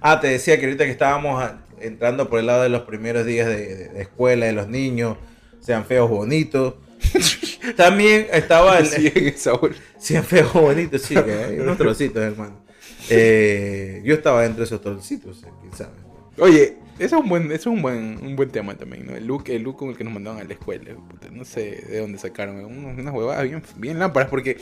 ah, 0.00 0.18
te 0.18 0.28
decía 0.28 0.58
que 0.58 0.64
ahorita 0.64 0.84
que 0.86 0.90
estábamos 0.90 1.52
entrando 1.80 2.28
por 2.28 2.38
el 2.40 2.46
lado 2.46 2.62
de 2.62 2.68
los 2.68 2.82
primeros 2.82 3.24
días 3.26 3.46
de, 3.48 3.74
de- 3.74 3.88
de 3.88 4.02
escuela, 4.02 4.46
de 4.46 4.52
los 4.52 4.68
niños, 4.68 5.16
sean 5.60 5.84
feos 5.84 6.10
o 6.10 6.14
bonitos. 6.16 6.74
También 7.76 8.26
estaba 8.32 8.78
el... 8.78 8.86
Sí. 8.86 9.12
Sean 9.98 10.24
feos 10.24 10.50
o 10.54 10.60
bonitos, 10.62 11.02
sí, 11.02 11.14
que 11.14 11.32
hay 11.44 11.58
unos 11.58 11.76
trocitos, 11.78 12.22
hermano. 12.22 12.58
Eh, 13.08 14.02
yo 14.04 14.14
estaba 14.14 14.42
dentro 14.42 14.58
de 14.60 14.64
esos 14.64 14.80
trocitos, 14.80 15.42
eh, 15.42 15.48
quién 15.60 15.72
sabe. 15.76 15.92
Oye, 16.38 16.76
eso 16.98 17.16
es 17.16 17.22
un 17.22 17.28
buen, 17.28 17.50
es 17.52 17.66
un 17.66 17.82
buen, 17.82 18.18
un 18.22 18.36
buen 18.36 18.50
tema 18.50 18.74
también, 18.76 19.06
¿no? 19.06 19.16
El 19.16 19.26
look, 19.26 19.44
el 19.48 19.62
look 19.62 19.76
con 19.76 19.88
el 19.90 19.96
que 19.96 20.04
nos 20.04 20.12
mandaban 20.12 20.40
a 20.40 20.44
la 20.44 20.52
escuela. 20.52 20.90
no 21.32 21.44
sé 21.44 21.82
de 21.88 21.98
dónde 21.98 22.18
sacaron. 22.18 22.64
Unas 22.64 23.14
huevadas 23.14 23.42
bien, 23.44 23.62
bien 23.76 23.98
lámparas, 23.98 24.28
porque 24.30 24.58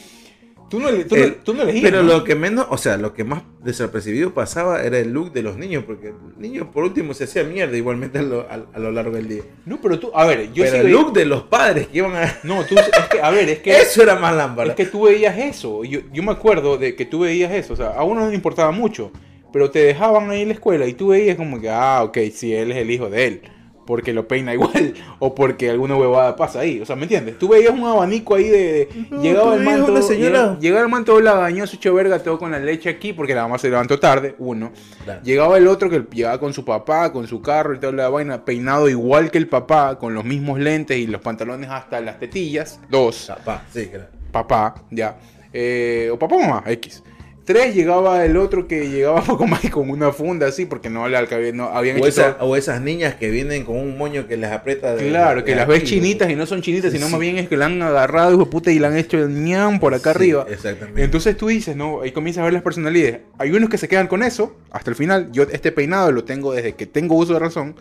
tú 0.69 0.81
no, 0.81 0.89
tú, 0.91 1.17
no- 1.17 1.23
El- 1.23 1.35
tú 1.37 1.55
no 1.55 1.63
elegías, 1.63 1.83
Pero 1.85 2.03
¿no? 2.03 2.13
lo 2.15 2.25
que 2.25 2.35
menos, 2.35 2.67
o 2.71 2.79
sea, 2.79 2.97
lo 2.97 3.15
que 3.15 3.25
más 3.25 3.43
desapercibido 3.65 4.35
pasaba 4.35 4.83
era 4.83 4.99
el 4.99 5.13
look 5.13 5.33
de 5.33 5.43
los 5.43 5.57
niños, 5.57 5.85
porque 5.87 6.09
el 6.09 6.15
niño 6.39 6.71
por 6.71 6.85
último 6.85 7.15
se 7.15 7.25
hacía 7.25 7.45
mierda 7.45 7.77
igualmente 7.77 8.19
a 8.19 8.23
lo, 8.23 8.41
a- 8.43 8.67
a 8.73 8.79
lo 8.79 8.91
largo 8.93 9.13
del 9.17 9.29
día. 9.29 9.43
No, 9.67 9.81
pero 9.81 9.99
tú, 9.99 10.11
a 10.15 10.25
ver, 10.27 10.53
yo 10.53 10.65
pero 10.65 10.71
sí 10.71 10.77
el 10.79 10.83
veía- 10.85 10.93
look 11.01 11.13
de 11.13 11.25
los 11.27 11.43
padres 11.45 11.89
que 11.89 11.99
iban 11.99 12.17
a... 12.17 12.39
No, 12.45 12.65
tú, 12.65 12.75
es 12.77 12.89
que, 13.11 13.21
a 13.21 13.31
ver, 13.31 13.49
es 13.49 13.59
que... 13.61 13.77
Eso 13.79 14.03
era 14.03 14.17
más 14.17 14.35
lámpara. 14.35 14.71
Es 14.71 14.77
que 14.77 14.87
tú 14.87 15.03
veías 15.05 15.37
eso. 15.39 15.85
Yo, 15.85 16.01
yo 16.13 16.23
me 16.23 16.33
acuerdo 16.33 16.79
de 16.79 16.95
que 16.97 17.05
tú 17.05 17.21
veías 17.21 17.53
eso. 17.53 17.73
O 17.75 17.77
sea, 17.77 17.89
a 17.91 18.05
uno 18.05 18.21
no 18.23 18.29
le 18.29 18.35
importaba 18.35 18.71
mucho. 18.71 19.11
Pero 19.53 19.71
te 19.71 19.79
dejaban 19.79 20.29
ahí 20.31 20.43
en 20.43 20.49
la 20.49 20.55
escuela 20.55 20.87
y 20.87 20.93
tú 20.93 21.09
veías 21.09 21.37
como 21.37 21.59
que, 21.61 21.71
ah, 21.71 22.03
ok, 22.05 22.19
si 22.35 22.53
él 22.55 22.71
es 22.71 22.77
el 22.79 22.91
hijo 22.91 23.09
de 23.09 23.27
él. 23.27 23.43
Porque 23.89 24.13
lo 24.13 24.29
peina 24.29 24.53
igual. 24.59 24.93
O 25.19 25.35
porque 25.35 25.71
alguna 25.71 25.97
huevada 25.97 26.37
pasa 26.37 26.61
ahí. 26.61 26.79
O 26.79 26.85
sea, 26.85 26.95
¿me 26.95 27.05
entiendes? 27.05 27.39
Tú 27.39 27.49
veías 27.49 27.73
un 27.73 27.85
abanico 27.85 28.35
ahí 28.35 28.45
de. 28.51 28.59
de- 28.61 28.89
No, 29.11 29.23
llegaba 29.23 29.57
el 29.57 30.03
señora. 30.03 30.31
Llegaba, 30.31 30.59
llegaba 30.61 30.83
el 30.85 30.89
manto 30.91 31.21
la 31.23 31.33
bañó 31.33 31.67
su 31.67 31.79
verga 31.95 32.19
todo 32.23 32.39
con 32.39 32.51
la 32.51 32.59
leche 32.59 32.91
aquí. 32.91 33.15
Porque 33.15 33.35
la 33.35 33.43
mamá 33.45 33.57
se 33.57 33.71
levantó 33.71 33.99
tarde. 33.99 34.35
Uno. 34.39 34.73
Claro. 35.05 35.23
Llegaba 35.25 35.57
el 35.57 35.67
otro 35.67 35.89
que 35.89 36.05
llegaba 36.13 36.39
con 36.39 36.53
su 36.53 36.67
papá, 36.67 37.11
con 37.15 37.27
su 37.27 37.41
carro 37.41 37.75
y 37.75 37.79
toda 37.81 37.95
la 37.95 38.11
vaina. 38.11 38.45
Peinado 38.45 38.91
igual 38.91 39.31
que 39.31 39.39
el 39.39 39.49
papá. 39.49 39.99
Con 39.99 40.13
los 40.13 40.25
mismos 40.27 40.59
lentes 40.61 40.99
y 40.99 41.07
los 41.07 41.23
pantalones 41.23 41.71
hasta 41.71 41.99
las 42.03 42.19
tetillas. 42.19 42.79
Dos 42.91 43.25
Capaz, 43.29 43.63
sí, 43.73 43.87
claro. 43.87 44.05
papá, 44.31 44.75
ya. 44.91 45.17
Eh, 45.51 46.11
o 46.13 46.19
papá 46.19 46.37
o 46.37 46.41
mamá, 46.41 46.63
X. 46.67 47.03
Tres 47.49 47.75
llegaba 47.75 48.27
el 48.27 48.37
otro 48.37 48.69
que 48.69 48.91
llegaba 48.91 49.23
poco 49.27 49.47
más 49.47 49.65
y 49.65 49.69
con 49.71 49.89
una 49.89 50.13
funda 50.13 50.47
así, 50.49 50.67
porque 50.67 50.91
no 50.91 51.09
le 51.09 51.17
alcabía, 51.17 51.51
no 51.53 51.65
habían 51.71 51.97
O, 51.97 52.01
hecho 52.01 52.09
esa- 52.09 52.37
todo- 52.37 52.51
o 52.51 52.57
esas 52.57 52.83
niñas 52.83 53.15
que 53.15 53.31
vienen 53.31 53.65
con 53.65 53.77
un 53.77 53.97
moño 53.97 54.27
que 54.29 54.37
les 54.37 54.51
aprieta. 54.53 54.95
de- 54.95 55.09
Claro, 55.09 55.43
que 55.45 55.53
de 55.53 55.57
las 55.57 55.67
ves 55.67 55.85
chinitas 55.85 56.29
y 56.31 56.37
no 56.37 56.45
son 56.45 56.61
chinitas, 56.61 56.93
sino 56.93 57.07
sí. 57.07 57.13
más 57.13 57.21
bien 57.21 57.39
es 57.39 57.49
que 57.49 57.57
la 57.57 57.65
han 57.65 57.81
agarrado, 57.81 58.35
hijo 58.35 58.51
puta, 58.51 58.71
y 58.71 58.79
la 58.79 58.89
han 58.89 58.99
hecho 58.99 59.19
el 59.19 59.45
ñam 59.45 59.81
por 59.81 59.95
acá 59.95 60.13
Sí, 60.13 60.19
arriba. 60.19 60.47
Exactamente. 60.51 61.03
Entonces 61.03 61.37
tú 61.39 61.49
dices, 61.49 61.75
¿no? 61.75 62.03
Ahí 62.03 62.13
comienzas 62.13 62.43
a 62.43 62.45
ver 62.45 62.53
las 62.53 62.63
personalidades. 62.63 63.21
Hay 63.39 63.51
unos 63.51 63.71
que 63.71 63.79
se 63.79 63.89
quedan 63.89 64.09
con 64.09 64.23
eso 64.23 64.55
hasta 64.71 64.91
el 64.91 64.97
final. 64.97 65.31
Yo 65.33 65.45
este 65.51 65.73
peinado 65.73 66.13
lo 66.13 66.25
tengo 66.25 66.53
desde 66.53 66.75
que 66.75 66.85
tengo 66.85 67.15
uso 67.17 67.33
de 67.33 67.39
razón. 67.39 67.75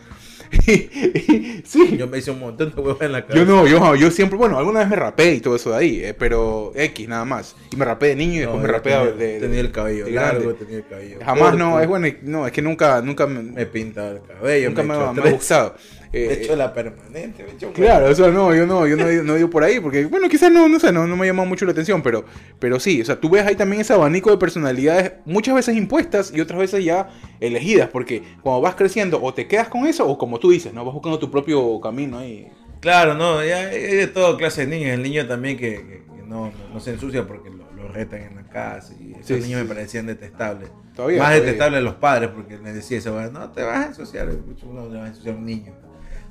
sí. 1.64 1.96
yo 1.96 2.06
me 2.06 2.18
hice 2.18 2.30
un 2.30 2.40
montón 2.40 2.74
de 2.74 2.80
huevos 2.80 3.00
en 3.02 3.12
la 3.12 3.22
cabeza. 3.22 3.38
Yo 3.38 3.44
no, 3.44 3.66
yo, 3.66 3.94
yo 3.94 4.10
siempre, 4.10 4.38
bueno, 4.38 4.58
alguna 4.58 4.80
vez 4.80 4.88
me 4.88 4.96
rapé 4.96 5.34
y 5.34 5.40
todo 5.40 5.56
eso 5.56 5.70
de 5.70 5.76
ahí, 5.76 6.04
eh, 6.04 6.14
pero 6.14 6.72
X 6.74 7.08
nada 7.08 7.24
más. 7.24 7.56
Y 7.72 7.76
me 7.76 7.84
rapé 7.84 8.08
de 8.08 8.16
niño 8.16 8.34
y 8.34 8.38
después 8.38 8.56
No, 8.56 8.62
me 8.62 8.68
yo 8.68 8.72
rapé 8.72 8.90
tenía, 8.90 9.12
de, 9.12 9.40
tenía 9.40 9.60
el 9.60 9.72
cabello 9.72 10.04
de 10.06 10.10
largo, 10.12 10.54
tenía 10.54 10.76
el 10.78 10.86
cabello 10.86 11.18
Jamás 11.24 11.56
no, 11.56 11.80
es 11.80 11.88
bueno, 11.88 12.08
no, 12.22 12.46
es 12.46 12.52
que 12.52 12.62
nunca, 12.62 13.00
nunca 13.02 13.26
me, 13.26 13.42
Me 13.42 13.66
pintaba 13.66 14.10
el 14.10 14.22
cabello, 14.22 14.70
nunca 14.70 14.82
me, 14.82 14.98
me, 14.98 15.22
me 15.22 15.28
ha 15.28 15.32
gustado. 15.32 15.74
Eh, 16.12 16.28
De 16.28 16.34
hecho, 16.44 16.56
la 16.56 16.72
permanente. 16.72 17.44
Claro, 17.74 18.10
o 18.10 18.14
sea, 18.14 18.28
no, 18.28 18.54
yo 18.54 18.66
no, 18.66 18.86
yo 18.86 18.96
no, 18.96 19.04
no 19.24 19.34
digo 19.34 19.50
por 19.50 19.64
ahí, 19.64 19.80
porque, 19.80 20.06
bueno, 20.06 20.28
quizás 20.28 20.50
no, 20.50 20.68
no 20.68 20.78
sé, 20.80 20.92
no, 20.92 21.06
no 21.06 21.16
me 21.16 21.26
llama 21.26 21.44
mucho 21.44 21.64
la 21.64 21.72
atención, 21.72 22.02
pero, 22.02 22.24
pero 22.58 22.80
sí, 22.80 23.00
o 23.00 23.04
sea, 23.04 23.20
tú 23.20 23.28
ves 23.30 23.44
ahí 23.46 23.56
también 23.56 23.80
ese 23.82 23.92
abanico 23.92 24.30
de 24.30 24.38
personalidades, 24.38 25.12
muchas 25.24 25.54
veces 25.54 25.76
impuestas 25.76 26.32
y 26.34 26.40
otras 26.40 26.58
veces 26.60 26.84
ya 26.84 27.08
elegidas, 27.40 27.88
porque 27.90 28.22
cuando 28.42 28.60
vas 28.62 28.74
creciendo, 28.74 29.22
o 29.22 29.34
te 29.34 29.46
quedas 29.46 29.68
con 29.68 29.86
eso, 29.86 30.06
o 30.08 30.16
como 30.18 30.38
tú 30.38 30.50
dices, 30.50 30.72
¿no? 30.72 30.84
Vas 30.84 30.94
buscando 30.94 31.18
tu 31.18 31.30
propio 31.30 31.80
camino 31.80 32.18
ahí. 32.18 32.48
Claro, 32.80 33.14
no, 33.14 33.44
ya 33.44 33.58
hay 33.70 33.96
de 33.96 34.06
toda 34.06 34.36
clase 34.36 34.64
de 34.64 34.76
niños. 34.76 34.94
El 34.94 35.02
niño 35.02 35.26
también 35.26 35.56
que, 35.56 35.74
que- 35.74 36.02
que 36.16 36.22
no, 36.26 36.46
no, 36.46 36.52
no 36.74 36.80
se 36.80 36.92
ensucia 36.92 37.26
porque 37.26 37.50
lo, 37.50 37.70
lo 37.72 37.88
retan 37.88 38.20
en 38.22 38.36
la 38.36 38.44
casa. 38.44 38.94
Y 39.00 39.14
esos 39.14 39.26
Sí, 39.26 39.32
niños 39.34 39.46
sí, 39.46 39.56
me 39.56 39.64
parecían 39.64 40.06
detestables. 40.06 40.70
Todavía, 40.94 41.18
Más 41.18 41.28
todavía. 41.30 41.44
detestables 41.46 41.82
los 41.82 41.94
padres 41.94 42.30
porque 42.32 42.56
les 42.58 42.74
decía 42.74 42.98
eso, 42.98 43.20
no 43.32 43.50
te 43.50 43.62
vas 43.64 43.78
a 43.78 43.86
ensuciar. 43.88 44.28
No 44.28 44.88
le 44.88 44.96
vas 44.96 45.06
a 45.06 45.08
ensuciar 45.08 45.34
un 45.34 45.44
niño. 45.46 45.72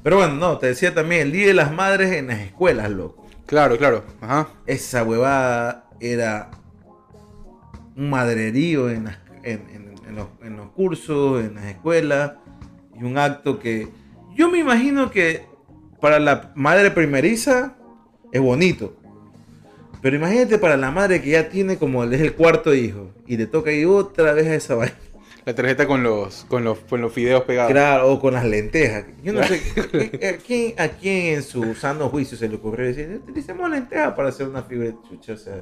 Pero 0.03 0.17
bueno, 0.17 0.35
no, 0.35 0.57
te 0.57 0.67
decía 0.67 0.93
también 0.93 1.21
el 1.23 1.31
Día 1.31 1.47
de 1.47 1.53
las 1.53 1.71
Madres 1.71 2.13
en 2.13 2.27
las 2.27 2.39
escuelas, 2.39 2.89
loco. 2.89 3.25
Claro, 3.45 3.77
claro, 3.77 4.03
ajá. 4.21 4.47
Esa 4.65 5.03
huevada 5.03 5.85
era 5.99 6.49
un 7.95 8.09
madrerío 8.09 8.89
en, 8.89 9.05
las- 9.05 9.17
en, 9.43 9.61
en- 9.73 9.87
en 10.07 10.15
los, 10.15 10.27
en 10.41 10.55
los 10.57 10.69
cursos, 10.71 11.43
en 11.43 11.55
las 11.55 11.65
escuelas, 11.65 12.33
y 12.99 13.03
un 13.03 13.17
acto 13.17 13.59
que 13.59 13.89
yo 14.35 14.49
me 14.49 14.59
imagino 14.59 15.11
que 15.11 15.45
para 15.99 16.19
la 16.19 16.51
madre 16.55 16.91
primeriza 16.91 17.75
es 18.31 18.39
bonito. 18.41 18.95
Pero 20.01 20.15
imagínate 20.15 20.57
para 20.59 20.77
la 20.77 20.91
madre 20.91 21.21
que 21.21 21.31
ya 21.31 21.49
tiene 21.49 21.77
como 21.77 22.03
es 22.03 22.21
el 22.21 22.33
cuarto 22.33 22.73
hijo 22.73 23.11
y 23.25 23.35
le 23.35 23.47
toca 23.47 23.71
ir 23.71 23.87
otra 23.87 24.31
vez 24.33 24.45
a 24.47 24.55
esa 24.55 24.75
vaina. 24.75 24.95
La 25.47 25.55
tarjeta 25.55 25.87
con 25.87 26.03
los, 26.03 26.43
con 26.49 26.65
los, 26.65 26.77
con 26.79 26.99
los 26.99 27.13
fideos 27.13 27.43
pegados. 27.43 27.71
Claro, 27.71 28.11
o 28.11 28.19
con 28.19 28.33
las 28.33 28.43
lentejas. 28.43 29.05
Yo 29.23 29.31
no 29.31 29.41
sé, 29.47 29.61
¿a 30.27 30.43
quién, 30.45 30.73
¿a 30.77 30.89
quién 30.89 31.35
en 31.35 31.41
su 31.41 31.73
sano 31.73 32.09
juicio 32.09 32.37
se 32.37 32.49
le 32.49 32.57
ocurrió 32.57 32.87
decir, 32.87 33.21
utilicemos 33.23 33.69
lentejas 33.69 34.13
para 34.13 34.27
hacer 34.27 34.49
una 34.49 34.63
figura 34.63 34.89
de 34.89 34.95
chucha? 35.07 35.31
O 35.31 35.37
sea, 35.37 35.61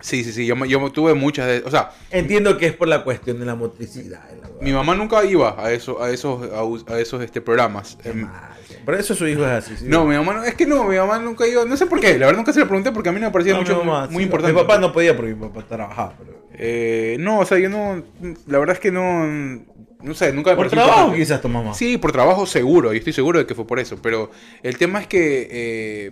Sí, 0.00 0.24
sí, 0.24 0.32
sí, 0.32 0.44
yo, 0.44 0.56
yo 0.66 0.90
tuve 0.90 1.14
muchas 1.14 1.46
de, 1.46 1.62
o 1.64 1.70
sea, 1.70 1.92
entiendo 2.10 2.58
que 2.58 2.66
es 2.66 2.72
por 2.72 2.88
la 2.88 3.04
cuestión 3.04 3.38
de 3.38 3.46
la 3.46 3.54
motricidad. 3.54 4.28
la 4.42 4.48
mi 4.60 4.72
mamá 4.72 4.96
nunca 4.96 5.24
iba 5.24 5.64
a 5.64 5.70
eso, 5.70 6.02
a 6.02 6.10
esos, 6.10 6.42
a, 6.88 6.98
esos 6.98 7.22
este, 7.22 7.40
programas. 7.40 7.96
Qué 8.02 8.10
Em, 8.10 8.22
mal. 8.22 8.53
Por 8.84 8.94
eso 8.94 9.14
su 9.14 9.26
hijo 9.28 9.42
es 9.44 9.50
así. 9.50 9.76
sí. 9.76 9.84
No, 9.86 10.04
mi 10.04 10.14
mamá 10.16 10.34
no, 10.34 10.44
es 10.44 10.54
que 10.54 10.66
no, 10.66 10.84
mi 10.84 10.96
mamá 10.96 11.18
nunca 11.18 11.46
iba, 11.46 11.64
no 11.64 11.76
sé 11.76 11.86
por 11.86 12.00
qué, 12.00 12.18
la 12.18 12.26
verdad 12.26 12.38
nunca 12.38 12.52
se 12.52 12.60
lo 12.60 12.66
pregunté 12.66 12.92
porque 12.92 13.08
a 13.08 13.12
mí 13.12 13.20
no 13.20 13.26
me 13.26 13.32
parecía 13.32 13.54
No, 13.54 13.60
mucho, 13.60 13.84
mamá, 13.84 14.06
muy 14.08 14.18
sí, 14.18 14.22
importante. 14.24 14.52
Mi 14.54 14.60
papá 14.60 14.78
no 14.78 14.92
podía 14.92 15.16
porque 15.16 15.34
mi 15.34 15.40
papá 15.48 15.64
trabajaba. 15.66 16.14
Pero... 16.18 16.46
Eh, 16.56 17.16
no, 17.20 17.40
o 17.40 17.44
sea, 17.46 17.58
yo 17.58 17.68
no, 17.68 18.02
la 18.46 18.58
verdad 18.58 18.74
es 18.74 18.80
que 18.80 18.90
no, 18.92 19.26
no 19.26 20.14
sé, 20.14 20.32
nunca 20.32 20.50
me 20.50 20.56
Por 20.56 20.68
trabajo 20.70 20.90
importante. 21.00 21.18
quizás 21.18 21.40
tu 21.40 21.48
mamá. 21.48 21.74
Sí, 21.74 21.98
por 21.98 22.12
trabajo 22.12 22.46
seguro, 22.46 22.92
y 22.94 22.98
estoy 22.98 23.12
seguro 23.12 23.38
de 23.40 23.46
que 23.46 23.54
fue 23.54 23.66
por 23.66 23.78
eso, 23.80 23.98
pero 24.02 24.30
el 24.62 24.76
tema 24.78 25.00
es 25.00 25.06
que 25.06 25.48
eh, 25.50 26.10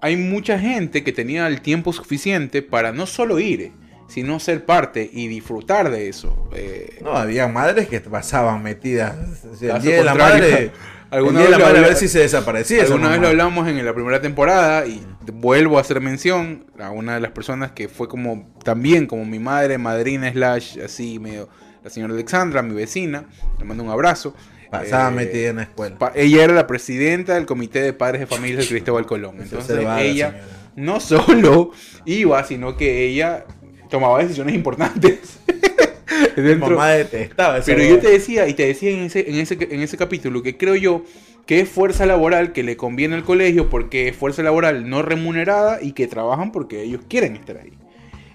hay 0.00 0.16
mucha 0.16 0.58
gente 0.58 1.02
que 1.04 1.12
tenía 1.12 1.46
el 1.46 1.60
tiempo 1.60 1.92
suficiente 1.92 2.62
para 2.62 2.92
no 2.92 3.06
solo 3.06 3.38
ir, 3.40 3.72
sino 4.08 4.40
ser 4.40 4.64
parte 4.64 5.08
y 5.12 5.28
disfrutar 5.28 5.90
de 5.90 6.08
eso. 6.08 6.48
Eh, 6.54 6.98
No, 7.02 7.12
había 7.16 7.46
madres 7.48 7.88
que 7.88 8.00
pasaban 8.00 8.62
metidas. 8.62 9.16
O 9.52 9.56
sea, 9.56 9.68
el 9.68 9.74
Caso 9.76 9.86
día 9.86 9.96
de 9.96 10.04
la 10.04 10.14
madre. 10.14 10.70
Alguna 11.10 11.40
vez 11.40 11.50
la 11.50 11.58
lo 11.58 11.66
a 11.66 11.72
ver 11.72 11.96
si 11.96 12.08
se 12.08 12.20
desaparecía. 12.20 12.82
esa 12.82 12.92
Alguna 12.92 13.10
vez 13.10 13.20
lo 13.20 13.28
hablamos 13.28 13.66
en 13.68 13.84
la 13.84 13.92
primera 13.94 14.20
temporada 14.20 14.86
y 14.86 15.04
vuelvo 15.32 15.78
a 15.78 15.80
hacer 15.80 16.00
mención 16.00 16.66
a 16.78 16.90
una 16.90 17.14
de 17.14 17.20
las 17.20 17.32
personas 17.32 17.72
que 17.72 17.88
fue 17.88 18.08
como 18.08 18.48
también 18.64 19.06
como 19.06 19.24
mi 19.24 19.38
madre, 19.38 19.78
madrina 19.78 20.32
slash 20.32 20.78
así 20.80 21.18
medio 21.18 21.48
la 21.82 21.90
señora 21.90 22.12
Alexandra, 22.12 22.62
mi 22.62 22.74
vecina, 22.74 23.24
le 23.58 23.64
mando 23.64 23.82
un 23.82 23.90
abrazo. 23.90 24.34
Pasaba 24.70 25.08
Eh, 25.08 25.16
metida 25.26 25.50
en 25.50 25.56
la 25.56 25.62
escuela. 25.62 25.96
ella 26.14 26.44
era 26.44 26.52
la 26.54 26.66
presidenta 26.66 27.34
del 27.34 27.46
comité 27.46 27.82
de 27.82 27.92
padres 27.92 28.20
de 28.20 28.26
familias 28.26 28.62
de 28.62 28.68
Cristóbal 28.68 29.04
Colón. 29.06 29.36
Entonces 29.40 29.84
ella 29.98 30.42
no 30.76 31.00
solo 31.00 31.72
iba, 32.04 32.44
sino 32.44 32.76
que 32.76 33.04
ella 33.06 33.46
tomaba 33.88 34.20
decisiones 34.22 34.54
importantes. 34.54 35.39
Mi 36.36 36.42
dentro- 36.42 36.70
mamá 36.70 36.90
detestaba 36.90 37.58
esa 37.58 37.66
pero 37.66 37.82
yo 37.84 37.98
te 37.98 38.10
decía, 38.10 38.48
y 38.48 38.54
te 38.54 38.66
decía 38.66 38.90
en 38.90 39.00
ese, 39.00 39.28
en 39.28 39.36
ese, 39.36 39.58
en 39.70 39.80
ese 39.80 39.96
capítulo, 39.96 40.42
que 40.42 40.56
creo 40.56 40.76
yo 40.76 41.04
que 41.46 41.60
es 41.60 41.68
fuerza 41.68 42.06
laboral 42.06 42.52
que 42.52 42.62
le 42.62 42.76
conviene 42.76 43.16
al 43.16 43.24
colegio 43.24 43.68
porque 43.70 44.08
es 44.08 44.16
fuerza 44.16 44.42
laboral 44.42 44.88
no 44.88 45.02
remunerada 45.02 45.78
y 45.82 45.92
que 45.92 46.06
trabajan 46.06 46.52
porque 46.52 46.82
ellos 46.82 47.00
quieren 47.08 47.34
estar 47.36 47.56
ahí. 47.56 47.72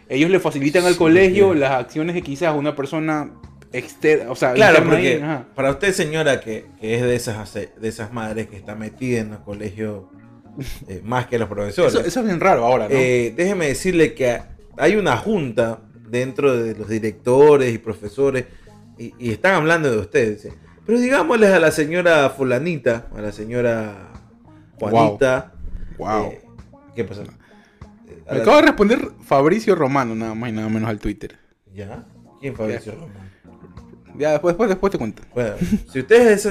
Ellos 0.10 0.30
le 0.30 0.40
facilitan 0.40 0.86
al 0.86 0.98
colegio 0.98 1.54
las 1.54 1.72
acciones 1.72 2.14
que 2.16 2.22
quizás 2.22 2.54
una 2.56 2.76
persona 2.76 3.32
externa, 3.72 4.32
o 4.32 4.36
sea, 4.36 4.54
Claro, 4.54 4.78
ahí, 4.80 4.84
porque 4.90 5.22
para 5.56 5.72
usted, 5.72 5.94
señora, 5.94 6.40
que, 6.42 6.66
que 6.80 6.96
es 6.96 7.02
de 7.02 7.16
esas, 7.16 7.54
de 7.54 7.88
esas 7.88 8.14
madres 8.14 8.48
que 8.48 8.56
está 8.56 8.76
metida 8.76 9.20
en 9.22 9.32
los 9.32 9.40
colegios 9.40 10.04
eh, 10.88 11.02
más 11.04 11.28
que 11.28 11.40
los 11.40 11.50
profesores, 11.50 11.94
Eso, 11.94 12.06
eso 12.06 12.20
es 12.20 12.26
bien 12.26 12.40
raro 12.40 12.66
ahora, 12.66 12.88
¿no? 12.88 12.96
eh, 12.96 13.34
déjeme 13.36 13.68
decirle 13.68 14.14
que 14.14 14.40
hay 14.78 14.96
una 14.96 15.18
junta 15.18 15.80
dentro 16.10 16.56
de 16.58 16.76
los 16.76 16.88
directores 16.90 17.74
y 17.74 17.78
profesores 17.78 18.46
y, 18.98 19.14
y 19.20 19.32
están 19.32 19.56
hablando 19.56 19.92
de 19.92 19.98
ustedes. 19.98 20.48
Pero 20.86 21.00
digámosles 21.00 21.52
a 21.52 21.60
la 21.60 21.72
señora 21.72 22.30
fulanita, 22.30 23.08
a 23.16 23.22
la 23.22 23.32
señora 23.32 24.12
Juanita. 24.80 25.54
Wow. 25.98 26.32
eh, 26.32 26.42
¿Qué 26.96 27.02
a 27.02 27.06
Me 28.32 28.38
la- 28.38 28.42
acaba 28.44 28.58
de 28.58 28.62
responder 28.68 29.10
Fabricio 29.24 29.76
Romano, 29.76 30.16
nada 30.16 30.36
más 30.36 30.50
y 30.50 30.54
nada 30.54 30.70
menos 30.70 30.90
al 30.90 31.00
Twitter. 31.00 31.38
¿Ya? 31.74 32.06
¿Quién 32.40 32.56
Fabricio 32.56 32.94
Román? 32.94 33.26
Ya, 34.18 34.32
después, 34.32 34.54
después, 34.54 34.70
después 34.70 34.92
te 34.92 34.98
cuento. 34.98 35.24
Bueno, 35.34 35.56
si 35.92 36.00
ustedes 36.00 36.46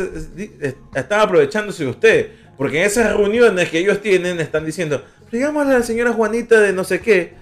están 0.95 1.21
aprovechándose 1.21 1.85
de 1.85 1.91
usted, 1.91 2.31
porque 2.59 2.79
en 2.81 2.85
esas 2.85 3.17
reuniones 3.17 3.71
que 3.71 3.79
ellos 3.79 4.03
tienen 4.03 4.39
están 4.39 4.67
diciendo, 4.67 5.03
"Pero 5.31 5.31
digámosle 5.39 5.75
a 5.75 5.79
la 5.79 5.85
señora 5.85 6.13
Juanita 6.13 6.61
de 6.61 6.73
no 6.75 6.85
sé 6.85 7.01
qué, 7.01 7.33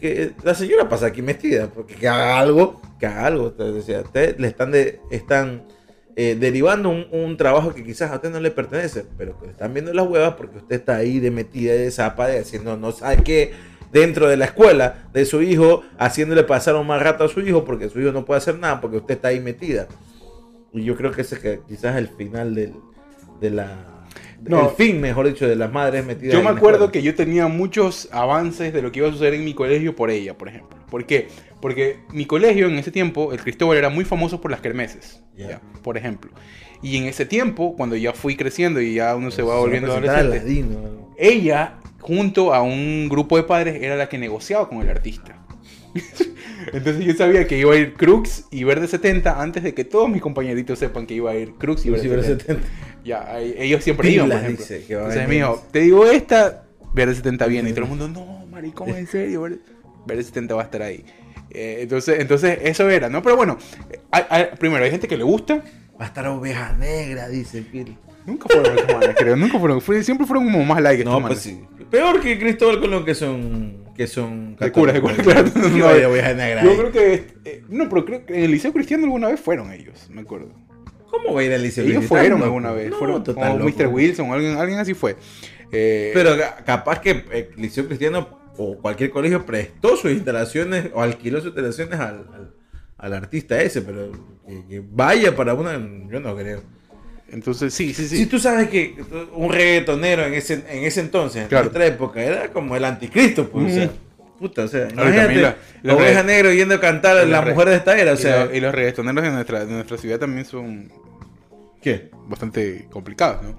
que 0.00 0.32
la 0.42 0.54
señora 0.54 0.88
pasa 0.88 1.06
aquí 1.06 1.22
metida, 1.22 1.68
porque 1.68 1.94
que 1.94 2.08
haga 2.08 2.38
algo, 2.38 2.80
que 2.98 3.06
haga 3.06 3.26
algo. 3.26 3.50
Decía, 3.50 4.00
ustedes 4.00 4.38
le 4.38 4.48
están, 4.48 4.72
de, 4.72 5.00
están 5.10 5.64
eh, 6.16 6.36
derivando 6.38 6.90
un, 6.90 7.36
trabajo 7.36 7.74
que 7.74 7.84
quizás 7.84 8.10
a 8.10 8.16
usted 8.16 8.30
no 8.30 8.40
le 8.40 8.50
pertenece, 8.50 9.04
pero 9.16 9.38
que 9.38 9.48
están 9.48 9.72
viendo 9.72 9.92
las 9.92 10.06
huevas 10.06 10.34
porque 10.34 10.58
usted 10.58 10.76
está 10.76 10.96
ahí 10.96 11.20
de 11.20 11.30
metida, 11.30 11.72
de 11.72 11.90
zapa, 11.90 12.26
de 12.26 12.38
haciendo 12.38 12.76
no 12.76 12.92
sabe 12.92 13.22
qué 13.22 13.52
dentro 13.92 14.28
de 14.28 14.36
la 14.36 14.46
escuela 14.46 15.08
de 15.12 15.24
su 15.24 15.42
hijo, 15.42 15.82
haciéndole 15.98 16.44
pasar 16.44 16.74
un 16.76 16.86
mal 16.86 17.00
rato 17.00 17.24
a 17.24 17.28
su 17.28 17.40
hijo 17.40 17.64
porque 17.64 17.88
su 17.88 18.00
hijo 18.00 18.12
no 18.12 18.24
puede 18.24 18.38
hacer 18.38 18.58
nada 18.58 18.80
porque 18.80 18.98
usted 18.98 19.14
está 19.14 19.28
ahí 19.28 19.40
metida. 19.40 19.86
Y 20.72 20.84
yo 20.84 20.96
creo 20.96 21.10
que 21.10 21.22
ese 21.22 21.34
es 21.36 21.60
quizás 21.66 21.96
el 21.96 22.08
final 22.08 22.54
de 22.54 23.50
la... 23.50 23.89
No. 24.44 24.70
el 24.70 24.76
fin, 24.76 25.00
mejor 25.00 25.28
dicho, 25.28 25.46
de 25.46 25.56
las 25.56 25.70
madres 25.72 26.04
metidas 26.04 26.34
Yo 26.34 26.42
me 26.42 26.50
acuerdo 26.50 26.90
que 26.90 27.02
yo 27.02 27.14
tenía 27.14 27.46
muchos 27.48 28.08
avances 28.12 28.72
de 28.72 28.82
lo 28.82 28.90
que 28.90 29.00
iba 29.00 29.08
a 29.08 29.12
suceder 29.12 29.34
en 29.34 29.44
mi 29.44 29.54
colegio 29.54 29.94
por 29.94 30.10
ella, 30.10 30.36
por 30.36 30.48
ejemplo. 30.48 30.78
¿Por 30.90 31.04
qué? 31.06 31.28
Porque 31.60 31.98
mi 32.12 32.24
colegio 32.24 32.66
en 32.66 32.78
ese 32.78 32.90
tiempo, 32.90 33.32
el 33.32 33.40
Cristóbal, 33.40 33.76
era 33.76 33.90
muy 33.90 34.04
famoso 34.04 34.40
por 34.40 34.50
las 34.50 34.60
kermeses, 34.60 35.22
Ya. 35.36 35.48
ya, 35.48 35.60
por 35.82 35.96
ejemplo. 35.98 36.30
Y 36.82 36.96
en 36.96 37.04
ese 37.04 37.26
tiempo, 37.26 37.76
cuando 37.76 37.96
ya 37.96 38.12
fui 38.14 38.36
creciendo 38.36 38.80
y 38.80 38.94
ya 38.94 39.14
uno 39.14 39.30
se 39.30 39.42
va 39.42 39.56
a 39.56 39.58
volviendo 39.58 39.92
adolescente, 39.92 40.64
ella, 41.18 41.78
junto 42.00 42.54
a 42.54 42.62
un 42.62 43.08
grupo 43.10 43.36
de 43.36 43.42
padres, 43.42 43.82
era 43.82 43.96
la 43.96 44.08
que 44.08 44.16
negociaba 44.18 44.68
con 44.68 44.80
el 44.80 44.88
artista. 44.88 45.36
Entonces 46.72 47.04
yo 47.04 47.14
sabía 47.14 47.46
que 47.46 47.58
iba 47.58 47.72
a 47.74 47.76
ir 47.76 47.94
Crux 47.94 48.44
y 48.50 48.64
Verde 48.64 48.86
70 48.88 49.40
antes 49.40 49.62
de 49.62 49.74
que 49.74 49.84
todos 49.84 50.08
mis 50.08 50.20
compañeritos 50.22 50.78
sepan 50.78 51.06
que 51.06 51.14
iba 51.14 51.30
a 51.30 51.36
ir 51.36 51.54
Crux 51.58 51.84
y 51.86 51.90
Verde 51.90 52.02
Sí, 52.02 52.08
pero 52.08 52.22
70. 52.22 52.44
70. 52.44 52.68
Ya, 53.04 53.38
ellos 53.40 53.82
siempre 53.82 54.10
iban, 54.10 54.28
por 54.28 54.36
Pilas, 54.38 54.44
ejemplo. 54.44 54.64
dice, 54.66 54.86
que 54.86 54.92
Entonces 54.94 55.28
me 55.28 55.34
dijo, 55.36 55.64
te 55.72 55.78
digo 55.80 56.06
esta, 56.06 56.64
Verde 56.94 57.14
70 57.14 57.46
viene. 57.46 57.70
Y 57.70 57.72
todo 57.72 57.84
el 57.84 57.88
mundo, 57.90 58.08
no, 58.08 58.46
maricón, 58.46 58.90
en 58.90 59.06
serio, 59.08 59.42
Verde, 59.42 59.58
Verde 60.06 60.22
70 60.24 60.54
va 60.54 60.62
a 60.62 60.64
estar 60.64 60.82
ahí. 60.82 61.04
Eh, 61.50 61.78
entonces, 61.80 62.20
entonces, 62.20 62.58
eso 62.62 62.88
era, 62.90 63.08
¿no? 63.08 63.22
Pero 63.22 63.36
bueno, 63.36 63.58
hay- 64.12 64.24
hay- 64.28 64.46
primero, 64.58 64.84
hay 64.84 64.90
gente 64.90 65.08
que 65.08 65.16
le 65.16 65.24
gusta. 65.24 65.56
Va 66.00 66.04
a 66.04 66.08
estar 66.08 66.26
oveja 66.28 66.74
negra, 66.78 67.28
dice 67.28 67.62
Pil. 67.62 67.96
Nunca 68.26 68.46
fueron 68.48 68.76
manes, 68.92 69.16
creo. 69.18 69.34
Nunca 69.34 69.58
fueron. 69.58 69.80
fue- 69.80 70.04
siempre 70.04 70.26
fueron 70.26 70.44
como 70.44 70.64
más 70.64 70.80
like 70.82 71.04
No, 71.04 71.20
pues 71.26 71.40
sí. 71.40 71.60
Peor 71.90 72.20
que 72.20 72.38
Cristóbal 72.38 72.78
Colón, 72.80 73.04
que 73.04 73.14
son. 73.14 73.78
Que 74.00 74.06
son 74.06 74.56
De 74.56 74.72
curas, 74.72 74.94
de 74.94 75.00
curas, 75.02 75.18
claro. 75.18 75.50
No. 75.68 75.86
Yo 76.64 76.78
creo 76.78 76.90
que. 76.90 77.26
eh, 77.44 77.62
no, 77.68 77.86
pero 77.90 78.06
creo 78.06 78.24
que 78.24 78.34
en 78.34 78.44
el 78.44 78.50
Liceo 78.50 78.72
Cristiano 78.72 79.04
alguna 79.04 79.28
vez 79.28 79.38
fueron 79.38 79.70
ellos, 79.74 80.06
me 80.08 80.22
acuerdo. 80.22 80.48
¿Cómo 81.10 81.34
va 81.34 81.42
a 81.42 81.44
ir 81.44 81.52
al 81.52 81.62
liceo? 81.62 81.84
Ellos 81.84 81.96
militar, 81.96 82.18
fueron 82.18 82.42
alguna 82.42 82.72
vez. 82.72 82.88
No, 82.92 82.96
fueron 82.96 83.22
total, 83.22 83.56
o 83.56 83.58
loco. 83.58 83.70
Mr. 83.78 83.88
Wilson 83.88 84.30
o 84.30 84.32
alguien, 84.32 84.56
alguien 84.56 84.78
así 84.78 84.94
fue. 84.94 85.16
Eh, 85.70 86.12
Pero 86.14 86.38
ca- 86.38 86.64
capaz 86.64 87.00
que 87.02 87.10
eh, 87.30 87.50
el 87.54 87.60
Liceo 87.62 87.86
Cristiano 87.86 88.38
o 88.56 88.78
cualquier 88.78 89.10
colegio 89.10 89.44
prestó 89.44 89.96
sus 89.98 90.12
instalaciones 90.12 90.86
o 90.94 91.02
alquiló 91.02 91.38
sus 91.40 91.48
instalaciones 91.48 92.00
al, 92.00 92.26
al, 92.32 92.54
al 92.96 93.12
artista 93.12 93.60
ese, 93.60 93.82
pero 93.82 94.12
que, 94.48 94.64
que 94.66 94.82
vaya 94.90 95.36
para 95.36 95.52
una, 95.52 95.72
yo 96.10 96.20
no 96.20 96.34
creo. 96.36 96.62
Entonces, 97.32 97.72
sí, 97.74 97.94
sí, 97.94 98.08
sí. 98.08 98.16
Si 98.18 98.26
tú 98.26 98.38
sabes 98.38 98.68
que 98.68 98.94
un 99.34 99.52
reggaetonero 99.52 100.24
en 100.24 100.34
ese, 100.34 100.54
en 100.68 100.84
ese 100.84 101.00
entonces, 101.00 101.46
Claro. 101.48 101.66
en 101.66 101.72
nuestra 101.72 101.86
época, 101.86 102.22
era 102.22 102.48
como 102.52 102.76
el 102.76 102.84
anticristo, 102.84 103.48
pues, 103.48 103.72
o 103.72 103.74
sea, 103.76 103.90
puta, 104.38 104.64
o 104.64 104.68
sea, 104.68 104.88
y 104.88 104.92
imagínate, 104.92 105.54
la- 105.82 105.94
oveja 105.94 106.22
negra 106.22 106.52
yendo 106.54 106.74
a 106.74 106.80
cantar 106.80 107.16
a 107.18 107.24
y 107.24 107.28
la 107.28 107.36
los 107.38 107.44
re- 107.46 107.52
mujer 107.52 107.68
de 107.70 107.76
esta 107.76 107.98
era, 107.98 108.12
o 108.12 108.14
y, 108.14 108.18
sea, 108.18 108.44
lo- 108.46 108.54
y 108.54 108.60
los 108.60 108.74
reggaetoneros 108.74 109.22
de 109.24 109.30
nuestra, 109.30 109.64
de 109.64 109.72
nuestra 109.72 109.98
ciudad 109.98 110.18
también 110.18 110.44
son. 110.44 110.90
¿Qué? 111.82 112.10
bastante 112.28 112.86
complicados, 112.90 113.42
¿no? 113.42 113.58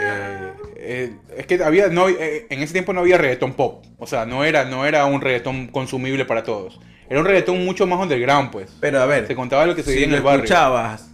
Eh, 0.00 0.52
eh, 0.76 1.12
es 1.36 1.46
que 1.46 1.62
había, 1.62 1.88
no, 1.88 2.08
eh, 2.08 2.46
en 2.50 2.62
ese 2.62 2.72
tiempo 2.72 2.92
no 2.92 3.00
había 3.00 3.18
reggaetón 3.18 3.54
pop, 3.54 3.84
o 3.98 4.06
sea, 4.06 4.26
no 4.26 4.44
era, 4.44 4.64
no 4.64 4.86
era 4.86 5.04
un 5.06 5.20
reggaetón 5.20 5.66
consumible 5.68 6.24
para 6.24 6.42
todos. 6.44 6.78
Era 7.10 7.20
un 7.20 7.26
reggaetón 7.26 7.64
mucho 7.64 7.86
más 7.86 7.98
underground, 8.00 8.50
pues. 8.50 8.70
Pero 8.80 9.00
a 9.00 9.06
ver, 9.06 9.26
Se 9.26 9.34
contaba 9.34 9.66
lo 9.66 9.74
que 9.74 9.82
se 9.82 9.90
si 9.90 9.96
vivía 9.96 10.08
en 10.08 10.14
el 10.14 10.22
barrio. 10.22 10.44
escuchabas 10.44 11.07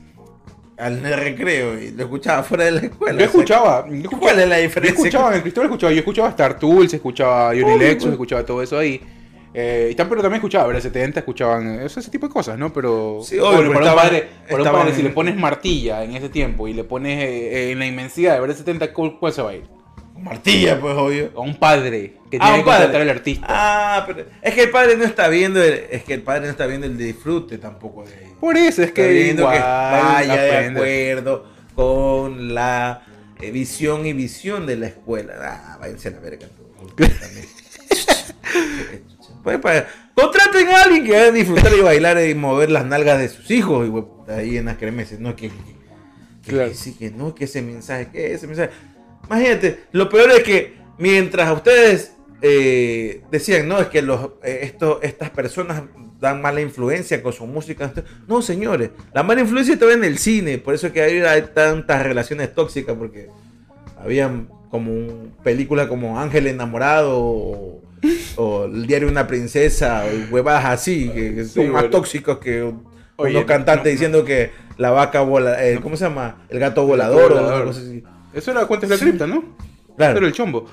al 0.76 1.00
recreo 1.02 1.78
y 1.80 1.90
lo 1.92 2.04
escuchabas 2.04 2.46
fuera 2.46 2.64
de 2.64 2.70
la 2.72 2.80
escuela. 2.80 3.18
Yo 3.18 3.24
escuchaba, 3.26 3.86
yo 3.88 3.94
escuchaba, 3.94 4.20
¿Cuál 4.20 4.40
es 4.40 4.48
la 4.48 4.56
yo 4.56 4.62
diferencia? 4.62 4.98
escuchaba 5.04 5.28
en 5.28 5.34
el 5.36 5.42
Cristóbal, 5.42 5.66
escuchaba, 5.70 5.92
yo 5.92 5.98
escuchaba 5.98 6.28
Star 6.30 6.58
Tools, 6.58 6.94
escuchaba 6.94 7.46
Johnny 7.48 7.78
Lexus, 7.78 8.02
pues. 8.04 8.12
escuchaba 8.12 8.44
todo 8.46 8.62
eso 8.62 8.78
ahí. 8.78 9.00
Eh, 9.56 9.90
y 9.92 9.94
tam- 9.94 10.08
pero 10.08 10.20
también 10.20 10.38
escuchaba, 10.40 10.66
¿verdad? 10.66 10.82
70 10.82 11.20
escuchaban 11.20 11.78
ese, 11.80 12.00
ese 12.00 12.10
tipo 12.10 12.26
de 12.26 12.32
cosas, 12.32 12.58
¿no? 12.58 12.72
Pero, 12.72 13.20
Sí, 13.22 13.38
obvio, 13.38 13.58
bueno, 13.58 13.72
para, 13.74 13.86
estaban- 13.86 14.04
un 14.06 14.10
padre, 14.10 14.28
para 14.50 14.62
un 14.64 14.72
padre, 14.72 14.94
si 14.94 15.02
le 15.02 15.10
pones 15.10 15.36
Martilla 15.36 16.02
en 16.02 16.16
ese 16.16 16.28
tiempo 16.28 16.66
y 16.66 16.72
le 16.72 16.82
pones 16.82 17.22
eh, 17.22 17.68
eh, 17.68 17.70
en 17.70 17.78
la 17.78 17.86
inmensidad 17.86 18.34
de 18.34 18.40
ver 18.40 18.52
70, 18.52 18.92
¿cuál, 18.92 19.32
se 19.32 19.42
va 19.42 19.50
a 19.50 19.54
ir? 19.54 19.62
Martilla, 20.16 20.80
pues 20.80 20.94
obvio. 20.96 21.30
A 21.36 21.40
un 21.40 21.54
padre 21.56 22.14
que 22.30 22.36
Ah, 22.40 22.46
tiene 22.46 22.52
un 22.58 22.64
que 22.64 22.70
contratar 22.70 23.00
al 23.00 23.10
artista. 23.10 23.46
Ah, 23.48 24.04
pero 24.06 24.24
es 24.42 24.54
que 24.54 24.62
el 24.64 24.70
padre 24.70 24.96
no 24.96 25.04
está 25.04 25.28
viendo 25.28 25.62
el, 25.62 25.84
es 25.90 26.02
que 26.02 26.14
el 26.14 26.22
padre 26.22 26.42
no 26.46 26.50
está 26.50 26.66
viendo 26.66 26.86
el 26.86 26.96
disfrute 26.96 27.58
tampoco 27.58 28.04
de 28.04 28.33
Por 28.44 28.58
eso 28.58 28.82
es 28.82 28.92
que 28.92 29.30
igual 29.30 29.54
que 29.54 29.58
vaya 29.58 30.36
de 30.36 30.56
acuerdo 30.68 31.46
con 31.74 32.54
la 32.54 33.02
eh, 33.40 33.50
visión 33.50 34.04
y 34.04 34.12
visión 34.12 34.66
de 34.66 34.76
la 34.76 34.88
escuela. 34.88 35.32
Ah, 35.40 35.78
váyanse 35.80 36.08
a 36.08 36.10
la 36.10 36.20
verga. 36.20 36.46
Pues, 39.42 39.58
pues, 39.58 39.84
contraten 40.14 40.68
a 40.68 40.82
alguien 40.82 41.04
que 41.04 41.12
vaya 41.12 41.24
a 41.26 41.30
disfrutar 41.30 41.72
y 41.74 41.80
bailar 41.80 42.18
y 42.26 42.34
mover 42.34 42.70
las 42.70 42.84
nalgas 42.84 43.18
de 43.18 43.28
sus 43.30 43.50
hijos 43.50 43.86
y 43.86 43.90
güey, 43.90 44.04
ahí 44.28 44.56
en 44.58 44.66
las 44.66 44.76
cremeses. 44.76 45.20
No, 45.20 45.34
que, 45.36 45.48
que, 45.48 45.54
que- 45.54 46.50
Claro. 46.50 46.68
que 46.68 46.74
sí, 46.74 46.94
que 46.94 47.10
no, 47.10 47.34
que 47.34 47.44
ese 47.44 47.62
mensaje, 47.62 48.08
que 48.12 48.34
ese 48.34 48.46
mensaje. 48.46 48.70
Imagínate, 49.26 49.84
lo 49.92 50.10
peor 50.10 50.30
es 50.32 50.42
que 50.42 50.76
mientras 50.98 51.50
ustedes 51.50 52.13
eh, 52.46 53.22
decían, 53.30 53.66
no, 53.66 53.78
es 53.80 53.86
que 53.86 54.02
los, 54.02 54.32
eh, 54.42 54.60
esto, 54.64 55.00
estas 55.02 55.30
personas 55.30 55.82
dan 56.20 56.42
mala 56.42 56.60
influencia 56.60 57.22
con 57.22 57.32
su 57.32 57.46
música. 57.46 57.90
No, 58.28 58.42
señores, 58.42 58.90
la 59.14 59.22
mala 59.22 59.40
influencia 59.40 59.72
estaba 59.72 59.94
en 59.94 60.04
el 60.04 60.18
cine, 60.18 60.58
por 60.58 60.74
eso 60.74 60.88
es 60.88 60.92
que 60.92 61.00
hay, 61.00 61.18
hay 61.20 61.42
tantas 61.54 62.02
relaciones 62.02 62.54
tóxicas, 62.54 62.94
porque 62.98 63.28
habían 63.98 64.48
como 64.70 64.92
un- 64.92 65.32
películas 65.42 65.86
como 65.88 66.20
Ángel 66.20 66.46
enamorado 66.46 67.18
o, 67.18 67.82
o 68.36 68.64
El 68.66 68.86
diario 68.86 69.06
de 69.08 69.12
una 69.12 69.26
princesa 69.26 70.04
o 70.04 70.34
huevadas 70.34 70.66
así, 70.66 71.08
que, 71.08 71.34
que 71.36 71.44
son 71.46 71.64
más 71.70 71.82
bueno. 71.84 71.90
tóxicos 71.90 72.38
que 72.38 72.72
Oye, 73.16 73.30
unos 73.36 73.44
cantantes 73.46 73.84
no, 73.84 73.88
no. 73.88 73.90
diciendo 73.90 74.24
que 74.26 74.50
la 74.76 74.90
vaca 74.90 75.22
vola, 75.22 75.64
eh, 75.66 75.78
¿cómo 75.82 75.96
se 75.96 76.04
llama? 76.04 76.44
El 76.50 76.58
gato 76.58 76.84
volador 76.84 77.32
o 77.32 77.36
volador. 77.36 77.68
así. 77.68 78.02
Eso 78.34 78.50
era 78.50 78.66
Cuentos 78.66 78.90
de 78.90 78.96
la 78.96 79.00
Cripta, 79.00 79.26
¿no? 79.26 79.56
Claro. 79.96 80.12
Eso 80.12 80.18
era 80.18 80.26
el 80.26 80.32
chombo. 80.34 80.66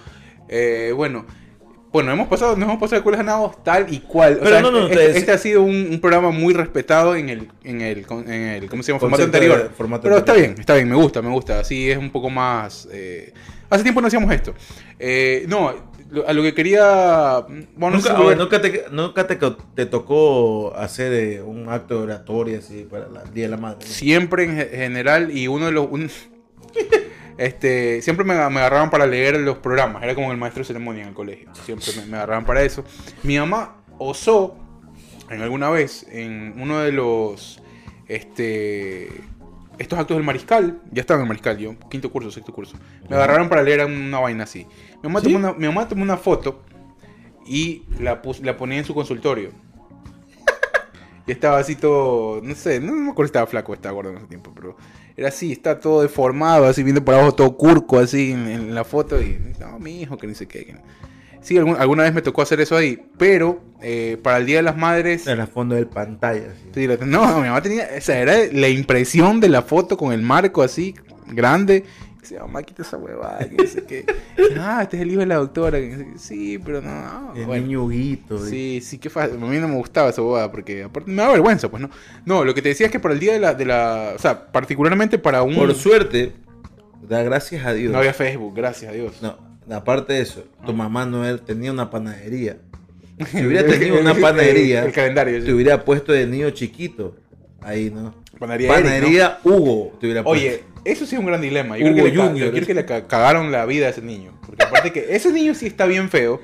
Eh, 0.49 0.91
bueno, 0.95 1.25
bueno, 1.91 2.11
hemos 2.13 2.27
pasado, 2.27 2.55
nos 2.55 2.67
hemos 2.69 2.79
pasado 2.79 2.99
de 2.99 3.03
cuelas 3.03 3.19
ganados 3.19 3.63
tal 3.63 3.91
y 3.93 3.99
cual. 3.99 4.35
O 4.35 4.43
Pero 4.43 4.49
sea, 4.51 4.61
no, 4.61 4.71
no, 4.71 4.83
este, 4.87 4.95
te 4.95 5.17
este 5.17 5.31
ha 5.31 5.37
sido 5.37 5.61
un, 5.63 5.87
un 5.91 5.99
programa 5.99 6.31
muy 6.31 6.53
respetado 6.53 7.15
en 7.15 7.29
el, 7.29 7.49
en 7.63 7.81
el, 7.81 8.05
en 8.27 8.31
el 8.31 8.69
¿cómo 8.69 8.81
se 8.83 8.91
llama? 8.91 8.99
Formato 9.01 9.23
anterior. 9.23 9.71
formato 9.77 10.03
Pero 10.03 10.17
está 10.17 10.33
bien, 10.33 10.55
está 10.57 10.75
bien, 10.75 10.87
me 10.89 10.95
gusta, 10.95 11.21
me 11.21 11.29
gusta. 11.29 11.59
Así 11.59 11.91
es 11.91 11.97
un 11.97 12.09
poco 12.11 12.29
más. 12.29 12.87
eh, 12.91 13.33
Hace 13.69 13.83
tiempo 13.83 14.01
no 14.01 14.07
hacíamos 14.07 14.33
esto. 14.33 14.53
Eh, 14.99 15.45
no, 15.47 15.73
a 16.27 16.33
lo 16.33 16.43
que 16.43 16.53
quería. 16.53 17.45
Bueno, 17.75 17.97
no 17.97 18.01
sé 18.01 18.09
Nunca, 18.09 18.21
a 18.23 18.27
ver, 18.27 18.37
nunca 18.37 18.61
te, 18.61 18.85
nunca 18.91 19.27
te, 19.27 19.37
te 19.75 19.85
tocó 19.85 20.73
hacer 20.75 21.41
un 21.43 21.67
acto 21.69 21.97
de 21.97 22.03
oratoria 22.03 22.59
así 22.59 22.85
para 22.89 23.07
la- 23.07 23.21
el 23.23 23.33
Día 23.33 23.45
de 23.45 23.49
la 23.51 23.57
Madre. 23.57 23.79
¿no? 23.81 23.85
Siempre 23.93 24.43
en 24.45 24.55
ge- 24.57 24.69
general, 24.73 25.35
y 25.35 25.47
uno 25.47 25.65
de 25.67 25.71
los. 25.73 25.87
un- 25.89 26.09
este, 27.37 28.01
siempre 28.01 28.25
me, 28.25 28.33
me 28.35 28.59
agarraban 28.59 28.89
para 28.89 29.05
leer 29.07 29.39
los 29.39 29.57
programas. 29.57 30.03
Era 30.03 30.15
como 30.15 30.31
el 30.31 30.37
maestro 30.37 30.61
de 30.61 30.65
ceremonia 30.67 31.03
en 31.03 31.09
el 31.09 31.13
colegio. 31.15 31.49
Siempre 31.65 31.87
me, 31.97 32.05
me 32.05 32.17
agarraban 32.17 32.45
para 32.45 32.61
eso. 32.63 32.83
Mi 33.23 33.37
mamá 33.37 33.77
osó 33.97 34.57
en 35.29 35.41
alguna 35.41 35.69
vez 35.69 36.05
en 36.09 36.53
uno 36.57 36.79
de 36.79 36.91
los. 36.91 37.61
Este. 38.07 39.09
Estos 39.77 39.97
actos 39.97 40.15
del 40.17 40.23
mariscal, 40.25 40.79
ya 40.91 41.01
estaba 41.01 41.19
en 41.19 41.23
el 41.23 41.27
mariscal 41.29 41.57
yo, 41.57 41.73
quinto 41.89 42.11
curso, 42.11 42.29
sexto 42.29 42.53
curso. 42.53 42.75
Me 43.09 43.15
agarraron 43.15 43.49
para 43.49 43.63
leer 43.63 43.83
una 43.85 44.19
vaina 44.19 44.43
así. 44.43 44.67
Mi 45.01 45.09
mamá, 45.09 45.21
¿Sí? 45.21 45.27
tomó, 45.27 45.37
una, 45.39 45.53
mi 45.53 45.65
mamá 45.65 45.87
tomó 45.87 46.03
una 46.03 46.17
foto 46.17 46.61
y 47.47 47.83
la, 47.99 48.21
pus- 48.21 48.41
la 48.41 48.57
ponía 48.57 48.77
en 48.77 48.85
su 48.85 48.93
consultorio. 48.93 49.49
Y 51.27 51.31
estaba 51.31 51.59
así 51.59 51.75
todo, 51.75 52.41
no 52.41 52.55
sé, 52.55 52.79
no, 52.79 52.93
me 52.93 53.11
acuerdo 53.11 53.27
si 53.27 53.29
estaba 53.31 53.45
flaco 53.47 53.73
estaba 53.75 53.93
gordo 53.93 54.09
en 54.11 54.17
ese 54.17 54.25
tiempo, 54.27 54.51
pero 54.55 54.75
era 55.17 55.27
así, 55.29 55.51
está 55.51 55.79
todo 55.79 56.01
deformado, 56.01 56.65
así 56.65 56.83
viendo 56.83 57.03
por 57.03 57.15
abajo 57.15 57.33
todo 57.33 57.55
curco, 57.57 57.99
así 57.99 58.31
en, 58.31 58.47
en 58.47 58.75
la 58.75 58.83
foto. 58.83 59.21
Y 59.21 59.37
no, 59.59 59.79
mi 59.79 60.01
hijo, 60.01 60.17
que 60.17 60.27
ni 60.27 60.35
sé 60.35 60.47
qué. 60.47 60.75
Sí, 61.41 61.57
algún- 61.57 61.75
alguna 61.77 62.03
vez 62.03 62.13
me 62.13 62.21
tocó 62.21 62.41
hacer 62.43 62.61
eso 62.61 62.77
ahí, 62.77 63.03
pero 63.17 63.61
eh, 63.81 64.17
para 64.21 64.37
el 64.37 64.45
Día 64.45 64.57
de 64.57 64.61
las 64.63 64.77
Madres. 64.77 65.25
En 65.27 65.39
el 65.39 65.47
fondo 65.47 65.73
del 65.75 65.87
pantalla. 65.87 66.53
sí, 66.73 66.87
no, 67.05 67.25
mi 67.41 67.47
mamá 67.47 67.61
tenía, 67.61 67.85
esa 67.95 68.17
era 68.17 68.35
la 68.51 68.69
impresión 68.69 69.39
de 69.39 69.49
la 69.49 69.63
foto 69.63 69.97
con 69.97 70.13
el 70.13 70.21
marco 70.21 70.61
así, 70.61 70.93
grande. 71.27 71.83
Decía, 72.21 72.41
mamá, 72.41 72.61
quita 72.61 72.83
esa 72.83 72.97
huevada, 72.97 73.39
que 73.49 73.55
no 73.55 73.65
sé 73.65 73.83
qué. 73.83 74.05
Ah, 74.59 74.83
este 74.83 74.97
es 74.97 75.01
el 75.01 75.09
hijo 75.11 75.21
de 75.21 75.25
la 75.25 75.35
doctora. 75.37 75.79
que 75.79 75.89
qué. 75.89 76.05
Sí, 76.17 76.59
pero 76.63 76.79
no. 76.79 77.33
El 77.35 77.45
bueno. 77.47 77.65
niño 77.65 77.83
Huguito. 77.85 78.45
Sí, 78.45 78.79
sí, 78.81 78.99
qué 78.99 79.09
fácil. 79.09 79.37
A 79.41 79.45
mí 79.47 79.57
no 79.57 79.67
me 79.67 79.75
gustaba 79.75 80.09
esa 80.11 80.21
bobada 80.21 80.51
porque 80.51 80.83
aparte 80.83 81.09
me 81.09 81.17
da 81.21 81.31
vergüenza, 81.31 81.69
pues 81.69 81.81
no. 81.81 81.89
No, 82.25 82.45
lo 82.45 82.53
que 82.53 82.61
te 82.61 82.69
decía 82.69 82.85
es 82.85 82.91
que 82.91 82.99
para 82.99 83.15
el 83.15 83.19
día 83.19 83.33
de 83.33 83.39
la, 83.39 83.55
de 83.55 83.65
la 83.65 84.13
o 84.15 84.19
sea, 84.19 84.51
particularmente 84.51 85.17
para 85.17 85.41
un 85.41 85.55
Por 85.55 85.73
suerte, 85.73 86.33
da 87.01 87.23
gracias 87.23 87.65
a 87.65 87.73
Dios. 87.73 87.91
no 87.91 87.97
había 87.97 88.13
Facebook, 88.13 88.53
gracias 88.55 88.91
a 88.91 88.93
Dios. 88.93 89.13
No, 89.21 89.35
aparte 89.75 90.13
de 90.13 90.21
eso, 90.21 90.43
tu 90.63 90.73
mamá 90.73 91.05
no 91.07 91.25
era- 91.25 91.39
tenía 91.39 91.71
una 91.71 91.89
panadería. 91.89 92.57
Si 93.31 93.45
hubiera 93.45 93.67
tenido 93.67 93.99
una 93.99 94.13
panadería, 94.15 94.83
el, 94.83 94.91
calendario. 94.91 95.39
sí. 95.39 95.45
te 95.45 95.53
hubiera 95.53 95.83
puesto 95.85 96.11
de 96.11 96.25
niño 96.27 96.49
chiquito. 96.51 97.15
Ahí, 97.61 97.91
¿no? 97.91 98.15
Panadería 98.39 98.73
Eric, 98.73 98.83
¿no? 98.85 98.89
Panadería 98.89 99.39
Hugo 99.43 99.97
te 99.99 100.07
hubiera 100.07 100.23
puesto. 100.23 100.47
Oye, 100.47 100.63
eso 100.85 101.05
sí 101.05 101.15
es 101.15 101.19
un 101.19 101.25
gran 101.25 101.41
dilema. 101.41 101.77
Yo 101.77 101.85
creo 101.93 101.95
que, 101.95 102.11
le, 102.11 102.39
yo 102.39 102.51
creo 102.51 102.65
que 102.67 102.73
le 102.73 102.85
ca- 102.85 103.07
cagaron 103.07 103.51
la 103.51 103.65
vida 103.65 103.87
a 103.87 103.89
ese 103.89 104.01
niño. 104.01 104.33
Porque 104.45 104.63
aparte 104.63 104.91
que 104.91 105.15
ese 105.15 105.31
niño 105.31 105.53
sí 105.55 105.67
está 105.67 105.85
bien 105.85 106.09
feo. 106.09 106.41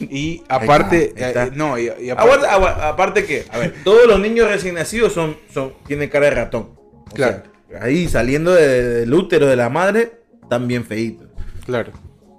Y 0.00 0.42
aparte, 0.48 1.08
está, 1.10 1.24
ahí 1.26 1.28
está. 1.28 1.44
eh, 1.46 1.50
no, 1.54 1.78
y, 1.78 1.90
y 2.00 2.10
aparte, 2.10 2.46
aparte 2.48 3.24
que, 3.24 3.44
a 3.50 3.58
ver, 3.58 3.74
todos 3.84 4.06
los 4.08 4.18
niños 4.18 4.48
recién 4.48 4.74
nacidos 4.74 5.12
son, 5.12 5.36
son, 5.52 5.74
tienen 5.86 6.08
cara 6.08 6.24
de 6.26 6.30
ratón. 6.32 6.70
O 6.74 7.04
Claro. 7.14 7.42
sea, 7.68 7.82
ahí 7.84 8.08
saliendo 8.08 8.52
de- 8.52 8.82
del 9.00 9.14
útero 9.14 9.46
de 9.46 9.54
la 9.56 9.68
madre, 9.68 10.12
están 10.42 10.66
bien 10.66 10.84
feitos. 10.84 11.28
claro. 11.64 11.92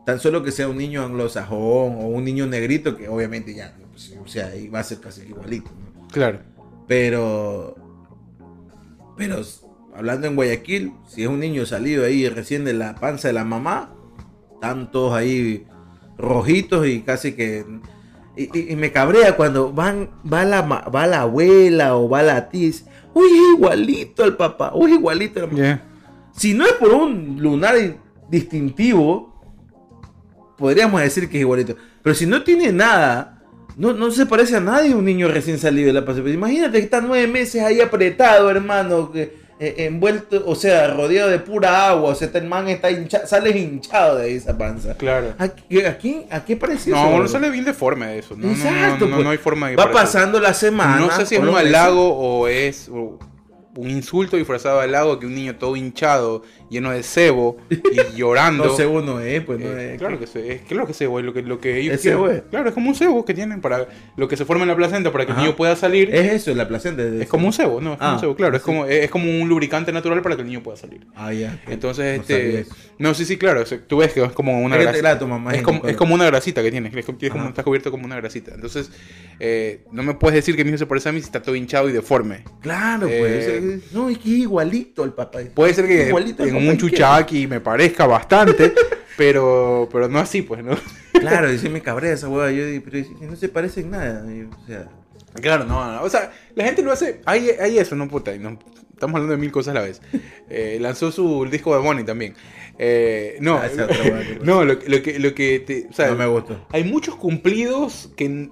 Tan 0.05 0.19
solo 0.19 0.43
que 0.43 0.51
sea 0.51 0.67
un 0.67 0.77
niño 0.79 1.05
anglosajón 1.05 1.95
o 1.95 2.07
un 2.07 2.25
niño 2.25 2.47
negrito, 2.47 2.97
que 2.97 3.07
obviamente 3.07 3.53
ya, 3.53 3.75
pues, 3.91 4.13
o 4.21 4.27
sea, 4.27 4.47
ahí 4.47 4.67
va 4.67 4.79
a 4.79 4.83
ser 4.83 4.99
casi 4.99 5.21
igualito. 5.21 5.69
¿no? 5.69 6.07
Claro. 6.07 6.39
Pero, 6.87 7.75
pero 9.15 9.41
hablando 9.95 10.27
en 10.27 10.35
Guayaquil, 10.35 10.93
si 11.07 11.23
es 11.23 11.27
un 11.29 11.39
niño 11.39 11.65
salido 11.65 12.05
ahí 12.05 12.27
recién 12.29 12.63
de 12.65 12.73
la 12.73 12.95
panza 12.95 13.27
de 13.27 13.33
la 13.33 13.43
mamá, 13.45 13.93
están 14.53 14.91
todos 14.91 15.13
ahí 15.13 15.65
rojitos 16.17 16.87
y 16.87 17.01
casi 17.01 17.33
que... 17.33 17.65
Y, 18.37 18.43
y- 18.57 18.71
y 18.71 18.75
me 18.77 18.91
cabrea 18.93 19.35
cuando 19.35 19.73
van, 19.73 20.09
va, 20.31 20.45
la, 20.45 20.61
va 20.61 21.05
la 21.07 21.21
abuela 21.21 21.97
o 21.97 22.07
va 22.07 22.23
la 22.23 22.47
tía 22.49 22.71
uy, 23.13 23.27
igualito 23.55 24.23
al 24.23 24.37
papá, 24.37 24.71
uy, 24.73 24.93
igualito 24.93 25.41
al 25.41 25.51
mamá. 25.51 25.81
Si 26.31 26.53
no 26.53 26.65
es 26.65 26.71
por 26.73 26.93
un 26.93 27.41
lunar 27.41 27.77
in- 27.77 27.97
distintivo, 28.29 29.33
podríamos 30.57 31.01
decir 31.01 31.27
que 31.29 31.37
es 31.37 31.41
igualito. 31.41 31.75
Pero 32.01 32.15
si 32.15 32.25
no 32.25 32.41
tiene 32.43 32.71
nada, 32.71 33.43
no, 33.75 33.91
no 33.93 34.11
se 34.11 34.25
parece 34.25 34.55
a 34.55 34.61
nadie 34.61 34.95
un 34.95 35.03
niño 35.05 35.27
recién 35.27 35.57
salido 35.59 35.87
de 35.87 35.93
la 35.93 36.05
panza. 36.05 36.21
Pero 36.21 36.33
imagínate 36.33 36.77
que 36.77 36.85
está 36.85 37.01
nueve 37.01 37.27
meses 37.27 37.61
ahí 37.61 37.81
apretado, 37.81 38.49
hermano, 38.49 39.11
que, 39.11 39.35
eh, 39.63 39.85
envuelto, 39.85 40.43
o 40.45 40.55
sea, 40.55 40.87
rodeado 40.87 41.29
de 41.29 41.37
pura 41.39 41.89
agua. 41.89 42.09
O 42.09 42.15
sea, 42.15 42.25
este 42.27 42.41
man 42.41 42.67
está 42.67 42.89
hinchado, 42.89 43.27
sales 43.27 43.55
hinchado 43.55 44.17
de 44.17 44.35
esa 44.35 44.57
panza. 44.57 44.95
Claro. 44.97 45.35
¿A, 45.37 45.43
a 45.43 45.97
quién, 45.97 46.25
¿A 46.31 46.43
qué 46.43 46.57
parece 46.57 46.89
eso? 46.89 46.99
No, 46.99 47.19
no 47.19 47.27
sale 47.27 47.49
bien 47.51 47.63
deforme 47.63 48.07
de 48.07 48.19
eso. 48.19 48.35
No, 48.35 48.49
Exacto, 48.49 49.05
no, 49.05 49.11
no, 49.11 49.15
pues. 49.17 49.27
hay 49.27 49.37
forma 49.37 49.69
de 49.69 49.75
Va 49.75 49.83
parecer. 49.83 50.01
pasando 50.03 50.39
la 50.39 50.53
semana. 50.55 50.97
No 50.99 51.11
sé 51.11 51.25
si 51.27 51.35
es 51.35 51.41
un 51.41 51.55
halago 51.55 52.09
o 52.17 52.47
es 52.47 52.89
o 52.91 53.19
un 53.75 53.89
insulto 53.89 54.35
disfrazado 54.37 54.79
de 54.79 54.83
halago 54.85 55.17
que 55.19 55.25
un 55.25 55.33
niño 55.35 55.55
todo 55.55 55.75
hinchado, 55.75 56.43
lleno 56.69 56.91
de 56.91 57.03
cebo 57.03 57.57
y 57.69 57.79
llorando. 58.17 58.65
No 58.65 58.75
sé, 58.75 58.85
uno 58.85 59.19
es, 59.19 59.41
pues 59.43 59.59
no 59.59 59.67
Eh, 59.77 59.93
es. 59.93 59.99
claro 59.99 60.19
que 60.19 60.27
se, 60.27 60.53
es 60.53 60.61
claro 60.63 60.85
que 60.87 60.93
cebo 60.93 61.19
es 61.19 61.25
lo 61.25 61.33
que, 61.33 61.41
lo 61.41 61.59
que 61.59 61.79
ellos 61.79 61.95
¿Es 61.95 62.01
cebo 62.01 62.29
es? 62.29 62.43
Claro, 62.49 62.67
es 62.69 62.73
como 62.75 62.89
un 62.89 62.95
cebo 62.95 63.23
que 63.23 63.33
tienen 63.33 63.61
para 63.61 63.87
lo 64.17 64.27
que 64.27 64.35
se 64.37 64.43
forma 64.45 64.63
en 64.63 64.69
la 64.69 64.75
placenta 64.75 65.11
para 65.11 65.25
que 65.25 65.31
Ajá. 65.31 65.41
el 65.41 65.47
niño 65.47 65.55
pueda 65.57 65.75
salir. 65.75 66.13
Es, 66.13 66.25
Es 66.25 66.33
eso, 66.41 66.55
la 66.55 66.67
placenta. 66.67 67.03
de- 67.03 67.25
como 67.27 67.47
un 67.47 67.53
cebo, 67.53 67.79
¿no? 67.79 67.93
Es 67.93 67.97
como 67.99 68.09
Ah, 68.09 68.13
un 68.15 68.19
cebo, 68.19 68.35
claro. 68.35 68.57
Es 68.57 68.61
como, 68.63 68.85
es, 68.85 69.05
es 69.05 69.09
como 69.09 69.25
un 69.41 69.47
lubricante 69.47 69.91
natural 69.93 70.21
para 70.21 70.35
que 70.35 70.41
el 70.41 70.47
niño 70.47 70.61
pueda 70.61 70.75
salir. 70.77 71.07
Ah, 71.15 71.31
ya. 71.33 71.57
Entonces, 71.67 72.17
No 72.17 72.21
este. 72.23 72.65
No, 73.01 73.13
sí, 73.13 73.25
sí, 73.25 73.37
claro. 73.37 73.61
o 73.61 73.65
sea, 73.65 73.79
tú 73.85 73.97
ves 73.97 74.13
que 74.13 74.23
es 74.23 74.31
como 74.31 74.59
una 74.61 74.75
Es 74.77 74.81
grasita. 74.83 74.99
Es 75.53 75.61
como, 75.63 75.87
es 75.87 75.97
como 75.97 76.15
una 76.15 76.25
grasita 76.25 76.61
que 76.61 76.71
tienes. 76.71 76.93
Es 76.95 77.05
como, 77.05 77.17
tienes 77.17 77.35
como- 77.37 77.49
está 77.49 77.63
cubierto 77.63 77.91
como 77.91 78.05
una 78.05 78.15
grasita. 78.15 78.53
Entonces, 78.53 78.91
eh, 79.39 79.83
no 79.91 80.03
me 80.03 80.13
puedes 80.13 80.35
decir 80.35 80.55
que 80.55 80.63
mi 80.63 80.69
hijo 80.69 80.77
se 80.77 80.85
parece 80.85 81.09
a 81.09 81.11
mí 81.11 81.19
si 81.19 81.25
está 81.25 81.41
todo 81.41 81.55
hinchado 81.55 81.89
y 81.89 81.91
deforme. 81.93 82.43
Claro, 82.61 83.07
Eh, 83.09 83.17
pues. 83.19 83.47
Eh, 83.47 83.79
No, 83.91 84.09
es 84.09 84.17
que 84.17 84.29
es 84.29 84.37
igualito 84.39 85.03
al 85.03 85.13
papá. 85.13 85.39
Puede 85.53 85.73
ser 85.73 85.87
que 85.87 86.07
Igualito 86.07 86.43
al 86.43 86.49
en 86.49 86.67
un 86.69 86.77
chuchaki 86.77 87.47
me 87.47 87.59
parezca 87.59 88.05
bastante, 88.05 88.73
pero, 89.17 89.89
pero 89.91 90.07
no 90.07 90.19
así, 90.19 90.41
pues, 90.41 90.63
¿no? 90.63 90.75
Claro, 91.13 91.49
dice 91.51 91.69
me 91.69 91.81
cabré 91.81 92.11
esa 92.13 92.29
hueá. 92.29 92.51
Yo 92.51 92.65
digo, 92.65 92.83
pero 92.89 93.05
no 93.21 93.35
se 93.35 93.49
parece 93.49 93.81
en 93.81 93.91
nada. 93.91 94.25
Y, 94.31 94.43
o 94.43 94.65
sea, 94.67 94.87
Claro, 95.41 95.63
no, 95.65 95.93
no, 95.93 96.01
O 96.03 96.09
sea, 96.09 96.31
la 96.55 96.65
gente 96.65 96.81
lo 96.81 96.91
hace. 96.91 97.21
Hay, 97.25 97.49
hay 97.59 97.77
eso, 97.77 97.95
no 97.95 98.07
puta. 98.09 98.33
y 98.35 98.39
no- 98.39 98.59
estamos 98.91 99.15
hablando 99.15 99.31
de 99.33 99.37
mil 99.39 99.51
cosas 99.51 99.71
a 99.71 99.79
la 99.79 99.85
vez. 99.85 100.01
Eh, 100.49 100.77
lanzó 100.81 101.11
su 101.11 101.45
disco 101.49 101.75
de 101.75 101.81
Money 101.81 102.03
también. 102.03 102.35
Eh, 102.83 103.37
no, 103.41 103.57
Ah, 103.57 103.67
que- 103.69 104.39
no, 104.43 104.65
lo, 104.65 104.73
lo 104.73 105.01
que, 105.03 105.19
lo 105.19 105.35
que 105.35 105.59
te. 105.59 105.87
O 105.89 105.93
sea, 105.93 106.09
no 106.09 106.15
me 106.15 106.25
gustó. 106.25 106.57
hay 106.71 106.83
muchos 106.83 107.15
cumplidos 107.15 108.09
que 108.17 108.49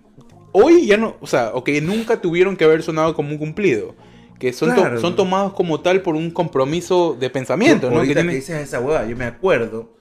hoy 0.51 0.85
ya 0.85 0.97
no. 0.97 1.15
O 1.19 1.25
sea, 1.25 1.51
o 1.55 1.63
que 1.63 1.81
nunca 1.81 2.21
tuvieron 2.21 2.55
que 2.55 2.63
haber 2.63 2.83
sonado 2.83 3.15
como 3.15 3.29
un 3.31 3.37
cumplido. 3.39 3.95
Que 4.37 4.53
son, 4.53 4.73
to- 4.75 4.99
son 4.99 5.15
tomados 5.15 5.53
como 5.53 5.81
tal 5.81 6.01
por 6.01 6.15
un 6.15 6.29
compromiso 6.31 7.17
de 7.19 7.29
pensamiento, 7.29 7.89
¿no? 7.91 8.01
Que 8.03 8.13
que, 8.13 8.23
dices 8.23 8.61
esa 8.61 8.79
hueá, 8.79 9.05
yo 9.07 9.17
me 9.17 9.25
acuerdo 9.25 9.97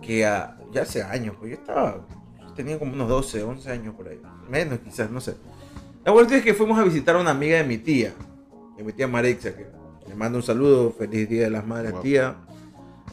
que 0.00 0.24
a- 0.24 0.56
ya 0.72 0.82
hace 0.82 1.02
años, 1.02 1.34
pues 1.38 1.50
yo 1.52 1.56
estaba, 1.58 2.06
tenía 2.56 2.78
como 2.78 2.92
unos 2.94 3.08
12, 3.08 3.42
11 3.42 3.70
años 3.70 3.94
por 3.94 4.08
ahí, 4.08 4.18
menos 4.48 4.78
quizás, 4.78 5.10
no 5.10 5.20
sé. 5.20 5.34
La 6.04 6.12
cuestión 6.12 6.38
es 6.38 6.44
que 6.46 6.54
fuimos 6.54 6.78
a 6.78 6.84
visitar 6.84 7.16
a 7.16 7.20
una 7.20 7.30
amiga 7.32 7.58
de 7.58 7.64
mi 7.64 7.76
tía, 7.76 8.14
de 8.78 8.84
mi 8.84 8.92
tía 8.94 9.06
Marexa, 9.08 9.54
que 9.54 9.66
le 10.08 10.14
mando 10.14 10.38
un 10.38 10.44
saludo, 10.44 10.90
feliz 10.96 11.28
Día 11.28 11.42
de 11.42 11.50
las 11.50 11.66
Madres, 11.66 11.92
Wow. 11.92 12.00
tía, 12.02 12.36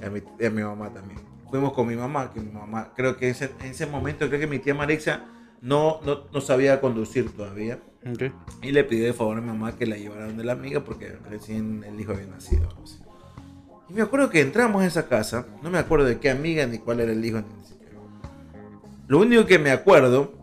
y 0.06 0.08
a 0.08 0.12
mi, 0.12 0.22
y 0.40 0.46
a 0.46 0.50
mi 0.52 0.62
mamá 0.64 0.94
también. 0.94 1.20
Fuimos 1.50 1.74
con 1.74 1.88
mi 1.88 1.96
mamá, 1.96 2.32
que 2.34 2.40
mi 2.40 2.52
mamá, 2.52 2.92
creo 2.96 3.18
que 3.18 3.30
ese- 3.30 3.52
en 3.62 3.68
ese 3.72 3.86
momento, 3.86 4.28
creo 4.28 4.40
que 4.40 4.48
mi 4.48 4.60
tía 4.60 4.74
Marexa 4.76 5.26
no, 5.62 6.00
no, 6.06 6.26
no 6.34 6.42
sabía 6.42 6.80
conducir 6.82 7.32
todavía. 7.36 7.80
Ok. 8.06 8.32
Y 8.62 8.72
le 8.72 8.84
pidió 8.84 9.06
de 9.06 9.14
favor 9.14 9.38
a 9.38 9.42
mi 9.42 9.48
mamá 9.48 9.76
que 9.76 9.86
la 9.88 9.98
llevara 9.98 10.28
donde 10.28 10.44
la 10.44 10.52
amiga 10.54 10.84
porque 10.84 11.18
recién 11.30 11.84
el 11.84 12.00
hijo 12.00 12.12
había 12.12 12.28
nacido. 12.28 12.68
Y 13.90 13.94
me 13.94 14.02
acuerdo 14.02 14.30
que 14.30 14.42
entramos 14.42 14.82
a 14.84 14.86
esa 14.88 15.08
casa, 15.08 15.46
no 15.64 15.70
me 15.70 15.78
acuerdo 15.80 16.06
de 16.06 16.20
qué 16.20 16.30
amiga 16.30 16.66
ni 16.68 16.78
cuál 16.80 17.00
era 17.00 17.12
el 17.12 17.24
hijo 17.24 17.40
ni 17.42 17.66
siquiera. 17.66 17.94
Lo 19.08 19.20
único 19.20 19.46
que 19.46 19.60
me 19.60 19.72
acuerdo 19.72 20.34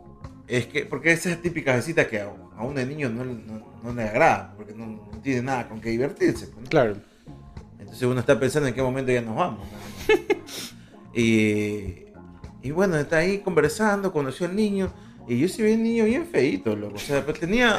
es 0.48 0.66
que, 0.66 0.86
porque 0.86 1.12
esa 1.12 1.30
es 1.30 1.42
típica 1.42 1.74
visita 1.76 2.06
que 2.08 2.20
a, 2.20 2.32
a 2.56 2.64
un 2.64 2.74
niño 2.74 3.08
no, 3.10 3.24
no, 3.24 3.80
no 3.82 3.92
le 3.94 4.02
agrada, 4.04 4.54
porque 4.56 4.74
no, 4.74 4.86
no 4.86 5.18
tiene 5.22 5.42
nada 5.42 5.68
con 5.68 5.80
qué 5.80 5.90
divertirse. 5.90 6.46
pues. 6.48 6.68
Claro. 6.68 6.96
Entonces 7.92 8.08
uno 8.08 8.20
está 8.20 8.40
pensando 8.40 8.68
en 8.68 8.74
qué 8.74 8.80
momento 8.82 9.12
ya 9.12 9.20
nos 9.20 9.36
vamos. 9.36 9.68
y, 11.14 12.06
y 12.62 12.70
bueno, 12.72 12.96
está 12.96 13.18
ahí 13.18 13.38
conversando, 13.38 14.12
conoció 14.12 14.46
al 14.46 14.56
niño. 14.56 14.92
Y 15.28 15.38
yo 15.38 15.46
sí 15.46 15.62
vi 15.62 15.72
el 15.72 15.82
niño 15.82 16.04
bien 16.06 16.26
feito, 16.26 16.74
loco. 16.74 16.96
O 16.96 16.98
sea, 16.98 17.24
pero 17.24 17.38
tenía. 17.38 17.78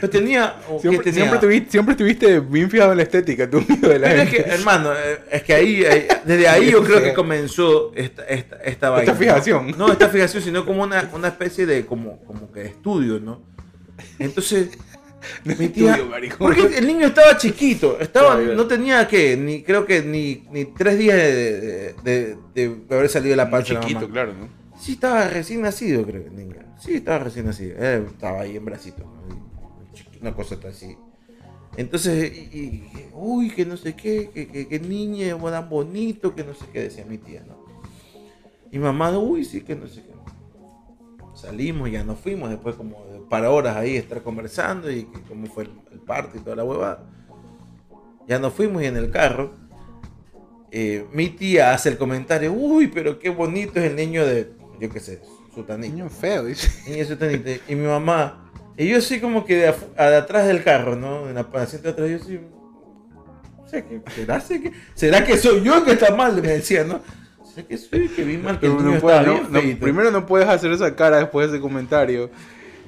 Pero 0.00 0.08
tenía. 0.10 0.54
¿qué 0.60 0.78
Siempre, 0.80 1.04
tenía? 1.04 1.20
siempre, 1.22 1.38
tuviste, 1.40 1.70
siempre 1.70 1.92
estuviste 1.92 2.38
bien 2.40 2.70
fijado 2.70 2.92
en 2.92 2.98
la 2.98 3.02
estética, 3.02 3.50
tú 3.50 3.58
de 3.80 3.98
la 3.98 4.08
Pero 4.08 4.22
es 4.22 4.30
que, 4.30 4.36
gente. 4.36 4.50
hermano, 4.54 4.92
eh, 4.92 5.18
es 5.32 5.42
que 5.42 5.54
ahí, 5.54 5.84
ahí- 5.84 6.06
desde 6.24 6.48
ahí 6.48 6.70
yo 6.70 6.84
creo 6.84 7.02
que 7.02 7.12
comenzó 7.12 7.92
esta, 7.96 8.24
esta, 8.26 8.56
esta 8.58 8.90
vaina. 8.90 9.12
¿no? 9.12 9.18
fijación. 9.18 9.74
No, 9.76 9.90
esta 9.90 10.08
fijación, 10.10 10.42
sino 10.44 10.64
como 10.64 10.82
una, 10.84 11.10
una 11.12 11.28
especie 11.28 11.66
de 11.66 11.84
como, 11.86 12.20
como 12.24 12.52
que 12.52 12.60
de 12.60 12.66
estudio, 12.68 13.18
¿no? 13.18 13.42
Entonces, 14.20 14.68
mi 15.44 15.68
tía. 15.68 15.94
Estudio, 15.96 16.36
porque 16.38 16.78
el 16.78 16.86
niño 16.86 17.06
estaba 17.06 17.36
chiquito, 17.36 17.98
estaba, 18.00 18.36
Claro, 18.36 18.54
no 18.54 18.66
tenía 18.66 19.06
que, 19.08 19.36
ni 19.36 19.62
creo 19.62 19.84
que 19.86 20.02
ni, 20.02 20.44
ni 20.50 20.64
tres 20.66 20.98
días 20.98 21.16
de, 21.16 21.60
de, 21.60 21.94
de- 22.04 22.36
de 22.54 22.94
haber 22.94 23.08
salido 23.08 23.30
de 23.30 23.36
la 23.36 23.44
Muy 23.46 23.52
de 23.62 23.74
mamá. 23.74 24.12
claro, 24.12 24.32
¿no? 24.34 24.48
Sí, 24.80 24.92
estaba 24.92 25.28
recién 25.28 25.62
nacido, 25.62 26.04
creo 26.04 26.22
que 26.22 26.28
el 26.28 26.36
niño. 26.36 26.56
Sí, 26.78 26.94
estaba 26.94 27.18
recién 27.20 27.46
nacido. 27.46 27.76
Eh, 27.78 28.04
estaba 28.06 28.40
ahí 28.42 28.56
en 28.56 28.64
bracito. 28.64 29.04
Una 30.20 30.34
cosa 30.34 30.58
así. 30.68 30.96
Entonces, 31.76 32.32
y, 32.32 32.58
y- 32.58 32.90
uy, 33.14 33.50
que 33.50 33.64
no 33.66 33.76
sé 33.76 33.94
qué, 33.94 34.30
que, 34.32 34.48
que, 34.48 34.66
que 34.68 34.80
niña 34.80 35.36
tan 35.38 35.68
bonito, 35.68 36.34
que 36.34 36.42
no 36.44 36.54
sé 36.54 36.64
qué, 36.72 36.82
decía 36.84 37.04
mi 37.06 37.18
tía, 37.18 37.42
¿no? 37.46 37.56
Y 38.72 38.78
mamá, 38.78 39.16
uy, 39.18 39.44
sí, 39.44 39.60
que 39.60 39.74
no 39.76 39.86
sé 39.86 40.02
qué. 40.02 40.15
Salimos, 41.36 41.90
ya 41.90 42.02
nos 42.02 42.18
fuimos, 42.18 42.48
después 42.50 42.74
como 42.76 42.96
para 43.28 43.50
horas 43.50 43.76
ahí 43.76 43.96
estar 43.96 44.22
conversando 44.22 44.90
y 44.90 45.04
cómo 45.28 45.46
fue 45.46 45.64
el, 45.64 45.70
el 45.92 46.00
parto 46.00 46.38
y 46.38 46.40
toda 46.40 46.56
la 46.56 46.64
huevada. 46.64 47.04
Ya 48.26 48.38
nos 48.38 48.52
fuimos 48.54 48.82
y 48.82 48.86
en 48.86 48.96
el 48.96 49.10
carro, 49.10 49.52
eh, 50.70 51.06
mi 51.12 51.28
tía 51.28 51.72
hace 51.74 51.90
el 51.90 51.98
comentario, 51.98 52.52
uy, 52.52 52.88
pero 52.88 53.18
qué 53.18 53.28
bonito 53.30 53.78
es 53.78 53.86
el 53.86 53.96
niño 53.96 54.24
de, 54.26 54.52
yo 54.80 54.90
qué 54.90 54.98
sé, 55.00 55.20
Sutanito. 55.54 55.94
Niño 55.94 56.08
feo, 56.08 56.44
dice. 56.44 56.70
Niño 56.90 57.04
Sutanito. 57.04 57.50
Y 57.68 57.74
mi 57.74 57.86
mamá, 57.86 58.50
y 58.76 58.88
yo 58.88 58.98
así 58.98 59.20
como 59.20 59.44
que 59.44 59.56
de, 59.56 59.74
a- 59.96 60.10
de 60.10 60.16
atrás 60.16 60.46
del 60.46 60.64
carro, 60.64 60.96
¿no? 60.96 61.28
En 61.28 61.34
la 61.36 61.42
asiento 61.54 61.92
de 61.92 61.92
atrás, 61.92 62.10
yo 62.28 62.40
que, 63.70 64.00
¿será, 64.14 64.40
¿Será 64.40 64.62
que, 64.62 64.72
¿será 64.94 65.24
que 65.24 65.36
soy 65.36 65.62
yo 65.62 65.84
que 65.84 65.92
está 65.92 66.14
mal? 66.14 66.34
Me 66.40 66.48
decía, 66.48 66.84
¿no? 66.84 67.00
¿Será 67.56 67.68
que 67.68 68.08
que 68.14 68.24
vi 68.24 68.36
mal 68.38 68.58
que 68.60 68.66
el 68.66 68.72
No 68.76 68.82
no- 68.82 68.90
bien 68.90 69.42
no, 69.50 69.60
feíto? 69.60 69.80
primero 69.80 70.10
no 70.10 70.26
puedes 70.26 70.48
hacer 70.48 70.70
esa 70.72 70.94
cara 70.94 71.18
después 71.18 71.50
de 71.50 71.56
ese 71.56 71.62
comentario. 71.62 72.30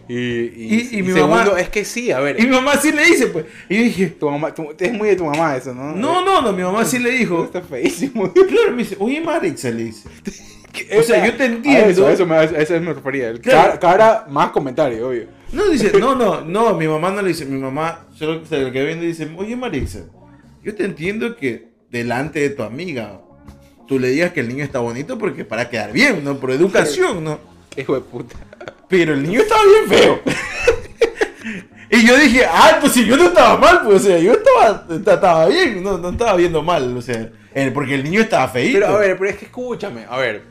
Y, 0.09 0.15
y, 0.15 0.89
Y- 0.93 0.99
y 0.99 1.03
mi 1.03 1.13
segundo, 1.13 1.37
mamá- 1.37 1.61
es 1.61 1.69
que 1.69 1.85
sí, 1.85 2.11
a 2.11 2.21
ver. 2.21 2.41
Y 2.41 2.45
mi 2.45 2.51
mamá 2.53 2.77
sí 2.77 2.93
le 2.93 3.05
dice, 3.05 3.27
pues. 3.27 3.45
Y 3.69 3.77
yo 3.77 3.83
dije, 3.83 4.07
tu 4.09 4.31
mamá, 4.31 4.55
tu- 4.55 4.75
es 4.79 4.93
muy 4.95 5.09
de 5.11 5.17
tu 5.17 5.25
mamá 5.27 5.55
eso, 5.57 5.75
¿no? 5.75 5.95
no, 5.95 6.25
no, 6.25 6.41
no, 6.41 6.53
mi 6.55 6.63
mamá 6.63 6.85
sí 6.87 6.99
le 6.99 7.11
dijo. 7.11 7.45
Está 7.45 7.61
feísimo. 7.61 8.33
Claro, 8.33 8.71
me 8.71 8.79
dice, 8.79 8.97
oye, 8.99 9.21
Marixa, 9.21 9.71
le 9.71 9.85
dice. 9.85 10.09
O 10.97 11.03
sea, 11.03 11.27
yo 11.27 11.35
te 11.35 11.47
entiendo. 11.47 11.89
eso, 11.91 12.09
eso 12.09 12.25
me, 12.25 12.37
a 12.37 12.45
eso 12.45 12.81
me 12.81 12.93
refería. 12.95 13.31
El 13.31 13.41
Claro. 13.41 13.81
cara, 13.81 13.99
cara 13.99 14.27
más 14.31 14.51
comentario, 14.51 15.09
obvio. 15.09 15.27
No, 15.53 15.67
dice, 15.71 15.91
no, 15.99 16.15
no, 16.15 16.43
no, 16.43 16.75
mi 16.75 16.87
mamá 16.87 17.11
no 17.11 17.21
le 17.21 17.29
dice, 17.29 17.45
mi 17.47 17.59
mamá 17.59 18.07
solo 18.15 18.45
se 18.47 18.61
lo 18.61 18.71
que 18.71 18.85
viene 18.85 19.03
y 19.03 19.07
dice, 19.09 19.29
oye 19.37 19.57
Marisa, 19.57 20.05
yo 20.63 20.75
te 20.77 20.85
entiendo 20.85 21.35
que 21.37 21.69
delante 21.91 22.39
de 22.41 22.51
tu 22.51 22.63
amiga 22.63 23.21
tú 23.89 23.99
le 23.99 24.09
digas 24.09 24.33
que 24.33 24.41
el 24.41 24.49
niño 24.49 24.63
está 24.63 24.79
bonito 24.79 25.19
porque 25.19 25.45
para 25.45 25.69
quedar 25.69 25.93
bien, 25.93 26.23
¿no? 26.23 26.39
Por 26.39 26.53
educación, 26.53 27.25
¿no? 27.25 27.41
Hijo 27.77 27.95
de 27.95 28.01
puta. 28.03 28.37
Pero 28.89 29.15
el 29.15 29.23
niño 29.23 29.41
estaba 29.41 29.63
bien 29.65 30.01
feo. 30.01 30.21
y 31.91 32.07
yo 32.07 32.17
dije, 32.19 32.45
ah, 32.47 32.79
pues 32.81 32.93
si 32.93 33.05
yo 33.07 33.17
no 33.17 33.25
estaba 33.25 33.57
mal, 33.57 33.81
pues, 33.85 33.97
o 33.97 34.07
sea, 34.07 34.19
yo 34.19 34.33
estaba, 34.33 34.87
estaba 34.91 35.47
bien, 35.47 35.83
no, 35.83 35.99
no 35.99 36.11
estaba 36.11 36.37
viendo 36.37 36.63
mal, 36.63 36.97
o 36.97 37.03
sea, 37.03 37.31
porque 37.73 37.95
el 37.95 38.05
niño 38.05 38.21
estaba 38.21 38.47
feíto. 38.49 38.81
Pero 38.81 38.97
a 38.97 38.99
ver, 38.99 39.19
pero 39.19 39.31
es 39.31 39.37
que 39.37 39.47
escúchame, 39.47 40.05
a 40.09 40.19
ver. 40.19 40.45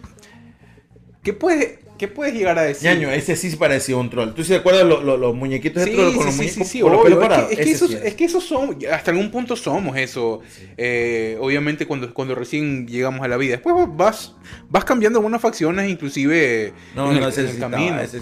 ¿Qué 1.23 1.33
puedes, 1.33 1.79
qué 1.97 2.07
puedes 2.07 2.33
llegar 2.33 2.57
a 2.59 2.63
decir? 2.63 2.89
Ñaño, 2.89 3.09
ese 3.11 3.35
sí 3.35 3.55
parecía 3.55 3.97
un 3.97 4.09
troll. 4.09 4.33
¿Tú 4.33 4.43
sí 4.43 4.49
te 4.49 4.55
acuerdas 4.55 4.85
lo- 4.85 5.01
lo- 5.01 5.17
los 5.17 5.35
muñequitos 5.35 5.83
de 5.83 5.91
Sí, 5.91 5.95
troll 5.97 6.11
sí, 6.11 6.17
con 6.17 6.25
los 6.25 6.35
sí, 6.35 6.41
muñecos 6.41 6.67
sí, 6.67 6.71
sí, 6.73 6.79
con 6.81 6.91
los 6.91 7.01
obvio. 7.01 7.19
pelos 7.19 7.37
Es 7.39 7.47
que, 7.47 7.53
es, 7.53 7.59
que 7.67 7.71
esos, 7.71 7.89
sí 7.91 7.97
es 8.03 8.13
que 8.15 8.25
esos 8.25 8.43
somos, 8.45 8.75
hasta 8.91 9.11
algún 9.11 9.31
punto 9.31 9.55
somos 9.55 9.97
eso. 9.97 10.41
Eh, 10.77 11.37
obviamente 11.39 11.85
cuando, 11.85 12.13
cuando 12.13 12.35
recién 12.35 12.87
llegamos 12.87 13.21
a 13.21 13.27
la 13.27 13.37
vida. 13.37 13.53
Después 13.53 13.75
vas, 13.95 14.35
vas 14.69 14.85
cambiando 14.85 15.19
algunas 15.19 15.41
facciones, 15.41 15.89
inclusive 15.89 16.73
No, 16.95 17.11
en 17.11 17.19
no, 17.19 17.25
el, 17.27 17.29
ese 17.33 17.41
en 17.41 17.47
el 17.49 17.59
camino. 17.59 17.99
ese. 17.99 18.21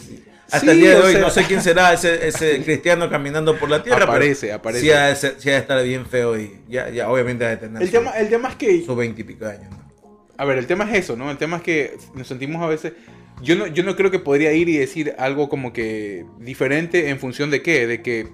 Hasta 0.52 0.72
el 0.74 0.80
día 0.80 0.92
de 0.92 1.02
hoy 1.02 1.12
sea- 1.14 1.22
no 1.22 1.30
sé 1.32 1.44
quién 1.46 1.60
será 1.62 1.92
ese, 1.94 2.28
ese 2.28 2.62
cristiano 2.64 3.10
caminando 3.10 3.58
por 3.58 3.68
la 3.70 3.82
tierra. 3.82 4.00
pero 4.02 4.12
Aparece, 4.12 4.54
aparece. 4.54 4.86
Sí 4.86 4.92
ha, 4.92 5.08
de 5.08 5.16
ser- 5.16 5.36
sí 5.40 5.50
ha 5.50 5.54
de 5.54 5.60
estar 5.60 5.84
bien 5.84 6.06
feo 6.06 6.40
y 6.40 6.60
ya, 6.70 6.90
ya 6.90 7.10
obviamente 7.10 7.44
ha 7.46 7.50
de 7.50 7.58
tener 7.58 7.82
El 7.82 7.88
su- 7.88 7.94
tema, 7.94 8.12
el 8.12 8.30
tema 8.30 8.50
es 8.50 8.56
que 8.56 8.84
sus 8.86 8.96
veintipico 8.96 9.46
años. 9.48 9.72
¿no? 9.72 9.86
A 10.38 10.46
ver, 10.46 10.58
el 10.60 10.68
tema 10.68 10.84
es 10.92 11.00
eso, 11.00 11.16
¿no? 11.16 11.32
El 11.32 11.38
tema 11.38 11.58
es 11.58 11.64
que 11.64 11.98
nos 12.14 12.28
sentimos 12.28 12.62
a 12.62 12.68
veces... 12.68 12.94
Yo 13.42 13.56
no, 13.56 13.68
yo 13.68 13.84
no 13.84 13.96
creo 13.96 14.12
que 14.12 14.20
podría 14.20 14.54
ir 14.54 14.70
y 14.70 14.78
decir 14.78 15.14
algo 15.18 15.50
como 15.50 15.74
que 15.74 16.26
diferente 16.40 17.10
en 17.10 17.20
función 17.20 17.52
de 17.52 17.62
qué, 17.62 17.86
de 17.86 18.02
que... 18.02 18.28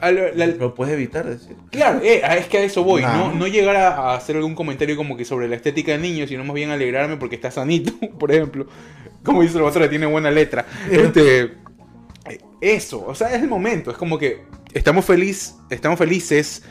a 0.00 0.10
la- 0.10 0.32
la- 0.34 0.46
Lo 0.46 0.74
puedes 0.74 0.94
evitar 0.94 1.24
decir. 1.26 1.56
claro, 1.70 2.00
eh, 2.02 2.20
es 2.38 2.46
que 2.46 2.58
a 2.58 2.62
eso 2.64 2.82
voy, 2.84 3.02
No. 3.02 3.28
¿no? 3.28 3.34
No 3.34 3.46
llegar 3.46 3.76
a, 3.76 3.88
a 4.12 4.16
hacer 4.16 4.36
algún 4.36 4.54
comentario 4.54 4.96
como 4.96 5.16
que 5.16 5.24
sobre 5.24 5.48
la 5.48 5.56
estética 5.56 5.92
del 5.92 6.02
niño, 6.02 6.26
sino 6.26 6.44
más 6.44 6.54
bien 6.54 6.70
alegrarme 6.70 7.16
porque 7.16 7.36
está 7.36 7.50
sanito, 7.50 7.92
por 8.18 8.32
ejemplo. 8.32 8.66
Como 9.22 9.42
dice 9.42 9.58
la 9.58 9.64
otra, 9.64 9.88
tiene 9.88 10.06
buena 10.06 10.30
letra. 10.30 10.66
Este, 10.90 11.52
eso, 12.60 13.04
o 13.06 13.14
sea, 13.14 13.34
es 13.34 13.40
el 13.42 13.48
momento, 13.48 13.90
es 13.90 13.96
como 13.96 14.18
que 14.18 14.42
estamos, 14.74 15.04
feliz, 15.04 15.54
estamos 15.70 15.98
felices 15.98 16.62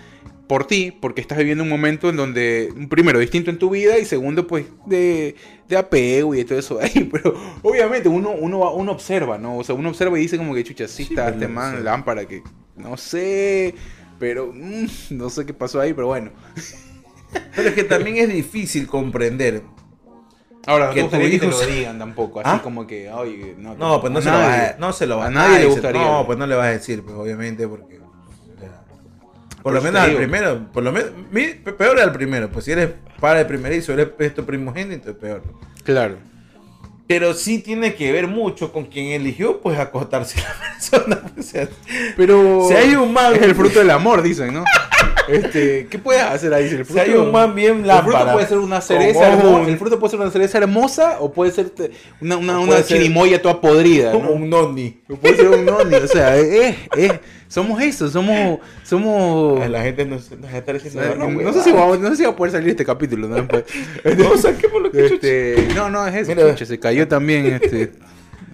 por 0.48 0.66
ti, 0.66 0.92
porque 0.92 1.22
estás 1.22 1.38
viviendo 1.38 1.64
un 1.64 1.70
momento 1.70 2.10
en 2.10 2.16
donde, 2.16 2.74
primero, 2.90 3.20
distinto 3.20 3.50
en 3.52 3.60
tu 3.60 3.70
vida 3.70 3.98
y 4.00 4.06
segundo, 4.06 4.48
pues, 4.48 4.66
de, 4.86 5.36
de 5.68 5.78
apego 5.78 6.34
y 6.34 6.40
de 6.40 6.46
todo 6.46 6.60
eso 6.60 6.80
ahí. 6.82 7.10
Pero 7.12 7.34
obviamente 7.64 8.10
uno, 8.10 8.32
uno, 8.32 8.60
va- 8.60 8.72
uno 8.74 8.92
observa, 8.94 9.38
¿no? 9.38 9.58
O 9.58 9.64
sea, 9.64 9.76
uno 9.76 9.90
observa 9.90 10.18
y 10.18 10.22
dice 10.24 10.38
como 10.38 10.54
que, 10.56 10.64
chucha, 10.64 10.88
sí, 10.88 11.04
Sí, 11.06 11.14
está 11.14 11.26
pero 11.26 11.36
este 11.36 11.48
no 11.48 11.54
man 11.54 11.78
sé. 11.78 11.84
lámpara 11.84 12.26
que, 12.26 12.44
no 12.76 12.98
sé, 12.98 13.76
pero 14.20 14.52
mm, 14.54 14.86
no 15.12 15.30
sé 15.30 15.46
qué 15.46 15.54
pasó 15.54 15.80
ahí, 15.82 15.94
pero 15.94 16.08
bueno. 16.08 16.32
Pero 17.56 17.70
es 17.70 17.76
que 17.76 17.84
también 17.84 18.18
es 18.18 18.30
difícil 18.30 18.88
comprender. 18.88 19.62
Ahora, 20.66 20.88
no 20.88 20.94
Que 20.94 21.02
gustaría 21.02 21.30
que 21.30 21.40
te 21.40 21.48
lo 21.48 21.60
digan 21.66 21.98
tampoco, 22.00 22.40
así 22.42 22.50
¿Ah? 22.54 22.62
como 22.62 22.86
que, 22.88 23.10
oye, 23.10 23.56
no. 23.58 23.76
No, 23.76 24.02
pues 24.02 24.12
no 24.12 24.20
a 24.20 24.22
se, 24.22 24.32
lo 24.32 24.38
vas 24.38 24.48
nadie. 24.50 24.68
a, 24.76 24.78
no 24.80 24.94
se 24.94 25.08
lo 25.08 25.18
vas 25.18 25.28
A 25.28 25.32
nadie 25.32 25.50
le 25.60 25.66
decir. 25.66 25.72
gustaría. 25.72 26.02
No, 26.02 26.26
pues 26.26 26.38
no 26.38 26.48
le 26.48 26.56
vas 26.56 26.68
a 26.68 26.72
decir, 26.72 27.04
pues 27.04 27.16
obviamente 27.16 27.68
porque... 27.68 28.00
por, 29.72 29.82
Por 29.82 29.84
lo 29.84 29.92
menos 29.92 30.02
al 30.10 30.16
primero, 30.16 30.60
por 30.74 30.84
lo 30.84 30.92
menos, 30.92 31.10
peor 31.78 32.00
al 32.00 32.12
primero, 32.14 32.50
pues 32.50 32.66
si 32.66 32.72
eres 32.72 32.90
padre 33.20 33.46
primerizo, 33.46 33.94
eres 33.94 34.10
es 34.20 34.34
tu 34.34 34.46
primogénito, 34.46 35.10
es 35.12 35.16
peor. 35.18 35.44
Claro. 35.84 36.16
Pero 37.08 37.34
sí 37.34 37.60
tiene 37.60 37.96
que 37.96 38.12
ver 38.12 38.28
mucho 38.28 38.74
con 38.74 38.86
quien 38.86 39.08
eligió, 39.08 39.62
pues, 39.62 39.80
acostarse 39.80 40.40
la 40.42 40.54
persona. 40.74 41.22
O 41.38 41.42
sea, 41.42 41.68
Pero 42.18 42.66
Si 42.68 42.74
hay 42.76 42.96
un 42.96 43.14
man- 43.14 43.34
es 43.36 43.42
el 43.42 43.56
fruto 43.56 43.80
del 43.80 43.92
amor, 43.92 44.22
dicen, 44.22 44.54
¿no? 44.54 44.64
Este, 45.28 45.88
¿qué 45.90 46.00
puedes 46.00 46.22
hacer 46.24 46.54
ahí? 46.54 46.66
El 46.68 46.86
si 46.86 46.98
hay 47.00 47.12
un 47.12 47.32
man 47.32 47.54
bien 47.56 47.84
el 47.90 48.02
fruto 48.04 48.32
puede 48.34 48.48
ser 48.48 48.58
una 48.60 48.82
cereza 48.82 49.28
hermosa, 49.34 49.70
el 49.70 49.78
fruto 49.78 50.00
puede 50.00 50.12
ser 50.12 50.20
una 50.22 50.32
cereza 50.32 50.58
hermosa 50.58 51.18
o 51.20 51.32
puede 51.34 51.52
ser 51.52 51.72
una, 52.22 52.38
una, 52.38 52.78
ser- 52.78 52.86
chirimoya 52.98 53.42
toda 53.42 53.60
podrida, 53.62 54.12
como 54.12 54.30
¿no? 54.30 54.36
un 54.36 54.50
noni. 54.50 55.02
O 55.10 55.16
puede 55.16 55.36
ser 55.36 55.48
un 55.50 55.66
noni, 55.66 55.96
o 55.96 56.08
sea, 56.08 56.36
es, 56.38 56.76
es, 56.98 57.14
somos 57.48 57.82
eso, 57.82 58.10
somos, 58.10 58.60
somos... 58.84 59.68
La 59.70 59.82
gente 59.82 60.06
nos, 60.06 60.32
nos 60.32 60.52
está 60.54 60.74
diciendo. 60.74 61.02
No, 61.02 61.16
"No, 61.16 61.30
no 61.32 61.38
huevada". 61.40 61.54
sé 61.54 61.70
si 61.70 61.72
va, 61.76 61.98
no 61.98 62.10
sé 62.10 62.16
si 62.18 62.24
va 62.24 62.30
a 62.30 62.36
poder 62.36 62.52
salir 62.52 62.70
este 62.70 62.86
capítulo, 62.86 63.28
¿no? 63.28 63.36
Después. 63.36 63.64
No, 64.18 64.38
saquemos 64.38 64.82
lo 64.82 64.92
que. 64.92 65.06
Este, 65.06 65.68
no, 65.76 65.90
no, 65.90 66.06
es 66.08 66.16
eso, 66.16 66.34
Mira. 66.36 66.50
chucha, 66.52 66.66
se 66.66 66.80
cayó 66.80 67.08
también 67.08 67.46
este 67.62 67.92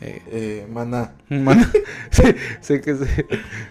eh, 0.04 0.22
Eh, 0.32 0.68
maná. 0.72 1.14
Man- 1.30 1.72
se, 2.12 2.36
se, 2.62 2.82
que 2.82 2.96
se, 2.96 3.26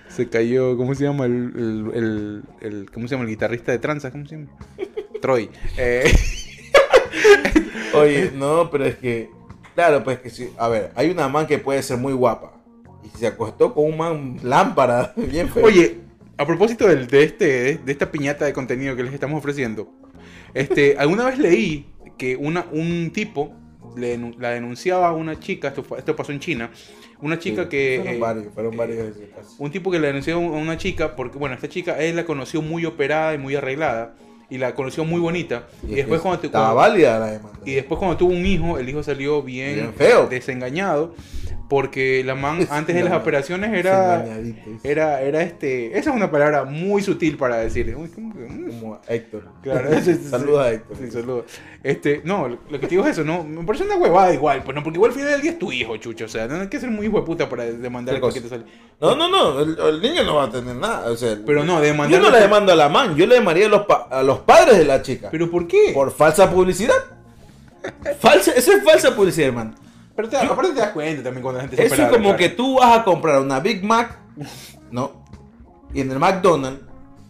se 0.09 0.29
cayó, 0.29 0.77
¿cómo 0.77 0.95
se 0.95 1.05
llama? 1.05 1.27
El, 1.27 1.53
el, 1.57 1.91
el, 1.95 2.43
el- 2.61 2.91
¿Cómo 2.91 3.07
se 3.09 3.15
llama? 3.15 3.25
El 3.25 3.31
guitarrista 3.31 3.73
de 3.73 3.79
tranza, 3.79 4.11
¿cómo 4.11 4.27
se 4.27 4.37
llama? 4.37 4.49
Troy. 5.21 5.51
Eh, 5.77 6.11
Oye, 7.95 8.31
no, 8.35 8.71
pero 8.71 8.85
es 8.87 8.97
que. 8.97 9.31
Claro, 9.75 10.03
pues 10.05 10.19
que 10.19 10.31
sí. 10.31 10.51
A 10.59 10.69
ver, 10.69 10.91
hay 10.95 11.11
una 11.11 11.29
man 11.29 11.47
que 11.47 11.59
puede 11.59 11.83
ser 11.83 11.97
muy 11.99 12.13
guapa. 12.13 12.53
Y 13.05 13.19
se 13.19 13.27
acostó 13.27 13.75
con 13.75 13.85
un 13.85 13.97
man 13.97 14.37
lámpara, 14.43 15.13
bien 15.17 15.49
feo. 15.49 15.65
oye, 15.65 15.99
a 16.39 16.47
propósito 16.47 16.87
del- 16.89 17.07
de, 17.07 17.25
este, 17.25 17.79
de 17.79 17.93
esta 17.93 18.11
piñata 18.11 18.45
de 18.45 18.53
contenido 18.53 18.97
que 18.97 19.03
les 19.03 19.13
estamos 19.15 19.39
ofreciendo, 19.39 19.91
este, 20.55 20.97
alguna 20.99 21.25
vez 21.27 21.39
leí 21.39 21.87
que 22.19 22.37
una, 22.37 22.67
un 22.73 23.11
tipo 23.13 23.55
le 23.97 24.19
la 24.39 24.51
denunciaba 24.51 25.09
a 25.09 25.13
una 25.13 25.39
chica, 25.41 25.69
esto, 25.69 25.85
esto 25.97 26.17
pasó 26.17 26.33
en 26.33 26.41
China, 26.41 26.71
una 27.21 27.39
chica 27.39 27.65
Sí, 27.65 27.69
que... 27.69 27.97
Fueron 28.03 28.15
eh, 28.15 28.19
varios, 28.19 28.47
fueron 28.55 28.77
varios 28.77 28.99
esos 29.17 29.29
casos. 29.35 29.55
Un 29.59 29.71
tipo 29.71 29.91
que 29.91 29.99
le 30.01 30.09
denunció 30.09 30.37
a 30.37 30.39
una 30.39 30.77
chica, 30.77 31.15
porque 31.17 31.39
bueno, 31.39 31.55
esta 31.55 31.69
chica 31.69 31.99
él 32.03 32.17
la 32.17 32.25
conoció 32.25 32.63
muy 32.63 32.85
operada 32.85 33.35
y 33.35 33.39
muy 33.39 33.55
arreglada, 33.55 34.15
y 34.51 34.59
la 34.59 34.75
conoció 34.75 35.05
muy 35.05 35.21
bonita, 35.21 35.67
y, 35.83 35.91
es 35.91 35.97
después 35.97 36.21
cuando, 36.21 36.45
Estaba 36.45 36.75
cuando- 36.75 36.81
válida 36.93 37.19
la 37.19 37.31
demanda. 37.33 37.59
y 37.65 37.73
después 37.75 37.99
cuando 37.99 38.17
tuvo 38.17 38.33
un 38.33 38.45
hijo, 38.45 38.79
el 38.79 38.89
hijo 38.89 39.03
salió 39.03 39.43
bien, 39.43 39.75
Bien 39.77 39.95
feo. 39.95 40.27
desengañado, 40.27 41.15
porque 41.73 42.23
la 42.23 42.35
man 42.35 42.67
antes 42.69 42.95
de 42.95 43.03
las 43.03 43.15
operaciones 43.15 43.73
era, 43.73 44.27
era, 44.85 45.23
era 45.23 45.41
este, 45.41 45.97
esa 45.99 46.11
es 46.11 46.17
una 46.17 46.31
palabra 46.31 46.65
muy 46.65 47.01
sutil 47.03 47.39
para 47.39 47.57
decir, 47.57 47.97
uy, 47.97 48.11
¿cómo 48.11 48.35
que? 48.35 48.41
Mm. 48.41 48.67
Como 48.69 49.01
Héctor. 49.09 49.45
Claro, 49.63 49.89
Saluda 50.31 50.65
a 50.65 50.73
Héctor. 50.73 50.99
Sí, 51.01 51.11
saludos. 51.11 51.47
Este, 51.83 52.21
no, 52.25 52.47
lo 52.47 52.59
lo 52.69 52.79
que 52.79 52.87
te 52.87 52.89
digo 52.89 53.05
es 53.07 53.13
eso, 53.13 53.25
no, 53.25 53.43
me 53.43 53.65
parece 53.65 53.85
una 53.85 53.97
huevada 53.97 54.35
igual, 54.35 54.63
pues 54.63 54.75
no, 54.75 54.83
porque 54.83 54.99
igual 54.99 55.13
al 55.13 55.17
final 55.17 55.31
del 55.33 55.41
día 55.41 55.53
es 55.53 55.59
tu 55.59 55.73
hijo, 55.73 55.97
chucho, 55.97 56.27
o 56.27 56.29
sea, 56.29 56.47
no 56.47 56.61
hay 56.61 56.69
que 56.69 56.79
ser 56.79 56.91
muy 56.91 57.07
hijo 57.07 57.19
de 57.21 57.25
puta 57.25 57.49
para 57.49 57.65
demandar 57.65 58.17
¿Qué 58.17 58.21
porque 58.21 58.43
cosa? 58.43 58.55
te 58.59 58.61
sale. 58.61 58.71
No, 59.01 59.17
no, 59.17 59.29
no. 59.31 59.61
El, 59.61 59.95
el 59.95 60.03
niño 60.03 60.25
no 60.25 60.35
va 60.35 60.45
a 60.45 60.51
tener 60.51 60.77
nada. 60.77 61.11
O 61.11 61.17
sea, 61.17 61.39
Pero 61.47 61.65
no, 61.65 61.77
yo 61.77 61.81
demandar. 61.81 62.21
no 62.21 62.31
le 62.31 62.39
demando 62.39 62.71
a 62.73 62.77
la 62.77 62.91
man. 62.91 63.17
Yo 63.17 63.27
le 63.27 63.37
demandaría 63.37 63.69
a 63.69 63.71
los, 63.71 63.87
pa- 63.87 64.09
a 64.11 64.23
los 64.23 64.41
padres 64.41 64.77
de 64.77 64.85
la 64.85 65.01
chica. 65.01 65.29
¿Pero 65.31 65.51
por 65.51 65.67
qué? 65.67 65.93
Por 65.95 66.13
falsa 66.13 66.51
publicidad. 66.51 66.95
Falsa, 68.21 68.53
eso 68.53 68.73
es 68.73 68.85
falsa 68.85 69.17
publicidad, 69.17 69.49
hermano. 69.49 69.75
Pero 70.15 70.29
te, 70.29 70.37
aparte 70.37 70.73
te 70.73 70.81
das 70.81 70.91
cuenta 70.91 71.23
también 71.23 71.43
cuando 71.43 71.59
la 71.59 71.69
gente 71.69 71.77
se 71.77 71.87
Eso 71.87 72.03
es 72.03 72.09
como 72.09 72.37
que 72.37 72.49
tú 72.51 72.79
vas 72.79 72.99
a 72.99 73.05
comprar 73.05 73.41
una 73.41 73.61
Big 73.61 73.83
Mac, 73.85 74.19
¿no? 74.91 75.25
Y 75.95 76.01
en 76.01 76.11
el 76.11 76.19
McDonald's, 76.19 76.81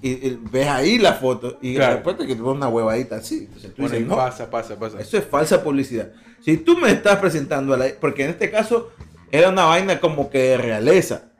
y, 0.00 0.10
y 0.10 0.40
ves 0.50 0.68
ahí 0.68 0.98
la 0.98 1.12
foto, 1.14 1.58
y 1.62 1.74
Claro. 1.76 1.92
de 1.92 1.98
repente 1.98 2.26
que 2.26 2.34
te 2.34 2.42
pones 2.42 2.56
una 2.56 2.68
huevadita 2.68 3.16
así. 3.16 3.44
Entonces 3.44 3.74
tú 3.74 3.82
Bueno, 3.82 3.94
dices, 3.96 4.06
y 4.06 4.10
no, 4.10 4.16
pasa, 4.16 4.50
pasa, 4.50 4.76
pasa. 4.78 5.00
eso 5.00 5.16
es 5.16 5.24
falsa 5.24 5.62
publicidad. 5.62 6.10
Si 6.44 6.56
tú 6.56 6.76
me 6.76 6.90
estás 6.90 7.18
presentando 7.18 7.72
a 7.74 7.76
la... 7.76 7.86
Porque 8.00 8.24
en 8.24 8.30
este 8.30 8.50
caso 8.50 8.90
era 9.30 9.48
una 9.48 9.64
vaina 9.66 10.00
como 10.00 10.28
que 10.28 10.38
de 10.38 10.56
realeza. 10.58 11.31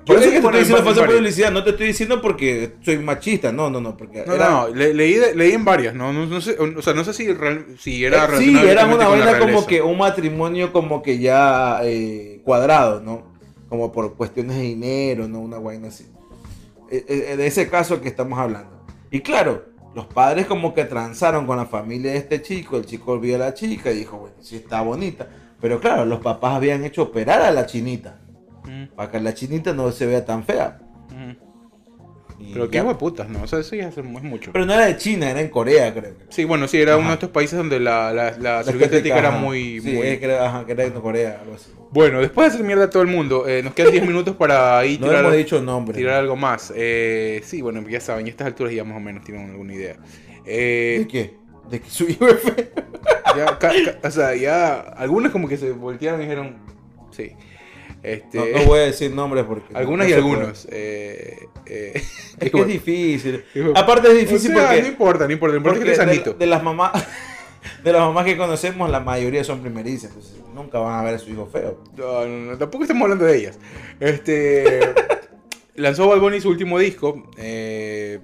Yo 0.00 0.14
Por 0.14 0.16
eso 0.16 0.24
que 0.24 0.30
te 0.30 0.36
estoy 0.38 0.58
diciendo 0.60 0.78
en 0.78 0.84
falsa 0.84 1.06
publicidad. 1.06 1.50
No 1.52 1.62
te 1.64 1.70
estoy 1.70 1.86
diciendo 1.88 2.20
porque 2.22 2.72
soy 2.82 2.98
machista. 2.98 3.52
No, 3.52 3.68
no, 3.70 3.80
no. 3.80 3.96
Porque 3.96 4.24
No, 4.26 4.34
era, 4.34 4.50
no, 4.50 4.68
le- 4.68 4.94
leí, 4.94 5.16
leí 5.34 5.52
en 5.52 5.64
varias, 5.64 5.94
no, 5.94 6.12
no, 6.12 6.26
no 6.26 6.40
sé, 6.40 6.56
o 6.58 6.80
sea, 6.82 6.94
no 6.94 7.04
sé 7.04 7.12
si, 7.12 7.32
real- 7.32 7.66
si 7.78 8.04
era 8.04 8.24
Eh, 8.24 8.38
sí, 8.38 8.56
era 8.58 8.86
una 8.86 9.08
vaina 9.08 9.38
como 9.38 9.66
que 9.66 9.82
un 9.82 9.98
matrimonio 9.98 10.72
como 10.72 11.02
que 11.02 11.18
ya 11.18 11.80
eh, 11.84 12.40
cuadrado, 12.44 13.00
¿no? 13.00 13.30
Como 13.68 13.92
por 13.92 14.16
cuestiones 14.16 14.56
de 14.56 14.62
dinero, 14.62 15.28
¿no? 15.28 15.40
Una 15.40 15.58
vaina 15.58 15.88
así. 15.88 16.06
Eh, 16.90 17.04
eh, 17.06 17.36
de 17.36 17.46
ese 17.46 17.68
caso 17.68 18.00
que 18.00 18.08
estamos 18.08 18.38
hablando. 18.38 18.84
Y 19.12 19.20
claro, 19.20 19.66
los 19.94 20.06
padres 20.06 20.46
como 20.46 20.72
que 20.74 20.84
transaron 20.86 21.46
con 21.46 21.56
la 21.58 21.66
familia 21.66 22.12
de 22.12 22.18
este 22.18 22.42
chico, 22.42 22.78
el 22.78 22.86
chico 22.86 23.18
vio 23.20 23.36
a 23.36 23.38
la 23.38 23.54
chica 23.54 23.92
y 23.92 23.98
dijo, 23.98 24.16
bueno, 24.16 24.36
sí 24.40 24.56
está 24.56 24.80
bonita. 24.80 25.28
Pero 25.60 25.78
claro, 25.78 26.04
los 26.06 26.20
papás 26.20 26.54
habían 26.54 26.84
hecho 26.84 27.02
operar 27.02 27.42
a 27.42 27.50
la 27.50 27.66
chinita, 27.66 28.18
Para 28.96 29.10
que 29.10 29.20
la 29.20 29.34
chinita 29.34 29.72
no 29.72 29.90
se 29.92 30.06
vea 30.06 30.24
tan 30.24 30.44
fea. 30.44 30.78
Pero 32.54 32.70
qué 32.70 32.76
ya. 32.76 32.80
hijo 32.80 32.88
de 32.88 32.98
putas, 32.98 33.28
¿no? 33.28 33.42
O 33.42 33.46
sea, 33.46 33.58
eso 33.58 33.76
ya 33.76 33.88
es, 33.88 33.96
mucho. 34.02 34.50
Pero 34.52 34.64
no 34.64 34.72
era 34.72 34.86
de 34.86 34.96
China, 34.96 35.30
era 35.30 35.40
en 35.42 35.48
Corea, 35.50 35.92
creo. 35.92 36.14
Sí, 36.30 36.44
bueno, 36.44 36.66
sí, 36.68 36.78
era 36.80 36.92
Ajá. 36.92 37.00
uno 37.00 37.08
de 37.08 37.14
estos 37.14 37.28
países 37.30 37.58
donde 37.58 37.78
la, 37.78 38.12
la, 38.14 38.30
la 38.38 38.56
La 38.58 38.64
cirugía 38.64 38.86
estética 38.86 39.18
era 39.18 39.30
muy... 39.30 39.80
Sí, 39.82 39.92
muy... 39.92 40.06
es 40.06 40.18
que 40.18 40.24
era, 40.24 40.46
ajá, 40.48 40.64
que 40.64 40.72
era 40.72 40.84
en 40.84 40.92
Corea, 40.92 41.38
algo 41.42 41.54
así. 41.54 41.70
Bueno, 41.90 42.20
después 42.20 42.48
de 42.48 42.54
hacer 42.54 42.66
mierda 42.66 42.84
a 42.84 42.90
todo 42.90 43.02
el 43.02 43.08
mundo, 43.10 43.46
eh, 43.46 43.62
nos 43.62 43.74
quedan 43.74 43.92
10 43.92 44.06
minutos 44.06 44.36
para 44.36 44.78
ahí 44.78 44.96
No 44.98 45.08
tirar, 45.08 45.20
hemos 45.24 45.36
dicho 45.36 45.60
nombre. 45.60 45.94
tirar 45.96 46.14
algo 46.14 46.34
más. 46.36 46.72
Eh, 46.74 47.42
sí, 47.44 47.60
bueno, 47.60 47.86
ya 47.86 48.00
saben, 48.00 48.24
a 48.24 48.28
estas 48.30 48.46
alturas 48.46 48.72
ya 48.72 48.84
más 48.84 48.96
o 48.96 49.00
menos 49.00 49.22
tienen 49.22 49.50
alguna 49.50 49.74
idea. 49.74 49.96
Eh, 50.46 50.96
¿De 51.00 51.08
qué? 51.08 51.34
¿De 51.68 51.80
que 51.80 51.90
su 51.90 52.06
ya, 52.08 53.58
ca- 53.58 53.72
o 54.02 54.10
sea, 54.10 54.34
ya 54.34 54.80
algunas 54.80 55.30
como 55.30 55.46
que 55.46 55.58
se 55.58 55.72
voltearon 55.72 56.20
y 56.20 56.24
dijeron, 56.24 56.56
sí. 57.10 57.32
Este, 58.02 58.38
No, 58.38 58.58
no 58.60 58.64
voy 58.66 58.78
a 58.78 58.82
decir 58.82 59.10
nombres 59.12 59.44
porque. 59.44 59.74
algunas 59.74 60.06
no 60.06 60.10
y 60.10 60.14
algunos. 60.14 60.66
eh, 60.70 61.48
eh, 61.66 62.02
Es 62.40 62.50
que 62.52 62.60
es 62.60 62.66
difícil. 62.66 63.44
Aparte 63.74 64.08
es 64.08 64.18
difícil 64.28 64.52
o 64.52 64.58
sea, 64.58 64.66
porque. 64.68 64.82
No 64.82 64.88
importa, 64.88 65.26
no 65.26 65.32
importa, 65.32 65.60
porque 65.62 65.78
es 65.78 65.84
que 65.84 65.90
de, 65.90 65.96
sanito. 65.96 66.32
de 66.34 66.46
las 66.46 66.62
mamás. 66.62 66.92
De 67.84 67.92
las 67.92 68.00
mamás 68.00 68.24
que 68.24 68.38
conocemos, 68.38 68.88
la 68.90 69.00
mayoría 69.00 69.44
son 69.44 69.60
primerizas. 69.60 70.08
Entonces, 70.10 70.34
nunca 70.54 70.78
van 70.78 70.98
a 70.98 71.02
ver 71.02 71.16
a 71.16 71.18
su 71.18 71.28
hijo 71.30 71.46
feo. 71.46 71.78
No, 71.94 72.24
no, 72.26 72.52
no, 72.52 72.58
tampoco 72.58 72.84
estamos 72.84 73.02
hablando 73.02 73.26
de 73.26 73.36
ellas. 73.36 73.58
Este. 74.00 74.80
lanzó 75.74 76.08
Bad 76.08 76.20
Bunny 76.20 76.40
su 76.40 76.48
último 76.48 76.78
disco. 76.78 77.30
eh, 77.36 78.18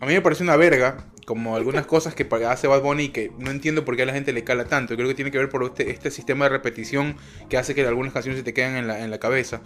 a 0.00 0.06
mí 0.06 0.12
me 0.14 0.20
parece 0.20 0.42
una 0.42 0.56
verga. 0.56 1.06
Como 1.24 1.56
algunas 1.56 1.86
cosas 1.86 2.14
que 2.14 2.26
hace 2.46 2.66
Bad 2.66 2.82
Bunny 2.82 3.08
que 3.08 3.30
no 3.38 3.50
entiendo 3.50 3.84
por 3.84 3.96
qué 3.96 4.02
a 4.02 4.06
la 4.06 4.12
gente 4.12 4.32
le 4.32 4.44
cala 4.44 4.66
tanto. 4.66 4.94
Creo 4.94 5.08
que 5.08 5.14
tiene 5.14 5.30
que 5.30 5.38
ver 5.38 5.48
por 5.48 5.62
este, 5.64 5.90
este 5.90 6.10
sistema 6.10 6.44
de 6.44 6.50
repetición 6.50 7.16
que 7.48 7.56
hace 7.56 7.74
que 7.74 7.86
algunas 7.86 8.12
canciones 8.12 8.38
se 8.40 8.44
te 8.44 8.52
queden 8.52 8.76
en 8.76 8.86
la, 8.86 9.02
en 9.02 9.10
la 9.10 9.18
cabeza. 9.18 9.62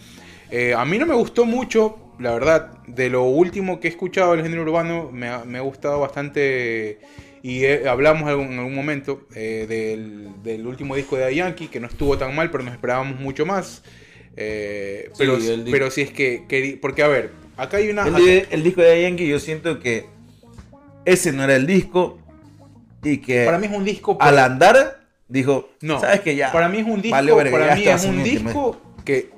Eh, 0.50 0.74
a 0.74 0.84
mí 0.84 0.98
no 0.98 1.06
me 1.06 1.14
gustó 1.14 1.44
mucho, 1.46 1.98
la 2.20 2.32
verdad. 2.32 2.78
De 2.86 3.10
lo 3.10 3.24
último 3.24 3.80
que 3.80 3.88
he 3.88 3.90
escuchado 3.90 4.32
del 4.32 4.42
género 4.42 4.62
urbano, 4.62 5.10
me 5.12 5.28
ha, 5.28 5.44
me 5.44 5.58
ha 5.58 5.62
gustado 5.62 5.98
bastante. 6.00 7.00
Y 7.42 7.64
hablamos 7.66 8.28
algún- 8.28 8.52
en 8.52 8.58
algún 8.58 8.74
momento 8.74 9.26
eh, 9.34 9.66
del, 9.68 10.28
del 10.42 10.66
último 10.66 10.94
disco 10.96 11.16
de 11.16 11.34
Yankee, 11.34 11.68
que 11.68 11.80
no 11.80 11.86
estuvo 11.86 12.16
tan 12.18 12.34
mal, 12.34 12.50
pero 12.50 12.64
nos 12.64 12.72
esperábamos 12.74 13.18
mucho 13.20 13.46
más. 13.46 13.82
Eh, 14.36 15.10
pero, 15.18 15.36
pero 15.72 15.90
si 15.90 16.02
es 16.02 16.10
que, 16.12 16.44
querí- 16.48 16.78
Porque, 16.80 17.02
a 17.02 17.08
ver, 17.08 17.30
acá 17.56 17.78
hay 17.78 17.90
una. 17.90 18.04
El 18.50 18.62
disco 18.62 18.80
de 18.82 19.02
Yankee, 19.02 19.26
yo 19.28 19.38
siento 19.40 19.80
que 19.80 20.06
ese 21.04 21.32
no 21.32 21.44
era 21.44 21.56
el 21.56 21.66
disco. 21.66 22.18
Y 23.02 23.18
que 23.18 23.44
para 23.44 23.58
mí 23.58 23.66
es 23.66 23.72
un 23.72 23.84
disco. 23.84 24.16
al 24.20 24.38
andar 24.38 25.00
dijo: 25.28 25.68
no, 25.80 26.00
¿Sabes 26.00 26.20
que 26.20 26.34
ya? 26.36 26.50
Para 26.52 26.68
mí 26.68 26.78
es 26.78 26.86
un 26.86 27.00
disco. 27.02 27.16
verga, 27.36 27.50
para 27.58 27.74
mí 27.76 27.84
es 27.86 28.04
un 28.04 28.22
disco 28.22 28.80
que. 29.04 29.30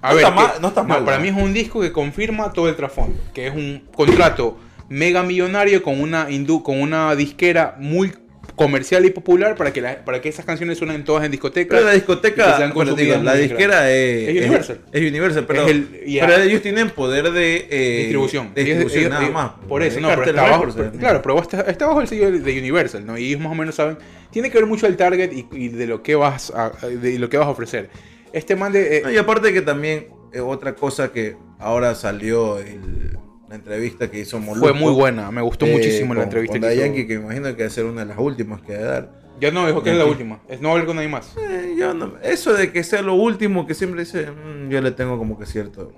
A 0.00 0.10
No 0.10 0.14
ver, 0.16 0.24
está 0.24 0.36
que- 0.36 0.42
mal- 0.42 0.52
no 0.60 0.68
está 0.68 0.82
mal, 0.84 1.04
Para 1.04 1.16
¿no? 1.16 1.22
mí 1.24 1.28
es 1.30 1.34
un 1.36 1.52
disco 1.52 1.80
que 1.80 1.90
confirma 1.92 2.52
todo 2.52 2.68
el 2.68 2.76
trasfondo. 2.76 3.18
Que 3.34 3.48
es 3.48 3.54
un 3.54 3.82
contrato 3.94 4.56
mega 4.88 5.22
millonario 5.24 5.82
con 5.82 6.00
una, 6.00 6.30
hindú, 6.30 6.62
con 6.62 6.80
una 6.80 7.14
disquera 7.16 7.76
muy 7.80 8.12
comercial 8.58 9.04
y 9.06 9.10
popular 9.10 9.54
para 9.56 9.72
que, 9.72 9.80
la- 9.80 10.04
para 10.04 10.20
que 10.20 10.28
esas 10.28 10.44
canciones 10.44 10.76
suenen 10.76 11.04
todas 11.04 11.24
en 11.24 11.30
discotecas. 11.30 11.74
Pero 11.76 11.86
la 11.88 11.94
discoteca, 11.94 12.56
sean 12.58 12.72
digo, 12.96 13.16
la 13.22 13.34
disquera 13.34 13.90
es, 13.90 14.28
Es 14.28 14.36
Universal. 14.44 14.80
Es, 14.92 15.00
es 15.02 15.10
Universal, 15.10 15.44
pero, 15.46 15.64
Es 15.64 15.70
el- 15.70 16.04
ya. 16.06 16.26
pero 16.26 16.42
ellos 16.42 16.60
tienen 16.60 16.90
poder 16.90 17.30
de 17.32 17.66
eh, 17.70 17.98
distribución. 18.00 18.52
de 18.54 18.64
distribución 18.64 19.00
ellos- 19.00 19.10
nada 19.10 19.22
ellos- 19.22 19.34
más. 19.34 19.52
Por 19.66 19.82
eso, 19.82 20.00
no, 20.00 20.08
pero 20.10 20.24
está 20.24 20.46
Records, 20.46 20.76
eh. 20.76 20.98
claro, 20.98 21.22
pero 21.22 21.40
está, 21.40 21.60
está 21.62 21.86
bajo 21.86 22.00
el 22.00 22.08
sello 22.08 22.30
de- 22.30 22.40
de 22.40 22.58
Universal, 22.58 23.06
¿no? 23.06 23.16
Y 23.16 23.28
ellos 23.28 23.40
más 23.40 23.52
o 23.52 23.54
menos 23.54 23.74
saben, 23.76 23.96
tiene 24.30 24.50
que 24.50 24.58
ver 24.58 24.66
mucho 24.66 24.86
el 24.86 24.96
target 24.96 25.32
y, 25.32 25.46
y 25.52 25.68
de 25.68 25.86
lo 25.86 26.02
que 26.02 26.14
vas 26.16 26.50
a, 26.54 26.70
de 26.86 27.18
lo 27.18 27.30
que 27.30 27.38
vas 27.38 27.46
a 27.46 27.50
ofrecer. 27.50 27.88
Este 28.32 28.56
man 28.56 28.72
de... 28.72 28.98
eh, 28.98 29.02
No, 29.04 29.10
y 29.12 29.16
aparte 29.16 29.52
que 29.52 29.62
también 29.62 30.08
eh, 30.34 30.40
otra 30.40 30.74
cosa 30.74 31.12
que 31.12 31.36
ahora 31.58 31.94
salió 31.94 32.58
el- 32.58 33.16
la 33.48 33.54
entrevista 33.54 34.10
que 34.10 34.20
hizo 34.20 34.38
Molusco. 34.38 34.68
fue 34.68 34.72
muy 34.78 34.92
buena, 34.92 35.30
me 35.30 35.40
gustó 35.42 35.66
eh, 35.66 35.72
muchísimo 35.72 36.14
la 36.14 36.24
entrevista 36.24 36.58
con 36.58 36.68
que 36.68 36.74
hizo. 36.74 36.84
Yankee, 36.84 37.06
que 37.06 37.18
me 37.18 37.24
imagino 37.24 37.56
que 37.56 37.62
va 37.62 37.66
a 37.68 37.70
ser 37.70 37.84
una 37.86 38.00
de 38.02 38.06
las 38.06 38.18
últimas 38.18 38.60
que 38.62 38.76
va 38.76 38.82
a 38.82 38.86
dar. 38.86 39.28
Ya 39.40 39.50
no, 39.52 39.66
dijo 39.66 39.82
que 39.82 39.90
es 39.92 39.96
la 39.96 40.04
última, 40.04 40.40
es 40.48 40.60
no 40.60 40.70
hablar 40.72 40.86
con 40.86 40.96
nadie 40.96 41.08
más. 41.08 41.34
Eh, 41.38 41.74
yo 41.78 41.94
no- 41.94 42.14
eso 42.22 42.52
de 42.54 42.72
que 42.72 42.82
sea 42.82 43.02
lo 43.02 43.14
último 43.14 43.66
que 43.66 43.74
siempre 43.74 44.00
dice, 44.00 44.30
mm, 44.30 44.68
yo 44.68 44.80
le 44.80 44.90
tengo 44.90 45.16
como 45.16 45.38
que 45.38 45.46
cierto... 45.46 45.92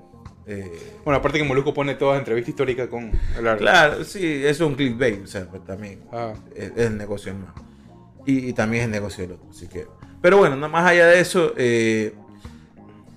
eh, 0.46 0.70
Bueno, 1.04 1.18
aparte 1.18 1.38
que 1.38 1.44
Molusco 1.44 1.72
pone 1.72 1.94
todas 1.94 2.18
entrevistas 2.18 2.50
históricas 2.50 2.88
con 2.88 3.10
el 3.38 3.56
claro, 3.56 4.04
sí, 4.04 4.26
eso 4.44 4.64
es 4.64 4.70
un 4.70 4.74
clickbait, 4.74 5.24
o 5.24 5.26
sea, 5.26 5.46
pues 5.48 5.64
también 5.64 6.00
Ah. 6.12 6.34
es, 6.54 6.70
es 6.76 6.86
el 6.86 6.98
negocio 6.98 7.34
más. 7.34 7.54
y, 8.26 8.50
y 8.50 8.52
también 8.52 8.82
es 8.82 8.86
el 8.86 8.92
negocio 8.92 9.24
del 9.24 9.32
otro. 9.36 9.48
Así 9.50 9.66
que, 9.66 9.86
pero 10.20 10.36
bueno, 10.36 10.54
no 10.56 10.68
más 10.68 10.86
allá 10.86 11.06
de 11.06 11.20
eso, 11.20 11.54
eh, 11.56 12.12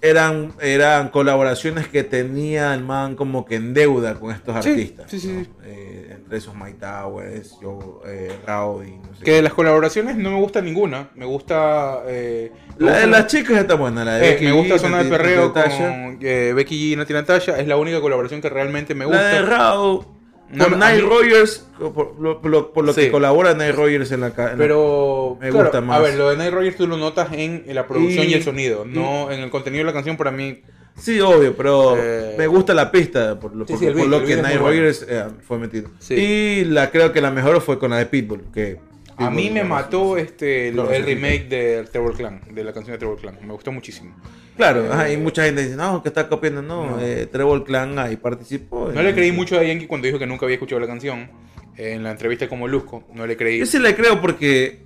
eran, 0.03 0.51
eran 0.61 1.07
colaboraciones 1.09 1.87
que 1.87 2.03
tenía 2.03 2.73
el 2.73 2.83
man 2.83 3.15
como 3.15 3.45
que 3.45 3.55
en 3.55 3.73
deuda 3.73 4.15
con 4.15 4.31
estos 4.31 4.61
Sí, 4.63 4.69
artistas. 4.71 5.09
sí, 5.09 5.19
sí, 5.19 5.27
¿no? 5.29 5.43
sí. 5.45 5.49
Eh, 5.63 6.09
entre 6.11 6.37
esos 6.37 6.53
My 6.55 6.73
Towers, 6.73 7.55
yo, 7.61 8.01
eh, 8.05 8.31
Rowdy, 8.45 8.91
no 8.97 9.15
sé 9.15 9.23
Que 9.23 9.31
de 9.31 9.41
las 9.41 9.53
colaboraciones 9.53 10.17
no 10.17 10.31
me 10.31 10.37
gusta 10.39 10.61
ninguna. 10.61 11.09
Me 11.15 11.25
gusta. 11.25 12.01
eh, 12.07 12.51
La 12.77 12.91
de 12.97 13.05
gusta- 13.05 13.07
las 13.21 13.27
chicas 13.27 13.57
está 13.57 13.75
buena, 13.75 14.03
la 14.03 14.15
de 14.17 14.27
eh, 14.27 14.31
Becky 14.33 14.45
me 14.45 14.51
gusta 14.51 14.75
G, 14.75 14.79
Zona 14.79 15.03
de 15.03 15.09
Perreo 15.09 15.53
con 15.53 16.19
Becky 16.19 16.75
G 16.75 16.93
y 16.93 16.95
Nati 16.97 17.13
Natasha. 17.13 17.57
Es 17.59 17.67
la 17.67 17.77
única 17.77 18.01
colaboración 18.01 18.41
que 18.41 18.49
realmente 18.49 18.93
me 18.93 19.05
La 19.07 19.23
de 19.23 19.39
gusta. 19.39 19.55
No, 20.51 20.69
con 20.69 20.79
Nile 20.79 21.01
Rogers, 21.01 21.67
por, 21.79 22.19
lo- 22.19 22.39
por 22.41 22.51
lo, 22.51 22.73
por 22.73 22.85
lo 22.85 22.93
Sí. 22.93 23.01
que 23.01 23.11
colabora 23.11 23.53
Nile 23.53 23.71
Rogers 23.71 24.11
en 24.11 24.21
la 24.21 24.27
en 24.27 24.35
la- 24.37 24.55
Pero 24.55 25.37
Me 25.41 25.49
claro, 25.49 25.65
gusta 25.65 25.81
más. 25.81 25.97
A 25.99 26.01
ver, 26.03 26.15
lo 26.15 26.29
de 26.29 26.37
Night 26.37 26.53
Rogers 26.53 26.75
tú 26.77 26.85
lo 26.87 26.95
notas 26.97 27.29
en, 27.33 27.63
en 27.65 27.75
la 27.75 27.87
producción 27.87 28.25
y, 28.27 28.29
Y- 28.29 28.33
el 28.35 28.43
sonido, 28.43 28.85
no 28.85 29.31
en 29.31 29.39
el 29.39 29.49
contenido 29.49 29.81
de 29.81 29.85
la 29.85 29.93
canción. 29.93 30.15
Para 30.17 30.31
mí, 30.31 30.61
Sí, 30.95 31.19
obvio, 31.21 31.55
pero 31.57 31.95
Eh, 31.97 32.35
me 32.37 32.45
gusta 32.45 32.75
la 32.75 32.91
pista 32.91 33.39
por 33.39 33.55
lo, 33.55 33.65
sí, 33.65 33.73
sí, 33.79 33.85
por 33.87 33.95
beat, 33.95 34.07
lo 34.09 34.23
que 34.23 34.35
Nile. 34.35 34.57
Rogers 34.59 35.03
eh, 35.09 35.23
fue 35.47 35.57
metido. 35.57 35.89
Y 36.11 36.65
la 36.65 36.91
creo 36.91 37.11
que 37.11 37.19
la 37.19 37.31
mejor 37.31 37.59
fue 37.61 37.79
con 37.79 37.89
la 37.89 37.97
de 37.97 38.05
Pitbull, 38.05 38.43
que 38.53 38.77
a 39.17 39.31
mí 39.31 39.43
Pitbull 39.47 39.53
me 39.55 39.63
mató 39.63 40.17
este 40.17 40.67
el, 40.67 40.77
el 40.77 41.03
remake 41.03 41.47
de 41.49 41.85
Trevor 41.91 42.13
Clan, 42.15 42.41
de 42.51 42.63
la 42.63 42.73
canción 42.73 42.93
de 42.93 42.99
Trevor 42.99 43.17
Clan. 43.19 43.39
Me 43.41 43.53
gustó 43.53 43.71
muchísimo. 43.71 44.15
Claro, 44.55 44.91
ajá, 44.93 45.11
y 45.11 45.17
mucha 45.17 45.43
gente 45.45 45.63
dice, 45.63 45.75
no, 45.75 46.03
que 46.03 46.09
está 46.09 46.29
copiando, 46.29 46.61
no, 46.61 46.91
No. 46.91 46.99
eh, 47.01 47.27
Trevor 47.31 47.63
Clan 47.63 47.97
ahí 47.97 48.17
participó. 48.17 48.91
No 48.93 49.01
le 49.01 49.13
creí 49.13 49.31
mucho 49.31 49.57
a 49.59 49.63
Yankee 49.63 49.87
cuando 49.87 50.05
dijo 50.05 50.19
que 50.19 50.27
nunca 50.27 50.45
había 50.45 50.55
escuchado 50.55 50.79
la 50.79 50.87
canción. 50.87 51.29
En 51.75 52.03
la 52.03 52.11
entrevista 52.11 52.47
como 52.47 52.67
Luzco, 52.67 53.03
no 53.15 53.25
le 53.25 53.35
creí. 53.35 53.57
Yo 53.57 53.65
sí 53.65 53.79
le 53.79 53.95
creo 53.95 54.21
porque 54.21 54.83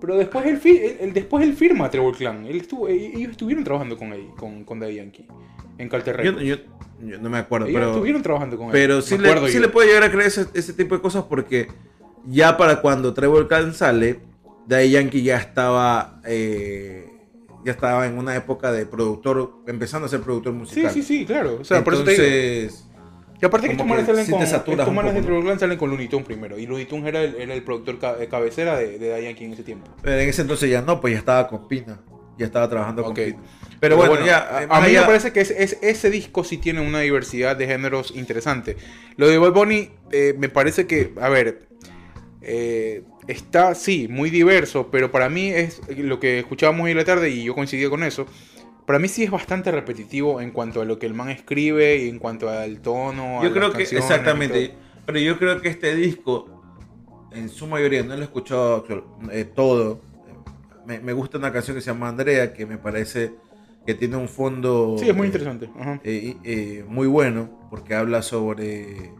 Pero 0.00 0.16
después 0.16 0.46
él, 0.46 1.12
después 1.12 1.44
él 1.44 1.52
firma 1.52 1.84
a 1.84 1.90
Trevor 1.90 2.16
Clan. 2.16 2.46
Él 2.46 2.56
estuvo, 2.56 2.88
eh, 2.88 3.12
ellos 3.14 3.32
estuvieron 3.32 3.64
trabajando 3.64 3.98
con 3.98 4.14
él, 4.14 4.28
con, 4.38 4.64
con 4.64 4.80
Daddy 4.80 4.94
Yankee. 4.94 5.26
En 5.76 5.88
Calter 5.90 6.16
yo, 6.22 6.32
Records. 6.32 6.46
yo- 6.46 6.56
yo 7.06 7.18
no 7.18 7.28
me 7.30 7.36
acuerdo, 7.38 7.66
Ellos 7.66 7.78
pero, 7.80 7.90
estuvieron 7.92 8.22
trabajando 8.22 8.56
con 8.56 8.66
él. 8.68 8.72
pero 8.72 9.02
sí, 9.02 9.18
le, 9.18 9.50
sí 9.50 9.58
le 9.58 9.68
puedo 9.68 9.86
llegar 9.86 10.04
a 10.04 10.10
creer 10.10 10.26
ese, 10.28 10.46
ese 10.54 10.72
tipo 10.72 10.94
de 10.94 11.02
cosas 11.02 11.24
porque 11.24 11.68
ya 12.26 12.56
para 12.56 12.80
cuando 12.80 13.12
Trevor 13.14 13.46
Clan 13.48 13.74
sale, 13.74 14.20
Daddy 14.66 14.90
Yankee 14.90 15.22
ya 15.22 15.36
estaba 15.38 16.20
eh, 16.26 17.09
ya 17.64 17.72
estaba 17.72 18.06
en 18.06 18.16
una 18.18 18.34
época 18.36 18.72
de 18.72 18.86
productor, 18.86 19.52
empezando 19.66 20.06
a 20.06 20.08
ser 20.08 20.20
productor 20.20 20.52
Sí, 20.52 20.58
musical. 20.58 20.90
sí, 20.92 21.02
sí, 21.02 21.26
claro. 21.26 21.58
O 21.60 21.64
sea, 21.64 21.84
por 21.84 21.94
eso 21.94 22.04
te 22.04 22.12
digo. 22.12 22.22
Entonces, 22.24 22.86
Y 23.42 23.46
aparte 23.46 23.66
que 23.68 23.72
estos 23.72 23.86
manes 23.86 24.06
salen 24.06 24.24
sí 24.26 24.32
con, 24.32 24.42
estos 24.42 24.92
manes 24.92 25.14
de 25.14 25.58
salen 25.58 25.78
con 25.78 25.90
Looney 25.90 26.08
Tunes 26.08 26.26
primero. 26.26 26.58
Y 26.58 26.66
Looney 26.66 26.86
Tunes 26.86 27.06
era 27.06 27.22
el, 27.22 27.34
era 27.36 27.54
el 27.54 27.62
productor 27.62 28.18
de 28.18 28.28
cabecera 28.28 28.76
de, 28.76 28.98
de 28.98 29.22
Yankee 29.22 29.44
en 29.44 29.52
ese 29.54 29.62
tiempo. 29.62 29.90
pero 30.02 30.18
en 30.20 30.28
ese 30.28 30.42
entonces 30.42 30.70
ya 30.70 30.82
no, 30.82 31.00
pues 31.00 31.12
ya 31.14 31.18
estaba 31.18 31.46
con 31.48 31.66
Pina, 31.68 32.00
ya 32.38 32.46
estaba 32.46 32.68
trabajando 32.68 33.02
con 33.02 33.14
Pina. 33.14 33.38
Pero, 33.80 33.96
bueno, 33.96 34.24
ya, 34.26 34.38
a, 34.58 34.62
eh, 34.64 34.66
a 34.68 34.80
mí 34.82 34.92
me 34.92 35.00
parece 35.02 35.32
que 35.32 35.40
es, 35.40 35.50
es- 35.50 35.78
ese 35.80 36.10
disco 36.10 36.44
sí 36.44 36.58
tiene 36.58 36.86
una 36.86 37.00
diversidad 37.00 37.56
de 37.56 37.66
géneros 37.66 38.12
interesante. 38.14 38.76
Lo 39.16 39.26
de 39.26 39.38
Bad 39.38 39.52
Bunny 39.52 39.90
eh, 40.12 40.34
me 40.38 40.50
parece 40.50 40.86
que, 40.86 41.14
a 41.18 41.30
ver, 41.30 41.66
eh, 42.42 43.02
está, 43.30 43.74
sí, 43.74 44.08
muy 44.08 44.30
diverso, 44.30 44.88
pero 44.90 45.10
para 45.10 45.28
mí 45.28 45.48
es 45.48 45.80
lo 45.96 46.20
que 46.20 46.38
escuchábamos 46.38 46.84
hoy 46.84 46.92
en 46.92 46.96
la 46.96 47.04
tarde 47.04 47.30
y 47.30 47.44
yo 47.44 47.54
coincidía 47.54 47.88
con 47.88 48.02
eso. 48.02 48.26
Para 48.86 48.98
mí 48.98 49.08
sí 49.08 49.22
es 49.22 49.30
bastante 49.30 49.70
repetitivo 49.70 50.40
en 50.40 50.50
cuanto 50.50 50.80
a 50.80 50.84
lo 50.84 50.98
que 50.98 51.06
el 51.06 51.14
man 51.14 51.30
escribe 51.30 51.96
y 51.98 52.08
en 52.08 52.18
cuanto 52.18 52.50
al 52.50 52.80
tono. 52.80 53.40
a 53.40 53.44
Yo 53.44 53.52
creo 53.52 53.68
las 53.68 53.76
que, 53.76 53.96
exactamente, 53.96 54.74
pero 55.06 55.18
yo 55.18 55.38
creo 55.38 55.60
que 55.60 55.68
este 55.68 55.94
disco, 55.94 56.62
en 57.32 57.48
su 57.48 57.66
mayoría, 57.66 58.02
no 58.02 58.14
lo 58.16 58.22
he 58.22 58.24
escuchado 58.24 58.84
eh, 59.30 59.44
todo. 59.44 60.00
Me, 60.86 60.98
me 60.98 61.12
gusta 61.12 61.38
una 61.38 61.52
canción 61.52 61.76
que 61.76 61.82
se 61.82 61.90
llama 61.90 62.08
Andrea, 62.08 62.52
que 62.52 62.66
me 62.66 62.78
parece 62.78 63.32
que 63.86 63.94
tiene 63.94 64.16
un 64.16 64.28
fondo 64.28 64.96
Sí, 64.98 65.08
es 65.08 65.16
muy 65.16 65.24
eh, 65.24 65.28
interesante. 65.28 65.70
Ajá. 65.78 66.00
eh, 66.04 66.36
eh, 66.44 66.84
muy 66.88 67.06
bueno, 67.06 67.68
porque 67.70 67.94
habla 67.94 68.22
sobre 68.22 69.12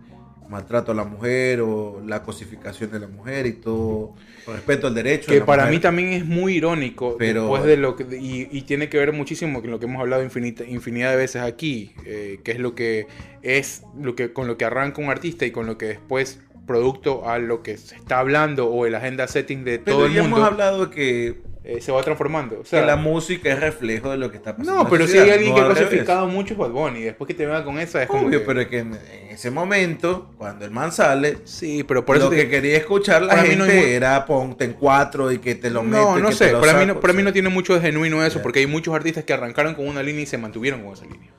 maltrato 0.50 0.92
a 0.92 0.94
la 0.94 1.04
mujer 1.04 1.60
o 1.60 2.02
la 2.04 2.22
cosificación 2.22 2.90
de 2.90 2.98
la 3.00 3.06
mujer 3.06 3.46
y 3.46 3.52
todo, 3.52 4.14
con 4.44 4.54
respeto 4.56 4.88
al 4.88 4.94
derecho. 4.94 5.28
de 5.30 5.34
Que 5.36 5.40
la 5.40 5.46
para 5.46 5.62
mujer. 5.62 5.74
mí 5.76 5.80
también 5.80 6.08
es 6.12 6.26
muy 6.26 6.54
irónico, 6.56 7.16
Pero- 7.18 7.42
después 7.42 7.64
de 7.64 7.76
lo 7.76 7.94
que, 7.96 8.02
y, 8.20 8.48
y 8.50 8.62
tiene 8.62 8.88
que 8.88 8.98
ver 8.98 9.12
muchísimo 9.12 9.60
con 9.62 9.70
lo 9.70 9.78
que 9.78 9.86
hemos 9.86 10.00
hablado 10.00 10.22
infinita, 10.24 10.64
infinidad 10.64 11.12
de 11.12 11.16
veces 11.16 11.42
aquí, 11.42 11.94
eh, 12.04 12.40
que 12.42 12.50
es 12.52 12.58
lo 12.58 12.74
que 12.74 13.06
es 13.42 13.84
lo 13.98 14.14
que 14.16 14.32
con 14.32 14.46
lo 14.48 14.58
que 14.58 14.64
arranca 14.64 15.00
un 15.00 15.08
artista 15.08 15.46
y 15.46 15.52
con 15.52 15.66
lo 15.66 15.78
que 15.78 15.86
después 15.86 16.40
producto 16.66 17.28
a 17.28 17.38
lo 17.38 17.62
que 17.62 17.76
se 17.78 17.96
está 17.96 18.18
hablando 18.18 18.66
o 18.68 18.86
el 18.86 18.94
agenda 18.94 19.26
setting 19.26 19.64
de 19.64 19.78
Pero 19.78 19.96
todo 19.98 20.06
el 20.06 20.14
ya 20.14 20.22
mundo 20.22 20.36
hemos 20.38 20.48
hablado 20.50 20.90
que, 20.90 21.40
eh, 21.62 21.80
se 21.80 21.92
va 21.92 22.02
transformando. 22.02 22.60
O 22.60 22.62
que 22.62 22.68
sea, 22.70 22.86
la 22.86 22.96
música 22.96 23.50
es 23.52 23.60
reflejo 23.60 24.10
de 24.10 24.16
lo 24.16 24.30
que 24.30 24.38
está 24.38 24.56
pasando. 24.56 24.72
en 24.72 24.78
no, 24.78 24.84
la 24.84 24.90
pero 24.90 25.06
si 25.06 25.18
hay 25.18 25.30
alguien 25.30 25.50
no 25.50 25.56
que 25.56 25.60
ha 25.60 25.66
clasificado 25.68 26.26
mucho 26.26 26.54
es 26.54 26.58
Bad 26.58 26.70
Bunny, 26.70 27.02
después 27.02 27.28
que 27.28 27.34
te 27.34 27.44
venga 27.44 27.64
con 27.64 27.78
esa 27.78 28.02
es 28.02 28.08
como 28.08 28.26
Obvio, 28.26 28.40
que- 28.40 28.46
pero 28.46 28.60
es 28.62 28.68
que 28.68 28.78
en, 28.78 28.98
ese 29.30 29.50
momento, 29.50 30.30
cuando 30.38 30.64
el 30.64 30.70
man 30.70 30.90
sale, 30.90 31.38
sí, 31.44 31.84
pero 31.84 32.04
por 32.04 32.16
eso 32.16 32.26
lo 32.26 32.30
te- 32.30 32.36
que 32.36 32.48
quería 32.48 32.76
escuchar 32.78 33.22
la 33.22 33.28
para 33.28 33.42
gente 33.42 33.56
no 33.56 33.64
hay 33.64 33.76
mu- 33.76 33.82
era 33.84 34.24
ponte 34.26 34.64
en 34.64 34.72
cuatro 34.72 35.30
y 35.32 35.38
que 35.38 35.54
te 35.54 35.68
lo 35.70 35.82
metes. 35.82 36.00
no, 36.06 36.18
no 36.18 36.28
que 36.30 36.34
sé, 36.34 36.46
te 36.46 36.52
lo 36.52 36.60
para 36.60 36.74
mí 36.74 36.86
no, 36.86 36.98
para 36.98 37.12
mí 37.12 37.22
no 37.22 37.32
tiene 37.32 37.48
mucho 37.50 37.74
de 37.74 37.80
genuino 37.80 38.24
eso, 38.24 38.40
porque 38.42 38.60
hay 38.60 38.66
muchos 38.66 38.94
artistas 38.94 39.24
que 39.24 39.32
arrancaron 39.32 39.74
con 39.74 39.86
una 39.86 40.02
línea 40.02 40.22
y 40.22 40.26
se 40.26 40.38
mantuvieron 40.38 40.82
con 40.82 40.94
esa 40.94 41.04
línea. 41.04 41.30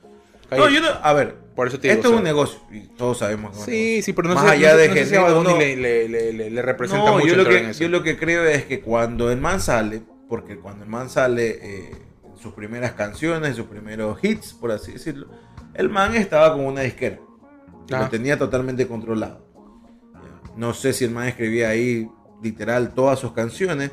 No, 0.52 0.68
yo 0.68 0.80
no, 0.82 0.88
a 1.02 1.12
ver, 1.14 1.34
Por 1.56 1.66
eso 1.68 1.80
te 1.80 1.88
digo, 1.88 1.98
esto 1.98 2.08
o 2.10 2.12
es 2.12 2.18
un 2.18 2.24
negocio 2.24 2.58
y 2.70 2.80
todos 2.96 3.18
sabemos 3.20 3.56
que 3.56 3.64
Sí, 3.64 3.70
negocio. 3.70 4.02
sí, 4.02 4.12
pero 4.12 4.28
no 4.28 4.34
Más 4.34 4.44
sé, 4.44 4.50
allá 4.50 4.72
no 4.72 4.76
de 4.76 4.88
no 4.88 4.94
sé 4.94 5.06
si 5.06 5.14
a 5.16 5.20
Bad 5.22 5.34
Bunny 5.34 5.58
le, 5.58 5.76
le- 5.76 6.08
le- 6.10 6.32
le- 6.34 6.50
le 6.50 6.62
representa 6.62 7.06
No, 7.06 7.14
mucho 7.14 7.26
yo 7.28 7.36
lo, 7.36 7.42
entrar 7.42 7.56
que, 7.58 7.64
en 7.64 7.70
eso. 7.70 7.80
yo 7.82 7.88
lo 7.88 8.02
que 8.02 8.18
creo 8.18 8.44
es 8.44 8.64
que 8.66 8.80
cuando 8.80 9.32
el 9.32 9.38
man 9.40 9.60
sale, 9.62 10.02
porque 10.32 10.56
cuando 10.56 10.82
el 10.84 10.88
man 10.88 11.10
sale 11.10 11.58
eh, 11.60 11.90
sus 12.40 12.54
primeras 12.54 12.92
canciones, 12.92 13.54
sus 13.54 13.66
primeros 13.66 14.18
hits, 14.24 14.54
por 14.54 14.72
así 14.72 14.92
decirlo, 14.92 15.26
el 15.74 15.90
man 15.90 16.14
estaba 16.14 16.54
con 16.54 16.64
una 16.64 16.80
disquera. 16.80 17.18
Ajá. 17.90 18.04
Lo 18.04 18.08
tenía 18.08 18.38
totalmente 18.38 18.88
controlado. 18.88 19.46
No 20.56 20.72
sé 20.72 20.94
si 20.94 21.04
el 21.04 21.10
man 21.10 21.28
escribía 21.28 21.68
ahí 21.68 22.08
literal 22.42 22.94
todas 22.94 23.18
sus 23.18 23.32
canciones, 23.32 23.90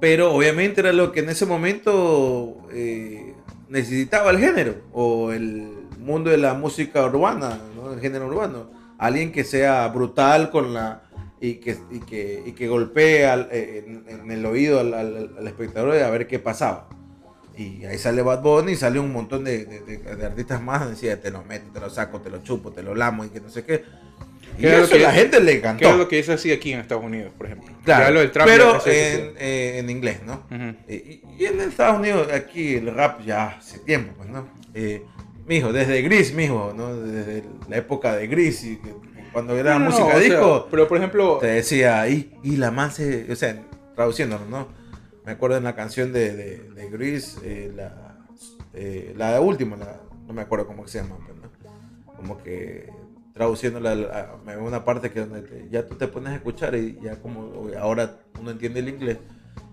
pero 0.00 0.34
obviamente 0.34 0.80
era 0.80 0.92
lo 0.92 1.12
que 1.12 1.20
en 1.20 1.28
ese 1.28 1.46
momento 1.46 2.66
eh, 2.72 3.36
necesitaba 3.68 4.32
el 4.32 4.40
género 4.40 4.82
o 4.92 5.30
el 5.30 5.86
mundo 6.00 6.28
de 6.28 6.38
la 6.38 6.54
música 6.54 7.04
urbana, 7.04 7.56
¿no? 7.76 7.92
el 7.92 8.00
género 8.00 8.26
urbano. 8.26 8.68
Alguien 8.98 9.30
que 9.30 9.44
sea 9.44 9.86
brutal 9.86 10.50
con 10.50 10.74
la 10.74 11.04
y 11.44 11.54
que, 11.56 11.76
y 11.90 11.98
que, 12.00 12.42
y 12.46 12.52
que 12.52 12.68
golpee 12.68 13.26
al- 13.26 13.48
eh, 13.50 13.84
en, 13.86 14.04
en 14.08 14.30
el 14.30 14.46
oído 14.46 14.78
al, 14.80 14.94
al- 14.94 15.34
al 15.38 15.46
espectador 15.48 15.96
a 15.96 16.08
ver 16.10 16.26
qué 16.28 16.38
pasaba. 16.38 16.88
Y 17.58 17.84
ahí 17.84 17.98
sale 17.98 18.22
Bad 18.22 18.42
Bunny 18.42 18.72
y 18.72 18.76
sale 18.76 18.98
un 19.00 19.12
montón 19.12 19.42
de, 19.44 19.64
de- 19.66 19.80
de- 19.80 19.98
de 20.16 20.24
artistas 20.26 20.62
más. 20.62 20.88
Decía, 20.88 21.20
te 21.20 21.30
lo 21.32 21.42
meto, 21.44 21.70
te 21.72 21.80
lo 21.80 21.90
saco, 21.90 22.20
te 22.20 22.30
lo 22.30 22.42
chupo, 22.42 22.70
te 22.72 22.82
lo 22.82 22.94
lamo 22.94 23.24
y 23.24 23.28
que 23.28 23.40
no 23.40 23.50
sé 23.50 23.64
qué. 23.64 23.82
Y 24.56 24.62
¿Qué 24.62 24.70
lo 24.70 24.84
eso 24.84 24.92
que- 24.94 25.00
la 25.00 25.12
gente 25.12 25.40
le 25.40 25.54
encantó. 25.58 25.88
es 25.90 25.96
lo 25.96 26.06
que 26.08 26.18
es 26.20 26.28
así 26.28 26.52
aquí 26.52 26.72
en 26.72 26.80
Estados 26.80 27.04
Unidos, 27.04 27.32
por 27.36 27.46
ejemplo. 27.46 27.74
Claro, 27.84 28.12
lo 28.14 28.20
del 28.20 28.30
trap 28.30 28.46
pero 28.46 28.74
en, 28.86 29.34
eh, 29.38 29.78
en 29.78 29.90
inglés, 29.90 30.20
¿no? 30.24 30.44
Ujú. 30.50 30.76
Eh, 30.88 31.20
Y, 31.38 31.42
y 31.42 31.46
en 31.46 31.60
Estados 31.60 31.98
Unidos, 31.98 32.28
aquí 32.32 32.74
el 32.76 32.94
rap 32.94 33.20
ya 33.26 33.48
hace 33.58 33.78
tiempo, 33.80 34.12
pues, 34.16 34.28
¿no? 34.30 34.46
Eh, 34.74 35.02
mijo, 35.46 35.72
desde 35.72 36.02
Gris, 36.02 36.32
mijo, 36.34 36.72
¿no? 36.76 36.94
Desde 36.94 37.42
la 37.68 37.76
época 37.78 38.14
de 38.16 38.26
Gris, 38.28 38.62
y 38.64 38.78
cuando 39.32 39.56
era 39.56 39.72
No, 39.74 39.78
no, 39.78 39.84
no, 39.84 39.90
música 39.90 40.08
o 40.08 40.10
sea, 40.10 40.20
disco, 40.20 40.68
pero 40.70 40.88
por 40.88 40.98
ejemplo, 40.98 41.38
te 41.38 41.46
decía, 41.46 42.06
y, 42.08 42.38
y 42.42 42.56
la 42.56 42.70
man 42.70 42.90
se, 42.90 43.30
o 43.32 43.36
sea, 43.36 43.60
traduciéndolo, 43.94 44.44
¿no? 44.46 44.68
Me 45.24 45.32
acuerdo 45.32 45.56
en 45.56 45.64
la 45.64 45.74
canción 45.74 46.12
de, 46.12 46.34
de, 46.36 46.58
de 46.70 46.90
Gris, 46.90 47.38
eh, 47.44 47.72
la, 47.74 48.16
eh, 48.74 49.14
la 49.16 49.40
última, 49.40 49.76
la- 49.76 50.00
no 50.26 50.32
me 50.32 50.42
acuerdo 50.42 50.66
cómo 50.66 50.86
se 50.86 50.98
llama, 50.98 51.16
¿no? 51.18 52.14
Como 52.16 52.42
que 52.42 52.90
traduciéndola, 53.34 53.92
a- 54.46 54.58
una 54.58 54.84
parte 54.84 55.10
que 55.10 55.20
donde 55.20 55.42
te- 55.42 55.68
ya 55.70 55.86
tú 55.86 55.94
te 55.94 56.06
pones 56.08 56.32
a 56.32 56.36
escuchar 56.36 56.74
y 56.74 56.98
ya 57.02 57.16
como 57.16 57.68
ahora 57.78 58.16
uno 58.40 58.50
entiende 58.50 58.80
el 58.80 58.88
inglés. 58.88 59.18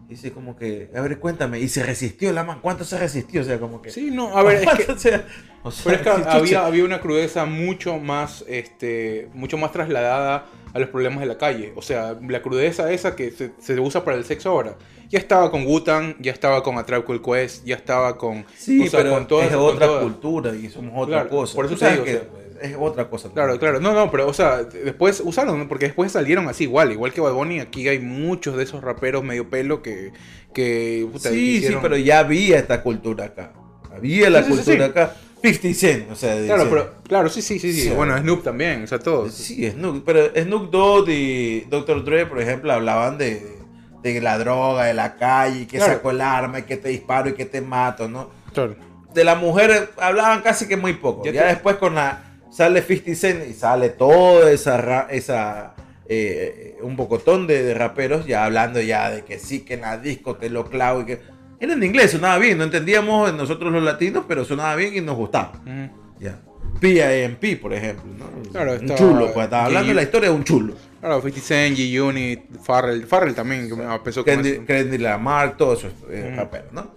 Dice 0.09 0.31
como 0.31 0.55
que, 0.57 0.89
a 0.95 1.01
ver, 1.01 1.19
cuéntame, 1.19 1.59
y 1.59 1.67
se 1.69 1.83
resistió 1.83 2.33
la 2.33 2.43
man, 2.43 2.59
¿cuánto 2.63 2.83
se 2.83 2.97
resistió? 2.97 3.41
O 3.41 3.43
sea, 3.43 3.59
como 3.59 3.79
que... 3.81 3.91
sí, 3.91 4.09
no, 4.11 4.35
a 4.35 4.41
ver, 4.43 4.63
es 4.63 4.85
que. 4.85 4.91
O 4.93 4.97
sea, 4.97 5.23
sea, 5.71 5.83
pero 5.83 5.95
es 5.97 6.01
que 6.23 6.29
había, 6.29 6.65
había 6.65 6.83
una 6.85 6.99
crudeza 7.01 7.45
mucho 7.45 7.97
más, 7.99 8.45
este, 8.47 9.27
mucho 9.33 9.57
más 9.57 9.71
trasladada 9.73 10.45
a 10.73 10.79
los 10.79 10.87
problemas 10.89 11.19
de 11.19 11.25
la 11.25 11.37
calle. 11.37 11.73
O 11.75 11.81
sea, 11.81 12.17
la 12.27 12.41
crudeza 12.41 12.91
esa 12.91 13.15
que 13.15 13.29
se, 13.31 13.51
se 13.59 13.77
usa 13.79 14.03
para 14.05 14.15
el 14.17 14.23
sexo 14.23 14.49
ahora. 14.51 14.77
Ya 15.09 15.19
estaba 15.19 15.51
con 15.51 15.65
Gutan, 15.65 16.15
ya 16.19 16.31
estaba 16.31 16.63
con 16.63 16.77
A 16.77 16.85
Tribe 16.85 17.03
Called 17.03 17.21
Quest, 17.21 17.65
ya 17.65 17.75
estaba 17.75 18.17
con... 18.17 18.45
Sí, 18.55 18.87
o 18.87 18.89
sea, 18.89 19.01
pero 19.01 19.13
con 19.15 19.27
todas- 19.27 19.47
es 19.47 19.55
con 19.55 19.65
otra 19.65 19.87
todas- 19.87 20.03
cultura 20.03 20.55
y 20.55 20.69
somos 20.69 20.93
otra 20.95 21.21
Claro, 21.23 21.29
cosa. 21.29 21.55
por 21.55 21.65
eso 21.65 21.73
te 21.75 21.79
sabes 21.81 21.93
digo, 21.95 22.05
que 22.05 22.15
o 22.17 22.48
es 22.61 22.75
otra 22.79 23.09
cosa. 23.09 23.29
Claro, 23.33 23.57
claro. 23.59 23.79
No, 23.79 23.93
no, 23.93 24.09
pero, 24.11 24.27
o 24.27 24.33
sea, 24.33 24.63
después 24.63 25.21
usaron, 25.23 25.57
¿no? 25.59 25.67
porque 25.67 25.85
después 25.85 26.11
salieron 26.11 26.47
así 26.47 26.63
igual. 26.65 26.91
Igual 26.91 27.13
que 27.13 27.21
Bad 27.21 27.33
Bunny, 27.33 27.59
aquí 27.59 27.87
hay 27.87 27.99
muchos 27.99 28.55
de 28.57 28.63
esos 28.63 28.83
raperos 28.83 29.23
medio 29.23 29.49
pelo 29.49 29.81
que. 29.81 30.11
que 30.53 31.07
puta, 31.11 31.29
Sí, 31.29 31.57
hicieron- 31.57 31.79
sí, 31.79 31.83
pero 31.83 31.97
ya 31.97 32.19
había 32.19 32.57
esta 32.59 32.81
cultura 32.81 33.25
acá. 33.25 33.53
Había 33.95 34.29
la 34.29 34.43
Sí, 34.43 34.45
sí, 34.45 34.51
sí, 34.51 34.57
cultura 34.63 34.85
sí. 34.85 34.91
acá. 34.91 35.15
50 35.41 35.73
Cent, 35.73 36.11
o 36.11 36.15
sea, 36.15 36.35
Claro, 36.45 36.67
pero, 36.69 36.93
claro, 37.07 37.29
sí, 37.29 37.41
sí, 37.41 37.59
sí, 37.59 37.71
sí. 37.71 37.89
Bueno, 37.91 38.17
Snoop 38.17 38.43
también, 38.43 38.83
o 38.83 38.87
sea, 38.87 38.99
todos. 38.99 39.33
Sí, 39.33 39.69
Snoop, 39.71 40.03
pero 40.05 40.27
Snoop 40.35 40.69
Dogg 40.69 41.09
y 41.09 41.61
Dr. 41.69 42.03
Dre, 42.03 42.25
por 42.25 42.41
ejemplo, 42.41 42.73
hablaban 42.73 43.17
de, 43.17 43.57
de 44.03 44.19
la 44.19 44.37
droga, 44.37 44.83
de 44.85 44.93
la 44.93 45.15
calle, 45.15 45.65
que 45.65 45.77
Claro. 45.77 45.93
saco 45.93 46.11
el 46.11 46.19
arma, 46.19 46.59
y 46.59 46.63
que 46.63 46.75
te 46.75 46.89
disparo 46.89 47.29
y 47.29 47.33
que 47.35 47.45
te 47.45 47.61
mato, 47.61 48.09
¿no? 48.09 48.29
Claro. 48.53 48.75
De 49.13 49.23
la 49.23 49.35
mujer 49.35 49.91
hablaban 49.97 50.41
casi 50.41 50.67
que 50.67 50.75
muy 50.75 50.93
poco. 50.93 51.23
Ya 51.23 51.31
Ya, 51.31 51.41
te- 51.43 51.47
después 51.49 51.77
con 51.77 51.95
la 51.95 52.28
sale 52.49 52.81
50 52.81 53.15
Cent 53.15 53.47
y 53.49 53.53
sale 53.53 53.89
toda 53.89 54.51
esa 54.51 55.07
esa 55.09 55.75
eh, 56.07 56.77
un 56.81 56.95
bocotón 56.95 57.45
de, 57.47 57.61
de 57.63 57.73
raperos 57.73 58.25
ya 58.25 58.45
hablando 58.45 58.81
ya 58.81 59.11
de 59.11 59.23
que 59.23 59.37
sí, 59.39 59.61
que 59.61 59.75
en 59.75 59.81
la 59.81 59.97
disco 59.97 60.35
te 60.37 60.49
lo 60.49 60.65
clavo 60.69 61.01
y 61.01 61.05
que 61.05 61.19
era 61.59 61.73
en 61.73 61.83
inglés, 61.83 62.11
sonaba 62.11 62.37
bien, 62.37 62.57
no 62.57 62.63
entendíamos 62.63 63.33
nosotros 63.33 63.71
los 63.73 63.83
latinos, 63.83 64.23
pero 64.27 64.45
sonaba 64.45 64.75
bien 64.77 64.95
y 64.95 65.01
nos 65.01 65.17
gustaba. 65.17 65.51
Ujú. 65.65 66.17
Ya. 66.19 66.39
P.I.M.P., 66.79 67.57
por 67.57 67.73
ejemplo, 67.73 68.05
¿no? 68.17 68.49
Claro, 68.51 68.73
un 68.79 68.95
chulo, 68.95 69.33
pues 69.33 69.43
estaba 69.43 69.65
hablando 69.65 69.87
G- 69.87 69.89
de 69.89 69.93
la 69.95 70.03
historia 70.03 70.29
de 70.29 70.35
un 70.35 70.45
chulo. 70.45 70.73
Claro, 71.01 71.15
50 71.21 71.41
Cent, 71.45 71.77
G-Unit, 71.77 72.61
Farrell. 72.63 73.05
Farrell 73.05 73.35
también, 73.35 73.67
que 73.67 73.75
me 73.75 73.99
pensó 73.99 74.23
que 74.23 74.31
Kendrick 74.31 74.65
Kendrick 74.65 75.01
Lamar, 75.01 75.57
todos 75.57 75.79
esos 75.79 75.93
eh, 76.09 76.33
raperos, 76.33 76.71
¿no? 76.71 76.95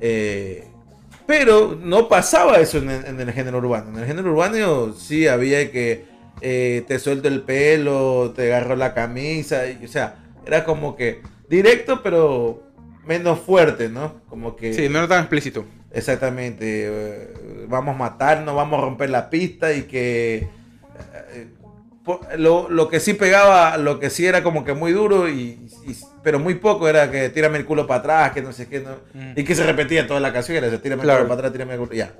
Eh, 0.00 0.64
pero 1.26 1.78
no 1.80 2.08
pasaba 2.08 2.58
eso 2.58 2.78
en 2.78 2.90
el, 2.90 3.04
en 3.06 3.20
el 3.20 3.32
género 3.32 3.58
urbano. 3.58 3.90
En 3.90 3.98
el 3.98 4.06
género 4.06 4.30
urbano 4.32 4.92
sí 4.92 5.26
había 5.28 5.70
que 5.70 6.04
eh, 6.40 6.84
te 6.86 6.98
suelto 6.98 7.28
el 7.28 7.42
pelo, 7.42 8.32
te 8.34 8.52
agarro 8.52 8.76
la 8.76 8.92
camisa, 8.94 9.66
y, 9.68 9.84
o 9.84 9.88
sea, 9.88 10.16
era 10.46 10.64
como 10.64 10.96
que 10.96 11.22
directo, 11.48 12.02
pero 12.02 12.62
menos 13.06 13.38
fuerte, 13.40 13.88
¿no? 13.88 14.20
Como 14.28 14.56
que... 14.56 14.74
Sí, 14.74 14.88
no 14.88 14.98
era 14.98 15.08
tan 15.08 15.20
explícito. 15.20 15.64
Exactamente. 15.92 16.64
eh, 16.86 17.34
vamos 17.68 17.94
a 17.94 17.98
matarnos, 17.98 18.54
vamos 18.54 18.78
a 18.78 18.82
romper 18.82 19.10
la 19.10 19.30
pista 19.30 19.72
y 19.72 19.82
que... 19.82 20.48
eh, 21.32 21.46
po- 22.04 22.20
lo, 22.36 22.68
lo 22.68 22.88
que 22.88 23.00
sí 23.00 23.14
pegaba, 23.14 23.76
lo 23.78 24.00
que 24.00 24.10
sí 24.10 24.26
era 24.26 24.42
como 24.42 24.64
que 24.64 24.74
muy 24.74 24.92
duro, 24.92 25.28
y, 25.28 25.68
y- 25.86 25.96
pero 26.24 26.40
muy 26.40 26.54
poco 26.56 26.88
era 26.88 27.08
que 27.10 27.28
tírame 27.28 27.58
el 27.58 27.64
culo 27.66 27.86
para 27.86 28.00
atrás, 28.00 28.32
que 28.32 28.42
no 28.42 28.52
sé 28.52 28.66
qué, 28.68 28.80
no- 28.80 28.96
Mm. 29.12 29.38
y 29.38 29.44
que 29.44 29.54
se 29.54 29.62
repetía 29.64 30.06
toda 30.06 30.18
la 30.18 30.32
canción, 30.32 30.56
era 30.64 30.80
tírame 30.80 31.02
Claro. 31.02 31.20
el 31.20 31.24
culo 31.26 31.28
para 31.36 31.38
atrás, 31.48 31.52
tírame 31.52 31.74
el 31.74 31.78
culo, 31.80 31.92
ya. 31.92 32.12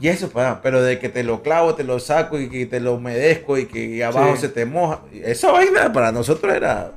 Y 0.00 0.08
eso, 0.08 0.28
pa, 0.30 0.60
pero 0.62 0.82
de 0.82 0.98
que 0.98 1.08
te 1.08 1.24
lo 1.24 1.42
clavo, 1.42 1.74
te 1.74 1.84
lo 1.84 1.98
saco 1.98 2.38
y 2.38 2.48
que 2.50 2.66
te 2.66 2.80
lo 2.80 2.94
humedezco 2.94 3.56
y 3.58 3.66
que 3.66 4.04
abajo 4.04 4.34
Sí. 4.36 4.42
se 4.42 4.48
te 4.50 4.66
moja, 4.66 5.00
esa 5.12 5.50
vaina 5.52 5.92
para 5.92 6.12
nosotros 6.12 6.52
era... 6.54 6.92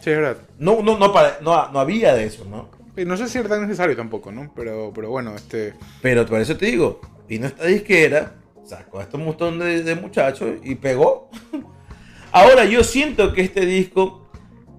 Sí, 0.00 0.10
es 0.10 0.16
verdad. 0.18 0.36
No, 0.58 0.80
no, 0.82 0.96
no, 0.98 1.12
para- 1.12 1.38
no, 1.40 1.70
no 1.72 1.80
había 1.80 2.14
de 2.14 2.24
eso, 2.24 2.44
¿no? 2.44 2.68
Y 2.96 3.04
no 3.04 3.16
sé 3.16 3.28
si 3.28 3.38
era 3.38 3.48
tan 3.48 3.62
necesario 3.62 3.96
tampoco, 3.96 4.30
¿no? 4.30 4.52
Pero, 4.54 4.92
pero 4.94 5.08
bueno, 5.10 5.34
este. 5.36 5.74
Pero 6.02 6.26
por 6.26 6.40
eso 6.40 6.56
te 6.56 6.66
digo, 6.66 7.00
vino 7.28 7.46
esta 7.46 7.64
disquera, 7.64 8.32
sacó 8.66 8.98
a 9.00 9.04
este 9.04 9.16
montón 9.18 9.58
de, 9.60 9.82
de 9.82 9.94
muchachos 9.94 10.50
y 10.64 10.74
pegó. 10.74 11.30
Ahora 12.32 12.64
yo 12.64 12.84
siento 12.84 13.32
que 13.32 13.42
este 13.42 13.64
disco 13.64 14.27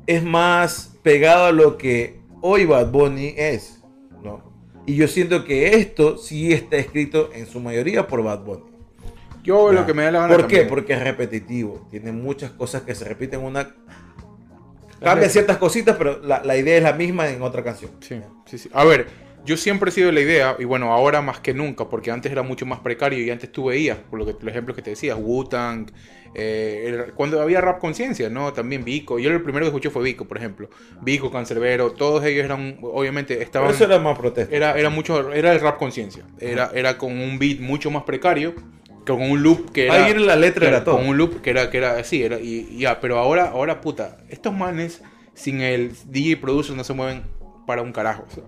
es 0.10 0.24
más 0.24 0.98
pegado 1.04 1.46
a 1.46 1.52
lo 1.52 1.78
que 1.78 2.20
hoy 2.42 2.66
Bad 2.66 2.90
Bunny 2.90 3.36
es, 3.38 3.80
¿no? 4.24 4.42
Y 4.88 4.96
yo 4.96 5.08
siento 5.08 5.46
que 5.46 5.76
esto 5.76 6.18
sí 6.18 6.52
está 6.52 6.78
escrito 6.78 7.30
en 7.32 7.46
su 7.46 7.60
mayoría 7.60 8.08
por 8.08 8.24
Bad 8.24 8.40
Bunny. 8.40 8.64
Yo 9.44 9.72
lo 9.72 9.86
que 9.86 9.94
me 9.94 10.02
da 10.02 10.12
la 10.12 10.20
gana. 10.22 10.36
¿Por 10.36 10.48
qué? 10.48 10.64
Porque 10.64 10.94
es 10.94 11.04
repetitivo. 11.04 11.88
Tiene 11.92 12.12
muchas 12.12 12.50
cosas 12.50 12.82
que 12.82 12.96
se 12.96 13.06
repiten 13.06 13.42
en 13.42 13.46
una... 13.46 13.76
Cambia 15.00 15.30
ciertas 15.30 15.58
cositas, 15.58 15.96
pero 15.96 16.20
la, 16.24 16.44
la 16.44 16.58
idea 16.58 16.78
es 16.78 16.84
la 16.84 16.94
misma 16.94 17.30
en 17.30 17.44
otra 17.44 17.64
canción. 17.64 17.92
Sí, 18.00 18.20
sí, 18.48 18.58
sí. 18.58 18.70
A 18.74 18.86
ver, 18.86 19.06
yo 19.46 19.58
siempre 19.58 19.90
he 19.90 19.94
sido 19.94 20.12
la 20.12 20.22
idea, 20.22 20.56
y 20.58 20.64
bueno, 20.64 20.92
ahora 20.92 21.22
más 21.22 21.40
que 21.40 21.54
nunca, 21.54 21.88
porque 21.88 22.10
antes 22.10 22.32
era 22.32 22.42
mucho 22.42 22.66
más 22.66 22.80
precario 22.80 23.24
y 23.24 23.30
antes 23.30 23.52
tú 23.52 23.66
veías, 23.66 24.00
por 24.10 24.18
lo 24.18 24.26
que, 24.26 24.34
los 24.34 24.52
ejemplos 24.52 24.76
que 24.76 24.82
te 24.82 24.90
decías, 24.90 25.20
Wu-Tang, 25.22 25.92
eh, 26.34 26.84
el- 27.08 27.14
cuando 27.14 27.42
había 27.42 27.62
rap 27.62 27.80
conciencia, 27.80 28.30
¿no? 28.30 28.54
También 28.54 28.84
Vico. 28.84 29.20
Yo 29.20 29.30
el 29.32 29.42
primero 29.42 29.66
que 29.66 29.70
escuché 29.70 29.90
fue 29.90 30.04
Vico, 30.04 30.26
por 30.28 30.38
ejemplo. 30.38 30.70
Vico, 31.02 31.32
Cancerbero, 31.32 31.92
todos 31.92 32.24
ellos 32.26 32.46
eran, 32.46 32.78
obviamente, 32.82 33.34
Pero 33.36 33.46
estaban... 33.46 33.70
eso 33.72 33.86
era 33.86 34.00
más 34.00 34.18
protesta. 34.18 34.56
Era, 34.56 34.78
era 34.78 34.90
mucho, 34.90 35.32
era 35.34 35.54
el 35.54 35.60
rap 35.60 35.78
conciencia. 35.78 36.24
Era, 36.40 36.72
era 36.74 36.98
con 36.98 37.12
un 37.20 37.40
beat 37.40 37.60
mucho 37.60 37.90
más 37.92 38.04
precario, 38.04 38.54
con 39.06 39.22
un 39.22 39.42
loop 39.42 39.72
que 39.72 39.86
era. 39.86 40.06
Ahí 40.06 40.12
en 40.12 40.26
la 40.28 40.36
letra 40.36 40.68
era 40.68 40.84
todo. 40.84 40.98
Con 40.98 41.08
un 41.08 41.18
loop 41.18 41.42
que 41.42 41.50
era, 41.50 41.70
que 41.72 41.78
era 41.78 41.98
así, 41.98 42.22
era, 42.24 42.40
y 42.40 42.68
y 42.72 42.80
ya, 42.80 43.00
pero 43.00 43.18
ahora, 43.18 43.50
ahora, 43.50 43.82
puta, 43.82 44.18
estos 44.30 44.54
manes 44.54 45.02
sin 45.34 45.62
el 45.62 45.94
DJ 46.06 46.38
producer 46.38 46.76
no 46.76 46.84
se 46.84 46.94
mueven 46.94 47.24
para 47.66 47.82
un 47.82 47.92
carajo. 47.92 48.26
o 48.30 48.34
sea. 48.34 48.44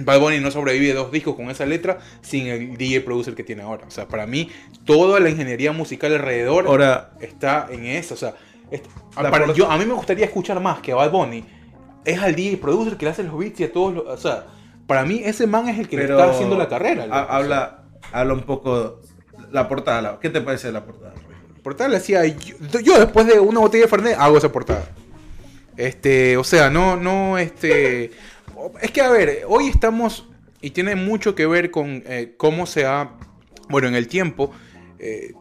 Bad 0.00 0.20
Bunny 0.20 0.38
no 0.40 0.50
sobrevive 0.50 0.92
dos 0.92 1.10
discos 1.10 1.34
con 1.34 1.50
esa 1.50 1.64
letra 1.66 1.98
sin 2.20 2.46
el 2.46 2.76
DJ 2.76 3.00
producer 3.00 3.34
que 3.34 3.42
tiene 3.42 3.62
ahora. 3.62 3.86
O 3.86 3.90
sea, 3.90 4.06
para 4.06 4.26
mí, 4.26 4.50
toda 4.84 5.18
la 5.20 5.30
ingeniería 5.30 5.72
musical 5.72 6.12
alrededor 6.14 6.66
Ahora, 6.66 7.12
está 7.20 7.68
en 7.70 7.86
eso. 7.86 8.14
O 8.14 8.16
sea, 8.16 8.34
La 9.20 9.30
para- 9.30 9.52
yo, 9.54 9.70
a 9.70 9.76
mí 9.78 9.86
me 9.86 9.94
gustaría 9.94 10.26
escuchar 10.26 10.60
más 10.60 10.80
que 10.80 10.92
a 10.92 10.96
Bad 10.96 11.10
Bunny. 11.10 11.44
Es 12.04 12.20
al 12.20 12.34
DJ 12.34 12.58
producer 12.58 12.96
que 12.96 13.06
le 13.06 13.10
hace 13.12 13.22
los 13.22 13.36
beats 13.38 13.60
y 13.60 13.64
a 13.64 13.72
todos 13.72 13.94
los. 13.94 14.06
O 14.06 14.16
sea, 14.16 14.46
para 14.86 15.04
mí 15.04 15.20
ese 15.24 15.46
man 15.46 15.68
es 15.68 15.78
el 15.78 15.88
que 15.88 15.96
le 15.96 16.04
está 16.04 16.30
haciendo 16.30 16.56
la 16.56 16.68
carrera. 16.68 17.06
ha- 17.10 17.36
habla, 17.36 17.84
habla 18.12 18.34
un 18.34 18.42
poco 18.42 19.00
la 19.50 19.68
portada. 19.68 20.02
la- 20.02 20.18
¿Qué 20.20 20.28
te 20.30 20.40
parece 20.40 20.68
de 20.68 20.74
la 20.74 20.84
portada? 20.84 21.14
portada 21.62 21.88
le 21.90 21.96
hacía. 21.96 22.24
Yo, 22.26 22.80
yo 22.80 22.98
después 22.98 23.26
de 23.26 23.40
una 23.40 23.60
botella 23.60 23.84
de 23.84 23.88
Fernet 23.90 24.16
hago 24.18 24.38
esa 24.38 24.50
portada. 24.52 24.84
Este, 25.76 26.36
o 26.36 26.44
sea, 26.44 26.70
no, 26.70 26.96
no, 26.96 27.38
este. 27.38 28.10
Es 28.80 28.90
que 28.90 29.00
a 29.00 29.10
ver, 29.10 29.42
hoy 29.48 29.68
estamos. 29.68 30.26
Y 30.60 30.70
tiene 30.70 30.96
mucho 30.96 31.34
que 31.34 31.46
ver 31.46 31.70
con 31.70 32.02
eh, 32.06 32.34
cómo 32.36 32.66
se 32.66 32.84
ha. 32.86 33.10
Bueno, 33.68 33.88
en 33.88 33.94
el 33.94 34.08
tiempo. 34.08 34.52
eh, 34.98 35.32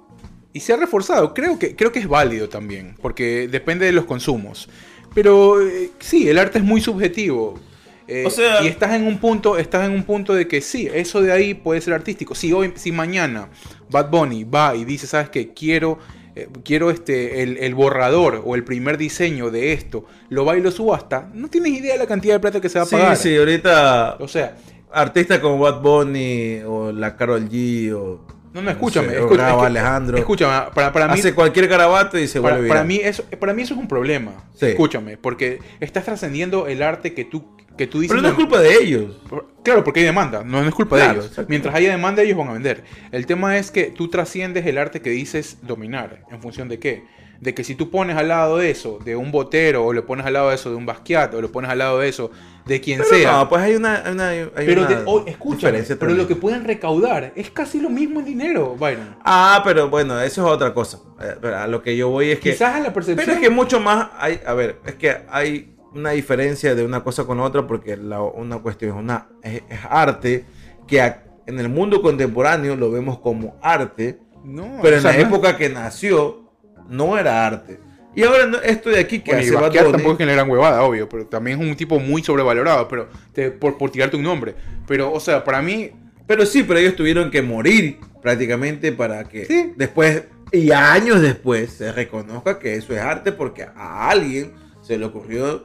y 0.54 0.60
se 0.60 0.74
ha 0.74 0.78
reforzado. 0.78 1.34
Creo 1.36 1.60
que, 1.60 1.76
creo 1.76 1.92
que 1.92 2.00
es 2.00 2.08
válido 2.08 2.50
también. 2.50 2.96
Porque 3.02 3.48
depende 3.48 3.86
de 3.86 3.92
los 3.92 4.06
consumos. 4.06 4.68
Pero 5.14 5.62
eh, 5.62 5.92
sí, 6.00 6.28
el 6.30 6.40
arte 6.40 6.58
es 6.60 6.64
muy 6.64 6.82
subjetivo. 6.82 7.60
Eh, 8.08 8.24
O 8.26 8.30
sea- 8.30 8.64
y 8.64 8.68
estás 8.68 8.94
en 8.96 9.06
un 9.06 9.18
punto, 9.20 9.58
estás 9.58 9.86
en 9.86 9.92
un 9.92 10.04
punto 10.04 10.34
de 10.34 10.48
que 10.48 10.62
sí, 10.62 10.88
eso 10.94 11.22
de 11.22 11.32
ahí 11.32 11.54
puede 11.54 11.82
ser 11.82 11.94
artístico. 11.94 12.34
Si 12.36 12.54
hoy, 12.54 12.72
si 12.76 12.92
mañana 12.92 13.50
Bad 13.90 14.10
Bunny 14.10 14.46
va 14.46 14.76
y 14.76 14.86
dice, 14.86 15.06
sabes 15.08 15.30
qué, 15.30 15.54
quiero, 15.54 16.00
eh, 16.44 16.50
quiero 16.64 16.90
este, 16.90 17.44
el, 17.44 17.58
el 17.58 17.76
borrador 17.76 18.42
o 18.46 18.56
el 18.56 18.64
primer 18.64 18.98
diseño 18.98 19.52
de 19.52 19.74
esto, 19.74 20.06
lo 20.30 20.46
va 20.46 20.58
y 20.58 20.62
lo 20.62 20.72
subasta, 20.72 21.30
no 21.34 21.48
tienes 21.50 21.74
idea 21.74 21.94
de 21.94 22.00
la 22.00 22.08
cantidad 22.08 22.36
de 22.36 22.40
plata 22.40 22.62
que 22.62 22.70
se 22.70 22.80
va 22.80 22.84
a 22.84 22.88
Sí, 22.88 22.96
pagar. 22.96 23.18
sí, 23.18 23.36
ahorita 23.38 24.18
O 24.20 24.28
sea, 24.28 24.56
artistas 24.92 25.40
como 25.40 25.60
Bad 25.60 25.82
Bunny 25.82 26.60
o 26.66 26.92
la 26.92 27.16
Carol 27.16 27.50
G 27.50 27.92
o 27.94 28.26
no, 28.54 28.62
no, 28.62 28.72
escúchame, 28.72 29.10
sé, 29.10 29.20
o 29.20 29.26
escucha- 29.26 29.42
Rauw 29.48 29.58
es 29.58 29.62
que- 29.62 29.68
Alejandro. 29.68 30.18
Escúchame, 30.18 30.72
para, 30.74 30.92
para 30.94 31.08
mí, 31.08 31.20
hace 31.20 31.34
cualquier 31.34 31.68
garabato 31.68 32.18
y 32.18 32.28
se 32.28 32.42
para, 32.42 32.56
vuelve 32.56 32.70
para 32.70 32.84
mí 32.84 32.96
eso, 33.04 33.24
para 33.40 33.54
mí 33.54 33.62
eso 33.62 33.74
es 33.74 33.80
un 33.80 33.88
problema. 33.88 34.46
Sí. 34.56 34.68
Escúchame, 34.68 35.18
porque 35.18 35.60
estás 35.80 36.06
trascendiendo 36.06 36.68
el 36.68 36.82
arte 36.82 37.14
que 37.14 37.26
tú, 37.26 37.46
que 37.78 37.86
tú 37.88 38.00
dices. 38.00 38.12
Pero 38.16 38.22
no 38.22 38.28
es 38.30 38.34
"No, 38.34 38.38
culpa 38.40 38.60
de 38.60 38.74
ellos. 38.76 39.22
Claro, 39.64 39.84
porque 39.84 40.00
hay 40.00 40.06
demanda, 40.06 40.44
no, 40.44 40.62
no 40.62 40.68
es 40.68 40.74
culpa 40.74 40.96
Claro, 40.96 41.22
de 41.22 41.28
ellos. 41.28 41.46
Mientras 41.48 41.76
haya 41.76 41.92
demanda, 41.92 42.24
ellos 42.24 42.38
van 42.38 42.48
a 42.50 42.54
vender. 42.54 42.84
El 43.12 43.26
tema 43.26 43.58
es 43.58 43.70
que 43.70 43.86
tú 43.86 44.10
trasciendes 44.10 44.66
el 44.66 44.78
arte 44.78 45.02
que 45.02 45.10
dices 45.12 45.58
dominar. 45.62 46.24
¿En 46.32 46.42
función 46.42 46.70
de 46.70 46.80
qué? 46.80 47.04
De 47.40 47.54
que 47.54 47.64
si 47.64 47.76
tú 47.76 47.90
pones 47.92 48.18
al 48.18 48.28
lado 48.30 48.58
de 48.58 48.72
eso, 48.72 49.00
de 49.06 49.16
un 49.16 49.32
botero, 49.32 49.86
o 49.86 49.94
le 49.94 50.02
pones 50.02 50.26
al 50.26 50.34
lado 50.34 50.50
de 50.50 50.56
eso, 50.56 50.70
de 50.72 50.76
un 50.76 50.86
Basquiat, 50.86 51.34
o 51.36 51.42
le 51.42 51.48
pones 51.48 51.70
al 51.70 51.78
lado 51.78 52.00
de 52.00 52.10
eso, 52.10 52.32
de 52.66 52.82
quien 52.82 52.98
Pero 53.00 53.10
sea. 53.16 53.32
no, 53.34 53.50
pues 53.50 53.62
hay 53.62 53.76
una, 53.76 54.04
una- 54.12 54.30
hay 54.30 54.50
pero 54.56 54.82
una 54.82 54.90
de, 54.90 55.04
oh, 55.06 55.20
diferencia 55.22 55.96
pero 56.00 56.14
lo 56.14 56.28
que 56.28 56.36
pueden 56.36 56.64
recaudar 56.66 57.32
es 57.36 57.50
casi 57.52 57.80
lo 57.80 57.90
mismo 57.90 58.20
en 58.20 58.26
dinero, 58.26 58.76
Byron. 58.76 59.16
Ah, 59.24 59.62
pero 59.64 59.90
bueno, 59.90 60.20
eso 60.20 60.46
es 60.48 60.52
otra 60.54 60.74
cosa. 60.74 61.00
Eh, 61.22 61.36
pero 61.42 61.58
a 61.60 61.68
lo 61.68 61.82
que 61.82 61.96
yo 61.96 62.10
voy 62.10 62.32
es 62.32 62.40
que... 62.40 62.52
Quizás 62.52 62.76
a 62.76 62.80
la 62.80 62.92
percepción. 62.94 63.26
Pero 63.26 63.34
es 63.34 63.40
que 63.40 63.50
mucho 63.50 63.80
más 63.80 64.10
hay, 64.18 64.40
a 64.46 64.54
ver, 64.54 64.80
es 64.86 64.96
que 64.96 65.16
hay 65.30 65.76
una 65.94 66.12
diferencia 66.12 66.76
de 66.76 66.84
una 66.84 67.04
cosa 67.04 67.24
con 67.26 67.40
otra 67.40 67.66
porque 67.68 67.96
la- 67.98 68.22
una 68.22 68.58
cuestión 68.60 68.92
es 68.92 68.98
una 68.98 69.28
es, 69.44 69.62
es 69.70 69.80
arte 69.90 70.46
que 70.88 71.02
a- 71.02 71.24
en 71.46 71.60
el 71.60 71.70
mundo 71.70 72.02
contemporáneo 72.02 72.76
lo 72.76 72.92
vemos 72.92 73.20
como 73.20 73.58
arte, 73.62 74.20
no, 74.44 74.80
pero 74.82 74.98
en 74.98 75.04
la 75.04 75.14
no 75.14 75.20
época 75.20 75.56
que 75.58 75.70
nació 75.70 76.47
no 76.90 77.18
era 77.18 77.46
arte. 77.46 77.80
Y 78.16 78.24
ahora 78.24 78.48
no- 78.48 78.58
esto 78.60 78.90
de 78.90 79.00
aquí 79.00 79.20
que 79.20 79.32
Bueno, 79.32 79.42
y 79.44 79.46
hace 79.46 79.54
Bad 79.56 79.62
Basquiat 79.64 79.92
tampoco 79.92 80.12
es 80.14 80.18
que 80.18 80.26
le 80.26 80.34
gran 80.34 80.50
huevada, 80.50 80.82
obvio, 80.82 81.08
pero 81.08 81.28
también 81.28 81.62
es 81.62 81.68
un 81.70 81.76
tipo 81.76 82.00
muy 82.00 82.24
sobrevalorado, 82.24 82.88
pero 82.88 83.08
te- 83.34 83.52
por, 83.52 83.78
por 83.78 83.92
tirarte 83.92 84.18
un 84.18 84.24
nombre. 84.24 84.56
Pero, 84.88 85.12
o 85.12 85.20
sea, 85.20 85.44
para 85.44 85.62
mí, 85.62 85.92
Pero 86.26 86.46
sí, 86.46 86.64
pero 86.64 86.78
ellos 86.80 86.96
tuvieron 86.98 87.32
que 87.32 87.42
morir 87.42 88.00
prácticamente 88.22 88.92
para 88.92 89.24
que 89.24 89.46
Sí. 89.46 89.72
después 89.78 90.24
y 90.52 90.72
años 90.72 91.22
después 91.22 91.72
se 91.72 91.92
reconozca 91.94 92.60
que 92.60 92.76
eso 92.76 92.92
es 92.94 93.00
arte 93.00 93.32
porque 93.32 93.64
a 93.64 94.10
alguien 94.10 94.52
se 94.82 94.98
le 94.98 95.06
ocurrió 95.06 95.64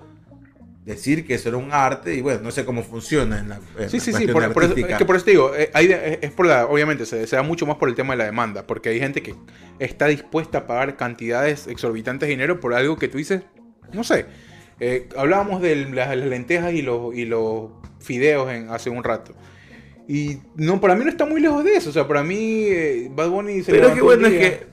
decir 0.84 1.24
que 1.26 1.34
eso 1.34 1.48
era 1.48 1.58
un 1.58 1.72
arte 1.72 2.14
y 2.14 2.20
bueno, 2.20 2.40
no 2.42 2.50
sé 2.50 2.64
cómo 2.64 2.82
funciona 2.82 3.38
en 3.38 3.48
la, 3.50 3.60
en 3.78 3.88
Sí, 3.88 3.98
la 3.98 4.02
sí, 4.04 4.12
sí, 4.12 4.26
cuestión 4.26 4.32
por, 4.32 4.52
por 4.52 4.62
eso, 4.64 4.72
artística. 4.72 4.94
es 4.94 4.98
que 4.98 5.04
por 5.04 5.16
eso 5.16 5.24
te 5.24 5.30
digo, 5.30 5.54
eh, 5.54 5.70
hay 5.74 5.94
es 6.20 6.30
por 6.32 6.46
la, 6.46 6.66
obviamente 6.66 7.06
se, 7.06 7.26
se 7.26 7.36
da 7.36 7.42
mucho 7.42 7.66
más 7.66 7.76
por 7.76 7.88
el 7.88 7.94
tema 7.94 8.14
de 8.14 8.18
la 8.18 8.24
demanda, 8.24 8.66
porque 8.66 8.88
hay 8.88 8.98
gente 8.98 9.22
que 9.22 9.34
está 9.78 10.06
dispuesta 10.06 10.58
a 10.58 10.66
pagar 10.66 10.96
cantidades 10.96 11.66
exorbitantes 11.68 12.26
de 12.26 12.30
dinero 12.30 12.58
por 12.58 12.74
algo 12.74 12.96
que 12.96 13.08
tú 13.08 13.18
dices, 13.18 13.42
no 13.92 14.02
sé, 14.02 14.26
eh, 14.80 15.08
hablábamos 15.16 15.62
de 15.62 15.76
las, 15.90 16.16
lentejas 16.16 16.72
y 16.72 16.82
los, 16.82 17.14
y 17.14 17.24
los 17.24 17.70
fideos 18.00 18.50
en, 18.50 18.68
hace 18.70 18.90
un 18.90 19.04
rato. 19.04 19.32
Y 20.08 20.38
no, 20.56 20.80
para 20.80 20.96
mí 20.96 21.04
no 21.04 21.10
está 21.10 21.24
muy 21.24 21.40
lejos 21.40 21.62
de 21.64 21.76
eso. 21.76 21.90
O 21.90 21.92
sea, 21.92 22.08
para 22.08 22.24
mí 22.24 22.64
eh, 22.64 23.08
Bad 23.14 23.28
Bunny 23.28 23.62
se 23.62 23.70
Pero 23.70 23.88
es 23.88 23.94
que 23.94 24.00
bueno, 24.00 24.26
es 24.26 24.32
que. 24.32 24.71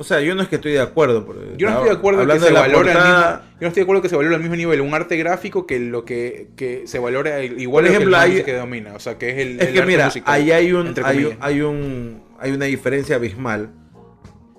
O 0.00 0.04
sea, 0.04 0.20
yo 0.20 0.34
no 0.36 0.42
es 0.42 0.48
que 0.48 0.54
estoy 0.56 0.72
de 0.72 0.80
acuerdo. 0.80 1.26
Yo 1.56 1.66
no 1.68 1.72
estoy 1.74 1.88
de 1.90 1.94
acuerdo 1.96 2.24
que 2.26 2.38
se 2.38 2.46
de 2.46 2.52
portada, 2.72 3.30
mismo, 3.36 3.52
yo 3.54 3.60
no 3.62 3.66
estoy 3.66 3.80
de 3.80 3.82
acuerdo 3.82 4.02
que 4.02 4.08
se 4.08 4.16
valore 4.16 4.34
al 4.36 4.40
mismo 4.40 4.54
nivel 4.56 4.80
un 4.80 4.94
arte 4.94 5.16
gráfico 5.16 5.66
que 5.66 5.80
lo 5.80 6.04
que, 6.04 6.50
que 6.56 6.86
se 6.86 7.00
valora 7.00 7.42
igual 7.42 7.84
Por 7.84 7.92
ejemplo, 7.92 8.16
que, 8.16 8.24
el 8.24 8.32
hay- 8.38 8.42
que 8.44 8.54
domina, 8.54 8.94
o 8.94 9.00
sea, 9.00 9.18
que 9.18 9.30
es 9.30 9.38
el 9.38 9.60
Es 9.60 9.66
el 9.66 9.72
que 9.72 9.78
arte 9.80 9.90
mira, 9.90 10.04
musical, 10.06 10.32
ahí 10.34 10.52
hay 10.52 10.72
un, 10.72 10.94
hay, 11.02 11.24
un- 11.24 11.36
hay 11.40 11.60
un 11.62 12.22
hay 12.38 12.52
una 12.52 12.66
diferencia 12.66 13.16
abismal. 13.16 13.70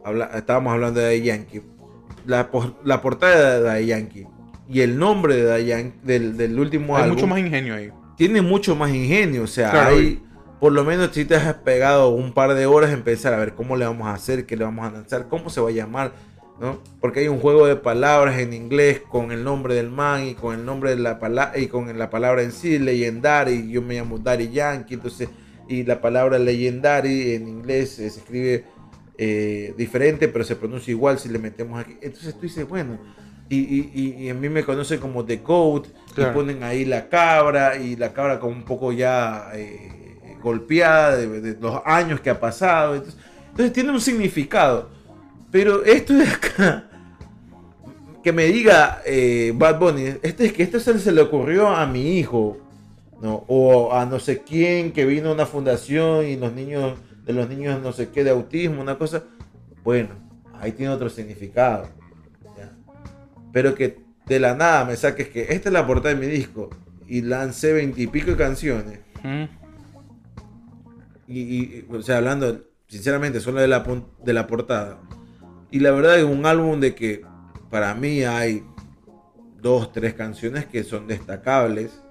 Habla- 0.03 0.30
estábamos 0.36 0.74
hablando 0.74 0.99
de 0.99 1.22
Yankee. 1.22 1.61
La, 2.26 2.49
la 2.84 3.02
portada 3.02 3.56
de 3.60 3.64
Daddy 3.64 3.86
Yankee 3.86 4.28
y 4.70 4.82
el 4.82 4.99
nombre 4.99 5.36
de 5.38 5.66
Yankee, 5.66 5.98
del, 6.03 6.36
del 6.38 6.60
último 6.60 6.95
hay 6.98 7.03
álbum 7.03 7.16
mucho 7.16 7.28
más 7.28 7.40
ingenio 7.40 7.76
ahí. 7.76 7.90
tiene 8.18 8.41
mucho 8.41 8.76
más 8.76 8.91
ingenio. 8.94 9.44
O 9.44 9.48
sea, 9.48 9.72
Claro, 9.72 9.95
hay, 9.95 10.22
por 10.60 10.72
lo 10.73 10.84
menos 10.84 11.10
si 11.14 11.26
te 11.26 11.36
has 11.36 11.53
pegado 11.56 12.10
un 12.10 12.34
par 12.34 12.53
de 12.53 12.65
horas 12.65 12.91
en 12.91 13.03
pensar 13.03 13.34
a 13.34 13.38
ver 13.38 13.53
cómo 13.53 13.76
le 13.77 13.86
vamos 13.86 14.07
a 14.07 14.14
hacer, 14.14 14.45
qué 14.45 14.57
le 14.57 14.64
vamos 14.65 14.86
a 14.88 14.91
lanzar, 14.91 15.27
cómo 15.30 15.49
se 15.49 15.61
va 15.61 15.69
a 15.69 15.72
llamar, 15.72 16.11
¿no? 16.60 16.80
Porque 16.99 17.22
hay 17.22 17.27
un 17.30 17.40
juego 17.40 17.65
de 17.68 17.76
palabras 17.77 18.38
en 18.40 18.53
inglés 18.53 19.02
con 19.10 19.31
el 19.31 19.44
nombre 19.44 19.73
del 19.76 19.90
man 19.90 20.26
y 20.27 20.34
con 20.36 20.53
el 20.60 20.65
nombre 20.65 20.90
de 20.91 20.98
la 21.02 21.18
palabra 21.19 21.57
y 21.57 21.68
con 21.68 21.98
la 21.98 22.10
palabra 22.10 22.41
en 22.44 22.52
sí, 22.52 22.77
legendary, 22.80 23.69
yo 23.72 23.81
me 23.81 23.95
llamo 23.95 24.18
Daddy 24.19 24.49
Yankee, 24.49 24.95
entonces, 24.95 25.30
y 25.69 25.84
la 25.84 26.02
palabra 26.02 26.38
legendary 26.40 27.34
en 27.36 27.48
inglés 27.48 27.91
se 27.91 28.07
escribe 28.07 28.65
eh, 29.18 29.73
diferente, 29.77 30.27
pero 30.27 30.44
se 30.44 30.56
pronuncia 30.56 30.91
igual 30.91 31.19
si 31.19 31.30
le 31.30 31.40
metemos 31.40 31.80
aquí. 31.80 31.98
Entonces 32.02 32.34
tú 32.36 32.41
dices, 32.41 32.68
bueno, 32.68 32.98
y, 33.49 33.57
y, 33.57 34.14
y- 34.26 34.30
a 34.30 34.34
mí 34.34 34.48
me 34.49 34.64
conocen 34.64 34.99
como 34.99 35.26
The 35.26 35.38
Goat, 35.38 35.88
Claro. 36.14 36.31
y 36.31 36.34
ponen 36.34 36.64
ahí 36.64 36.86
la 36.86 37.07
cabra, 37.10 37.77
y 37.77 37.95
la 37.95 38.14
cabra 38.14 38.40
como 38.40 38.53
un 38.53 38.64
poco 38.64 38.91
ya 38.91 39.49
eh, 39.53 39.98
golpeada 40.41 41.18
de, 41.18 41.57
los 41.60 41.82
años 41.86 42.20
que 42.22 42.30
ha 42.30 42.40
pasado. 42.40 42.95
Entonces, 42.95 43.74
tiene 43.74 43.91
un 43.91 44.02
significado. 44.02 44.90
Pero 45.52 45.84
esto 45.84 46.14
de 46.14 46.26
que 48.24 48.32
me 48.32 48.45
diga 48.45 49.02
eh, 49.06 49.53
Bad 49.56 49.80
Bunny, 49.80 50.03
este 50.22 50.45
es 50.45 50.53
que 50.53 50.64
esto 50.64 50.80
se, 50.80 51.11
le 51.11 51.22
ocurrió 51.22 51.68
a 51.68 51.86
mi 51.88 52.18
hijo, 52.18 52.57
¿no? 53.22 53.45
o 53.48 53.94
a 53.94 54.06
no 54.06 54.20
sé 54.20 54.44
quién 54.44 54.91
que 54.91 55.06
vino 55.06 55.30
a 55.30 55.34
una 55.34 55.45
fundación 55.45 56.26
y 56.26 56.36
los 56.36 56.53
niños, 56.53 56.98
de 57.26 57.34
los 57.34 57.49
niños 57.49 57.82
no 57.82 57.91
sé 57.91 58.10
qué 58.10 58.24
de 58.24 58.30
autismo, 58.32 58.82
una 58.82 58.98
cosa. 58.98 59.24
Bueno, 59.84 60.10
ahí 60.60 60.72
tiene 60.74 60.94
otro 60.94 61.10
significado. 61.10 61.88
Pero 63.52 63.74
que 63.74 63.98
de 64.28 64.40
la 64.40 64.53
nada 64.53 64.86
me 64.86 64.95
saques 64.95 65.30
que 65.30 65.48
esta 65.49 65.70
es 65.70 65.74
la 65.74 65.88
portada 65.88 66.14
de 66.14 66.22
mi 66.22 66.28
disco 66.28 66.70
y 67.07 67.22
lancé 67.22 67.74
veintipico 67.74 68.38
canciones. 68.38 68.99
Mm. 69.24 69.59
Y, 71.30 71.39
y, 71.41 71.85
o 71.91 72.01
sea, 72.01 72.18
hablando 72.18 72.61
sinceramente 72.88 73.39
solo 73.39 73.61
de 73.61 73.68
la, 73.68 73.85
de 74.26 74.34
la 74.34 74.47
portada. 74.47 74.99
Y 75.72 75.80
la 75.80 75.91
verdad 75.91 76.18
es 76.18 76.23
un 76.26 76.45
álbum 76.45 76.80
de 76.80 76.95
que 76.95 77.22
para 77.69 77.93
mí 77.93 78.23
hay 78.23 78.64
dos, 79.61 79.91
tres 79.91 80.14
canciones 80.15 80.65
que 80.65 80.84
son 80.84 81.07
destacables. 81.07 82.01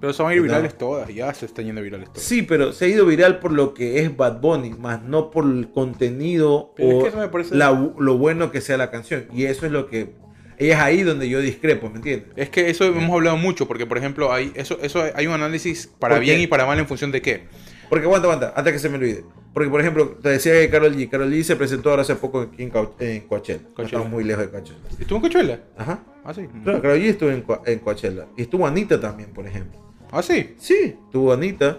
Pero 0.00 0.12
son 0.14 0.30
a 0.30 0.34
ir 0.34 0.40
virales 0.40 0.78
todas, 0.78 1.12
ya 1.12 1.34
se 1.34 1.44
están 1.44 1.66
yendo 1.66 1.82
virales 1.82 2.08
todas. 2.08 2.22
Sí, 2.22 2.40
pero 2.42 2.72
se 2.72 2.86
ha 2.86 2.88
ido 2.88 3.04
viral 3.04 3.38
por 3.38 3.52
lo 3.52 3.74
que 3.74 4.00
es 4.00 4.16
Bad 4.16 4.40
Bunny, 4.40 4.70
más 4.70 5.02
no 5.02 5.30
por 5.30 5.44
el 5.44 5.70
contenido 5.72 6.72
Pero 6.74 6.88
es 6.88 6.94
o 6.94 7.02
que 7.02 7.08
eso 7.08 7.18
me 7.18 7.28
parece- 7.28 7.54
la- 7.54 7.92
lo 7.98 8.16
bueno 8.16 8.50
que 8.50 8.60
sea 8.62 8.78
la 8.78 8.90
canción. 8.90 9.26
Y 9.34 9.44
eso 9.44 9.66
es 9.66 9.72
lo 9.72 9.86
que... 9.88 10.14
Es 10.56 10.76
ahí 10.76 11.02
donde 11.02 11.28
yo 11.28 11.40
discrepo, 11.40 11.88
¿me 11.90 11.96
entiendes? 11.96 12.28
Es 12.36 12.50
que 12.50 12.68
eso 12.70 12.84
hemos 12.84 13.10
hablado 13.10 13.36
mucho, 13.38 13.66
porque 13.66 13.86
por 13.86 13.96
ejemplo, 13.98 14.30
hay, 14.30 14.52
eso, 14.54 14.78
eso 14.82 15.02
hay 15.14 15.26
un 15.26 15.32
análisis 15.32 15.86
para 15.98 16.18
bien 16.18 16.38
y 16.40 16.46
para 16.46 16.66
mal 16.66 16.78
en 16.78 16.86
función 16.86 17.10
de 17.10 17.22
qué. 17.22 17.44
Porque 17.90 18.06
aguanta, 18.06 18.28
aguanta, 18.28 18.52
antes 18.56 18.72
que 18.72 18.78
se 18.78 18.88
me 18.88 18.96
olvide. 18.96 19.24
Porque, 19.52 19.68
por 19.68 19.80
ejemplo, 19.80 20.10
te 20.22 20.28
decía 20.28 20.52
que 20.52 20.70
Carol 20.70 20.94
G. 20.94 21.10
Carol 21.10 21.30
G 21.30 21.42
se 21.42 21.56
presentó 21.56 21.90
ahora 21.90 22.02
hace 22.02 22.14
poco 22.14 22.40
aquí 22.40 22.62
en, 22.62 22.72
en 23.00 23.22
Coachella. 23.26 23.62
No 23.62 23.74
Coachella. 23.74 23.84
estamos 23.84 24.08
muy 24.08 24.22
lejos 24.22 24.44
de 24.44 24.50
Coachella. 24.50 24.78
¿Estuvo 24.98 25.16
en 25.16 25.22
Cochuela? 25.22 25.60
Ajá. 25.76 25.98
Ah, 26.24 26.32
sí. 26.32 26.48
Claro, 26.62 26.80
Karol 26.80 26.98
G 26.98 27.02
estuvo 27.02 27.30
en, 27.30 27.44
en 27.66 27.78
Coachella. 27.80 28.26
Y 28.36 28.42
estuvo 28.42 28.64
Anita 28.64 29.00
también, 29.00 29.30
por 29.30 29.44
ejemplo. 29.44 29.80
Ah, 30.12 30.22
sí. 30.22 30.54
Sí, 30.56 30.96
estuvo 31.04 31.32
Anita. 31.32 31.78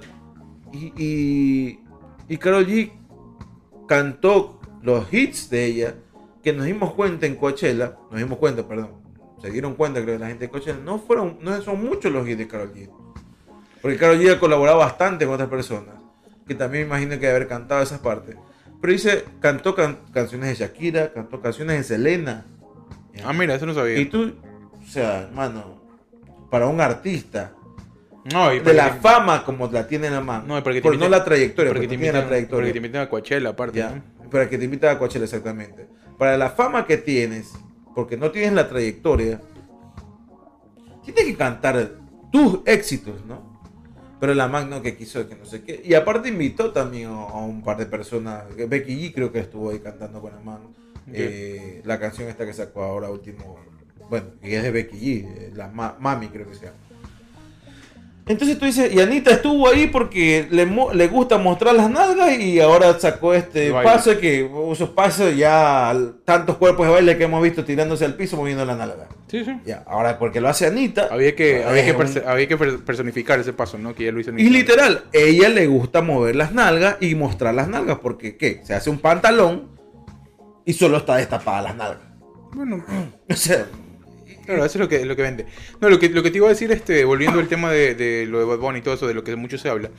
Y, 0.74 0.92
y, 0.98 1.80
y 2.28 2.38
Karol 2.38 2.68
G 2.68 2.92
cantó 3.88 4.60
los 4.84 5.12
hits 5.14 5.50
de 5.50 5.66
ella. 5.66 5.96
Que 6.44 6.52
nos 6.52 6.66
dimos 6.66 6.94
cuenta 6.94 7.26
en 7.26 7.38
Coachella. 7.38 7.96
Nos 8.12 8.20
dimos 8.20 8.38
cuenta, 8.38 8.68
perdón. 8.68 8.90
Se 9.42 9.50
dieron 9.50 9.76
cuenta, 9.76 10.02
creo, 10.04 10.20
la 10.20 10.28
gente 10.28 10.46
de 10.46 10.52
Coachella. 10.52 10.78
No, 10.84 11.00
fueron, 11.00 11.38
no 11.42 11.60
son 11.62 11.82
muchos 11.82 12.12
los 12.12 12.28
hits 12.28 12.38
de 12.38 12.48
Karol 12.50 12.74
G. 12.74 12.90
Porque 13.82 13.98
Karol 13.98 14.20
G 14.20 14.30
ha 14.34 14.40
colaborado 14.40 14.80
bastante 14.80 15.26
con 15.26 15.36
otras 15.36 15.50
personas. 15.50 16.01
Que 16.48 16.56
también 16.56 16.88
me 16.90 16.96
imagino 16.96 17.20
que 17.20 17.30
haber 17.30 17.48
cantado 17.48 17.82
esas 17.82 18.00
partes. 18.00 18.36
Pero 18.82 18.94
dice, 18.94 19.26
cantó 19.40 19.76
can- 19.76 20.00
canciones 20.14 20.50
de 20.50 20.56
Shakira, 20.66 21.14
cantó 21.14 21.40
canciones 21.42 21.78
de 21.78 21.84
Selena. 21.84 22.46
¿ya? 23.14 23.30
Ah, 23.30 23.34
mira, 23.34 23.56
eso 23.56 23.66
no 23.66 23.74
sabía. 23.74 24.00
Y 24.00 24.06
tú, 24.06 24.34
o 24.84 24.88
sea, 24.88 25.22
hermano, 25.24 25.82
para 26.50 26.68
un 26.68 26.82
artista, 26.82 27.54
No, 28.34 28.54
y 28.54 28.60
de 28.60 28.74
la 28.74 28.94
que- 28.96 29.00
fama 29.02 29.44
como 29.46 29.68
la 29.68 29.88
tiene 29.88 30.08
en 30.08 30.14
la 30.14 30.22
mano, 30.22 30.46
No, 30.48 30.58
y 30.58 30.62
para 30.62 30.74
que 30.74 30.80
te 30.82 30.84
por 30.84 30.98
no 30.98 31.06
inviten- 31.06 31.10
la 31.12 31.24
trayectoria, 31.24 31.70
porque 31.72 31.88
porque 31.88 31.88
te 31.88 32.02
tiene 32.02 32.04
la 32.14 32.20
invitan, 32.20 32.22
porque 32.24 32.30
trayectoria, 32.36 32.72
te 32.72 32.78
invitan 32.78 33.02
a 33.02 33.10
Coachella 33.10 33.50
aparte. 33.50 33.78
ya, 33.80 33.90
¿no? 34.24 34.30
para 34.30 34.50
que 34.50 34.58
te 34.58 34.66
invite 34.66 34.88
a 34.88 34.98
Coachella 34.98 35.26
exactamente. 35.26 35.88
Para 36.18 36.38
la 36.38 36.50
fama 36.52 36.86
que 36.86 36.98
tienes, 36.98 37.52
porque 37.94 38.16
no 38.18 38.32
tienes 38.32 38.54
la 38.54 38.68
trayectoria, 38.70 39.42
tienes 41.04 41.26
que 41.26 41.36
cantar 41.36 41.92
tus 42.32 42.60
éxitos, 42.66 43.26
¿no? 43.26 43.51
Pero 44.22 44.36
la 44.36 44.48
Magno 44.48 44.84
que 44.84 44.96
quiso 44.96 45.28
que 45.28 45.36
no 45.36 45.46
sé 45.46 45.64
qué. 45.64 45.82
Y 45.84 45.96
aparte 45.96 46.30
invitó 46.30 46.72
también 46.72 47.10
a, 47.10 47.38
un 47.38 47.64
par 47.64 47.76
de 47.78 47.88
personas. 47.88 48.44
Becky 48.56 48.96
G 49.10 49.14
creo 49.14 49.32
que 49.32 49.40
estuvo 49.40 49.72
ahí 49.72 49.80
cantando 49.80 50.22
con 50.22 50.32
la 50.32 50.40
Magno. 50.40 50.72
Eh, 51.12 51.82
la 51.86 52.00
canción 52.00 52.30
esta 52.30 52.46
que 52.46 52.54
sacó 52.54 52.84
ahora 52.84 53.10
último. 53.10 53.58
Bueno, 54.12 54.28
que 54.40 54.56
es 54.58 54.62
de 54.64 54.70
Becky 54.72 54.98
G. 54.98 55.26
eh, 55.28 55.52
La 55.56 55.68
Ma- 55.70 55.98
Mami 56.00 56.28
creo 56.28 56.48
que 56.48 56.54
se 56.56 56.66
llama. 56.68 56.78
Entonces 58.28 58.58
tú 58.60 58.66
dices, 58.66 58.94
y 58.94 59.00
Anita 59.00 59.32
estuvo 59.32 59.68
ahí 59.68 59.88
porque 59.88 60.48
le, 60.52 60.66
le 60.94 61.08
gusta 61.08 61.38
mostrar 61.40 61.74
las 61.76 61.90
nalgas 61.90 62.38
y 62.40 62.60
ahora 62.60 62.98
sacó 63.00 63.34
este 63.34 63.72
paso 63.72 64.18
que 64.20 64.50
esos 64.72 64.90
pasos 64.90 65.36
ya 65.36 65.94
tantos 66.24 66.58
cuerpos 66.58 66.86
de 66.86 66.94
baile 66.94 67.18
que 67.18 67.24
hemos 67.24 67.42
visto 67.42 67.66
tirándose 67.66 68.06
al 68.06 68.14
piso 68.14 68.38
moviendo 68.38 68.64
la 68.64 68.76
nalga. 68.76 69.08
Sí, 69.28 69.44
sí. 69.44 69.60
Ya, 69.66 69.84
ahora 69.88 70.20
porque 70.20 70.40
lo 70.40 70.50
hace 70.50 70.68
Anita. 70.68 71.08
Había 71.12 71.36
que, 71.36 71.64
había, 71.64 71.84
que 71.84 71.92
un- 71.94 71.98
perse- 71.98 72.24
había 72.26 72.48
que 72.48 72.58
per- 72.58 72.80
personificar 72.86 73.40
ese 73.40 73.54
paso, 73.54 73.78
¿no? 73.78 73.96
Que 73.96 74.06
ya 74.06 74.12
lo 74.12 74.20
hizo 74.20 74.30
en 74.30 74.40
Y 74.40 74.50
literal, 74.50 75.06
ella 75.14 75.50
le 75.50 75.66
gusta 75.68 76.02
mover 76.02 76.36
las 76.36 76.54
nalgas 76.54 76.98
y 77.02 77.16
mostrar 77.16 77.56
las 77.56 77.68
nalgas 77.70 77.98
porque 78.00 78.38
¿qué? 78.38 78.62
Se 78.64 78.74
hace 78.76 78.90
un 78.92 79.00
pantalón 79.00 79.70
y 80.64 80.74
solo 80.74 80.98
está 80.98 81.16
destapada 81.18 81.64
las 81.64 81.76
nalgas. 81.76 82.08
Bueno, 82.54 82.84
O 83.30 83.36
sea, 83.36 83.66
claro, 84.46 84.66
eso 84.66 84.78
es 84.78 84.82
lo 84.82 84.90
que, 84.90 85.06
lo 85.06 85.16
que 85.16 85.22
vende. 85.22 85.46
No, 85.80 85.90
lo 85.90 86.00
que, 86.00 86.10
lo 86.10 86.24
que 86.24 86.32
te 86.32 86.38
iba 86.38 86.48
a 86.48 86.52
decir, 86.52 86.72
este, 86.72 87.06
volviendo 87.06 87.40
al 87.40 87.48
tema 87.48 87.72
de, 87.72 87.96
de 87.96 88.26
lo 88.26 88.40
de 88.40 88.46
Bad 88.46 88.60
Bunny 88.60 88.80
y 88.80 88.82
todo 88.82 88.94
eso, 88.94 89.08
de 89.08 89.14
lo 89.14 89.24
que 89.24 89.36
mucho 89.36 89.58
se 89.58 89.70
habla. 89.70 89.92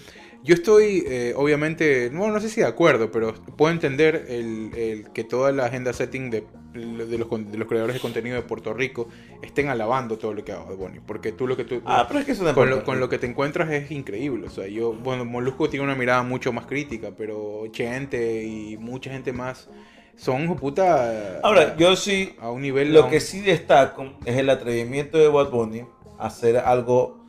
Yo 0.44 0.54
estoy, 0.54 1.04
eh, 1.06 1.34
obviamente, 1.36 2.10
no, 2.12 2.28
no 2.28 2.40
sé 2.40 2.48
si 2.48 2.60
de 2.62 2.66
acuerdo, 2.66 3.12
pero 3.12 3.32
puedo 3.56 3.72
entender 3.72 4.26
el, 4.28 4.70
el 4.76 5.12
que 5.12 5.22
toda 5.22 5.52
la 5.52 5.66
agenda 5.66 5.92
setting 5.92 6.30
de, 6.30 6.44
de, 6.74 7.16
los, 7.16 7.28
de 7.30 7.66
creadores 7.66 7.94
de 7.94 8.00
contenido 8.00 8.34
de 8.34 8.42
Puerto 8.42 8.74
Rico 8.74 9.08
estén 9.40 9.68
alabando 9.68 10.18
todo 10.18 10.34
lo 10.34 10.44
que 10.44 10.50
haga 10.50 10.64
Bad 10.64 10.76
Bunny. 10.76 10.98
Porque 11.06 11.30
tú 11.30 11.46
lo 11.46 11.56
que 11.56 11.62
tú... 11.62 11.80
ah, 11.84 12.06
pero 12.08 12.18
es 12.18 12.26
que 12.26 12.32
eso 12.32 12.52
con, 12.54 12.70
lo, 12.70 12.82
con 12.82 12.98
lo 12.98 13.08
que 13.08 13.18
te 13.18 13.28
encuentras 13.28 13.70
es 13.70 13.92
increíble. 13.92 14.48
O 14.48 14.50
sea, 14.50 14.66
yo, 14.66 14.92
bueno, 14.92 15.24
Molusco 15.24 15.70
tiene 15.70 15.84
una 15.84 15.94
mirada 15.94 16.24
mucho 16.24 16.52
más 16.52 16.66
crítica, 16.66 17.12
pero 17.16 17.64
Chente 17.70 18.42
y 18.42 18.76
mucha 18.78 19.12
gente 19.12 19.32
más 19.32 19.68
son, 20.16 20.54
puta, 20.56 21.40
Ahora, 21.42 21.76
yo 21.76 21.96
sí 21.96 22.34
a 22.40 22.50
un 22.50 22.62
nivel... 22.62 22.92
Lo 22.92 23.08
que 23.08 23.20
sí 23.20 23.40
destaco 23.40 24.12
es 24.24 24.36
el 24.36 24.50
atrevimiento 24.50 25.18
de 25.18 25.28
Bad 25.28 25.50
Bunny 25.50 25.84
a 26.18 26.26
hacer 26.26 26.58
algo, 26.58 27.24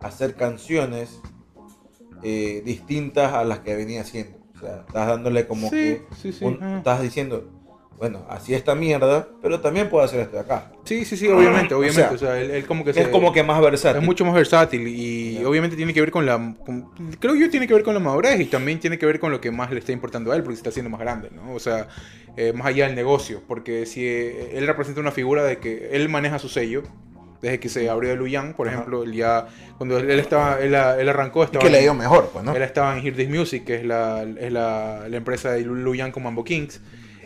a 0.00 0.08
hacer 0.08 0.34
canciones 0.34 1.20
eh, 2.22 2.62
distintas 2.64 3.32
a 3.32 3.44
las 3.44 3.60
que 3.60 3.74
venía 3.74 4.00
haciendo. 4.02 4.38
O 4.54 4.58
sea, 4.58 4.84
estás 4.86 5.06
dándole 5.08 5.46
como 5.46 5.68
Sí, 5.68 5.76
que 5.76 6.02
sí, 6.16 6.32
sí, 6.32 6.44
un- 6.44 6.62
estás 6.78 7.02
diciendo, 7.02 7.50
bueno, 7.98 8.24
así 8.28 8.54
esta 8.54 8.74
mierda, 8.74 9.26
pero 9.42 9.60
también 9.60 9.88
puedo 9.88 10.04
hacer 10.04 10.20
esto 10.20 10.34
de 10.36 10.40
acá. 10.42 10.70
Sí, 10.84 11.04
sí, 11.04 11.16
sí, 11.16 11.28
obviamente, 11.28 11.74
O 11.74 11.78
obviamente. 11.78 12.02
sea, 12.02 12.12
O 12.12 12.18
sea, 12.18 12.40
él, 12.40 12.50
él 12.50 12.66
como 12.66 12.84
que 12.84 12.90
Es 12.90 12.96
se- 12.96 13.10
como 13.10 13.32
que 13.32 13.42
más 13.42 13.60
versátil. 13.60 14.00
es 14.00 14.06
mucho 14.06 14.24
más 14.24 14.34
versátil 14.34 14.86
y 14.86 15.34
Ya. 15.40 15.48
obviamente 15.48 15.76
tiene 15.76 15.92
que 15.94 16.00
ver 16.00 16.10
con 16.10 16.26
la... 16.26 16.36
con- 16.64 16.90
creo 17.18 17.34
yo 17.34 17.48
tiene 17.50 17.66
que 17.66 17.74
ver 17.74 17.82
con 17.82 17.94
la 17.94 18.00
madurez 18.00 18.38
y 18.40 18.44
también 18.46 18.78
tiene 18.80 18.98
que 18.98 19.06
ver 19.06 19.18
con 19.18 19.32
lo 19.32 19.40
que 19.40 19.50
más 19.50 19.70
le 19.72 19.78
está 19.78 19.92
importando 19.92 20.30
a 20.32 20.36
él 20.36 20.42
porque 20.42 20.56
se 20.56 20.60
está 20.60 20.70
haciendo 20.70 20.90
más 20.90 21.00
grande, 21.00 21.30
¿no? 21.34 21.54
O 21.54 21.58
sea, 21.58 21.88
eh, 22.36 22.52
más 22.52 22.66
allá 22.66 22.86
del 22.86 22.94
negocio, 22.94 23.42
porque 23.48 23.86
si 23.86 24.04
eh, 24.06 24.50
él 24.58 24.66
representa 24.66 25.00
una 25.00 25.10
figura 25.12 25.42
de 25.44 25.58
que 25.58 25.88
él 25.92 26.08
maneja 26.08 26.38
su 26.38 26.48
sello, 26.50 26.82
desde 27.40 27.60
que 27.60 27.68
se 27.68 27.88
abrió 27.90 28.10
de 28.10 28.16
Luyan, 28.16 28.54
por 28.54 28.66
Ajá. 28.68 28.76
ejemplo, 28.76 29.02
él 29.04 29.12
ya... 29.14 29.46
Cuando 29.78 29.98
él, 29.98 30.10
estaba, 30.20 30.58
él, 30.60 30.74
él 30.74 31.08
arrancó, 31.08 31.42
Y 31.42 31.44
estaba... 31.46 31.64
que 31.64 31.70
le 31.70 31.82
ido 31.82 31.94
mejor, 31.94 32.30
pues, 32.32 32.44
¿no? 32.44 32.54
Él 32.54 32.62
estaba 32.62 32.96
en 32.96 33.04
Hear 33.04 33.14
This 33.14 33.28
Music, 33.28 33.64
que 33.64 33.76
es 33.76 33.84
la, 33.84 34.22
es 34.38 34.52
la, 34.52 35.04
la 35.08 35.16
empresa 35.16 35.50
de 35.52 35.62
Luyan 35.62 36.12
con 36.12 36.22
Mambo 36.22 36.44
Kings. 36.44 36.80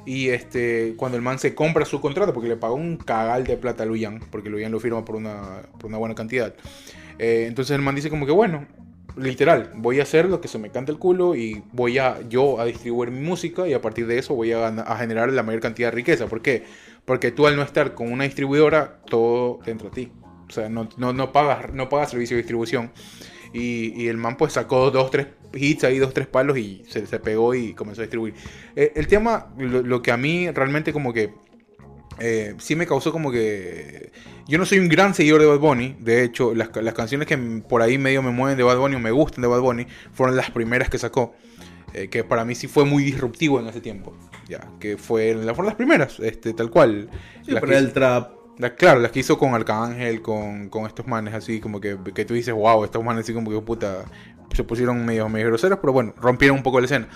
Y 0.06 0.28
este, 0.28 0.94
cuando 0.96 1.16
el 1.16 1.22
man 1.22 1.38
se 1.38 1.54
compra 1.54 1.84
su 1.84 2.00
contrato, 2.00 2.32
porque 2.32 2.48
le 2.48 2.56
pagó 2.56 2.74
un 2.74 2.96
cagal 2.96 3.44
de 3.44 3.56
plata 3.56 3.82
a 3.82 3.86
Luyan, 3.86 4.20
porque 4.30 4.48
Luyan 4.48 4.72
lo 4.72 4.80
firma 4.80 5.04
por 5.04 5.16
una, 5.16 5.62
por 5.78 5.86
una 5.86 5.98
buena 5.98 6.14
cantidad. 6.14 6.54
eh, 7.18 7.44
entonces 7.46 7.74
el 7.76 7.82
man 7.82 7.94
dice 7.94 8.10
como 8.10 8.26
que 8.26 8.32
bueno, 8.32 8.66
literal, 9.16 9.70
voy 9.76 10.00
a 10.00 10.04
hacer 10.04 10.26
lo 10.26 10.40
que 10.40 10.48
se 10.48 10.58
me 10.58 10.70
canta 10.70 10.92
el 10.92 10.98
culo 10.98 11.34
y 11.34 11.62
voy 11.72 11.98
a 11.98 12.20
yo 12.28 12.60
a 12.60 12.64
distribuir 12.64 13.10
mi 13.10 13.20
música 13.20 13.66
y 13.68 13.72
a 13.72 13.80
partir 13.80 14.06
de 14.06 14.18
eso 14.18 14.34
voy 14.34 14.52
a, 14.52 14.70
generar 14.96 15.32
la 15.32 15.42
mayor 15.42 15.60
cantidad 15.60 15.88
de 15.88 15.96
riqueza. 15.96 16.26
¿Por 16.26 16.42
qué? 16.42 16.64
Porque 17.04 17.30
tú 17.30 17.46
al 17.46 17.56
no 17.56 17.62
estar 17.62 17.94
con 17.94 18.12
una 18.12 18.24
distribuidora, 18.24 19.00
todo 19.06 19.58
te 19.64 19.70
entra 19.70 19.88
a 19.88 19.90
ti. 19.90 20.12
O 20.48 20.52
sea, 20.52 20.68
no, 20.68 20.88
no, 20.96 21.12
no 21.12 21.32
pagas, 21.32 21.72
no 21.72 21.88
pagas 21.88 22.10
servicio 22.10 22.36
de 22.36 22.42
distribución. 22.42 22.92
Y, 23.52 24.00
y 24.00 24.08
el 24.08 24.16
man 24.16 24.36
pues 24.36 24.52
sacó 24.52 24.90
dos, 24.90 25.10
tres 25.10 25.26
hits 25.54 25.84
ahí, 25.84 25.98
dos, 25.98 26.12
tres 26.14 26.26
palos 26.26 26.56
y 26.58 26.82
se, 26.88 27.06
se 27.06 27.18
pegó 27.18 27.54
y 27.54 27.74
comenzó 27.74 28.00
a 28.02 28.04
distribuir. 28.04 28.34
Eh, 28.76 28.92
el 28.96 29.06
tema, 29.06 29.52
lo, 29.58 29.82
lo 29.82 30.02
que 30.02 30.10
a 30.12 30.16
mí 30.16 30.50
realmente 30.50 30.92
como 30.92 31.12
que 31.12 31.32
eh, 32.18 32.54
sí 32.58 32.76
me 32.76 32.86
causó 32.86 33.12
como 33.12 33.30
que... 33.32 34.12
Yo 34.46 34.58
no 34.58 34.66
soy 34.66 34.78
un 34.78 34.88
gran 34.88 35.14
seguidor 35.14 35.40
de 35.40 35.46
Bad 35.46 35.58
Bunny. 35.60 35.96
De 36.00 36.24
hecho, 36.24 36.54
las, 36.54 36.70
las 36.76 36.92
canciones 36.94 37.26
que 37.28 37.38
por 37.38 37.82
ahí 37.82 37.98
medio 37.98 38.20
me 38.22 38.30
mueven 38.30 38.56
de 38.58 38.64
Bad 38.64 38.78
Bunny 38.78 38.96
o 38.96 38.98
me 38.98 39.10
gustan 39.12 39.42
de 39.42 39.48
Bad 39.48 39.60
Bunny 39.60 39.86
fueron 40.12 40.36
las 40.36 40.50
primeras 40.50 40.90
que 40.90 40.98
sacó. 40.98 41.34
eh, 41.94 42.08
que 42.08 42.22
para 42.24 42.44
mí 42.44 42.54
sí 42.54 42.66
fue 42.68 42.84
muy 42.84 43.02
disruptivo 43.02 43.58
en 43.60 43.66
ese 43.68 43.80
tiempo. 43.80 44.14
Ya, 44.48 44.60
que 44.80 44.96
fue, 44.96 45.34
la- 45.34 45.54
fueron 45.54 45.66
las 45.66 45.74
primeras, 45.76 46.20
este, 46.20 46.52
tal 46.52 46.70
cual. 46.70 47.08
Sí, 47.44 47.52
Las 47.52 47.60
pero 47.60 47.76
el 47.78 47.92
trap. 47.92 48.32
la- 48.58 48.74
claro, 48.74 49.00
las 49.00 49.12
que 49.12 49.20
hizo 49.20 49.38
con 49.38 49.54
Arcángel, 49.54 50.20
con, 50.22 50.68
con 50.68 50.86
estos 50.86 51.06
manes 51.06 51.32
así, 51.34 51.60
como 51.60 51.80
que, 51.80 51.96
que 52.14 52.24
tú 52.24 52.34
dices, 52.34 52.52
wow, 52.54 52.84
estos 52.84 53.02
manes 53.04 53.24
así 53.24 53.32
como 53.32 53.50
que 53.50 53.60
puta, 53.60 54.04
se 54.54 54.64
pusieron 54.64 55.04
medio, 55.04 55.28
medio 55.28 55.46
groseros, 55.48 55.78
pero 55.80 55.92
bueno, 55.92 56.14
rompieron 56.20 56.56
un 56.58 56.62
poco 56.62 56.80
la 56.80 56.86
escena. 56.86 57.08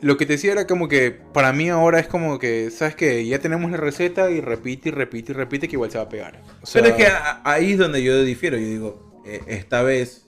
Lo 0.00 0.16
que 0.18 0.26
te 0.26 0.34
decía 0.34 0.52
era 0.52 0.66
como 0.66 0.86
que 0.88 1.12
para 1.12 1.52
mí 1.52 1.70
ahora 1.70 1.98
es 1.98 2.06
como 2.08 2.38
que, 2.38 2.70
¿sabes 2.70 2.94
qué? 2.94 3.24
Ya 3.26 3.38
tenemos 3.38 3.70
la 3.70 3.78
receta 3.78 4.30
y 4.30 4.40
repite 4.42 4.90
y 4.90 4.92
repite 4.92 5.32
y 5.32 5.34
repite 5.34 5.66
que 5.68 5.76
igual 5.76 5.90
se 5.90 5.96
va 5.98 6.04
a 6.04 6.08
pegar. 6.08 6.42
O 6.62 6.66
sea, 6.66 6.82
Pero 6.82 6.94
es 6.94 7.02
que 7.02 7.10
ahí 7.44 7.72
es 7.72 7.78
donde 7.78 8.02
yo 8.02 8.22
difiero. 8.22 8.58
Yo 8.58 8.66
digo, 8.66 9.22
eh, 9.24 9.40
esta 9.46 9.82
vez 9.82 10.26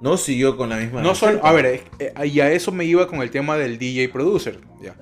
no 0.00 0.16
siguió 0.16 0.56
con 0.56 0.70
la 0.70 0.76
misma. 0.76 1.02
No 1.02 1.10
receta. 1.10 1.46
a 1.46 1.52
ver, 1.52 1.84
eh, 2.00 2.12
y 2.26 2.40
a 2.40 2.50
eso 2.50 2.72
me 2.72 2.84
iba 2.84 3.06
con 3.06 3.22
el 3.22 3.30
tema 3.30 3.56
del 3.56 3.78
DJ 3.78 4.08
producer. 4.08 4.58
Ya. 4.82 4.96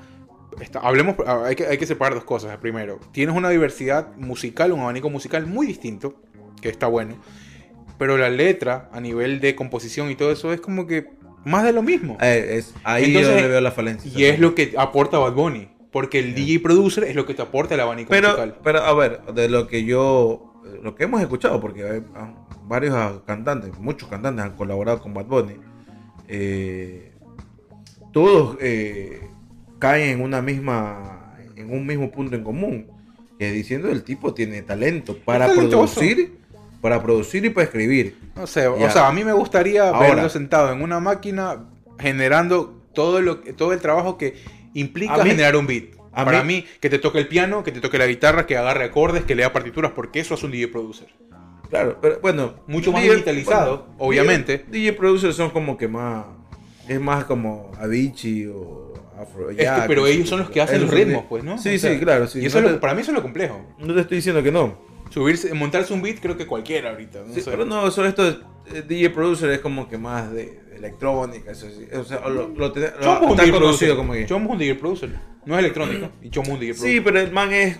Está- 0.60 0.80
hablemos, 0.80 1.14
hay 1.46 1.54
que, 1.54 1.66
hay 1.66 1.78
que 1.78 1.86
separar 1.86 2.14
dos 2.14 2.24
cosas. 2.24 2.58
Primero, 2.58 2.98
tienes 3.12 3.34
una 3.34 3.48
diversidad 3.48 4.14
musical, 4.16 4.72
un 4.72 4.80
abanico 4.80 5.08
musical 5.08 5.46
muy 5.46 5.66
distinto, 5.66 6.20
que 6.60 6.68
está 6.68 6.88
bueno. 6.88 7.16
Pero 7.98 8.16
la 8.16 8.30
letra, 8.30 8.88
a 8.92 9.00
nivel 9.00 9.40
de 9.40 9.56
composición 9.56 10.10
y 10.10 10.14
todo 10.14 10.30
eso, 10.30 10.52
es 10.52 10.60
como 10.60 10.86
que 10.86 11.10
más 11.44 11.64
de 11.64 11.72
lo 11.72 11.82
mismo. 11.82 12.16
Eh, 12.20 12.56
es, 12.58 12.74
ahí 12.84 13.06
Entonces, 13.06 13.28
yo 13.28 13.34
donde 13.34 13.48
veo 13.48 13.60
la 13.60 13.72
falencia. 13.72 14.10
Y 14.14 14.24
es 14.24 14.38
lo 14.38 14.54
que 14.54 14.74
aporta 14.76 15.18
Bad 15.18 15.34
Bunny. 15.34 15.68
Porque 15.90 16.18
el 16.18 16.34
DJ 16.34 16.60
producer 16.60 17.04
es 17.04 17.16
lo 17.16 17.24
que 17.24 17.34
te 17.34 17.42
aporta 17.42 17.74
el 17.74 17.80
abanico 17.80 18.10
Pero, 18.10 18.28
musical. 18.28 18.56
pero 18.62 18.80
a 18.80 18.92
ver, 18.94 19.22
de 19.34 19.48
lo 19.48 19.66
que 19.66 19.84
yo, 19.84 20.60
lo 20.82 20.94
que 20.94 21.04
hemos 21.04 21.20
escuchado, 21.22 21.60
porque 21.60 21.82
hay, 21.82 22.02
ah, 22.14 22.34
varios 22.68 22.94
ah, 22.94 23.22
cantantes, 23.26 23.76
muchos 23.78 24.08
cantantes 24.08 24.44
han 24.44 24.56
colaborado 24.56 25.00
con 25.00 25.14
Bad 25.14 25.24
Bunny, 25.24 25.54
eh, 26.28 27.12
todos 28.12 28.58
eh, 28.60 29.22
caen 29.78 30.10
en 30.10 30.20
una 30.20 30.42
misma, 30.42 31.34
en 31.56 31.72
un 31.72 31.86
mismo 31.86 32.10
punto 32.10 32.36
en 32.36 32.44
común, 32.44 32.90
que 33.38 33.50
diciendo 33.50 33.90
el 33.90 34.02
tipo 34.02 34.34
tiene 34.34 34.62
talento 34.62 35.16
para 35.16 35.52
producir, 35.52 36.36
para 36.80 37.02
producir 37.02 37.44
y 37.44 37.50
para 37.50 37.64
escribir. 37.64 38.16
No 38.36 38.46
sé, 38.46 38.62
Ya. 38.62 38.70
o 38.70 38.90
sea, 38.90 39.08
a 39.08 39.12
mí 39.12 39.24
me 39.24 39.32
gustaría 39.32 39.88
Ahora. 39.88 40.14
verlo 40.14 40.28
sentado 40.28 40.72
en 40.72 40.82
una 40.82 41.00
máquina 41.00 41.64
generando 41.98 42.80
todo, 42.94 43.20
lo, 43.20 43.38
todo 43.38 43.72
el 43.72 43.80
trabajo 43.80 44.16
que 44.18 44.34
implica 44.74 45.22
mí- 45.24 45.30
generar 45.30 45.56
un 45.56 45.66
beat. 45.66 45.84
a 46.12 46.24
Para 46.24 46.42
mí- 46.42 46.54
mí, 46.62 46.66
que 46.80 46.90
te 46.90 46.98
toque 46.98 47.18
el 47.18 47.28
piano, 47.28 47.62
que 47.62 47.70
te 47.70 47.80
toque 47.80 47.96
la 47.98 48.06
guitarra, 48.06 48.44
que 48.46 48.56
agarre 48.56 48.84
acordes, 48.84 49.24
que 49.24 49.34
lea 49.36 49.52
partituras, 49.52 49.92
porque 49.94 50.18
eso 50.20 50.34
hace 50.34 50.46
un 50.46 50.52
DJ 50.52 50.66
producer. 50.68 51.06
Claro, 51.70 51.98
pero 52.00 52.18
bueno, 52.20 52.54
Mucho 52.66 52.90
más 52.92 53.02
DJ 53.02 53.14
digitalizado, 53.16 53.76
bueno, 53.88 53.94
obviamente. 53.98 54.58
DJ, 54.58 54.70
DJ 54.70 54.92
producers 54.94 55.36
son 55.36 55.50
como 55.50 55.76
que 55.76 55.86
más, 55.86 56.24
es 56.88 57.00
más 57.00 57.24
como 57.24 57.70
Avicii 57.78 58.46
o 58.46 58.94
Afro. 59.20 59.50
Es 59.50 59.56
que- 59.58 59.68
pero 59.86 60.06
ellos 60.06 60.28
son 60.28 60.40
los 60.40 60.50
que 60.50 60.60
hacen 60.60 60.80
los 60.80 60.90
ritmos, 60.90 61.24
pues, 61.28 61.44
¿no? 61.44 61.58
Sí, 61.58 61.76
O 61.76 61.78
sea, 61.78 61.92
sí, 61.92 62.00
claro. 62.00 62.26
Sí. 62.26 62.40
Y 62.40 62.46
eso 62.46 62.60
no, 62.62 62.70
lo- 62.70 62.80
para 62.80 62.94
mí 62.94 63.02
eso 63.02 63.10
es 63.12 63.16
lo 63.16 63.22
complejo. 63.22 63.60
no 63.78 63.94
te 63.94 64.00
estoy 64.00 64.16
diciendo 64.16 64.42
que 64.42 64.50
no. 64.50 64.78
Subirse, 65.10 65.52
montarse 65.54 65.92
un 65.92 66.02
beat 66.02 66.18
creo 66.20 66.36
que 66.36 66.46
cualquiera 66.46 66.90
ahorita. 66.90 67.20
No 67.26 67.34
Sí, 67.34 67.40
sé. 67.40 67.50
pero 67.50 67.64
no, 67.64 67.90
son 67.90 68.06
estos 68.06 68.38
eh, 68.72 68.82
DJ 68.86 69.10
producer 69.10 69.50
es 69.50 69.60
como 69.60 69.88
que 69.88 69.96
más 69.98 70.30
de, 70.32 70.60
de 70.70 70.76
electrónica, 70.76 71.50
eso 71.52 71.66
sí. 71.70 71.86
O 71.96 72.04
sea, 72.04 72.20
lo, 72.28 72.48
lo, 72.48 72.72
te- 72.72 72.80
lo- 72.80 72.86
está 72.88 73.20
conocido 73.20 73.58
producer. 73.58 73.96
como 73.96 74.12
que. 74.12 74.26
Chomo 74.26 74.46
es 74.46 74.52
un 74.52 74.58
DJ 74.58 74.74
producer. 74.74 75.10
No 75.46 75.54
es 75.54 75.60
electrónico. 75.60 76.10
Y 76.22 76.30
Chomo 76.30 76.48
es 76.48 76.54
un 76.54 76.60
DJ 76.60 76.72
producer. 76.74 76.90
Sí, 76.94 77.00
pero 77.00 77.20
el 77.20 77.32
man 77.32 77.52
es. 77.52 77.78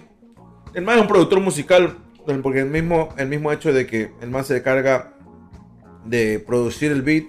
El 0.74 0.84
man 0.84 0.96
es 0.96 1.02
un 1.02 1.08
productor 1.08 1.40
musical. 1.40 1.96
Porque 2.42 2.60
el 2.60 2.66
mismo, 2.68 3.08
el 3.16 3.26
mismo 3.28 3.50
hecho 3.52 3.72
de 3.72 3.86
que 3.86 4.10
el 4.20 4.28
man 4.30 4.44
se 4.44 4.62
carga 4.62 5.14
de 6.04 6.38
producir 6.40 6.92
el 6.92 7.00
beat, 7.02 7.24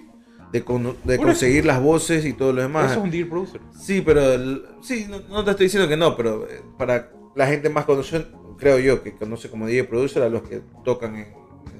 de, 0.52 0.62
con- 0.64 0.96
de 1.04 1.16
conseguir 1.18 1.64
las 1.64 1.80
voces 1.82 2.24
y 2.26 2.32
todo 2.34 2.52
lo 2.52 2.60
demás. 2.62 2.90
Eso 2.90 3.00
es 3.00 3.04
un 3.04 3.10
DJ 3.10 3.26
producer. 3.26 3.60
Sí, 3.78 4.02
pero 4.04 4.32
el- 4.34 4.62
sí, 4.82 5.06
no, 5.08 5.20
no 5.28 5.44
te 5.44 5.52
estoy 5.52 5.66
diciendo 5.66 5.88
que 5.88 5.96
no, 5.96 6.16
pero 6.16 6.46
eh, 6.48 6.60
para 6.76 7.10
la 7.34 7.46
gente 7.46 7.68
más 7.70 7.84
conocida, 7.84 8.26
creo 8.60 8.78
yo, 8.78 9.02
que 9.02 9.12
conoce 9.16 9.50
como 9.50 9.66
DJ 9.66 9.84
producer 9.84 10.22
a 10.22 10.28
los 10.28 10.42
que 10.42 10.60
tocan 10.84 11.16
en, 11.16 11.22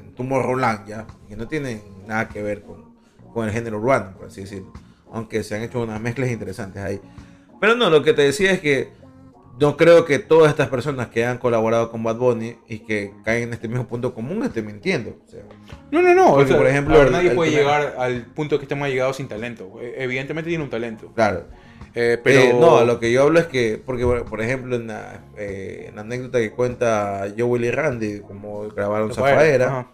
en 0.02 0.14
Tomorrowland, 0.16 0.88
ya, 0.88 1.06
que 1.28 1.36
no 1.36 1.46
tienen 1.46 1.80
nada 2.06 2.28
que 2.28 2.42
ver 2.42 2.62
con, 2.62 2.84
con 3.32 3.46
el 3.46 3.52
género 3.52 3.78
urbano, 3.78 4.16
por 4.16 4.26
así 4.26 4.40
decirlo. 4.40 4.72
Aunque 5.12 5.42
se 5.44 5.54
han 5.56 5.62
hecho 5.62 5.80
unas 5.82 6.00
mezclas 6.00 6.30
interesantes 6.30 6.82
ahí. 6.82 7.00
Pero 7.60 7.74
no, 7.76 7.90
lo 7.90 8.02
que 8.02 8.12
te 8.14 8.22
decía 8.22 8.50
es 8.52 8.60
que 8.60 8.88
no 9.60 9.76
creo 9.76 10.06
que 10.06 10.18
todas 10.18 10.48
estas 10.50 10.68
personas 10.68 11.08
que 11.08 11.26
han 11.26 11.36
colaborado 11.36 11.90
con 11.90 12.02
Bad 12.02 12.16
Bunny 12.16 12.56
y 12.66 12.78
que 12.78 13.12
caen 13.24 13.42
en 13.44 13.52
este 13.52 13.68
mismo 13.68 13.86
punto 13.86 14.14
común 14.14 14.42
estén 14.42 14.64
mintiendo. 14.64 15.10
O 15.26 15.28
sea, 15.30 15.42
No, 15.90 16.00
no, 16.00 16.14
no. 16.14 16.32
O 16.32 16.46
sea, 16.46 16.56
por 16.56 16.66
ejemplo, 16.66 16.96
ver, 16.96 17.08
el- 17.08 17.12
nadie 17.12 17.28
el 17.30 17.34
puede 17.36 17.50
que 17.50 17.56
me- 17.56 17.62
llegar 17.62 17.94
al 17.98 18.24
punto 18.26 18.58
que 18.58 18.64
estemos 18.64 18.88
llegado 18.88 19.12
sin 19.12 19.28
talento. 19.28 19.78
Evidentemente 19.82 20.48
tiene 20.48 20.64
un 20.64 20.70
talento. 20.70 21.12
claro. 21.14 21.46
Eh, 21.94 22.18
pero 22.22 22.40
Eh, 22.40 22.56
no, 22.58 22.84
lo 22.84 23.00
que 23.00 23.10
yo 23.10 23.22
hablo 23.24 23.40
es 23.40 23.46
que, 23.46 23.80
porque 23.84 24.04
bueno, 24.04 24.24
por 24.24 24.40
ejemplo, 24.40 24.76
en 24.76 24.86
la, 24.86 25.24
eh, 25.36 25.86
en 25.88 25.96
la 25.96 26.02
anécdota 26.02 26.38
que 26.38 26.52
cuenta 26.52 27.26
Joe 27.36 27.42
Willy 27.44 27.70
Randy, 27.70 28.20
como 28.20 28.68
grabaron 28.68 29.12
Zafaera, 29.12 29.88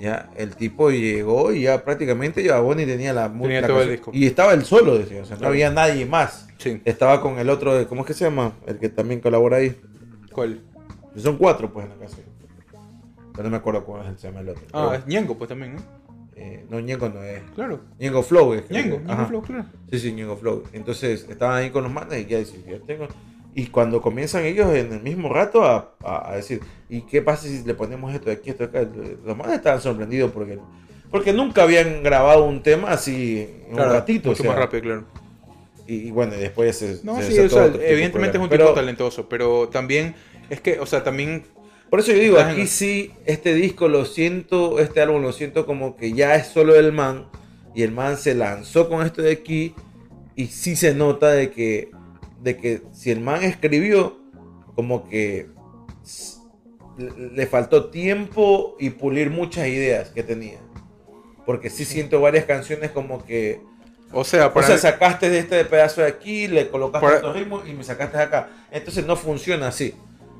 ya, 0.00 0.30
el 0.36 0.54
tipo 0.54 0.90
llegó 0.90 1.50
y 1.52 1.62
ya 1.62 1.82
prácticamente 1.84 2.42
ya 2.44 2.60
Bonnie 2.60 2.86
tenía 2.86 3.12
la 3.12 3.32
Tenía 3.32 3.60
la 3.62 3.66
todo 3.66 3.78
el 3.82 3.88
canción. 3.88 3.96
disco. 3.96 4.10
Y 4.14 4.26
estaba 4.26 4.52
él 4.52 4.64
solo, 4.64 4.98
decía, 4.98 5.22
o 5.22 5.24
sea, 5.24 5.34
no 5.36 5.38
Claro. 5.40 5.52
había 5.52 5.70
nadie 5.70 6.06
más. 6.06 6.46
Sí. 6.58 6.80
Estaba 6.84 7.20
con 7.20 7.38
el 7.38 7.48
otro, 7.50 7.88
¿cómo 7.88 8.02
es 8.02 8.06
que 8.06 8.14
se 8.14 8.24
llama? 8.26 8.52
El 8.66 8.78
que 8.78 8.88
también 8.90 9.20
colabora 9.20 9.56
ahí. 9.56 9.76
¿Cuál? 10.32 10.60
Son 11.16 11.36
cuatro, 11.36 11.72
pues, 11.72 11.86
en 11.86 11.90
la 11.92 11.96
canción. 11.98 12.26
Pero 13.32 13.44
no 13.44 13.50
me 13.50 13.56
acuerdo 13.56 13.84
cómo 13.84 14.02
se 14.16 14.26
llama 14.28 14.40
el 14.40 14.50
otro. 14.50 14.62
Ah, 14.72 14.88
Pero, 14.90 14.94
es 15.02 15.06
Ñengo, 15.06 15.36
pues 15.38 15.48
también, 15.48 15.76
¿no? 15.76 15.82
Eh, 16.40 16.64
no, 16.70 16.78
Ñengo 16.80 17.08
no 17.08 17.22
es. 17.22 17.42
Claro. 17.54 17.80
Ñengo 17.98 18.22
Flow 18.22 18.54
es. 18.54 18.70
Ñengo, 18.70 19.00
Ñengo. 19.00 19.26
Flow, 19.26 19.42
claro. 19.42 19.64
Sí, 19.90 19.98
sí, 19.98 20.12
Ñengo 20.12 20.36
Flow. 20.36 20.62
Entonces 20.72 21.26
estaban 21.28 21.56
ahí 21.56 21.70
con 21.70 21.82
los 21.84 21.92
manes 21.92 22.22
y 22.22 22.26
ya 22.26 22.38
decían, 22.38 22.62
ya 22.68 22.78
tengo. 22.86 23.08
Y 23.54 23.66
cuando 23.66 24.00
comienzan 24.00 24.44
ellos 24.44 24.72
en 24.74 24.92
el 24.92 25.00
mismo 25.02 25.32
rato 25.32 25.64
a, 25.64 25.94
a- 26.04 26.30
a 26.32 26.36
decir, 26.36 26.60
¿y 26.88 27.00
qué 27.02 27.22
pasa 27.22 27.48
si 27.48 27.64
le 27.64 27.74
ponemos 27.74 28.14
esto 28.14 28.26
de 28.26 28.36
aquí, 28.36 28.50
esto 28.50 28.66
de 28.68 28.78
acá? 28.78 28.88
Los 29.26 29.36
manes 29.36 29.54
estaban 29.56 29.80
sorprendidos 29.80 30.30
porque, 30.30 30.58
porque 31.10 31.32
nunca 31.32 31.64
habían 31.64 32.02
grabado 32.04 32.44
un 32.44 32.62
tema 32.62 32.90
así 32.92 33.48
en 33.66 33.74
Claro, 33.74 33.90
un 33.90 33.96
ratito. 33.96 34.28
Mucho 34.28 34.42
o 34.42 34.44
sea, 34.44 34.52
más 34.52 34.60
rápido, 34.60 34.82
claro. 34.82 35.04
Y, 35.88 35.94
y 36.08 36.10
bueno, 36.12 36.34
y 36.36 36.38
después 36.38 36.76
se. 36.76 37.00
No, 37.02 37.16
se 37.20 37.32
sí, 37.32 37.38
o 37.40 37.48
sea, 37.48 37.64
evidentemente 37.66 38.36
es 38.36 38.42
un 38.42 38.48
tipo 38.48 38.62
Pero- 38.62 38.74
talentoso, 38.74 39.28
pero 39.28 39.68
también 39.70 40.14
es 40.50 40.60
que, 40.60 40.78
o 40.78 40.86
sea, 40.86 41.02
también 41.02 41.42
Por 41.90 42.00
eso 42.00 42.12
yo 42.12 42.18
digo, 42.18 42.38
aquí 42.38 42.66
sí, 42.66 43.12
este 43.24 43.54
disco 43.54 43.88
lo 43.88 44.04
siento, 44.04 44.78
este 44.78 45.00
álbum 45.00 45.22
lo 45.22 45.32
siento 45.32 45.64
como 45.64 45.96
que 45.96 46.12
ya 46.12 46.34
es 46.34 46.48
solo 46.48 46.76
el 46.76 46.92
man. 46.92 47.28
Y 47.74 47.82
el 47.82 47.92
man 47.92 48.18
se 48.18 48.34
lanzó 48.34 48.88
con 48.88 49.06
esto 49.06 49.22
de 49.22 49.32
aquí. 49.32 49.74
Y 50.36 50.46
sí 50.46 50.76
se 50.76 50.94
nota 50.94 51.30
de 51.30 51.50
que, 51.50 51.90
de 52.42 52.56
que 52.56 52.82
si 52.92 53.10
el 53.10 53.20
man 53.20 53.42
escribió, 53.42 54.18
como 54.74 55.08
que 55.08 55.48
le, 56.98 57.46
faltó 57.46 57.90
tiempo 57.90 58.76
y 58.78 58.90
pulir 58.90 59.30
muchas 59.30 59.66
ideas 59.68 60.10
que 60.10 60.22
tenía. 60.22 60.58
Porque 61.46 61.70
sí 61.70 61.84
siento 61.84 62.20
varias 62.20 62.44
canciones 62.44 62.90
como 62.90 63.24
que... 63.24 63.60
o 64.12 64.24
sea, 64.24 64.52
O 64.54 64.62
sea, 64.62 64.76
sacaste 64.76 65.30
de 65.30 65.38
este 65.38 65.64
pedazo 65.64 66.02
de 66.02 66.08
aquí, 66.08 66.48
le 66.48 66.68
colocaste 66.68 67.06
Para- 67.06 67.18
otro 67.18 67.32
ritmo 67.32 67.62
y 67.66 67.72
me 67.72 67.82
sacaste 67.82 68.18
de 68.18 68.22
acá. 68.24 68.50
Entonces 68.70 69.06
no 69.06 69.16
funciona 69.16 69.68
así. 69.68 69.94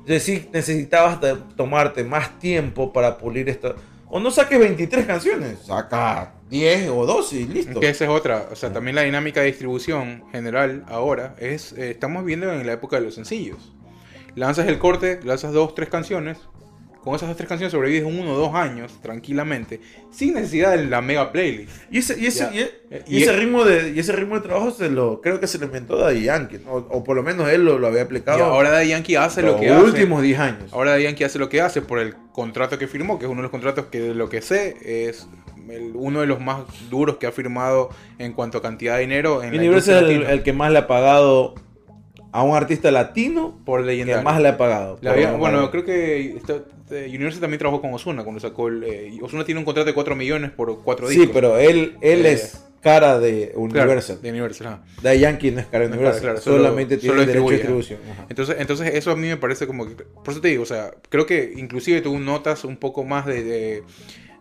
Sí 0.07 0.49
necesitabas 0.51 1.19
tomarte 1.55 2.03
más 2.03 2.39
tiempo 2.39 2.91
para 2.91 3.17
pulir 3.17 3.49
esto. 3.49 3.75
O 4.07 4.19
no 4.19 4.31
saques 4.31 4.59
23 4.59 5.05
canciones, 5.05 5.59
saca 5.65 6.33
10 6.49 6.89
o 6.89 7.05
12 7.05 7.35
y 7.35 7.45
listo. 7.45 7.79
que 7.79 7.89
esa 7.89 8.05
es 8.05 8.09
otra, 8.09 8.47
o 8.51 8.55
sea, 8.55 8.73
también 8.73 8.95
la 8.95 9.03
dinámica 9.03 9.41
de 9.41 9.47
distribución 9.47 10.23
general 10.31 10.83
ahora 10.87 11.35
es, 11.37 11.73
eh, 11.73 11.91
estamos 11.91 12.25
viendo 12.25 12.51
en 12.51 12.65
la 12.65 12.73
época 12.73 12.95
de 12.97 13.03
los 13.03 13.13
sencillos. 13.13 13.71
Lanzas 14.35 14.67
el 14.67 14.79
corte, 14.79 15.19
lanzas 15.23 15.53
dos, 15.53 15.75
tres 15.75 15.89
canciones, 15.89 16.39
con 17.03 17.15
esas 17.15 17.29
dos, 17.29 17.37
tres 17.37 17.47
canciones 17.47 17.71
sobrevives 17.71 18.03
uno 18.05 18.31
o 18.33 18.35
dos 18.35 18.53
años 18.55 18.91
tranquilamente, 19.01 19.79
sin 20.11 20.33
necesidad 20.33 20.75
de 20.77 20.85
la 20.85 21.01
mega 21.01 21.31
playlist. 21.31 21.71
Y 21.91 21.99
ese, 21.99 22.19
y 22.19 22.25
ese, 22.25 22.39
Ya. 22.39 22.51
y 22.53 22.59
e- 22.59 23.03
y 23.07 23.17
y- 23.19 23.23
ese 23.23 23.33
ritmo 23.33 23.63
de 23.65 23.91
y 23.95 23.99
ese 23.99 24.11
ritmo 24.13 24.35
de 24.35 24.41
trabajo 24.41 24.71
se 24.71 24.89
lo 24.89 25.21
creo 25.21 25.39
que 25.39 25.47
se 25.47 25.57
lo 25.59 25.65
inventó 25.65 25.97
Daddy 25.97 26.23
Yankee, 26.23 26.57
¿no? 26.65 26.71
o, 26.73 26.77
o 26.89 27.03
por 27.03 27.15
lo 27.15 27.23
menos 27.23 27.47
él 27.49 27.63
lo, 27.63 27.79
lo 27.79 27.87
había 27.87 28.01
aplicado 28.03 28.37
Y 28.37 28.41
ahora 28.41 28.71
Daddy 28.71 28.89
Yankee 28.89 29.15
hace 29.15 29.41
los 29.41 29.53
lo 29.53 29.59
que 29.59 29.69
hace. 29.69 29.83
últimos 29.85 30.21
10 30.21 30.39
años. 30.39 30.73
Ahora 30.73 30.91
Daddy 30.91 31.03
Yankee 31.03 31.23
hace 31.23 31.39
lo 31.39 31.47
que 31.49 31.61
hace 31.61 31.81
por 31.81 31.99
el 31.99 32.15
contrato 32.33 32.77
que 32.77 32.87
firmó, 32.87 33.17
que 33.19 33.25
es 33.25 33.31
uno 33.31 33.39
de 33.41 33.43
los 33.43 33.51
contratos 33.51 33.85
que 33.85 33.99
de 33.99 34.13
lo 34.15 34.27
que 34.29 34.41
sé 34.41 34.75
es 34.83 35.27
el- 35.69 35.91
uno 35.95 36.21
de 36.21 36.25
los 36.27 36.39
más 36.41 36.61
duros 36.89 37.17
que 37.17 37.27
ha 37.27 37.31
firmado 37.31 37.89
en 38.17 38.33
cuanto 38.33 38.57
a 38.57 38.61
cantidad 38.61 38.95
de 38.95 39.01
dinero 39.01 39.43
en 39.43 39.55
la 39.55 39.77
es 39.77 39.87
el, 39.87 40.23
el 40.23 40.43
que 40.43 40.51
más 40.51 40.71
le 40.71 40.79
ha 40.79 40.87
pagado 40.87 41.53
a 42.31 42.43
un 42.43 42.55
artista 42.55 42.91
latino 42.91 43.59
por 43.65 43.81
que 43.81 43.87
leyendario. 43.87 44.23
más 44.23 44.39
le 44.41 44.49
ha 44.49 44.57
pagado. 44.57 44.99
Había- 45.05 45.33
bueno, 45.33 45.69
creo 45.71 45.83
que 45.85 46.35
esta- 46.37 46.63
eh, 46.91 47.05
Universal 47.09 47.41
también 47.41 47.59
trabajó 47.59 47.81
con 47.81 47.93
Osuna 47.93 48.23
cuando 48.23 48.39
sacó 48.39 48.67
el. 48.67 48.83
eh, 48.83 49.17
Ozuna 49.21 49.43
tiene 49.45 49.59
un 49.59 49.65
contrato 49.65 49.87
de 49.87 49.93
4 49.93 50.15
millones 50.15 50.51
por 50.51 50.83
4 50.83 51.07
Sí, 51.07 51.15
discos. 51.17 51.33
pero 51.33 51.57
él, 51.57 51.95
él 52.01 52.25
Eh, 52.25 52.33
es 52.33 52.65
cara 52.81 53.19
de 53.19 53.47
Claro, 53.49 53.59
Universal. 53.61 54.21
de 54.21 54.29
Universal, 54.31 54.67
ajá. 55.01 55.13
Yankee 55.13 55.51
no 55.51 55.59
es 55.59 55.65
cara 55.67 55.87
de 55.87 55.91
Universal. 55.93 56.21
claro, 56.21 56.41
solo- 56.41 56.57
solamente 56.57 56.97
tiene 56.97 57.13
solo 57.15 57.25
derecho 57.25 57.45
de 57.49 57.55
distribución. 57.55 57.99
Ajá. 58.11 58.25
Entonces, 58.29 58.55
entonces 58.59 58.95
eso 58.95 59.11
a 59.11 59.15
mí 59.15 59.27
me 59.27 59.37
parece 59.37 59.67
como 59.67 59.85
que, 59.87 59.95
por 60.03 60.29
eso 60.29 60.39
te 60.41 60.47
digo, 60.47 60.63
o 60.63 60.65
sea, 60.67 60.91
creo 61.09 61.25
que 61.25 61.53
inclusive 61.57 62.01
tú 62.01 62.17
notas 62.19 62.63
un 62.63 62.77
poco 62.77 63.03
más 63.03 63.25
de, 63.25 63.43
de, 63.43 63.83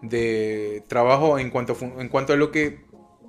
de 0.02 0.82
trabajo 0.88 1.38
en 1.38 1.50
cuanto, 1.50 1.76
en 1.98 2.08
cuanto 2.08 2.32
a 2.32 2.36
lo 2.36 2.50
que 2.50 2.80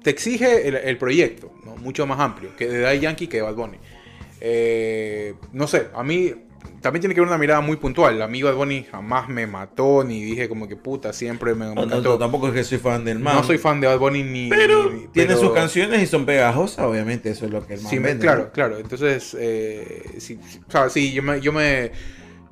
te 0.04 0.12
exige 0.12 0.68
el, 0.68 0.76
el 0.76 0.98
proyecto, 0.98 1.52
¿no? 1.66 1.76
mucho 1.78 2.06
más 2.08 2.20
amplio 2.20 2.52
que 2.58 2.68
de 2.68 2.80
Daddy 2.80 3.00
Yankee 3.00 3.28
que 3.28 3.38
de 3.38 3.44
Bad 3.44 3.56
Bunny. 3.56 3.78
Eh, 4.42 5.36
no 5.54 5.68
sé, 5.68 5.88
a 5.94 6.04
mí 6.04 6.34
también 6.82 7.02
tiene 7.02 7.14
que 7.14 7.20
haber 7.20 7.28
una 7.30 7.38
mirada 7.38 7.60
muy 7.62 7.76
puntual. 7.78 8.22
A 8.22 8.28
mí 8.28 8.42
Bad 8.42 8.56
Bunny 8.56 8.86
jamás 8.90 9.28
me 9.28 9.46
mató, 9.48 10.04
ni 10.06 10.24
dije 10.24 10.48
como 10.48 10.68
que 10.68 10.76
puta, 10.78 11.12
siempre 11.12 11.54
me, 11.54 11.66
me 11.68 11.76
No, 11.76 11.76
no, 11.76 11.84
encantó. 11.84 12.18
tampoco 12.18 12.48
es 12.48 12.54
que 12.54 12.64
soy 12.64 12.78
fan 12.78 13.04
del 13.04 13.20
man. 13.20 13.36
No 13.36 13.44
soy 13.44 13.58
fan 13.58 13.82
de 13.82 13.88
Bad 13.88 14.00
Bunny 14.00 14.24
ni... 14.24 14.50
Pero 14.50 14.90
ni- 14.90 15.08
tiene 15.08 15.30
pero- 15.36 15.40
sus 15.42 15.52
canciones 15.52 16.02
y 16.02 16.06
son 16.06 16.26
pegajosas, 16.26 16.86
obviamente, 16.86 17.30
eso 17.32 17.46
es 17.46 17.52
lo 17.52 17.66
que 17.68 17.74
el 17.74 17.82
man 17.82 17.90
Sí, 17.90 18.00
me- 18.00 18.08
vende, 18.08 18.22
claro, 18.22 18.44
¿no? 18.46 18.52
claro. 18.52 18.78
Entonces, 18.78 19.36
eh, 19.40 20.04
sí, 20.20 20.40
o 20.68 20.72
sea, 20.72 20.90
sí, 20.90 21.12
yo 21.12 21.22
me... 21.24 21.42
Yo 21.42 21.52
me 21.52 21.92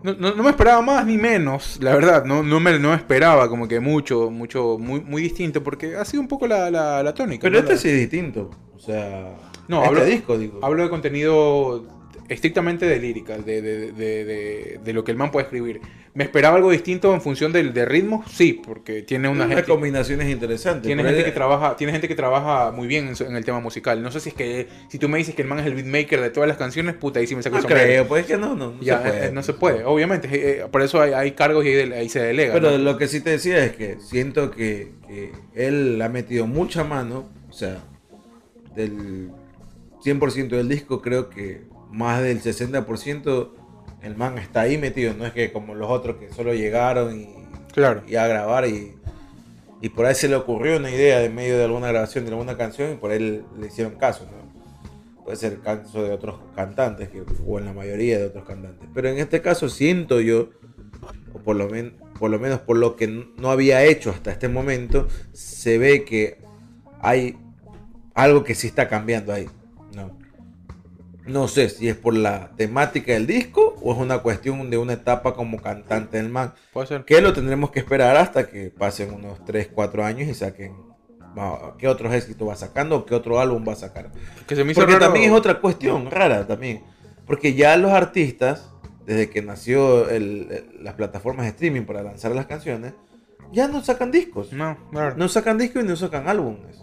no, 0.04 0.14
no- 0.14 0.36
no 0.36 0.44
me 0.44 0.50
esperaba 0.52 0.80
más 0.82 1.06
ni 1.08 1.18
menos, 1.18 1.80
la 1.82 1.96
verdad, 1.96 2.24
no, 2.24 2.44
no 2.44 2.60
me 2.60 2.78
no 2.78 2.94
esperaba 2.94 3.50
como 3.50 3.68
que 3.68 3.80
mucho, 3.80 4.30
mucho, 4.30 4.78
muy, 4.78 5.02
muy 5.02 5.24
distinto, 5.24 5.64
porque 5.64 5.96
ha 5.96 6.06
sido 6.06 6.22
un 6.22 6.28
poco 6.28 6.46
la, 6.48 6.70
la, 6.70 7.02
la 7.02 7.14
tónica. 7.16 7.42
Pero 7.42 7.58
este 7.60 7.72
La- 7.72 7.78
sí 7.80 7.90
es 7.90 7.96
distinto. 8.02 8.52
O 8.76 8.80
sea, 8.80 9.34
No, 9.68 9.84
este 9.84 9.88
hablo- 9.96 10.06
disco, 10.06 10.38
digo. 10.38 10.60
Hablo 10.64 10.84
de 10.84 10.90
contenido 10.90 11.86
estrictamente 12.30 12.86
de 12.86 13.00
lírica, 13.00 13.38
de, 13.38 13.62
de, 13.62 13.92
de, 13.94 14.26
de- 14.26 14.80
de 14.84 14.94
lo 14.94 15.04
que 15.04 15.12
el 15.12 15.18
man 15.18 15.32
puede 15.32 15.46
escribir. 15.46 15.80
¿Me 16.14 16.24
esperaba 16.24 16.56
algo 16.56 16.72
distinto 16.72 17.14
en 17.14 17.22
función 17.22 17.54
del 17.54 17.74
de 17.74 17.86
ritmo? 17.86 18.24
Sí, 18.28 18.60
porque 18.66 19.04
tiene 19.04 19.30
una 19.30 19.46
Unas 19.46 19.58
gente... 19.58 19.72
combinaciones 19.72 20.28
interesantes. 20.30 20.88
Tiene 20.88 21.04
gente, 21.04 21.24
que 21.24 21.32
trabaja, 21.32 21.76
tiene 21.78 21.94
gente 21.94 22.08
que 22.08 22.16
trabaja 22.16 22.72
muy 22.72 22.88
bien 22.88 23.14
en, 23.20 23.36
el 23.36 23.46
tema 23.46 23.60
musical. 23.60 24.02
No 24.02 24.10
sé 24.12 24.20
si 24.20 24.30
es 24.30 24.36
que 24.36 24.68
si 24.90 24.98
tú 24.98 25.08
me 25.10 25.20
dices 25.20 25.36
que 25.36 25.44
el 25.44 25.48
man 25.48 25.60
es 25.60 25.68
el 25.68 25.76
beatmaker 25.76 26.20
de 26.20 26.32
todas 26.32 26.48
las 26.50 26.58
canciones, 26.58 26.96
puta, 26.96 27.20
ahí 27.20 27.28
sí 27.28 27.36
me 27.36 27.44
saco 27.44 27.58
No 27.58 27.62
el 27.62 27.68
creo, 27.68 28.08
pues 28.08 28.22
es 28.22 28.28
que 28.32 28.38
no, 28.38 28.56
no, 28.56 28.72
no 28.72 28.82
Ya, 28.82 28.98
se 29.04 29.10
puede. 29.10 29.26
eh, 29.28 29.32
no 29.32 29.44
se 29.44 29.54
puede, 29.54 29.84
obviamente. 29.86 30.28
eh, 30.28 30.62
eh, 30.62 30.66
por 30.72 30.82
eso 30.82 31.00
hay, 31.00 31.14
hay 31.14 31.32
cargos 31.34 31.64
y 31.66 31.70
ahí, 31.70 32.10
se 32.10 32.20
delega. 32.20 32.52
Pero 32.54 32.72
¿no? 32.72 32.78
lo 32.80 32.98
que 32.98 33.08
sí 33.08 33.22
te 33.22 33.30
decía 33.30 33.64
es 33.64 33.74
que 33.74 33.98
siento 34.02 34.50
que, 34.50 34.94
que 35.08 35.32
él 35.54 36.02
ha 36.02 36.10
metido 36.10 36.48
mucha 36.48 36.84
mano, 36.84 37.30
o 37.48 37.54
sea, 37.54 37.78
del 38.76 39.30
100% 40.08 40.50
del 40.50 40.70
disco 40.70 41.02
creo 41.02 41.30
que 41.30 41.66
más 41.92 42.22
del 42.22 42.42
60% 42.42 43.50
el 44.04 44.16
man 44.16 44.38
está 44.38 44.62
ahí 44.62 44.78
metido, 44.78 45.14
no 45.14 45.26
es 45.26 45.34
que 45.34 45.52
como 45.52 45.74
los 45.76 45.90
otros 45.90 46.18
que 46.18 46.30
solo 46.32 46.54
llegaron 46.54 47.20
y, 47.20 47.28
Claro. 47.74 48.04
y 48.08 48.16
a 48.16 48.28
grabar 48.28 48.68
y, 48.68 48.94
y 49.82 49.90
por 49.90 50.06
ahí 50.06 50.16
se 50.16 50.28
le 50.28 50.36
ocurrió 50.36 50.78
una 50.78 50.90
idea 50.92 51.24
en 51.24 51.34
medio 51.36 51.58
de 51.58 51.64
alguna 51.66 51.88
grabación 51.90 52.26
de 52.26 52.32
alguna 52.32 52.58
canción 52.58 52.94
y 52.94 52.96
por 52.96 53.12
él 53.12 53.44
le 53.60 53.68
hicieron 53.68 53.96
caso, 53.96 54.26
¿no? 54.26 54.48
Puede 55.24 55.38
ser 55.38 55.54
el 55.54 55.62
caso 55.62 56.04
de 56.04 56.12
otros 56.12 56.40
cantantes 56.56 57.10
que, 57.10 57.22
o 57.46 57.60
en 57.60 57.66
la 57.66 57.74
mayoría 57.74 58.18
de 58.18 58.26
otros 58.28 58.46
cantantes, 58.46 58.88
pero 58.94 59.10
en 59.10 59.18
este 59.18 59.42
caso 59.42 59.68
siento 59.68 60.22
yo 60.22 60.50
o 61.34 61.40
por 61.40 61.56
lo, 61.58 61.68
men- 61.70 61.98
por 62.18 62.32
lo 62.32 62.40
menos 62.40 62.60
por 62.62 62.78
lo 62.78 62.96
que 62.96 63.08
no 63.08 63.52
había 63.52 63.84
hecho 63.84 64.10
hasta 64.12 64.32
este 64.32 64.48
momento, 64.48 65.08
se 65.34 65.78
ve 65.78 66.06
que 66.06 66.38
hay 67.02 67.38
algo 68.16 68.44
que 68.44 68.56
sí 68.56 68.68
está 68.68 68.88
cambiando 68.88 69.34
ahí. 69.34 69.48
No, 71.28 71.48
sé 71.48 71.70
si 71.70 71.90
es 71.90 71.96
por 71.96 72.16
la 72.16 72.52
temática 72.56 73.14
del 73.14 73.28
disco 73.28 73.76
o 73.82 73.94
es 73.94 74.00
una 74.00 74.20
cuestión 74.20 74.70
de 74.70 74.78
una 74.78 74.94
etapa 74.94 75.34
como 75.34 75.62
cantante 75.62 76.18
del 76.18 76.30
man. 76.30 76.54
Puede 76.74 76.88
ser. 76.88 77.06
Que 77.06 77.22
lo 77.22 77.34
tendremos 77.34 77.72
que 77.72 77.80
esperar 77.80 78.16
hasta 78.18 78.48
que 78.50 78.70
pasen 78.70 79.14
unos 79.14 79.44
3, 79.46 79.70
4 79.74 80.04
años 80.06 80.28
y 80.30 80.34
saquen 80.34 80.76
qué 81.78 81.88
otros 81.88 82.14
éxitos 82.16 82.48
va 82.48 82.56
sacando 82.56 82.96
o 82.98 83.06
qué 83.06 83.14
otro 83.14 83.40
álbum 83.40 83.64
va 83.68 83.74
a 83.74 83.76
sacar. 83.76 84.12
Que 84.48 84.56
se 84.56 84.64
me 84.64 84.72
hizo 84.72 84.82
Porque 84.82 84.94
raro- 84.94 85.06
también 85.06 85.26
es 85.30 85.38
otra 85.38 85.60
cuestión 85.60 86.10
rara 86.10 86.48
también. 86.48 86.82
Porque 87.28 87.54
ya 87.54 87.78
los 87.78 87.92
artistas, 87.92 88.72
desde 89.06 89.30
que 89.30 89.42
nació 89.44 90.10
el- 90.10 90.48
el- 90.50 90.84
las 90.84 90.96
plataformas 90.96 91.46
de 91.46 91.52
streaming 91.52 91.84
para 91.84 92.02
lanzar 92.02 92.32
las 92.34 92.48
canciones, 92.48 92.94
ya 93.52 93.68
no 93.68 93.84
sacan 93.84 94.12
discos. 94.12 94.52
No, 94.52 94.78
claro. 94.92 95.16
No 95.18 95.28
sacan 95.30 95.58
discos 95.58 95.84
y 95.84 95.88
no 95.88 95.96
sacan 95.96 96.28
álbumes. 96.28 96.80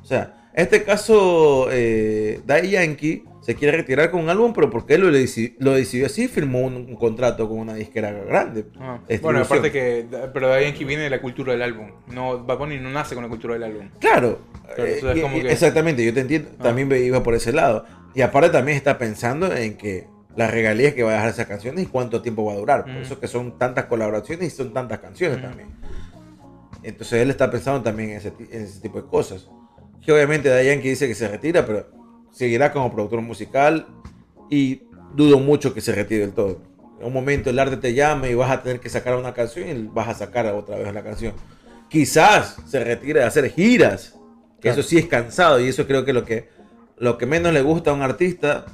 O 0.00 0.04
sea, 0.04 0.50
en 0.54 0.62
este 0.64 0.84
caso, 0.84 1.66
eh, 1.70 2.40
Yankee 2.46 3.24
se 3.40 3.54
quiere 3.54 3.76
retirar 3.78 4.10
con 4.10 4.20
un 4.20 4.28
álbum, 4.28 4.52
pero 4.52 4.68
porque 4.70 4.94
él 4.94 5.00
lo, 5.00 5.10
deci- 5.10 5.54
lo 5.58 5.72
decidió 5.72 6.06
así, 6.06 6.28
firmó 6.28 6.60
un, 6.60 6.74
un 6.76 6.94
contrato 6.96 7.48
con 7.48 7.58
una 7.58 7.74
disquera 7.74 8.10
grande. 8.12 8.66
Ah. 8.78 9.00
Bueno, 9.22 9.40
aparte 9.40 9.72
que. 9.72 10.06
Pero 10.32 10.48
Daddy 10.48 10.64
Yankee 10.66 10.84
viene 10.84 11.04
de 11.04 11.10
la 11.10 11.20
cultura 11.22 11.52
del 11.52 11.62
álbum. 11.62 11.90
No, 12.12 12.44
Bad 12.44 12.58
Bunny 12.58 12.78
no 12.78 12.90
nace 12.90 13.14
con 13.14 13.24
la 13.24 13.30
cultura 13.30 13.54
del 13.54 13.64
álbum. 13.64 13.88
Claro, 13.98 14.40
Claro, 14.74 14.84
eh, 14.86 15.20
como 15.22 15.40
que- 15.40 15.50
exactamente, 15.52 16.04
yo 16.04 16.12
te 16.12 16.20
entiendo. 16.20 16.50
Ah. 16.58 16.62
También 16.64 16.90
iba 16.92 17.22
por 17.22 17.34
ese 17.34 17.52
lado. 17.52 17.84
Y 18.14 18.20
aparte 18.22 18.50
también 18.50 18.76
está 18.76 18.98
pensando 18.98 19.54
en 19.54 19.76
que 19.76 20.06
las 20.36 20.50
regalías 20.50 20.94
que 20.94 21.02
va 21.02 21.10
a 21.10 21.14
dejar 21.14 21.28
esas 21.30 21.46
canciones 21.46 21.84
y 21.84 21.86
cuánto 21.86 22.22
tiempo 22.22 22.44
va 22.44 22.52
a 22.52 22.56
durar. 22.56 22.84
Por 22.84 22.92
Mm. 22.92 23.02
eso 23.02 23.18
que 23.20 23.26
son 23.26 23.58
tantas 23.58 23.86
colaboraciones 23.86 24.52
y 24.52 24.56
son 24.56 24.72
tantas 24.72 24.98
canciones 25.00 25.38
Mm. 25.38 25.42
también. 25.42 25.68
Entonces 26.82 27.20
él 27.22 27.30
está 27.30 27.50
pensando 27.50 27.82
también 27.82 28.10
en 28.10 28.16
ese, 28.16 28.32
en 28.50 28.62
ese 28.62 28.80
tipo 28.80 29.00
de 29.00 29.08
cosas. 29.08 29.48
Que 30.04 30.12
obviamente 30.12 30.48
Daddy 30.48 30.66
Yankee 30.66 30.88
dice 30.90 31.06
que 31.08 31.14
se 31.14 31.28
retira, 31.28 31.66
pero 31.66 31.86
seguirá 32.30 32.72
como 32.72 32.92
productor 32.92 33.20
musical 33.22 33.86
y 34.50 34.82
dudo 35.14 35.38
mucho 35.38 35.74
que 35.74 35.80
se 35.80 35.92
retire 35.92 36.20
del 36.22 36.32
todo. 36.32 36.60
En 37.00 37.06
un 37.06 37.12
momento 37.12 37.50
el 37.50 37.58
arte 37.58 37.76
te 37.76 37.94
llame 37.94 38.30
y 38.30 38.34
vas 38.34 38.50
a 38.50 38.62
tener 38.62 38.80
que 38.80 38.88
sacar 38.88 39.16
una 39.16 39.32
canción 39.32 39.68
y 39.68 39.88
vas 39.92 40.08
a 40.08 40.14
sacar 40.14 40.46
otra 40.46 40.76
vez 40.76 40.92
la 40.92 41.02
canción. 41.02 41.32
Quizás 41.88 42.56
se 42.66 42.84
retire 42.84 43.20
de 43.20 43.26
hacer 43.26 43.50
giras, 43.50 44.14
que 44.56 44.62
Claro. 44.68 44.80
eso 44.80 44.88
sí 44.88 44.98
es 44.98 45.06
cansado 45.06 45.58
y 45.60 45.68
eso 45.68 45.86
creo 45.86 46.04
que 46.04 46.12
lo 46.12 46.24
que 46.24 46.48
lo 46.98 47.16
que 47.16 47.24
menos 47.24 47.52
le 47.54 47.62
gusta 47.62 47.90
a 47.90 47.94
un 47.94 48.02
artista 48.02 48.66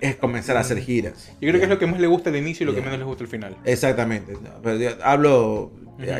es 0.00 0.16
comenzar 0.16 0.56
a 0.56 0.60
hacer 0.60 0.78
giras. 0.80 1.30
Yo 1.40 1.48
creo 1.48 1.54
que 1.60 1.62
es 1.64 1.68
lo 1.68 1.78
que 1.78 1.86
más 1.86 2.00
le 2.00 2.08
gusta 2.08 2.30
al 2.30 2.36
inicio 2.36 2.64
y 2.64 2.66
lo 2.66 2.74
que 2.74 2.80
menos 2.82 2.98
le 2.98 3.04
gusta 3.04 3.22
al 3.22 3.30
final. 3.30 3.56
Exactamente. 3.64 4.36
Pero 4.62 4.76
yo 4.76 4.90
hablo 5.02 5.70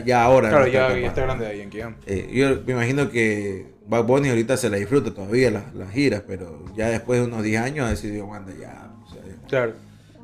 ya, 0.04 0.22
ahora. 0.22 0.48
Claro, 0.50 0.66
en 0.66 0.72
ya, 0.72 0.88
está 0.98 1.22
grande 1.22 1.58
Yankee. 1.58 1.78
ya. 1.78 1.96
Eh, 2.06 2.30
yo 2.32 2.62
me 2.64 2.72
imagino 2.74 3.10
que 3.10 3.66
Bad 3.88 4.04
Bunny 4.04 4.28
ahorita 4.28 4.56
se 4.56 4.68
la 4.70 4.76
disfruta 4.76 5.12
todavía 5.14 5.50
las, 5.50 5.74
las 5.74 5.90
giras, 5.90 6.22
pero 6.26 6.64
ya 6.76 6.88
después 6.90 7.20
de 7.20 7.26
unos 7.26 7.42
10 7.42 7.60
años 7.62 7.86
ha 7.86 7.90
decidido, 7.90 8.28
ya. 8.60 8.90
o 9.04 9.10
sea, 9.10 9.22
Claro. 9.48 9.72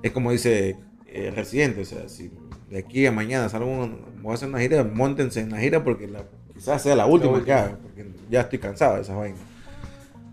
es 0.03 0.13
como 0.13 0.31
dice 0.33 0.77
eh, 1.07 1.33
Residente, 1.35 1.81
o 1.83 1.85
sea, 1.85 2.09
si 2.09 2.31
de 2.71 2.79
aquí 2.79 3.07
a 3.07 3.13
mañana 3.13 3.49
salgo, 3.49 3.89
voy 4.21 4.33
a 4.33 4.35
hacer 4.35 4.49
una 4.49 4.59
gira, 4.61 4.85
montense 4.85 5.41
en 5.41 5.51
la 5.51 5.59
gira 5.61 5.83
porque 5.85 6.07
la- 6.09 6.25
quizás 6.55 6.83
sea 6.83 6.95
la 6.97 7.07
última, 7.07 7.33
última. 7.33 7.45
que 7.47 7.53
haga, 7.53 7.79
porque 7.83 8.07
ya 8.31 8.43
estoy 8.43 8.59
cansado 8.59 8.97
de 8.97 9.03
esas 9.03 9.17
vainas. 9.17 9.41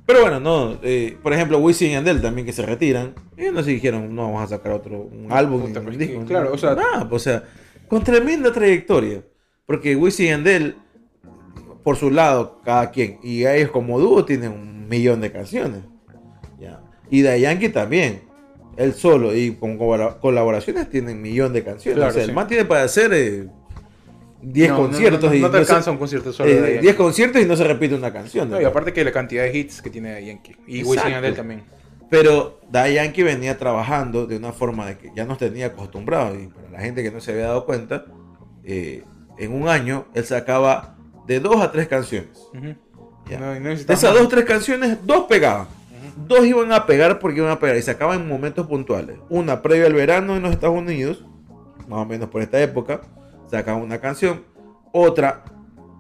Pero 0.06 0.22
bueno, 0.22 0.40
no, 0.40 0.78
eh, 0.84 1.16
por 1.24 1.32
ejemplo, 1.32 1.60
Wisin 1.60 1.90
y 1.90 1.94
Yandel 1.94 2.22
también 2.22 2.45
que 2.45 2.52
se 2.53 2.66
retiran, 2.66 3.14
ellos 3.38 3.53
no 3.53 3.64
se 3.64 3.70
dijeron, 3.72 4.14
no 4.14 4.24
vamos 4.24 4.44
a 4.44 4.48
sacar 4.58 4.74
otro 4.74 5.03
un 5.03 5.28
álbum, 5.32 5.62
un 5.64 5.98
disco, 5.98 6.26
claro, 6.26 6.49
no, 6.49 6.56
o 6.56 6.58
sea- 6.58 6.76
nada, 6.76 7.08
o 7.10 7.20
sea, 7.20 7.44
con 7.88 8.03
tremenda 8.03 8.52
trayectoria, 8.52 9.24
porque 9.66 9.95
Wisin 9.95 10.26
y 10.26 10.30
Yandel, 10.30 10.76
por 11.84 11.95
su 11.98 12.12
lado, 12.12 12.62
cada 12.64 12.91
quien, 12.91 13.20
y 13.24 13.45
ellos 13.45 13.72
como 13.72 13.99
dúo 13.99 14.24
tienen 14.26 14.52
un 14.52 14.88
millón 14.88 15.22
de 15.22 15.32
canciones, 15.32 15.82
ya. 16.60 16.82
y 17.10 17.22
de 17.22 17.40
Yankee 17.40 17.70
también, 17.70 18.22
él 18.78 18.94
solo 18.94 19.36
y 19.36 19.52
con 19.56 19.78
colabora- 19.78 20.20
colaboraciones 20.20 20.90
tienen 20.90 21.18
un 21.18 21.22
millón 21.22 21.53
de 21.53 21.64
canciones, 21.64 21.98
Claro, 21.98 22.12
o 22.12 22.14
sea, 22.14 22.24
sí. 22.24 22.30
el 22.30 22.36
man 22.36 22.48
tiene 22.48 22.66
para 22.66 22.84
hacer 22.84 23.12
eh, 23.14 23.48
10 24.41 24.70
No, 24.70 24.76
no, 24.78 24.84
conciertos 24.84 25.24
no, 25.24 25.30
no, 25.30 25.36
y 25.36 25.40
no 25.41 25.52
te 25.52 25.60
no 25.60 25.66
se- 25.66 25.72
alcanza 25.72 25.91
un 25.91 25.98
concierto 25.98 26.34
solo 26.34 26.49
eh, 26.49 26.56
Daddy 26.60 26.72
10 26.74 26.84
Yankee. 26.84 26.98
conciertos 26.98 27.41
y 27.41 27.45
no 27.45 27.56
se 27.56 27.64
repite 27.64 27.95
una 27.95 28.12
canción. 28.14 28.52
Y 28.60 28.64
aparte 28.64 28.91
que 28.94 29.03
la 29.03 29.12
cantidad 29.12 29.44
de 29.44 29.56
hits 29.58 29.82
que 29.82 29.90
tiene 29.90 30.12
Daddy 30.14 30.26
Yankee. 30.28 30.56
Y 30.68 30.84
Wisin 30.84 31.10
Yandel 31.12 31.36
también. 31.36 31.64
Pero 32.10 32.60
Daddy 32.70 32.95
Yankee 32.95 33.24
venía 33.24 33.58
trabajando 33.58 34.26
de 34.26 34.38
una 34.38 34.52
forma 34.52 34.86
de 34.88 34.98
que 34.98 35.12
ya 35.16 35.26
nos 35.26 35.38
tenía 35.38 35.68
acostumbrados. 35.68 36.38
Y 36.41 36.48
para 36.48 36.70
la 36.72 36.80
gente 36.80 37.03
que 37.03 37.12
no 37.12 37.22
se 37.22 37.32
había 37.32 37.45
dado 37.48 37.66
cuenta, 37.66 38.06
eh, 38.64 39.03
en 39.38 39.53
un 39.53 39.68
año 39.70 40.08
él 40.16 40.26
sacaba 40.26 40.98
de 41.27 41.39
dos 41.39 41.61
a 41.61 41.72
tres 41.72 41.88
canciones. 41.88 42.48
No, 42.53 43.39
no 43.39 43.60
necesitaba 43.60 43.98
esas 43.98 44.14
dos 44.14 44.23
o 44.23 44.27
tres 44.27 44.45
canciones, 44.45 44.98
dos 45.06 45.26
pegaban. 45.26 45.68
Dos 46.27 46.45
iban 46.45 46.72
a 46.72 46.85
pegar 46.85 47.19
porque 47.19 47.39
iban 47.39 47.52
a 47.52 47.60
pegar 47.60 47.77
y 47.77 47.81
sacaban 47.81 48.22
en 48.22 48.27
momentos 48.27 48.68
puntuales. 48.68 49.18
Una 49.30 49.61
previa 49.61 49.88
al 49.88 49.93
verano 49.93 50.35
en 50.35 50.43
los 50.43 50.52
Estados 50.52 50.77
Unidos, 50.77 51.26
más 51.88 51.99
o 51.99 52.06
menos 52.06 52.30
por 52.30 52.41
esta 52.41 52.61
época, 52.61 53.02
sacaban 53.49 53.81
una 53.81 53.99
canción. 53.99 54.43
Otra 54.91 55.43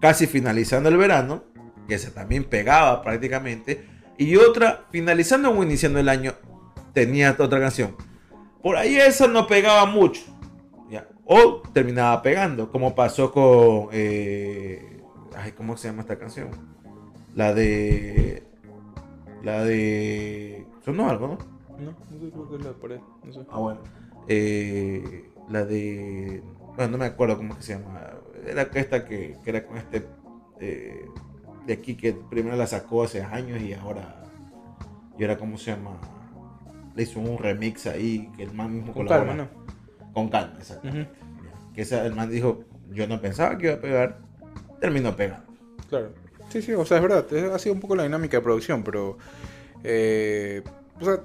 casi 0.01 0.27
finalizando 0.27 0.89
el 0.89 0.97
verano, 0.97 1.43
que 1.87 1.97
se 1.97 2.11
también 2.11 2.43
pegaba 2.43 3.01
prácticamente. 3.01 3.87
Y 4.17 4.35
otra 4.35 4.85
finalizando 4.91 5.49
o 5.51 5.63
iniciando 5.63 5.99
el 5.99 6.09
año, 6.09 6.33
tenía 6.93 7.35
otra 7.39 7.59
canción. 7.59 7.95
Por 8.61 8.75
ahí 8.75 8.97
esa 8.97 9.27
no 9.27 9.47
pegaba 9.47 9.85
mucho. 9.85 10.21
Ya. 10.89 11.07
o 11.23 11.61
terminaba 11.73 12.21
pegando, 12.21 12.69
como 12.69 12.93
pasó 12.93 13.31
con. 13.31 13.87
eh, 13.93 14.90
ay, 15.35 15.51
¿Cómo 15.53 15.77
se 15.77 15.87
llama 15.87 16.01
esta 16.01 16.17
canción? 16.17 16.49
La 17.35 17.53
de. 17.53 18.43
La 19.43 19.63
de. 19.63 20.65
Sonó 20.83 21.09
algo, 21.09 21.27
¿no? 21.27 21.37
No, 21.83 21.91
no 21.91 22.19
sé, 22.19 22.29
creo 22.31 22.49
que 22.49 22.55
es 22.57 22.63
la 22.65 22.73
pared. 22.73 22.99
No 23.23 23.33
sé. 23.33 23.39
Ah, 23.51 23.57
bueno. 23.59 23.79
Eh, 24.27 25.29
la 25.49 25.65
de. 25.65 26.43
Bueno, 26.75 26.91
no 26.91 26.97
me 26.99 27.05
acuerdo 27.05 27.37
cómo 27.37 27.55
que 27.55 27.63
se 27.63 27.73
llama. 27.77 28.01
Era 28.45 28.63
esta 28.73 29.05
que, 29.05 29.37
que 29.43 29.49
era 29.49 29.65
con 29.65 29.77
este. 29.77 30.05
eh, 30.59 31.05
de 31.65 31.73
aquí 31.73 31.95
que 31.95 32.13
primero 32.13 32.55
la 32.55 32.65
sacó 32.67 33.03
hace 33.03 33.21
años 33.23 33.61
y 33.61 33.73
ahora. 33.73 34.23
Y 35.17 35.23
ahora, 35.23 35.37
¿cómo 35.37 35.57
se 35.57 35.71
llama? 35.71 35.91
Le 36.95 37.03
hizo 37.03 37.19
un 37.19 37.37
remix 37.37 37.87
ahí 37.87 38.29
que 38.35 38.43
el 38.43 38.53
man 38.53 38.73
mismo 38.73 38.93
Con 38.93 39.05
colabora. 39.05 39.29
calma, 39.29 39.43
¿no? 39.43 40.11
Con 40.13 40.29
calma, 40.29 40.55
exacto. 40.57 40.87
Ujú. 40.87 41.05
Que 41.73 41.81
esa, 41.83 42.05
el 42.05 42.15
man 42.15 42.29
dijo: 42.29 42.63
Yo 42.91 43.07
no 43.07 43.21
pensaba 43.21 43.57
que 43.57 43.67
iba 43.67 43.75
a 43.75 43.79
pegar. 43.81 44.19
Terminó 44.81 45.15
pegando. 45.15 45.45
Claro. 45.89 46.09
Sí, 46.49 46.61
sí, 46.61 46.73
o 46.73 46.83
sea, 46.85 46.97
es 46.97 47.03
verdad. 47.03 47.25
ha 47.53 47.59
sido 47.59 47.73
un 47.73 47.79
poco 47.79 47.95
la 47.95 48.03
dinámica 48.03 48.35
de 48.37 48.43
producción, 48.43 48.83
pero. 48.83 49.17
eh, 49.83 50.61
o 50.99 51.05
sea, 51.05 51.19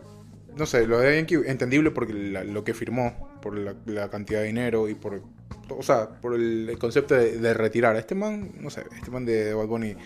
no 0.57 0.67
sé, 0.67 0.87
lo 0.87 0.99
de 1.01 1.17
Yankee 1.17 1.39
entendible 1.47 1.91
porque 1.91 2.13
la- 2.15 2.45
lo 2.45 2.63
que 2.65 2.73
firmó, 2.75 3.29
por 3.43 3.59
la, 3.59 3.75
la 3.87 4.09
cantidad 4.09 4.41
de 4.41 4.47
dinero 4.47 4.89
y 4.89 4.95
por. 4.95 5.21
O 5.69 5.83
sea, 5.83 6.09
por 6.21 6.35
el, 6.35 6.69
el 6.71 6.79
concepto 6.79 7.15
de, 7.17 7.39
de 7.39 7.55
retirar. 7.55 7.97
Este 7.97 8.15
man, 8.15 8.53
no 8.61 8.71
sé, 8.71 8.85
este 8.97 9.11
man 9.11 9.25
de, 9.27 9.47
de 9.47 9.55
Bad 9.55 9.67
Bunny. 9.67 9.97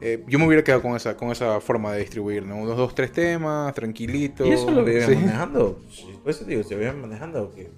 eh, 0.00 0.24
yo 0.26 0.38
me 0.40 0.46
hubiera 0.46 0.64
quedado 0.64 0.82
con 0.82 0.96
esa, 0.96 1.16
con 1.16 1.30
esa 1.30 1.60
forma 1.60 1.92
de 1.92 2.00
distribuir, 2.00 2.44
¿no? 2.44 2.56
Unos 2.56 2.76
dos, 2.76 2.94
tres 2.96 3.12
temas, 3.12 3.72
tranquilito. 3.74 4.44
Y 4.44 4.50
eso 4.52 4.70
lo 4.70 4.84
viven 4.84 5.06
Sí. 5.08 5.14
manejando. 5.14 5.80
Por 6.22 6.30
eso 6.30 6.44
digo, 6.44 6.62
se 6.64 6.74
viven 6.76 7.00
manejando 7.00 7.52
que 7.54 7.70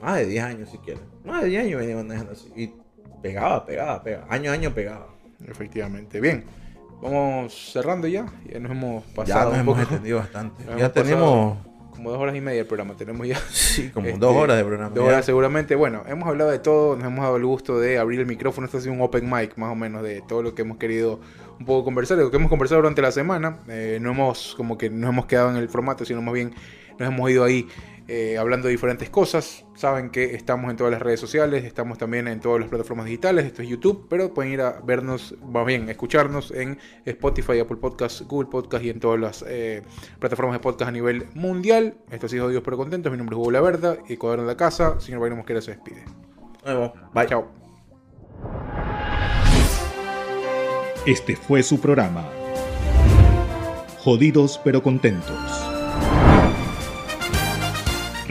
más 0.00 0.18
de 0.18 0.26
10 0.26 0.44
años 0.44 0.70
siquiera. 0.70 1.00
Más 1.24 1.42
de 1.42 1.48
10 1.48 1.64
años 1.64 1.80
venía 1.80 1.96
manejando 1.96 2.32
así. 2.32 2.48
Y 2.56 2.72
pegaba, 3.22 3.64
pegaba, 3.64 4.02
pegaba. 4.02 4.26
Año 4.28 4.50
a 4.50 4.54
año 4.54 4.72
pegaba. 4.74 5.06
Efectivamente. 5.46 6.20
Bien, 6.20 6.44
vamos 7.00 7.70
cerrando 7.72 8.06
ya. 8.08 8.26
Ya 8.52 8.58
nos 8.60 8.70
hemos 8.72 9.04
Ya 9.06 9.14
pasado 9.14 9.44
nos 9.50 9.54
un 9.54 9.60
hemos 9.60 9.74
poco. 9.74 9.82
extendido 9.82 10.18
bastante. 10.18 10.64
Nos 10.64 10.76
Ya 10.80 10.92
tenemos, 10.92 11.58
Como 11.92 12.10
dos 12.10 12.18
horas 12.20 12.34
y 12.36 12.40
media 12.40 12.60
el 12.60 12.66
programa, 12.66 12.94
tenemos 12.96 13.26
ya. 13.26 13.36
sí, 13.50 13.90
como 13.90 14.06
Este, 14.06 14.18
dos 14.18 14.34
horas 14.36 14.56
de 14.56 14.64
programa. 14.64 14.90
Dos 14.94 15.04
Ya. 15.04 15.10
horas 15.10 15.24
seguramente. 15.26 15.74
Bueno, 15.74 16.02
hemos 16.08 16.28
hablado 16.28 16.50
de 16.50 16.58
todo, 16.58 16.96
nos 16.96 17.06
hemos 17.06 17.20
dado 17.24 17.36
el 17.36 17.44
gusto 17.46 17.78
de 17.80 17.98
abrir 17.98 18.20
el 18.20 18.26
micrófono. 18.26 18.64
Esto 18.66 18.78
ha 18.78 18.80
sido 18.80 18.92
un 18.94 19.00
open 19.02 19.28
mic, 19.30 19.56
más 19.56 19.70
o 19.72 19.74
menos, 19.74 20.02
de 20.02 20.22
todo 20.22 20.42
lo 20.42 20.54
que 20.54 20.62
hemos 20.62 20.78
querido 20.78 21.20
un 21.60 21.66
poco 21.66 21.84
conversar, 21.84 22.16
de 22.16 22.24
lo 22.24 22.30
que 22.30 22.36
hemos 22.38 22.48
conversado 22.50 22.80
durante 22.80 23.02
la 23.02 23.12
semana. 23.12 23.58
Eh, 23.68 23.98
no 24.00 24.10
hemos, 24.12 24.54
como 24.56 24.78
que 24.78 24.90
no 24.90 25.08
hemos 25.08 25.26
quedado 25.26 25.50
en 25.50 25.56
el 25.56 25.68
formato, 25.68 26.04
sino 26.04 26.22
más 26.22 26.34
bien 26.34 26.54
nos 26.98 27.08
hemos 27.08 27.30
ido 27.30 27.44
ahí 27.44 27.68
eh, 28.14 28.36
hablando 28.36 28.68
de 28.68 28.72
diferentes 28.72 29.08
cosas. 29.08 29.64
Saben 29.74 30.10
que 30.10 30.34
estamos 30.34 30.70
en 30.70 30.76
todas 30.76 30.92
las 30.92 31.00
redes 31.00 31.18
sociales, 31.18 31.64
estamos 31.64 31.96
también 31.96 32.28
en 32.28 32.40
todas 32.40 32.60
las 32.60 32.68
plataformas 32.68 33.06
digitales, 33.06 33.46
esto 33.46 33.62
es 33.62 33.70
YouTube, 33.70 34.06
pero 34.10 34.34
pueden 34.34 34.52
ir 34.52 34.60
a 34.60 34.82
vernos, 34.82 35.34
más 35.42 35.64
bien, 35.64 35.88
escucharnos 35.88 36.50
en 36.50 36.78
Spotify, 37.06 37.60
Apple 37.60 37.78
Podcasts, 37.78 38.22
Google 38.28 38.50
Podcasts 38.50 38.84
y 38.84 38.90
en 38.90 39.00
todas 39.00 39.18
las 39.18 39.42
eh, 39.48 39.82
plataformas 40.18 40.56
de 40.56 40.60
podcast 40.60 40.90
a 40.90 40.92
nivel 40.92 41.24
mundial. 41.32 41.94
Esto 42.10 42.26
ha 42.26 42.28
sido 42.28 42.50
Dios 42.50 42.62
pero 42.62 42.76
contentos. 42.76 43.10
Mi 43.10 43.16
nombre 43.16 43.34
es 43.34 43.38
Hugo 43.40 43.50
La 43.50 43.62
Verda, 43.62 43.96
Ecuador 44.06 44.40
en 44.40 44.46
la 44.46 44.58
casa. 44.58 45.00
Señor 45.00 45.22
Bayno 45.22 45.36
Mosquera 45.36 45.62
se 45.62 45.70
despide. 45.70 46.04
Nos 46.66 46.74
vemos. 46.74 46.92
Bye. 47.14 47.26
Chao. 47.28 47.48
Este 51.06 51.34
fue 51.34 51.62
su 51.62 51.80
programa. 51.80 52.28
Jodidos 54.00 54.60
pero 54.62 54.82
contentos. 54.82 55.72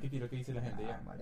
Qué 0.00 0.08
tiro, 0.08 0.28
qué 0.28 0.36
dice 0.36 0.52
la 0.54 0.62
gente. 0.62 0.82
Ya. 0.82 1.00
Uy, 1.04 1.17